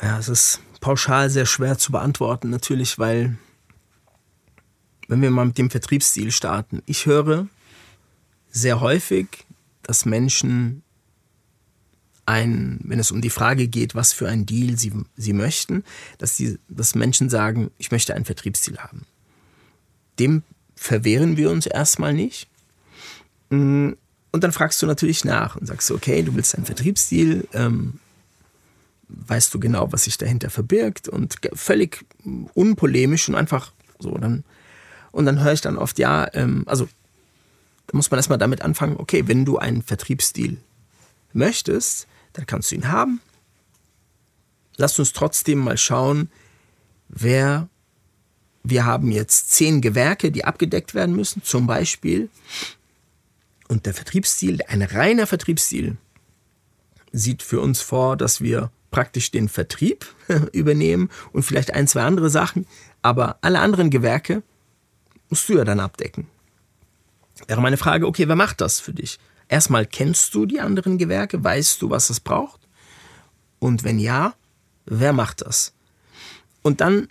Ja, 0.00 0.18
es 0.18 0.28
ist 0.28 0.60
pauschal 0.84 1.30
sehr 1.30 1.46
schwer 1.46 1.78
zu 1.78 1.92
beantworten, 1.92 2.50
natürlich, 2.50 2.98
weil, 2.98 3.38
wenn 5.08 5.22
wir 5.22 5.30
mal 5.30 5.46
mit 5.46 5.56
dem 5.56 5.70
Vertriebsstil 5.70 6.30
starten, 6.30 6.82
ich 6.84 7.06
höre 7.06 7.48
sehr 8.50 8.80
häufig, 8.80 9.46
dass 9.82 10.04
Menschen 10.04 10.82
ein, 12.26 12.80
wenn 12.84 12.98
es 12.98 13.10
um 13.10 13.22
die 13.22 13.30
Frage 13.30 13.66
geht, 13.66 13.94
was 13.94 14.12
für 14.12 14.28
ein 14.28 14.44
Deal 14.44 14.76
sie, 14.76 14.92
sie 15.16 15.32
möchten, 15.32 15.84
dass, 16.18 16.36
die, 16.36 16.58
dass 16.68 16.94
Menschen 16.94 17.30
sagen, 17.30 17.70
ich 17.78 17.90
möchte 17.90 18.14
einen 18.14 18.26
Vertriebsstil 18.26 18.76
haben. 18.76 19.06
Dem 20.18 20.42
verwehren 20.76 21.38
wir 21.38 21.50
uns 21.50 21.64
erstmal 21.64 22.12
nicht. 22.12 22.46
Mm, 23.48 23.92
und 24.32 24.44
dann 24.44 24.52
fragst 24.52 24.82
du 24.82 24.86
natürlich 24.86 25.24
nach 25.24 25.56
und 25.56 25.66
sagst, 25.66 25.90
okay, 25.90 26.22
du 26.22 26.34
willst 26.34 26.54
einen 26.54 26.66
Vertriebsstil, 26.66 27.48
ähm, 27.54 28.00
weißt 29.26 29.52
du 29.54 29.60
genau, 29.60 29.92
was 29.92 30.04
sich 30.04 30.18
dahinter 30.18 30.50
verbirgt 30.50 31.08
und 31.08 31.36
völlig 31.52 32.04
unpolemisch 32.54 33.28
und 33.28 33.34
einfach 33.34 33.72
so. 33.98 34.16
Dann, 34.16 34.44
und 35.12 35.26
dann 35.26 35.42
höre 35.42 35.52
ich 35.52 35.60
dann 35.60 35.78
oft, 35.78 35.98
ja, 35.98 36.28
ähm, 36.34 36.64
also 36.66 36.88
da 37.86 37.96
muss 37.96 38.10
man 38.10 38.18
erstmal 38.18 38.38
damit 38.38 38.62
anfangen, 38.62 38.96
okay, 38.96 39.26
wenn 39.26 39.44
du 39.44 39.58
einen 39.58 39.82
Vertriebsstil 39.82 40.58
möchtest, 41.32 42.06
dann 42.32 42.46
kannst 42.46 42.70
du 42.70 42.76
ihn 42.76 42.88
haben. 42.90 43.20
Lass 44.76 44.98
uns 44.98 45.12
trotzdem 45.12 45.58
mal 45.58 45.78
schauen, 45.78 46.30
wer. 47.08 47.68
Wir 48.66 48.86
haben 48.86 49.10
jetzt 49.10 49.52
zehn 49.52 49.82
Gewerke, 49.82 50.32
die 50.32 50.46
abgedeckt 50.46 50.94
werden 50.94 51.14
müssen, 51.14 51.42
zum 51.42 51.66
Beispiel. 51.66 52.30
Und 53.68 53.84
der 53.84 53.92
Vertriebsstil, 53.92 54.60
ein 54.66 54.80
reiner 54.80 55.26
Vertriebsstil, 55.26 55.98
sieht 57.12 57.42
für 57.42 57.60
uns 57.60 57.82
vor, 57.82 58.16
dass 58.16 58.40
wir 58.40 58.70
praktisch 58.94 59.32
den 59.32 59.48
Vertrieb 59.48 60.06
übernehmen 60.52 61.10
und 61.32 61.42
vielleicht 61.42 61.74
ein, 61.74 61.88
zwei 61.88 62.02
andere 62.02 62.30
Sachen, 62.30 62.64
aber 63.02 63.38
alle 63.40 63.58
anderen 63.58 63.90
Gewerke 63.90 64.44
musst 65.28 65.48
du 65.48 65.54
ja 65.54 65.64
dann 65.64 65.80
abdecken. 65.80 66.28
Wäre 67.48 67.60
meine 67.60 67.76
Frage, 67.76 68.06
okay, 68.06 68.28
wer 68.28 68.36
macht 68.36 68.60
das 68.60 68.78
für 68.78 68.92
dich? 68.92 69.18
Erstmal 69.48 69.84
kennst 69.84 70.32
du 70.36 70.46
die 70.46 70.60
anderen 70.60 70.96
Gewerke, 70.96 71.42
weißt 71.42 71.82
du, 71.82 71.90
was 71.90 72.08
es 72.08 72.20
braucht? 72.20 72.60
Und 73.58 73.82
wenn 73.82 73.98
ja, 73.98 74.34
wer 74.86 75.12
macht 75.12 75.40
das? 75.40 75.72
Und 76.62 76.80
dann 76.80 77.08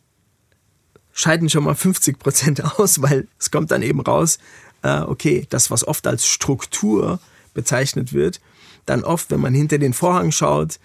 scheiden 1.11 1.49
schon 1.49 1.65
mal 1.65 1.75
50 1.75 2.17
Prozent 2.17 2.63
aus, 2.79 3.01
weil 3.01 3.27
es 3.37 3.51
kommt 3.51 3.71
dann 3.71 3.81
eben 3.81 3.99
raus, 3.99 4.37
äh, 4.83 5.01
okay, 5.01 5.47
das, 5.49 5.69
was 5.69 5.85
oft 5.85 6.07
als 6.07 6.25
Struktur 6.25 7.19
bezeichnet 7.53 8.13
wird, 8.13 8.39
dann 8.85 9.03
oft, 9.03 9.31
wenn 9.31 9.41
man 9.41 9.53
hinter 9.53 9.79
den 9.79 9.91
Vorhang 9.91 10.31
schaut, 10.31 10.79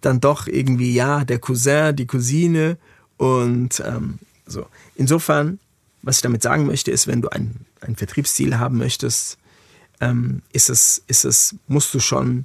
dann 0.00 0.20
doch 0.20 0.46
irgendwie, 0.46 0.92
ja, 0.92 1.24
der 1.24 1.38
Cousin, 1.38 1.96
die 1.96 2.06
Cousine 2.06 2.78
und 3.16 3.82
ähm, 3.84 4.18
so. 4.46 4.66
Insofern, 4.94 5.58
was 6.02 6.16
ich 6.16 6.22
damit 6.22 6.42
sagen 6.42 6.66
möchte, 6.66 6.90
ist, 6.90 7.06
wenn 7.06 7.22
du 7.22 7.28
ein, 7.28 7.66
ein 7.80 7.96
Vertriebsziel 7.96 8.58
haben 8.58 8.78
möchtest, 8.78 9.38
ähm, 10.00 10.42
ist 10.52 10.70
es, 10.70 11.02
ist 11.06 11.24
es, 11.24 11.56
musst 11.66 11.92
du 11.94 12.00
schon 12.00 12.44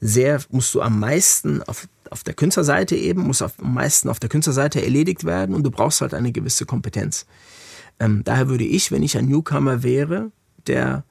sehr, 0.00 0.40
musst 0.50 0.74
du 0.74 0.82
am 0.82 1.00
meisten 1.00 1.62
auf, 1.64 1.88
auf 2.10 2.22
der 2.22 2.34
Künstlerseite 2.34 2.94
eben, 2.96 3.22
muss 3.22 3.42
am 3.42 3.52
meisten 3.60 4.08
auf 4.08 4.20
der 4.20 4.28
Künstlerseite 4.28 4.82
erledigt 4.82 5.24
werden 5.24 5.54
und 5.54 5.64
du 5.64 5.70
brauchst 5.70 6.00
halt 6.00 6.14
eine 6.14 6.32
gewisse 6.32 6.66
Kompetenz. 6.66 7.26
Ähm, 7.98 8.22
daher 8.24 8.48
würde 8.48 8.64
ich, 8.64 8.92
wenn 8.92 9.02
ich 9.02 9.16
ein 9.16 9.26
Newcomer 9.26 9.82
wäre, 9.82 10.30
der 10.66 11.04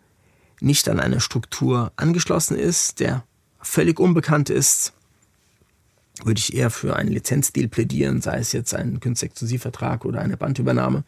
nicht 0.61 0.87
an 0.89 0.99
eine 0.99 1.19
Struktur 1.19 1.91
angeschlossen 1.95 2.57
ist, 2.57 2.99
der 2.99 3.23
völlig 3.59 3.99
unbekannt 3.99 4.49
ist, 4.49 4.93
würde 6.23 6.39
ich 6.39 6.53
eher 6.53 6.69
für 6.69 6.95
einen 6.95 7.11
Lizenzdeal 7.11 7.67
plädieren, 7.67 8.21
sei 8.21 8.37
es 8.37 8.51
jetzt 8.51 8.73
ein 8.73 8.99
Künstlerexklusivvertrag 8.99 10.05
oder 10.05 10.21
eine 10.21 10.37
Bandübernahme. 10.37 11.03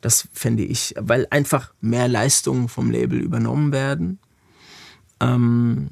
Das 0.00 0.28
fände 0.32 0.62
ich, 0.62 0.94
weil 0.98 1.26
einfach 1.30 1.72
mehr 1.80 2.08
Leistungen 2.08 2.68
vom 2.68 2.90
Label 2.90 3.18
übernommen 3.18 3.72
werden. 3.72 4.18
Ähm, 5.20 5.88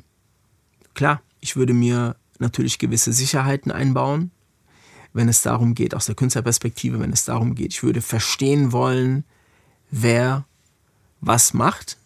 klar, 0.94 1.22
ich 1.40 1.56
würde 1.56 1.74
mir 1.74 2.16
natürlich 2.38 2.78
gewisse 2.78 3.12
Sicherheiten 3.12 3.72
einbauen, 3.72 4.30
wenn 5.12 5.28
es 5.28 5.42
darum 5.42 5.74
geht, 5.74 5.94
aus 5.94 6.06
der 6.06 6.14
Künstlerperspektive, 6.14 7.00
wenn 7.00 7.12
es 7.12 7.24
darum 7.24 7.54
geht, 7.54 7.72
ich 7.72 7.82
würde 7.82 8.02
verstehen 8.02 8.72
wollen, 8.72 9.24
wer 9.90 10.44
was 11.20 11.54
macht. 11.54 11.96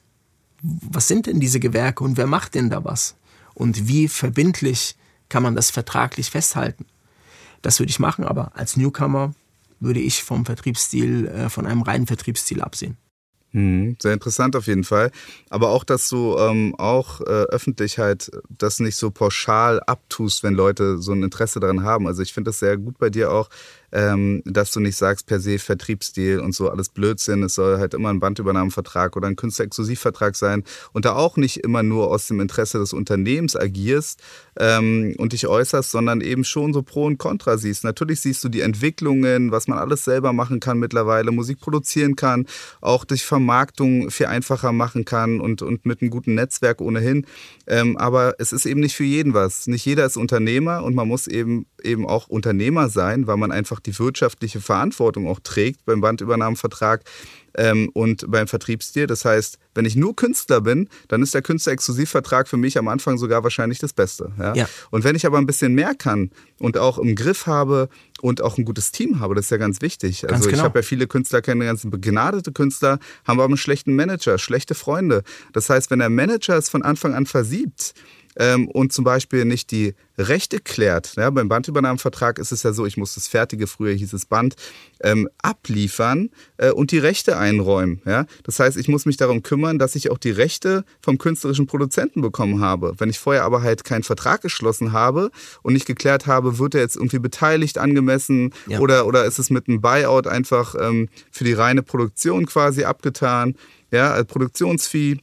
Was 0.61 1.09
sind 1.09 1.27
denn 1.27 1.41
diese 1.41 1.61
Gewerke 1.61 2.05
und 2.05 2.17
wer 2.17 2.27
macht 2.27 2.55
denn 2.55 2.69
da 2.69 2.85
was? 2.85 3.17
Und 3.55 3.89
wie 3.89 4.09
verbindlich 4.09 4.97
kann 5.29 5.43
man 5.43 5.55
das 5.55 5.71
vertraglich 5.71 6.31
festhalten? 6.31 6.87
Das 7.63 7.81
würde 7.81 7.91
ich 7.91 7.99
machen, 7.99 8.25
aber 8.25 8.53
als 8.57 8.77
Newcomer 8.77 9.35
würde 9.81 10.01
ich 10.01 10.23
vom 10.23 10.45
Vertriebsstil, 10.45 11.27
äh, 11.27 11.49
von 11.49 11.67
einem 11.67 11.83
reinen 11.83 12.07
Vertriebsstil 12.07 12.63
absehen. 12.63 12.97
Hm, 13.53 13.97
sehr 13.99 14.13
interessant 14.13 14.57
auf 14.57 14.67
jeden 14.67 14.85
Fall. 14.85 15.11
Aber 15.49 15.71
auch, 15.71 15.83
dass 15.83 16.09
du 16.11 16.37
ähm, 16.39 16.75
auch 16.77 17.23
äh, 17.23 17.25
öffentlich 17.25 17.99
halt 17.99 18.31
das 18.51 18.79
nicht 18.79 18.97
so 18.97 19.11
pauschal 19.11 19.81
abtust, 19.81 20.43
wenn 20.43 20.53
Leute 20.53 20.99
so 20.99 21.13
ein 21.13 21.23
Interesse 21.23 21.59
daran 21.59 21.83
haben. 21.83 22.07
Also 22.07 22.23
ich 22.23 22.35
finde 22.35 22.51
das 22.51 22.59
sehr 22.59 22.77
gut 22.77 22.99
bei 22.99 23.09
dir 23.09 23.33
auch, 23.33 23.49
ähm, 23.93 24.43
dass 24.45 24.73
du 24.73 24.81
nicht 24.81 24.97
sagst 24.97 25.27
per 25.27 25.41
se 25.41 25.59
Vertriebsstil 25.59 26.41
und 26.41 26.55
so 26.55 26.69
alles 26.69 26.89
Blödsinn. 26.89 27.43
Es 27.43 27.55
soll 27.55 27.79
halt 27.79 27.95
immer 27.95 28.11
ein 28.11 28.21
Bandübernahmevertrag 28.21 29.17
oder 29.17 29.29
ein 29.29 29.37
Künstlerexklusivvertrag 29.37 30.37
sein 30.37 30.65
und 30.93 31.05
da 31.05 31.15
auch 31.15 31.37
nicht 31.37 31.59
immer 31.59 31.83
nur 31.83 32.11
aus 32.11 32.27
dem 32.27 32.41
Interesse 32.41 32.79
des 32.79 32.93
Unternehmens 32.93 33.57
agierst 33.57 34.21
ähm, 34.59 35.15
und 35.19 35.33
dich 35.33 35.47
äußerst, 35.47 35.91
sondern 35.91 36.21
eben 36.21 36.45
schon 36.45 36.73
so 36.73 36.83
Pro 36.83 37.05
und 37.07 37.19
Contra 37.19 37.57
siehst. 37.59 37.85
Natürlich 37.85 38.21
siehst 38.21 38.43
du 38.45 38.49
die 38.49 38.61
Entwicklungen, 38.61 39.53
was 39.53 39.69
man 39.69 39.79
alles 39.79 40.05
selber 40.05 40.33
machen 40.33 40.61
kann 40.61 40.79
mittlerweile, 40.79 41.31
Musik 41.31 41.61
produzieren 41.61 42.17
kann, 42.17 42.47
auch 42.81 43.05
durch 43.05 43.25
Vermarktung 43.25 44.11
viel 44.11 44.27
einfacher 44.27 44.73
machen 44.73 45.05
kann 45.05 45.41
und, 45.41 45.63
und 45.63 45.87
mit 45.87 46.03
einem 46.03 46.11
guten 46.11 46.35
Netzwerk 46.35 46.81
ohnehin. 46.81 47.27
Ähm, 47.67 47.97
aber 47.97 48.35
es 48.39 48.53
ist 48.53 48.67
eben 48.67 48.81
nicht 48.81 48.97
für 48.97 49.05
jeden 49.05 49.35
was. 49.35 49.67
Nicht 49.67 49.85
jeder 49.85 50.07
ist 50.07 50.17
Unternehmer 50.17 50.83
und 50.83 50.95
man 50.95 51.09
muss 51.09 51.27
eben, 51.27 51.67
eben 51.83 52.07
auch 52.07 52.29
Unternehmer 52.29 52.89
sein, 52.89 53.27
weil 53.27 53.37
man 53.37 53.53
einfach 53.53 53.78
einfach 53.79 53.81
die 53.81 53.99
wirtschaftliche 53.99 54.61
Verantwortung 54.61 55.29
auch 55.29 55.41
trägt 55.41 55.85
beim 55.85 56.01
Bandübernahmevertrag 56.01 57.03
ähm, 57.55 57.91
und 57.95 58.31
beim 58.31 58.47
Vertriebsstil. 58.47 59.07
Das 59.07 59.25
heißt, 59.25 59.59
wenn 59.75 59.85
ich 59.85 59.97
nur 59.97 60.15
Künstler 60.15 60.61
bin, 60.61 60.89
dann 61.09 61.23
ist 61.23 61.35
der 61.35 61.43
Künstlerexklusivvertrag 61.43 62.49
für 62.49 62.57
mich 62.57 62.79
am 62.79 62.89
Anfang 62.89 63.19
sogar 63.19 63.43
wahrscheinlich 63.43 63.79
das 63.79 63.93
Beste. 63.93 64.33
Ja? 64.39 64.55
ja? 64.55 64.69
Und 64.91 65.05
wenn 65.05 65.17
ich 65.17 65.27
aber 65.27 65.39
ein 65.39 65.47
bisschen 65.47 65.75
mehr 65.75 65.95
kann 65.95 66.31
und 66.59 66.77
auch 66.77 66.99
im 66.99 67.15
Griff 67.15 67.47
habe 67.47 67.89
und 68.21 68.43
auch 68.43 68.59
ein 68.59 68.65
gutes 68.65 68.93
Team 68.93 69.21
habe, 69.21 69.35
das 69.35 69.47
ist 69.47 69.51
ja 69.51 69.57
ganz 69.57 69.81
wichtig. 69.81 70.23
Ganz 70.23 70.33
also 70.33 70.51
genau. 70.51 70.59
ich 70.59 70.65
habe 70.65 70.79
ja 70.81 70.83
viele 70.83 71.07
Künstler 71.07 71.41
kennen, 71.41 71.61
ganz 71.61 71.83
begnadete 71.85 72.53
Künstler, 72.53 72.99
haben 73.25 73.39
aber 73.39 73.45
einen 73.45 73.57
schlechten 73.57 73.95
Manager, 73.95 74.39
schlechte 74.39 74.75
Freunde. 74.75 75.23
Das 75.53 75.71
heißt, 75.71 75.91
wenn 75.91 76.01
der 76.01 76.11
Manager 76.11 76.57
es 76.57 76.69
von 76.69 76.83
Anfang 76.83 77.15
an 77.15 77.27
versiebt, 77.27 77.95
ähm, 78.39 78.69
und 78.69 78.93
zum 78.93 79.05
Beispiel 79.05 79.45
nicht 79.45 79.71
die 79.71 79.95
Rechte 80.17 80.61
klärt. 80.61 81.15
Ja, 81.17 81.31
beim 81.31 81.49
Bandübernahmevertrag 81.49 82.39
ist 82.39 82.53
es 82.53 82.63
ja 82.63 82.73
so, 82.73 82.87
ich 82.87 82.97
muss 82.97 83.15
das 83.15 83.29
fertige, 83.29 83.67
früher 83.67 83.95
hieß 83.95 84.13
es 84.13 84.27
Band, 84.27 84.57
ähm, 85.01 85.29
abliefern 85.43 86.31
äh, 86.57 86.71
und 86.71 86.91
die 86.91 86.99
Rechte 86.99 87.37
einräumen. 87.37 88.01
Ja? 88.05 88.27
Das 88.45 88.59
heißt, 88.59 88.77
ich 88.77 88.89
muss 88.89 89.07
mich 89.07 89.17
darum 89.17 89.43
kümmern, 89.43 89.79
dass 89.79 89.95
ich 89.95 90.11
auch 90.11 90.19
die 90.19 90.31
Rechte 90.31 90.85
vom 91.01 91.19
künstlerischen 91.19 91.67
Produzenten 91.67 92.21
bekommen 92.21 92.61
habe. 92.61 92.95
Wenn 92.99 93.11
ich 93.11 93.19
vorher 93.19 93.45
aber 93.45 93.63
halt 93.63 93.85
keinen 93.85 94.03
Vertrag 94.03 94.43
geschlossen 94.43 94.93
habe 94.93 95.31
und 95.63 95.73
nicht 95.73 95.87
geklärt 95.87 96.27
habe, 96.27 96.59
wird 96.59 96.75
er 96.75 96.81
jetzt 96.81 96.97
irgendwie 96.97 97.19
beteiligt, 97.21 97.79
angemessen 97.79 98.53
ja. 98.67 98.81
oder, 98.81 99.07
oder 99.07 99.25
ist 99.25 99.39
es 99.39 99.51
mit 99.51 99.69
einem 99.69 99.81
Buyout 99.81 100.27
einfach 100.27 100.75
ähm, 100.81 101.09
für 101.31 101.45
die 101.45 101.53
reine 101.53 101.83
Produktion 101.83 102.47
quasi 102.47 102.85
abgetan, 102.85 103.55
ja, 103.91 104.13
als 104.13 104.27
Produktionsvieh 104.27 105.21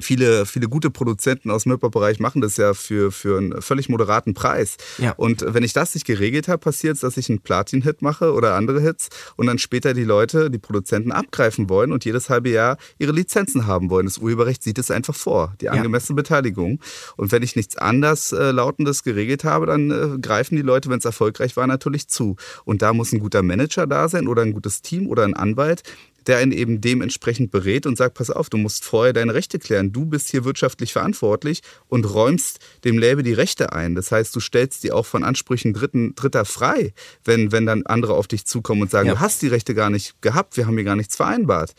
viele, 0.00 0.46
viele 0.46 0.68
gute 0.68 0.90
Produzenten 0.90 1.50
aus 1.50 1.64
dem 1.64 1.72
Hip-Hop-Bereich 1.72 2.20
machen 2.20 2.40
das 2.40 2.56
ja 2.56 2.74
für, 2.74 3.12
für 3.12 3.38
einen 3.38 3.62
völlig 3.62 3.88
moderaten 3.88 4.34
Preis. 4.34 4.76
Ja. 4.98 5.12
Und 5.12 5.44
wenn 5.46 5.62
ich 5.62 5.72
das 5.72 5.94
nicht 5.94 6.06
geregelt 6.06 6.48
habe, 6.48 6.58
passiert 6.58 6.94
es, 6.94 7.00
dass 7.00 7.16
ich 7.16 7.28
einen 7.28 7.40
Platin-Hit 7.40 8.02
mache 8.02 8.32
oder 8.32 8.54
andere 8.54 8.80
Hits 8.80 9.08
und 9.36 9.46
dann 9.46 9.58
später 9.58 9.94
die 9.94 10.04
Leute, 10.04 10.50
die 10.50 10.58
Produzenten 10.58 11.12
abgreifen 11.12 11.68
wollen 11.68 11.92
und 11.92 12.04
jedes 12.04 12.30
halbe 12.30 12.50
Jahr 12.50 12.76
ihre 12.98 13.12
Lizenzen 13.12 13.66
haben 13.66 13.90
wollen. 13.90 14.06
Das 14.06 14.18
Urheberrecht 14.18 14.62
sieht 14.62 14.78
es 14.78 14.90
einfach 14.90 15.14
vor, 15.14 15.54
die 15.60 15.68
angemessene 15.68 16.16
ja. 16.16 16.22
Beteiligung. 16.22 16.80
Und 17.16 17.32
wenn 17.32 17.42
ich 17.42 17.56
nichts 17.56 17.76
anders 17.76 18.32
äh, 18.32 18.50
Lautendes 18.50 19.02
geregelt 19.02 19.44
habe, 19.44 19.66
dann 19.66 19.90
äh, 19.90 20.18
greifen 20.18 20.56
die 20.56 20.62
Leute, 20.62 20.90
wenn 20.90 20.98
es 20.98 21.04
erfolgreich 21.04 21.56
war, 21.56 21.66
natürlich 21.66 22.08
zu. 22.08 22.36
Und 22.64 22.82
da 22.82 22.92
muss 22.92 23.12
ein 23.12 23.20
guter 23.20 23.42
Manager 23.42 23.86
da 23.86 24.08
sein 24.08 24.28
oder 24.28 24.42
ein 24.42 24.52
gutes 24.52 24.82
Team 24.82 25.08
oder 25.08 25.24
ein 25.24 25.34
Anwalt, 25.34 25.82
der 26.26 26.38
einen 26.38 26.52
eben 26.52 26.80
dementsprechend 26.80 27.50
berät 27.50 27.86
und 27.86 27.96
sagt, 27.96 28.14
pass 28.14 28.30
auf, 28.30 28.50
du 28.50 28.56
musst 28.56 28.84
vorher 28.84 29.12
deine 29.12 29.34
Rechte 29.34 29.58
klären. 29.58 29.92
Du 29.92 30.06
bist 30.06 30.28
hier 30.28 30.44
wirtschaftlich 30.44 30.92
verantwortlich 30.92 31.62
und 31.88 32.04
räumst 32.04 32.60
dem 32.84 32.98
Label 32.98 33.22
die 33.22 33.32
Rechte 33.32 33.72
ein. 33.72 33.94
Das 33.94 34.12
heißt, 34.12 34.34
du 34.34 34.40
stellst 34.40 34.84
die 34.84 34.92
auch 34.92 35.06
von 35.06 35.24
Ansprüchen 35.24 35.72
Dritten, 35.72 36.14
Dritter 36.14 36.44
frei, 36.44 36.92
wenn, 37.24 37.52
wenn 37.52 37.66
dann 37.66 37.86
andere 37.86 38.14
auf 38.14 38.26
dich 38.26 38.46
zukommen 38.46 38.82
und 38.82 38.90
sagen, 38.90 39.08
ja. 39.08 39.14
du 39.14 39.20
hast 39.20 39.42
die 39.42 39.48
Rechte 39.48 39.74
gar 39.74 39.90
nicht 39.90 40.20
gehabt, 40.22 40.56
wir 40.56 40.66
haben 40.66 40.76
hier 40.76 40.84
gar 40.84 40.96
nichts 40.96 41.16
vereinbart. 41.16 41.74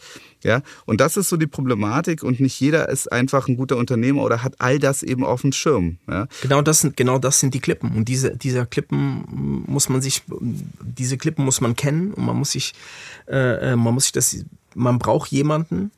Ja, 0.45 0.61
und 0.85 1.01
das 1.01 1.17
ist 1.17 1.29
so 1.29 1.37
die 1.37 1.47
Problematik 1.47 2.21
und 2.21 2.39
nicht 2.39 2.59
jeder 2.59 2.87
ist 2.89 3.11
einfach 3.11 3.47
ein 3.47 3.57
guter 3.57 3.77
Unternehmer 3.77 4.21
oder 4.21 4.43
hat 4.43 4.53
all 4.59 4.77
das 4.77 5.01
eben 5.01 5.25
auf 5.25 5.41
dem 5.41 5.51
Schirm. 5.51 5.97
Ja. 6.07 6.27
Genau 6.43 6.61
das 6.61 6.81
sind, 6.81 6.95
genau 6.95 7.17
das 7.17 7.39
sind 7.39 7.55
die 7.55 7.59
Klippen 7.59 7.95
und 7.95 8.07
diese, 8.07 8.37
dieser 8.37 8.67
Klippen 8.67 9.63
muss 9.65 9.89
man 9.89 10.03
sich, 10.03 10.21
diese 10.83 11.17
Klippen 11.17 11.43
muss 11.43 11.61
man 11.61 11.75
kennen 11.75 12.13
und 12.13 12.25
man 12.25 12.37
muss 12.37 12.51
sich, 12.51 12.75
äh, 13.27 13.71
äh 13.71 13.75
man 13.75 13.95
muss 13.95 14.03
sich 14.03 14.11
das, 14.11 14.37
man 14.75 14.99
braucht 14.99 15.31
jemanden, 15.31 15.89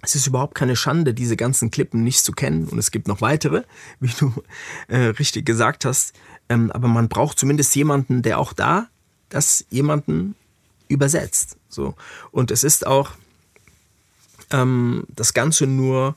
es 0.00 0.14
ist 0.14 0.26
überhaupt 0.26 0.54
keine 0.54 0.76
Schande, 0.76 1.12
diese 1.12 1.36
ganzen 1.36 1.70
Klippen 1.70 2.02
nicht 2.04 2.24
zu 2.24 2.32
kennen. 2.32 2.68
Und 2.68 2.78
es 2.78 2.90
gibt 2.90 3.06
noch 3.06 3.20
weitere, 3.20 3.64
wie 4.00 4.12
du 4.18 4.32
äh, 4.88 4.96
richtig 4.96 5.44
gesagt 5.44 5.84
hast. 5.84 6.14
Ähm, 6.48 6.70
aber 6.70 6.88
man 6.88 7.08
braucht 7.08 7.38
zumindest 7.38 7.76
jemanden, 7.76 8.22
der 8.22 8.38
auch 8.38 8.54
da 8.54 8.88
das 9.28 9.66
jemanden 9.68 10.36
übersetzt. 10.88 11.56
So. 11.68 11.94
Und 12.30 12.50
es 12.50 12.64
ist 12.64 12.86
auch, 12.86 13.10
ähm, 14.54 15.04
das 15.08 15.34
Ganze 15.34 15.66
nur 15.66 16.16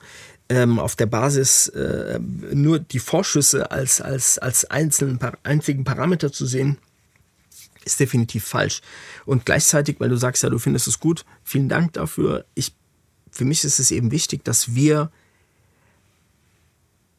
ähm, 0.49 0.79
auf 0.79 0.95
der 0.95 1.07
Basis 1.07 1.67
äh, 1.69 2.19
nur 2.53 2.79
die 2.79 2.99
Vorschüsse 2.99 3.71
als, 3.71 3.99
als, 3.99 4.37
als 4.37 4.65
einzelnen, 4.65 5.19
einzigen 5.43 5.83
Parameter 5.83 6.31
zu 6.31 6.45
sehen, 6.45 6.77
ist 7.83 7.99
definitiv 7.99 8.45
falsch. 8.45 8.81
Und 9.25 9.45
gleichzeitig, 9.45 9.99
weil 9.99 10.09
du 10.09 10.17
sagst 10.17 10.43
ja, 10.43 10.49
du 10.49 10.59
findest 10.59 10.87
es 10.87 10.99
gut, 10.99 11.25
vielen 11.43 11.69
Dank 11.69 11.93
dafür. 11.93 12.45
Ich, 12.53 12.73
für 13.31 13.45
mich 13.45 13.63
ist 13.63 13.79
es 13.79 13.91
eben 13.91 14.11
wichtig, 14.11 14.43
dass 14.45 14.75
wir, 14.75 15.11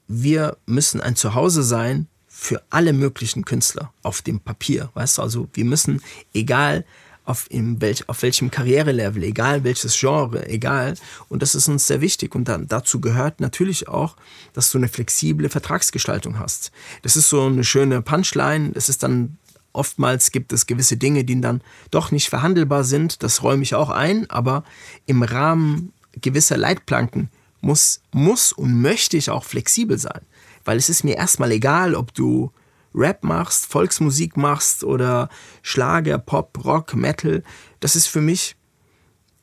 wir 0.06 0.56
müssen 0.66 1.00
ein 1.00 1.16
Zuhause 1.16 1.62
sein 1.62 2.06
für 2.28 2.62
alle 2.70 2.92
möglichen 2.92 3.44
Künstler 3.44 3.92
auf 4.02 4.22
dem 4.22 4.40
Papier. 4.40 4.90
Weißt 4.94 5.18
du, 5.18 5.22
also 5.22 5.48
wir 5.52 5.64
müssen, 5.64 6.00
egal 6.32 6.84
auf, 7.28 7.46
in 7.50 7.80
welch, 7.82 8.08
auf 8.08 8.22
welchem 8.22 8.50
Karrierelevel, 8.50 9.22
egal 9.22 9.62
welches 9.62 9.98
Genre, 9.98 10.48
egal. 10.48 10.94
Und 11.28 11.42
das 11.42 11.54
ist 11.54 11.68
uns 11.68 11.86
sehr 11.86 12.00
wichtig. 12.00 12.34
Und 12.34 12.48
dann, 12.48 12.66
dazu 12.68 13.00
gehört 13.00 13.40
natürlich 13.40 13.86
auch, 13.86 14.16
dass 14.54 14.70
du 14.70 14.78
eine 14.78 14.88
flexible 14.88 15.50
Vertragsgestaltung 15.50 16.38
hast. 16.38 16.72
Das 17.02 17.16
ist 17.16 17.28
so 17.28 17.44
eine 17.44 17.64
schöne 17.64 18.00
Punchline. 18.00 18.72
Es 18.74 18.88
ist 18.88 19.02
dann 19.02 19.36
oftmals 19.74 20.32
gibt 20.32 20.52
es 20.54 20.66
gewisse 20.66 20.96
Dinge, 20.96 21.24
die 21.24 21.38
dann 21.40 21.60
doch 21.90 22.10
nicht 22.10 22.30
verhandelbar 22.30 22.82
sind. 22.82 23.22
Das 23.22 23.42
räume 23.42 23.62
ich 23.62 23.74
auch 23.74 23.90
ein. 23.90 24.28
Aber 24.30 24.64
im 25.04 25.22
Rahmen 25.22 25.92
gewisser 26.18 26.56
Leitplanken 26.56 27.28
muss, 27.60 28.00
muss 28.10 28.52
und 28.52 28.80
möchte 28.80 29.18
ich 29.18 29.28
auch 29.28 29.44
flexibel 29.44 29.98
sein. 29.98 30.22
Weil 30.64 30.78
es 30.78 30.88
ist 30.88 31.04
mir 31.04 31.16
erstmal 31.16 31.52
egal, 31.52 31.94
ob 31.94 32.14
du 32.14 32.50
Rap 32.94 33.24
machst, 33.24 33.66
Volksmusik 33.66 34.36
machst 34.36 34.84
oder 34.84 35.28
Schlager, 35.62 36.18
Pop, 36.18 36.64
Rock, 36.64 36.94
Metal, 36.94 37.42
das 37.80 37.96
ist 37.96 38.06
für 38.06 38.20
mich 38.20 38.56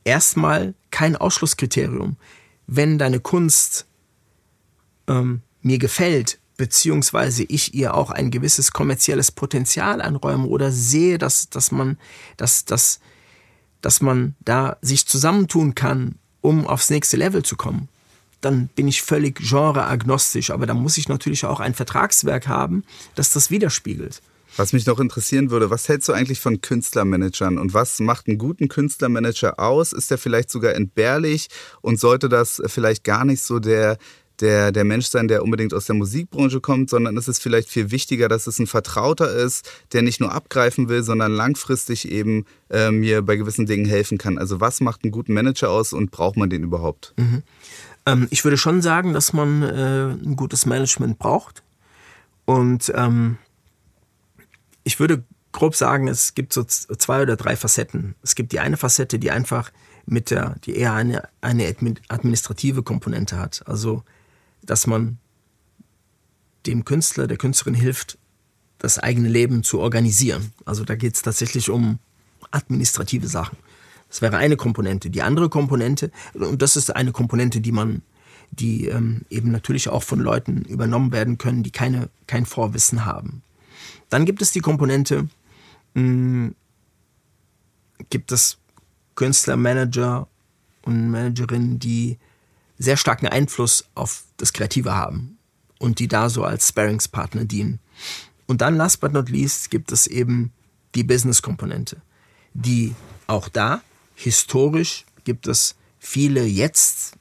erstmal 0.04 0.74
kein 0.90 1.16
Ausschlusskriterium. 1.16 2.16
Wenn 2.66 2.98
deine 2.98 3.20
Kunst 3.20 3.86
ähm, 5.08 5.42
mir 5.62 5.78
gefällt, 5.78 6.38
beziehungsweise 6.56 7.44
ich 7.44 7.74
ihr 7.74 7.94
auch 7.94 8.10
ein 8.10 8.30
gewisses 8.30 8.72
kommerzielles 8.72 9.30
Potenzial 9.30 10.00
anräume 10.00 10.46
oder 10.46 10.72
sehe, 10.72 11.18
dass, 11.18 11.50
dass, 11.50 11.70
man, 11.70 11.98
dass, 12.36 12.64
dass, 12.64 13.00
dass 13.82 14.00
man 14.00 14.34
da 14.40 14.78
sich 14.80 15.06
zusammentun 15.06 15.74
kann, 15.74 16.16
um 16.40 16.66
aufs 16.66 16.90
nächste 16.90 17.16
Level 17.16 17.42
zu 17.42 17.56
kommen, 17.56 17.88
dann 18.46 18.68
bin 18.74 18.88
ich 18.88 19.02
völlig 19.02 19.36
genreagnostisch. 19.36 20.50
Aber 20.50 20.66
da 20.66 20.74
muss 20.74 20.96
ich 20.96 21.08
natürlich 21.08 21.44
auch 21.44 21.60
ein 21.60 21.74
Vertragswerk 21.74 22.46
haben, 22.48 22.84
das 23.14 23.30
das 23.32 23.50
widerspiegelt. 23.50 24.22
Was 24.56 24.72
mich 24.72 24.86
noch 24.86 25.00
interessieren 25.00 25.50
würde, 25.50 25.68
was 25.68 25.88
hältst 25.88 26.08
du 26.08 26.14
eigentlich 26.14 26.40
von 26.40 26.62
Künstlermanagern 26.62 27.58
und 27.58 27.74
was 27.74 28.00
macht 28.00 28.26
einen 28.26 28.38
guten 28.38 28.68
Künstlermanager 28.68 29.60
aus? 29.60 29.92
Ist 29.92 30.10
der 30.10 30.16
vielleicht 30.16 30.50
sogar 30.50 30.74
entbehrlich 30.74 31.48
und 31.82 32.00
sollte 32.00 32.30
das 32.30 32.62
vielleicht 32.66 33.04
gar 33.04 33.26
nicht 33.26 33.42
so 33.42 33.58
der, 33.58 33.98
der, 34.40 34.72
der 34.72 34.84
Mensch 34.84 35.06
sein, 35.06 35.28
der 35.28 35.42
unbedingt 35.42 35.74
aus 35.74 35.86
der 35.86 35.94
Musikbranche 35.94 36.60
kommt, 36.60 36.88
sondern 36.88 37.16
ist 37.16 37.28
es 37.28 37.38
vielleicht 37.38 37.68
viel 37.68 37.90
wichtiger, 37.90 38.28
dass 38.28 38.46
es 38.46 38.58
ein 38.58 38.66
Vertrauter 38.66 39.30
ist, 39.30 39.68
der 39.92 40.00
nicht 40.00 40.20
nur 40.20 40.32
abgreifen 40.32 40.88
will, 40.88 41.02
sondern 41.02 41.32
langfristig 41.32 42.10
eben 42.10 42.46
äh, 42.70 42.90
mir 42.90 43.22
bei 43.22 43.36
gewissen 43.36 43.66
Dingen 43.66 43.86
helfen 43.86 44.16
kann. 44.16 44.38
Also 44.38 44.60
was 44.60 44.80
macht 44.80 45.04
einen 45.04 45.10
guten 45.10 45.34
Manager 45.34 45.70
aus 45.70 45.92
und 45.92 46.10
braucht 46.10 46.36
man 46.36 46.48
den 46.48 46.62
überhaupt? 46.62 47.12
Mhm. 47.18 47.42
Ähm, 48.06 48.28
ich 48.30 48.44
würde 48.44 48.56
schon 48.56 48.80
sagen, 48.80 49.12
dass 49.12 49.32
man 49.32 49.62
äh, 49.62 50.12
ein 50.12 50.36
gutes 50.36 50.64
Management 50.64 51.18
braucht. 51.18 51.62
Und 52.44 52.92
ähm, 52.94 53.38
ich 54.84 55.00
würde 55.00 55.24
grob 55.52 55.74
sagen, 55.74 56.06
es 56.06 56.34
gibt 56.34 56.52
so 56.52 56.64
zwei 56.64 57.22
oder 57.22 57.36
drei 57.36 57.56
Facetten. 57.56 58.14
Es 58.22 58.34
gibt 58.34 58.52
die 58.52 58.60
eine 58.60 58.76
Facette, 58.76 59.18
die 59.18 59.30
einfach 59.30 59.72
mit 60.06 60.30
der, 60.30 60.54
die 60.64 60.76
eher 60.76 60.92
eine, 60.92 61.28
eine 61.40 61.74
administrative 62.08 62.82
Komponente 62.82 63.38
hat. 63.38 63.62
Also, 63.66 64.04
dass 64.62 64.86
man 64.86 65.18
dem 66.66 66.84
Künstler, 66.84 67.26
der 67.26 67.36
Künstlerin 67.36 67.74
hilft, 67.74 68.18
das 68.78 68.98
eigene 68.98 69.28
Leben 69.28 69.62
zu 69.62 69.80
organisieren. 69.80 70.52
Also 70.64 70.84
da 70.84 70.94
geht 70.94 71.14
es 71.14 71.22
tatsächlich 71.22 71.70
um 71.70 71.98
administrative 72.50 73.26
Sachen. 73.26 73.56
Das 74.08 74.22
wäre 74.22 74.36
eine 74.36 74.56
Komponente. 74.56 75.10
Die 75.10 75.22
andere 75.22 75.48
Komponente, 75.48 76.10
und 76.34 76.62
das 76.62 76.76
ist 76.76 76.94
eine 76.94 77.12
Komponente, 77.12 77.60
die 77.60 77.72
man, 77.72 78.02
die 78.50 78.86
ähm, 78.86 79.22
eben 79.30 79.50
natürlich 79.50 79.88
auch 79.88 80.02
von 80.02 80.20
Leuten 80.20 80.62
übernommen 80.62 81.12
werden 81.12 81.38
können, 81.38 81.62
die 81.62 81.72
keine, 81.72 82.08
kein 82.26 82.46
Vorwissen 82.46 83.04
haben. 83.04 83.42
Dann 84.08 84.24
gibt 84.24 84.42
es 84.42 84.52
die 84.52 84.60
Komponente, 84.60 85.28
mh, 85.94 86.02
hm, 86.02 86.54
gibt 88.10 88.30
es 88.30 88.58
Künstler, 89.14 89.56
Manager 89.56 90.28
und 90.82 91.10
Managerinnen, 91.10 91.78
die 91.78 92.18
sehr 92.78 92.96
starken 92.96 93.26
Einfluss 93.26 93.86
auf 93.94 94.24
das 94.36 94.52
Kreative 94.52 94.94
haben 94.94 95.38
und 95.78 95.98
die 95.98 96.08
da 96.08 96.28
so 96.28 96.44
als 96.44 96.68
Sparringspartner 96.68 97.44
dienen. 97.44 97.80
Und 98.46 98.60
dann, 98.60 98.76
last 98.76 99.00
but 99.00 99.12
not 99.12 99.28
least, 99.28 99.70
gibt 99.70 99.90
es 99.92 100.06
eben 100.06 100.52
die 100.94 101.02
Business-Komponente, 101.02 102.00
die 102.54 102.94
auch 103.26 103.48
da 103.48 103.82
historisch 104.16 105.04
gibt 105.24 105.46
es 105.46 105.76
viele 105.98 106.44
jetzt 106.44 107.12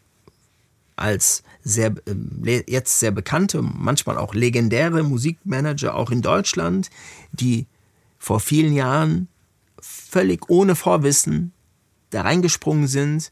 als 0.96 1.44
sehr, 1.64 1.94
äh, 2.08 2.64
jetzt 2.68 3.00
sehr 3.00 3.12
bekannte, 3.12 3.62
manchmal 3.62 4.18
auch 4.18 4.34
legendäre 4.34 5.04
Musikmanager, 5.04 5.96
auch 5.96 6.10
in 6.10 6.22
Deutschland, 6.22 6.90
die 7.32 7.68
vor 8.18 8.40
vielen 8.40 8.74
Jahren 8.74 9.28
völlig 9.80 10.50
ohne 10.50 10.76
Vorwissen 10.76 11.52
da 12.12 12.22
reingesprungen 12.22 12.88
sind, 12.88 13.32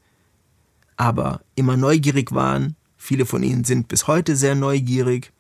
aber 0.98 1.42
immer 1.56 1.78
neugierig 1.78 2.34
waren. 2.34 2.76
Viele 2.98 3.26
von 3.26 3.44
ihnen 3.44 3.64
sind 3.64 3.88
bis 3.88 4.08
heute 4.08 4.36
sehr 4.36 4.56
neugierig 4.56 5.32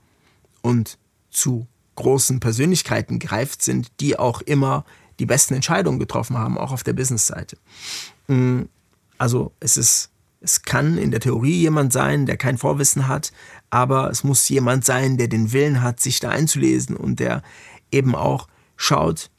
und 0.61 0.97
zu 1.29 1.67
großen 1.95 2.39
Persönlichkeiten 2.39 3.19
gereift 3.19 3.61
sind, 3.61 3.91
die 3.99 4.17
auch 4.17 4.41
immer 4.41 4.85
die 5.19 5.25
besten 5.25 5.53
Entscheidungen 5.53 5.99
getroffen 5.99 6.37
haben, 6.37 6.57
auch 6.57 6.71
auf 6.71 6.83
der 6.83 6.93
Businessseite. 6.93 7.57
Mm, 8.27 8.63
also 9.17 9.53
es 9.59 9.77
ist, 9.77 10.09
es 10.41 10.63
kann 10.63 10.97
in 10.97 11.11
der 11.11 11.19
Theorie 11.19 11.61
jemand 11.61 11.93
sein, 11.93 12.25
der 12.25 12.37
kein 12.37 12.57
Vorwissen 12.57 13.07
hat, 13.07 13.31
aber 13.69 14.09
es 14.09 14.23
muss 14.23 14.47
jemand 14.49 14.85
sein, 14.85 15.17
der 15.17 15.27
den 15.27 15.51
Willen 15.51 15.81
hat, 15.81 15.99
sich 15.99 16.19
da 16.19 16.29
einzulesen 16.29 16.95
und 16.95 17.19
der 17.19 17.41
eben 17.91 18.15
auch 18.15 18.47
schaut, 18.75 19.29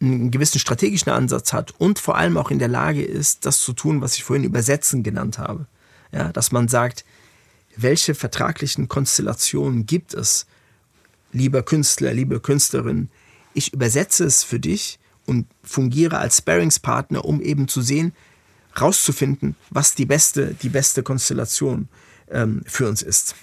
einen 0.00 0.30
gewissen 0.30 0.58
strategischen 0.58 1.12
Ansatz 1.12 1.52
hat 1.52 1.72
und 1.78 1.98
vor 1.98 2.16
allem 2.16 2.36
auch 2.36 2.50
in 2.50 2.58
der 2.58 2.68
Lage 2.68 3.02
ist, 3.02 3.46
das 3.46 3.60
zu 3.60 3.72
tun, 3.72 4.00
was 4.00 4.14
ich 4.14 4.24
vorhin 4.24 4.44
übersetzen 4.44 5.02
genannt 5.02 5.38
habe. 5.38 5.66
Ja, 6.12 6.32
dass 6.32 6.52
man 6.52 6.68
sagt, 6.68 7.04
welche 7.76 8.14
vertraglichen 8.14 8.88
Konstellationen 8.88 9.86
gibt 9.86 10.14
es, 10.14 10.46
lieber 11.32 11.62
Künstler, 11.62 12.12
liebe 12.12 12.40
Künstlerin, 12.40 13.10
ich 13.54 13.72
übersetze 13.72 14.24
es 14.24 14.44
für 14.44 14.60
dich 14.60 14.98
und 15.28 15.46
fungiere 15.62 16.18
als 16.18 16.38
Sparringspartner, 16.38 17.24
um 17.24 17.40
eben 17.40 17.68
zu 17.68 17.82
sehen, 17.82 18.12
rauszufinden, 18.80 19.54
was 19.70 19.94
die 19.94 20.06
beste, 20.06 20.54
die 20.62 20.68
beste 20.68 21.02
Konstellation 21.02 21.88
ähm, 22.30 22.62
für 22.66 22.88
uns 22.88 23.02
ist. 23.02 23.34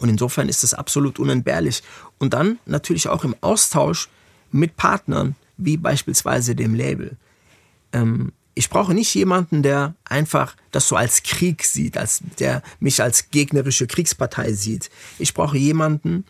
Und 0.00 0.08
insofern 0.08 0.48
ist 0.48 0.64
es 0.64 0.74
absolut 0.74 1.18
unentbehrlich. 1.18 1.82
Und 2.18 2.34
dann 2.34 2.58
natürlich 2.66 3.08
auch 3.08 3.24
im 3.24 3.34
Austausch 3.40 4.08
mit 4.50 4.76
Partnern, 4.76 5.34
wie 5.56 5.76
beispielsweise 5.76 6.54
dem 6.54 6.74
Label. 6.74 7.16
Ähm, 7.92 8.32
ich 8.54 8.70
brauche 8.70 8.92
nicht 8.92 9.14
jemanden, 9.14 9.62
der 9.62 9.94
einfach 10.04 10.56
das 10.72 10.88
so 10.88 10.96
als 10.96 11.22
Krieg 11.22 11.62
sieht, 11.62 11.96
als 11.96 12.22
der 12.40 12.62
mich 12.80 13.00
als 13.00 13.30
gegnerische 13.30 13.86
Kriegspartei 13.86 14.52
sieht. 14.52 14.90
Ich 15.18 15.32
brauche 15.32 15.56
jemanden, 15.56 16.24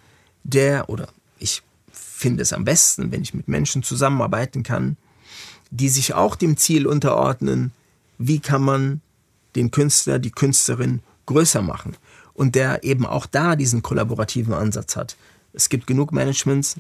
der, 0.45 0.90
oder 0.90 1.09
ich 1.39 1.62
finde 2.19 2.43
es 2.43 2.53
am 2.53 2.65
besten, 2.65 3.12
wenn 3.12 3.23
ich 3.23 3.32
mit 3.32 3.47
Menschen 3.47 3.85
zusammenarbeiten 3.85 4.65
kann, 4.65 4.97
die 5.70 5.89
sich 5.89 6.15
auch 6.15 6.35
dem 6.35 6.57
Ziel 6.57 6.86
unterordnen, 6.86 7.70
wie 8.19 8.40
kann 8.40 8.62
man 8.62 9.01
den 9.55 9.70
Künstler, 9.70 10.19
die 10.19 10.32
Künstlerin 10.32 11.01
größer 11.27 11.62
machen 11.62 11.97
und 12.35 12.57
der 12.57 12.82
eben 12.82 13.07
auch 13.07 13.27
da 13.27 13.55
diesen 13.55 13.82
kollaborativen 13.82 14.53
Ansatz 14.53 14.97
hat. 14.97 15.16
Es 15.53 15.69
gibt 15.69 15.86
genug 15.86 16.11
Managements, 16.11 16.74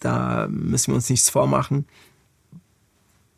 da 0.00 0.48
müssen 0.48 0.88
wir 0.88 0.96
uns 0.96 1.08
nichts 1.08 1.30
vormachen. 1.30 1.86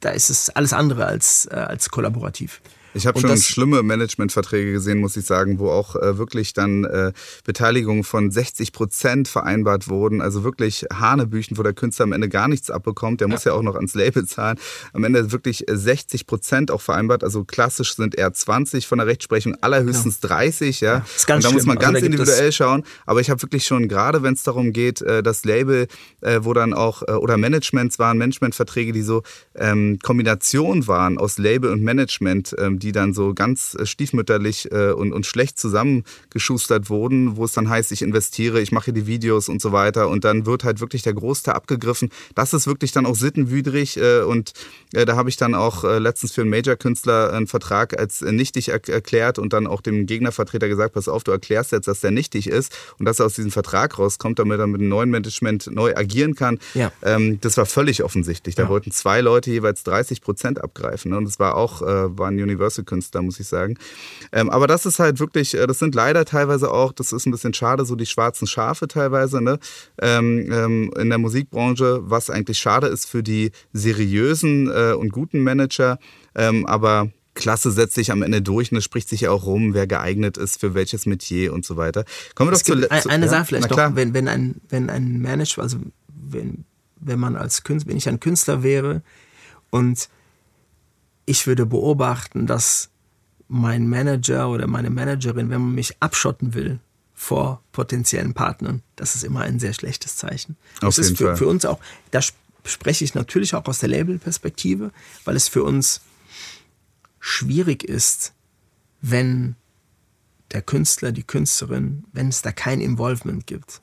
Da 0.01 0.11
ist 0.11 0.31
es 0.31 0.49
alles 0.51 0.73
andere 0.73 1.05
als, 1.05 1.47
äh, 1.47 1.55
als 1.57 1.91
kollaborativ. 1.91 2.63
Ich 2.97 3.07
habe 3.07 3.21
schon 3.21 3.37
schlimme 3.37 3.83
Managementverträge 3.83 4.73
gesehen, 4.73 4.99
muss 4.99 5.19
ich 5.19 5.27
sagen, 5.27 5.59
wo 5.59 5.69
auch 5.69 5.97
äh, 5.97 6.17
wirklich 6.17 6.55
dann 6.55 6.85
äh, 6.85 7.13
Beteiligungen 7.45 8.05
von 8.05 8.31
60 8.31 8.73
Prozent 8.73 9.29
vereinbart 9.29 9.89
wurden. 9.89 10.23
Also 10.23 10.45
wirklich 10.45 10.87
Hanebüchen, 10.91 11.59
wo 11.59 11.63
der 11.63 11.75
Künstler 11.75 12.05
am 12.05 12.13
Ende 12.13 12.31
gar 12.31 12.49
nichts 12.49 12.71
abbekommt. 12.71 13.21
Der 13.21 13.29
ja. 13.29 13.35
muss 13.35 13.45
ja 13.45 13.53
auch 13.53 13.61
noch 13.61 13.75
ans 13.75 13.95
Label 13.95 14.25
zahlen. 14.25 14.59
Am 14.95 15.05
Ende 15.05 15.31
wirklich 15.31 15.67
60 15.71 16.21
äh, 16.21 16.25
Prozent 16.25 16.71
auch 16.71 16.81
vereinbart. 16.81 17.23
Also 17.23 17.45
klassisch 17.45 17.97
sind 17.97 18.15
eher 18.15 18.33
20 18.33 18.87
von 18.87 18.97
der 18.97 19.07
Rechtsprechung, 19.07 19.57
allerhöchstens 19.61 20.21
ja. 20.23 20.29
30. 20.29 20.81
Ja. 20.81 20.93
ja. 20.95 21.05
Ist 21.15 21.27
ganz 21.27 21.45
Und 21.45 21.45
da 21.45 21.49
schlimm. 21.49 21.55
muss 21.55 21.67
man 21.67 21.77
also 21.77 21.87
ganz 21.87 21.97
also, 21.97 22.07
individuell 22.07 22.53
schauen. 22.53 22.85
Aber 23.05 23.21
ich 23.21 23.29
habe 23.29 23.43
wirklich 23.43 23.67
schon, 23.67 23.89
gerade 23.89 24.23
wenn 24.23 24.33
es 24.33 24.43
darum 24.43 24.73
geht, 24.73 25.03
äh, 25.03 25.23
das 25.23 25.45
Label, 25.45 25.87
äh, 26.23 26.41
wo 26.43 26.55
dann 26.55 26.73
auch, 26.73 27.03
äh, 27.03 27.13
oder 27.13 27.37
Managements 27.37 27.99
waren, 27.99 28.17
Managementverträge, 28.17 28.93
die 28.93 29.03
so 29.03 29.23
ähm, 29.55 29.99
Kombination 30.03 30.87
waren 30.87 31.19
aus 31.19 31.37
Label 31.37 31.71
und 31.71 31.83
Management, 31.83 32.57
ähm, 32.59 32.79
die 32.79 32.86
dann 32.93 33.13
so 33.13 33.35
ganz 33.35 33.77
äh, 33.79 33.87
stiefmütterlich 33.87 34.71
äh, 34.73 34.93
und, 34.93 35.13
und 35.13 35.27
schlecht 35.27 35.59
zusammengeschustert 35.59 36.91
wurden, 36.91 37.37
wo 37.37 37.45
es 37.45 37.53
dann 37.53 37.69
heißt, 37.69 37.93
ich 37.93 38.03
investiere, 38.03 38.61
ich 38.61 38.73
mache 38.73 38.93
die 38.93 39.07
Videos 39.07 39.49
und 39.49 39.61
so 39.61 39.73
weiter 39.73 40.09
und 40.09 40.25
dann 40.25 40.47
wird 40.47 40.65
halt 40.65 40.81
wirklich 40.81 41.03
der 41.03 41.15
Großteil 41.15 41.55
abgegriffen. 41.55 42.11
Das 42.35 42.53
ist 42.53 42.67
wirklich 42.67 42.93
dann 42.93 43.07
auch 43.07 43.17
sittenwidrig 43.17 43.97
äh, 43.99 44.21
und 44.21 44.53
da 44.93 45.17
habe 45.17 45.29
ich 45.29 45.37
dann 45.37 45.55
auch 45.55 45.85
letztens 45.85 46.33
für 46.33 46.43
einen 46.43 46.51
Major-Künstler 46.51 47.33
einen 47.33 47.47
Vertrag 47.47 47.99
als 47.99 48.23
nichtig 48.23 48.69
er 48.69 48.89
erklärt 48.89 49.39
und 49.39 49.53
dann 49.53 49.67
auch 49.67 49.81
dem 49.81 50.07
Gegnervertreter 50.07 50.69
gesagt, 50.69 50.95
pass 50.95 51.09
auf, 51.09 51.25
du 51.25 51.33
erklärst 51.33 51.73
jetzt, 51.73 51.89
dass 51.89 52.01
der 52.01 52.11
nichtig 52.11 52.49
ist 52.49 52.77
und 52.99 53.07
dass 53.07 53.19
er 53.19 53.27
aus 53.27 53.35
diesem 53.35 53.51
Vertrag 53.51 53.99
rauskommt, 53.99 54.39
damit 54.39 54.59
er 54.59 54.67
mit 54.67 54.81
dem 54.81 54.89
neuen 54.89 55.11
Management 55.11 55.69
neu 55.73 55.95
agieren 55.95 56.35
kann. 56.35 56.59
Ja. 56.75 56.93
Ähm, 57.03 57.41
das 57.41 57.57
war 57.57 57.67
völlig 57.67 58.03
offensichtlich. 58.03 58.55
Da 58.55 58.65
ja. 58.65 58.69
wollten 58.69 58.91
zwei 58.91 59.21
Leute 59.21 59.51
jeweils 59.51 59.83
30 59.85 60.21
Prozent 60.21 60.63
abgreifen 60.63 61.11
ne? 61.11 61.19
und 61.19 61.27
es 61.27 61.39
war 61.39 61.57
auch, 61.57 61.83
äh, 61.83 62.19
war 62.19 62.29
ein 62.29 62.39
Universal-Künstler, 62.77 63.23
muss 63.23 63.41
ich 63.41 63.49
sagen. 63.49 63.77
Ähm, 64.33 64.51
aber 64.51 64.67
das 64.67 64.87
ist 64.87 64.99
halt 64.99 65.19
wirklich, 65.21 65.55
äh, 65.55 65.67
das 65.67 65.79
sind 65.79 65.95
leider 65.95 66.25
teilweise 66.25 66.71
auch, 66.71 66.93
das 66.93 67.13
ist 67.13 67.27
ein 67.27 67.31
bisschen 67.31 67.55
schade, 67.55 67.85
so 67.85 67.97
die 67.97 68.07
schwarzen 68.07 68.47
Schafe 68.47 68.89
teilweise 68.89 69.41
ne? 69.41 69.59
Ähm, 70.01 70.51
ähm, 70.53 70.93
in 70.99 71.09
der 71.09 71.19
Musikbranche, 71.19 72.01
was 72.03 72.31
eigentlich 72.31 72.59
schade 72.59 72.87
ist 72.87 73.07
für 73.07 73.23
die 73.23 73.51
seriösen 73.73 74.69
äh, 74.69 74.93
und 74.93 75.11
guten 75.11 75.43
Manager. 75.43 75.99
Ähm, 76.35 76.67
aber 76.67 77.11
Klasse 77.35 77.71
setzt 77.71 77.95
sich 77.95 78.11
am 78.11 78.23
Ende 78.23 78.41
durch 78.41 78.73
und 78.73 78.79
es 78.79 78.85
spricht 78.85 79.09
sich 79.09 79.23
ja 79.23 79.31
auch 79.31 79.45
rum, 79.45 79.75
wer 79.75 79.87
geeignet 79.87 80.39
ist 80.39 80.61
für 80.61 80.75
welches 80.75 81.05
Metier 81.05 81.53
und 81.53 81.67
so 81.67 81.77
weiter. 81.77 82.05
Kommen 82.35 82.51
wir 82.51 82.55
doch 82.55 82.63
zu, 82.63 82.81
zu 82.81 83.11
eine 83.11 83.27
ja, 83.27 83.31
Sache 83.31 83.45
vielleicht 83.45 83.71
noch, 83.71 83.95
wenn, 83.95 84.15
wenn 84.15 84.27
ein 84.29 84.61
wenn 84.71 84.89
ein 84.89 85.21
Manager, 85.21 85.63
also 85.63 85.79
wenn 86.09 86.65
wenn 86.99 87.21
man 87.21 87.37
als 87.37 87.63
Künstler, 87.63 87.91
wenn 87.91 87.99
ich 87.99 88.09
ein 88.09 88.21
Künstler 88.21 88.63
wäre 88.63 89.03
und 89.71 90.09
ich 91.27 91.47
würde 91.47 91.67
beobachten, 91.67 92.47
dass 92.47 92.89
mein 93.49 93.89
Manager 93.89 94.49
oder 94.49 94.67
meine 94.67 94.91
Managerin, 94.91 95.51
wenn 95.51 95.61
man 95.61 95.75
mich 95.75 95.97
abschotten 96.01 96.55
will 96.55 96.81
vor 97.15 97.63
potenziellen 97.73 98.35
Partnern, 98.35 98.83
das 98.97 99.15
ist 99.15 99.25
immer 99.25 99.43
ein 99.43 99.59
sehr 99.59 99.73
schlechtes 99.73 100.17
Zeichen. 100.17 100.57
Auf 100.77 100.97
das 100.97 100.99
ist 100.99 101.17
für, 101.17 101.37
für, 101.37 101.47
uns 101.47 101.65
auch, 101.65 101.79
da 102.11 102.21
spreche 102.65 103.05
ich 103.05 103.15
natürlich 103.15 103.55
auch 103.55 103.67
aus 103.67 103.79
der 103.79 103.89
Labelperspektive, 103.89 104.91
weil 105.25 105.37
es 105.37 105.49
für 105.49 105.63
uns 105.63 106.01
schwierig 107.21 107.85
ist, 107.85 108.33
wenn 109.01 109.57
der 110.53 110.63
Künstler, 110.63 111.13
die 111.13 111.23
Künstlerin, 111.23 112.05
wenn 112.13 112.29
es 112.29 112.43
da 112.43 112.53
kein 112.53 112.81
Involvement 112.81 113.47
gibt. 113.47 113.81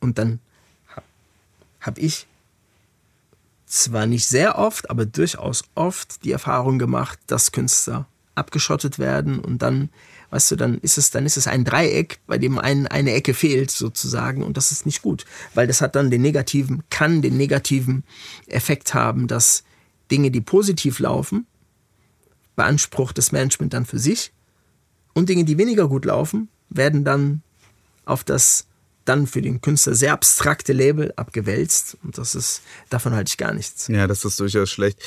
Und 0.00 0.18
dann 0.18 0.40
habe 1.80 2.00
ich 2.00 2.26
zwar 3.72 4.06
nicht 4.06 4.26
sehr 4.26 4.58
oft, 4.58 4.90
aber 4.90 5.06
durchaus 5.06 5.64
oft 5.74 6.24
die 6.24 6.32
Erfahrung 6.32 6.78
gemacht, 6.78 7.18
dass 7.26 7.52
Künstler 7.52 8.06
abgeschottet 8.34 8.98
werden 8.98 9.38
und 9.38 9.62
dann, 9.62 9.88
weißt 10.30 10.50
du, 10.50 10.56
dann 10.56 10.78
ist 10.78 10.98
es, 10.98 11.10
dann 11.10 11.24
ist 11.24 11.38
es 11.38 11.46
ein 11.46 11.64
Dreieck, 11.64 12.20
bei 12.26 12.36
dem 12.36 12.58
ein, 12.58 12.86
eine 12.86 13.12
Ecke 13.12 13.32
fehlt 13.32 13.70
sozusagen 13.70 14.42
und 14.42 14.58
das 14.58 14.72
ist 14.72 14.84
nicht 14.84 15.00
gut, 15.00 15.24
weil 15.54 15.66
das 15.66 15.80
hat 15.80 15.96
dann 15.96 16.10
den 16.10 16.20
negativen, 16.20 16.82
kann 16.90 17.22
den 17.22 17.38
negativen 17.38 18.04
Effekt 18.46 18.92
haben, 18.92 19.26
dass 19.26 19.64
Dinge, 20.10 20.30
die 20.30 20.42
positiv 20.42 20.98
laufen, 20.98 21.46
beansprucht 22.56 23.16
das 23.16 23.32
Management 23.32 23.72
dann 23.72 23.86
für 23.86 23.98
sich 23.98 24.32
und 25.14 25.30
Dinge, 25.30 25.44
die 25.44 25.56
weniger 25.56 25.88
gut 25.88 26.04
laufen, 26.04 26.48
werden 26.68 27.04
dann 27.04 27.42
auf 28.04 28.22
das 28.22 28.66
dann 29.04 29.26
für 29.26 29.42
den 29.42 29.60
Künstler 29.60 29.94
sehr 29.94 30.12
abstrakte 30.12 30.72
Label 30.72 31.12
abgewälzt. 31.16 31.96
Und 32.02 32.18
das 32.18 32.34
ist, 32.34 32.62
davon 32.90 33.14
halte 33.14 33.30
ich 33.30 33.36
gar 33.36 33.52
nichts. 33.52 33.88
Ja, 33.88 34.06
das 34.06 34.24
ist 34.24 34.38
durchaus 34.38 34.70
schlecht. 34.70 35.02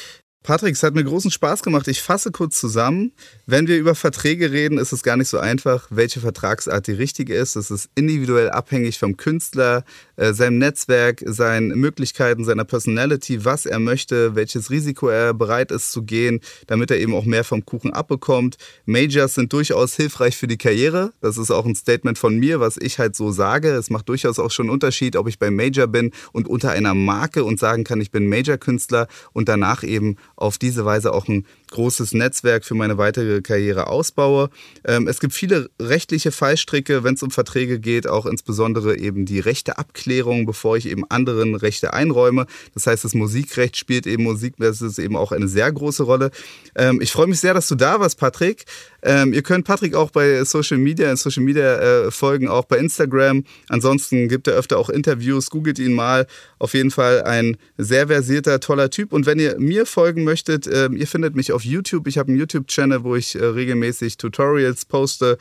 Patrick, 0.46 0.76
es 0.76 0.84
hat 0.84 0.94
mir 0.94 1.04
großen 1.04 1.32
Spaß 1.32 1.64
gemacht. 1.64 1.88
Ich 1.88 2.04
fasse 2.04 2.32
kurz 2.32 2.60
zusammen. 2.60 3.12
Wenn 3.48 3.68
wir 3.68 3.80
über 3.80 3.96
Verträge 3.96 4.52
reden, 4.52 4.78
ist 4.78 4.92
es 4.92 5.02
gar 5.02 5.18
nicht 5.18 5.28
so 5.28 5.40
einfach, 5.40 5.88
welche 5.90 6.20
Vertragsart 6.20 6.86
die 6.86 6.92
richtige 6.92 7.34
ist. 7.34 7.56
Es 7.56 7.72
ist 7.72 7.90
individuell 7.96 8.52
abhängig 8.52 9.00
vom 9.00 9.18
Künstler, 9.18 9.84
äh, 10.18 10.34
seinem 10.34 10.60
Netzwerk, 10.60 11.24
seinen 11.26 11.70
Möglichkeiten, 11.70 12.46
seiner 12.46 12.64
Personality, 12.64 13.44
was 13.44 13.66
er 13.66 13.80
möchte, 13.80 14.36
welches 14.36 14.70
Risiko 14.70 15.08
er 15.08 15.34
bereit 15.34 15.72
ist 15.72 15.92
zu 15.92 16.04
gehen, 16.04 16.42
damit 16.68 16.92
er 16.92 17.00
eben 17.00 17.16
auch 17.16 17.26
mehr 17.26 17.44
vom 17.44 17.66
Kuchen 17.66 17.92
abbekommt. 17.92 18.58
Majors 18.86 19.34
sind 19.34 19.52
durchaus 19.52 19.96
hilfreich 19.96 20.38
für 20.38 20.48
die 20.48 20.60
Karriere. 20.60 21.12
Das 21.22 21.40
ist 21.40 21.50
auch 21.50 21.66
ein 21.66 21.74
Statement 21.74 22.20
von 22.20 22.38
mir, 22.38 22.60
was 22.60 22.78
ich 22.78 23.00
halt 23.00 23.16
so 23.16 23.32
sage. 23.32 23.70
Es 23.70 23.90
macht 23.90 24.10
durchaus 24.10 24.38
auch 24.38 24.52
schon 24.52 24.66
einen 24.66 24.74
Unterschied, 24.74 25.16
ob 25.16 25.28
ich 25.28 25.40
beim 25.40 25.56
Major 25.56 25.88
bin 25.88 26.12
und 26.34 26.48
unter 26.48 26.70
einer 26.70 26.94
Marke 26.94 27.44
und 27.44 27.60
sagen 27.60 27.84
kann, 27.84 28.00
ich 28.00 28.12
bin 28.12 28.30
Major-Künstler 28.30 29.08
und 29.34 29.50
danach 29.50 29.84
eben 29.84 30.18
auf 30.36 30.58
diese 30.58 30.86
Weise 30.86 31.14
auch 31.14 31.28
ein 31.28 31.46
großes 31.72 32.14
Netzwerk 32.14 32.66
für 32.66 32.76
meine 32.76 32.98
weitere 32.98 33.42
Karriere 33.42 33.88
ausbaue. 33.88 34.50
Ähm, 34.86 35.08
es 35.08 35.20
gibt 35.20 35.34
viele 35.34 35.70
rechtliche 35.80 36.32
Fallstricke, 36.32 37.04
wenn 37.04 37.16
es 37.16 37.24
um 37.24 37.32
Verträge 37.32 37.80
geht, 37.80 38.08
auch 38.08 38.26
insbesondere 38.26 38.98
eben 38.98 39.26
die 39.26 39.40
Rechteabklärung, 39.40 40.46
bevor 40.46 40.78
ich 40.78 40.88
eben 40.88 41.04
anderen 41.10 41.56
Rechte 41.56 41.94
einräume. 41.94 42.46
Das 42.74 42.88
heißt, 42.88 43.04
das 43.04 43.14
Musikrecht 43.14 43.78
spielt 43.78 44.08
eben 44.08 44.24
Musik, 44.24 44.56
das 44.58 44.82
ist 44.82 45.00
eben 45.00 45.16
auch 45.16 45.32
eine 45.32 45.48
sehr 45.48 45.72
große 45.72 46.04
Rolle. 46.04 46.32
Ähm, 46.76 47.02
ich 47.02 47.12
freue 47.12 47.28
mich 47.28 47.40
sehr, 47.40 47.54
dass 47.54 47.68
du 47.68 47.76
da 47.76 48.00
warst, 48.00 48.20
Patrick. 48.20 48.66
Ähm, 49.06 49.34
ihr 49.34 49.44
könnt 49.44 49.66
Patrick 49.66 49.94
auch 49.94 50.10
bei 50.10 50.44
Social 50.44 50.80
Media, 50.80 51.12
in 51.12 51.16
Social 51.16 51.44
Media 51.44 51.78
äh, 51.78 52.12
folgen, 52.12 52.48
auch 52.48 52.66
bei 52.66 52.78
Instagram. 52.80 53.44
Ansonsten 53.70 54.28
gibt 54.28 54.48
er 54.48 54.56
öfter 54.56 54.80
auch 54.80 54.90
Interviews, 54.90 55.52
googelt 55.52 55.78
ihn 55.78 55.94
mal. 55.94 56.26
Auf 56.58 56.74
jeden 56.74 56.90
Fall 56.90 57.22
ein 57.22 57.56
sehr 57.78 58.08
versierter, 58.08 58.60
toller 58.60 58.90
Typ. 58.90 59.14
Und 59.14 59.28
wenn 59.28 59.38
ihr 59.38 59.60
mir 59.60 59.86
folgen 59.86 60.24
möchtet, 60.24 60.66
äh, 60.66 60.90
ihr 60.92 61.08
findet 61.08 61.36
mich 61.36 61.52
auf 61.52 61.64
YouTube. 61.64 62.08
Ich 62.08 62.18
habe 62.18 62.30
einen 62.30 62.40
YouTube-Channel, 62.40 63.04
wo 63.04 63.16
ich 63.16 63.36
äh, 63.36 63.46
regelmäßig 63.46 64.18
Tutorials 64.18 64.86
poste. 64.86 65.38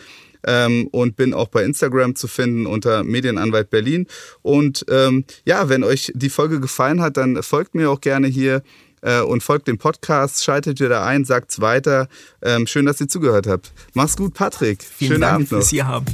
Ähm, 0.46 0.88
und 0.88 1.16
bin 1.16 1.32
auch 1.32 1.48
bei 1.48 1.64
Instagram 1.64 2.16
zu 2.16 2.28
finden 2.28 2.66
unter 2.66 3.02
Medienanwalt 3.02 3.70
Berlin. 3.70 4.06
Und 4.42 4.84
ähm, 4.90 5.24
ja, 5.46 5.70
wenn 5.70 5.82
euch 5.82 6.12
die 6.14 6.28
Folge 6.28 6.60
gefallen 6.60 7.00
hat, 7.00 7.16
dann 7.16 7.42
folgt 7.42 7.74
mir 7.74 7.90
auch 7.90 8.02
gerne 8.02 8.26
hier 8.26 8.62
äh, 9.04 9.20
und 9.20 9.42
folgt 9.42 9.68
dem 9.68 9.78
Podcast, 9.78 10.42
schaltet 10.42 10.80
wieder 10.80 11.04
ein, 11.04 11.24
sagt's 11.24 11.60
weiter. 11.60 12.08
Ähm, 12.42 12.66
schön, 12.66 12.86
dass 12.86 13.00
ihr 13.00 13.08
zugehört 13.08 13.46
habt. 13.46 13.72
Mach's 13.92 14.16
gut, 14.16 14.34
Patrick. 14.34 14.82
Vielen 14.82 15.12
Schönen 15.12 15.20
Dank 15.20 15.34
Abend 15.34 15.52
noch. 15.52 15.58
fürs 15.58 15.68
Hier 15.68 15.86
haben. 15.86 16.06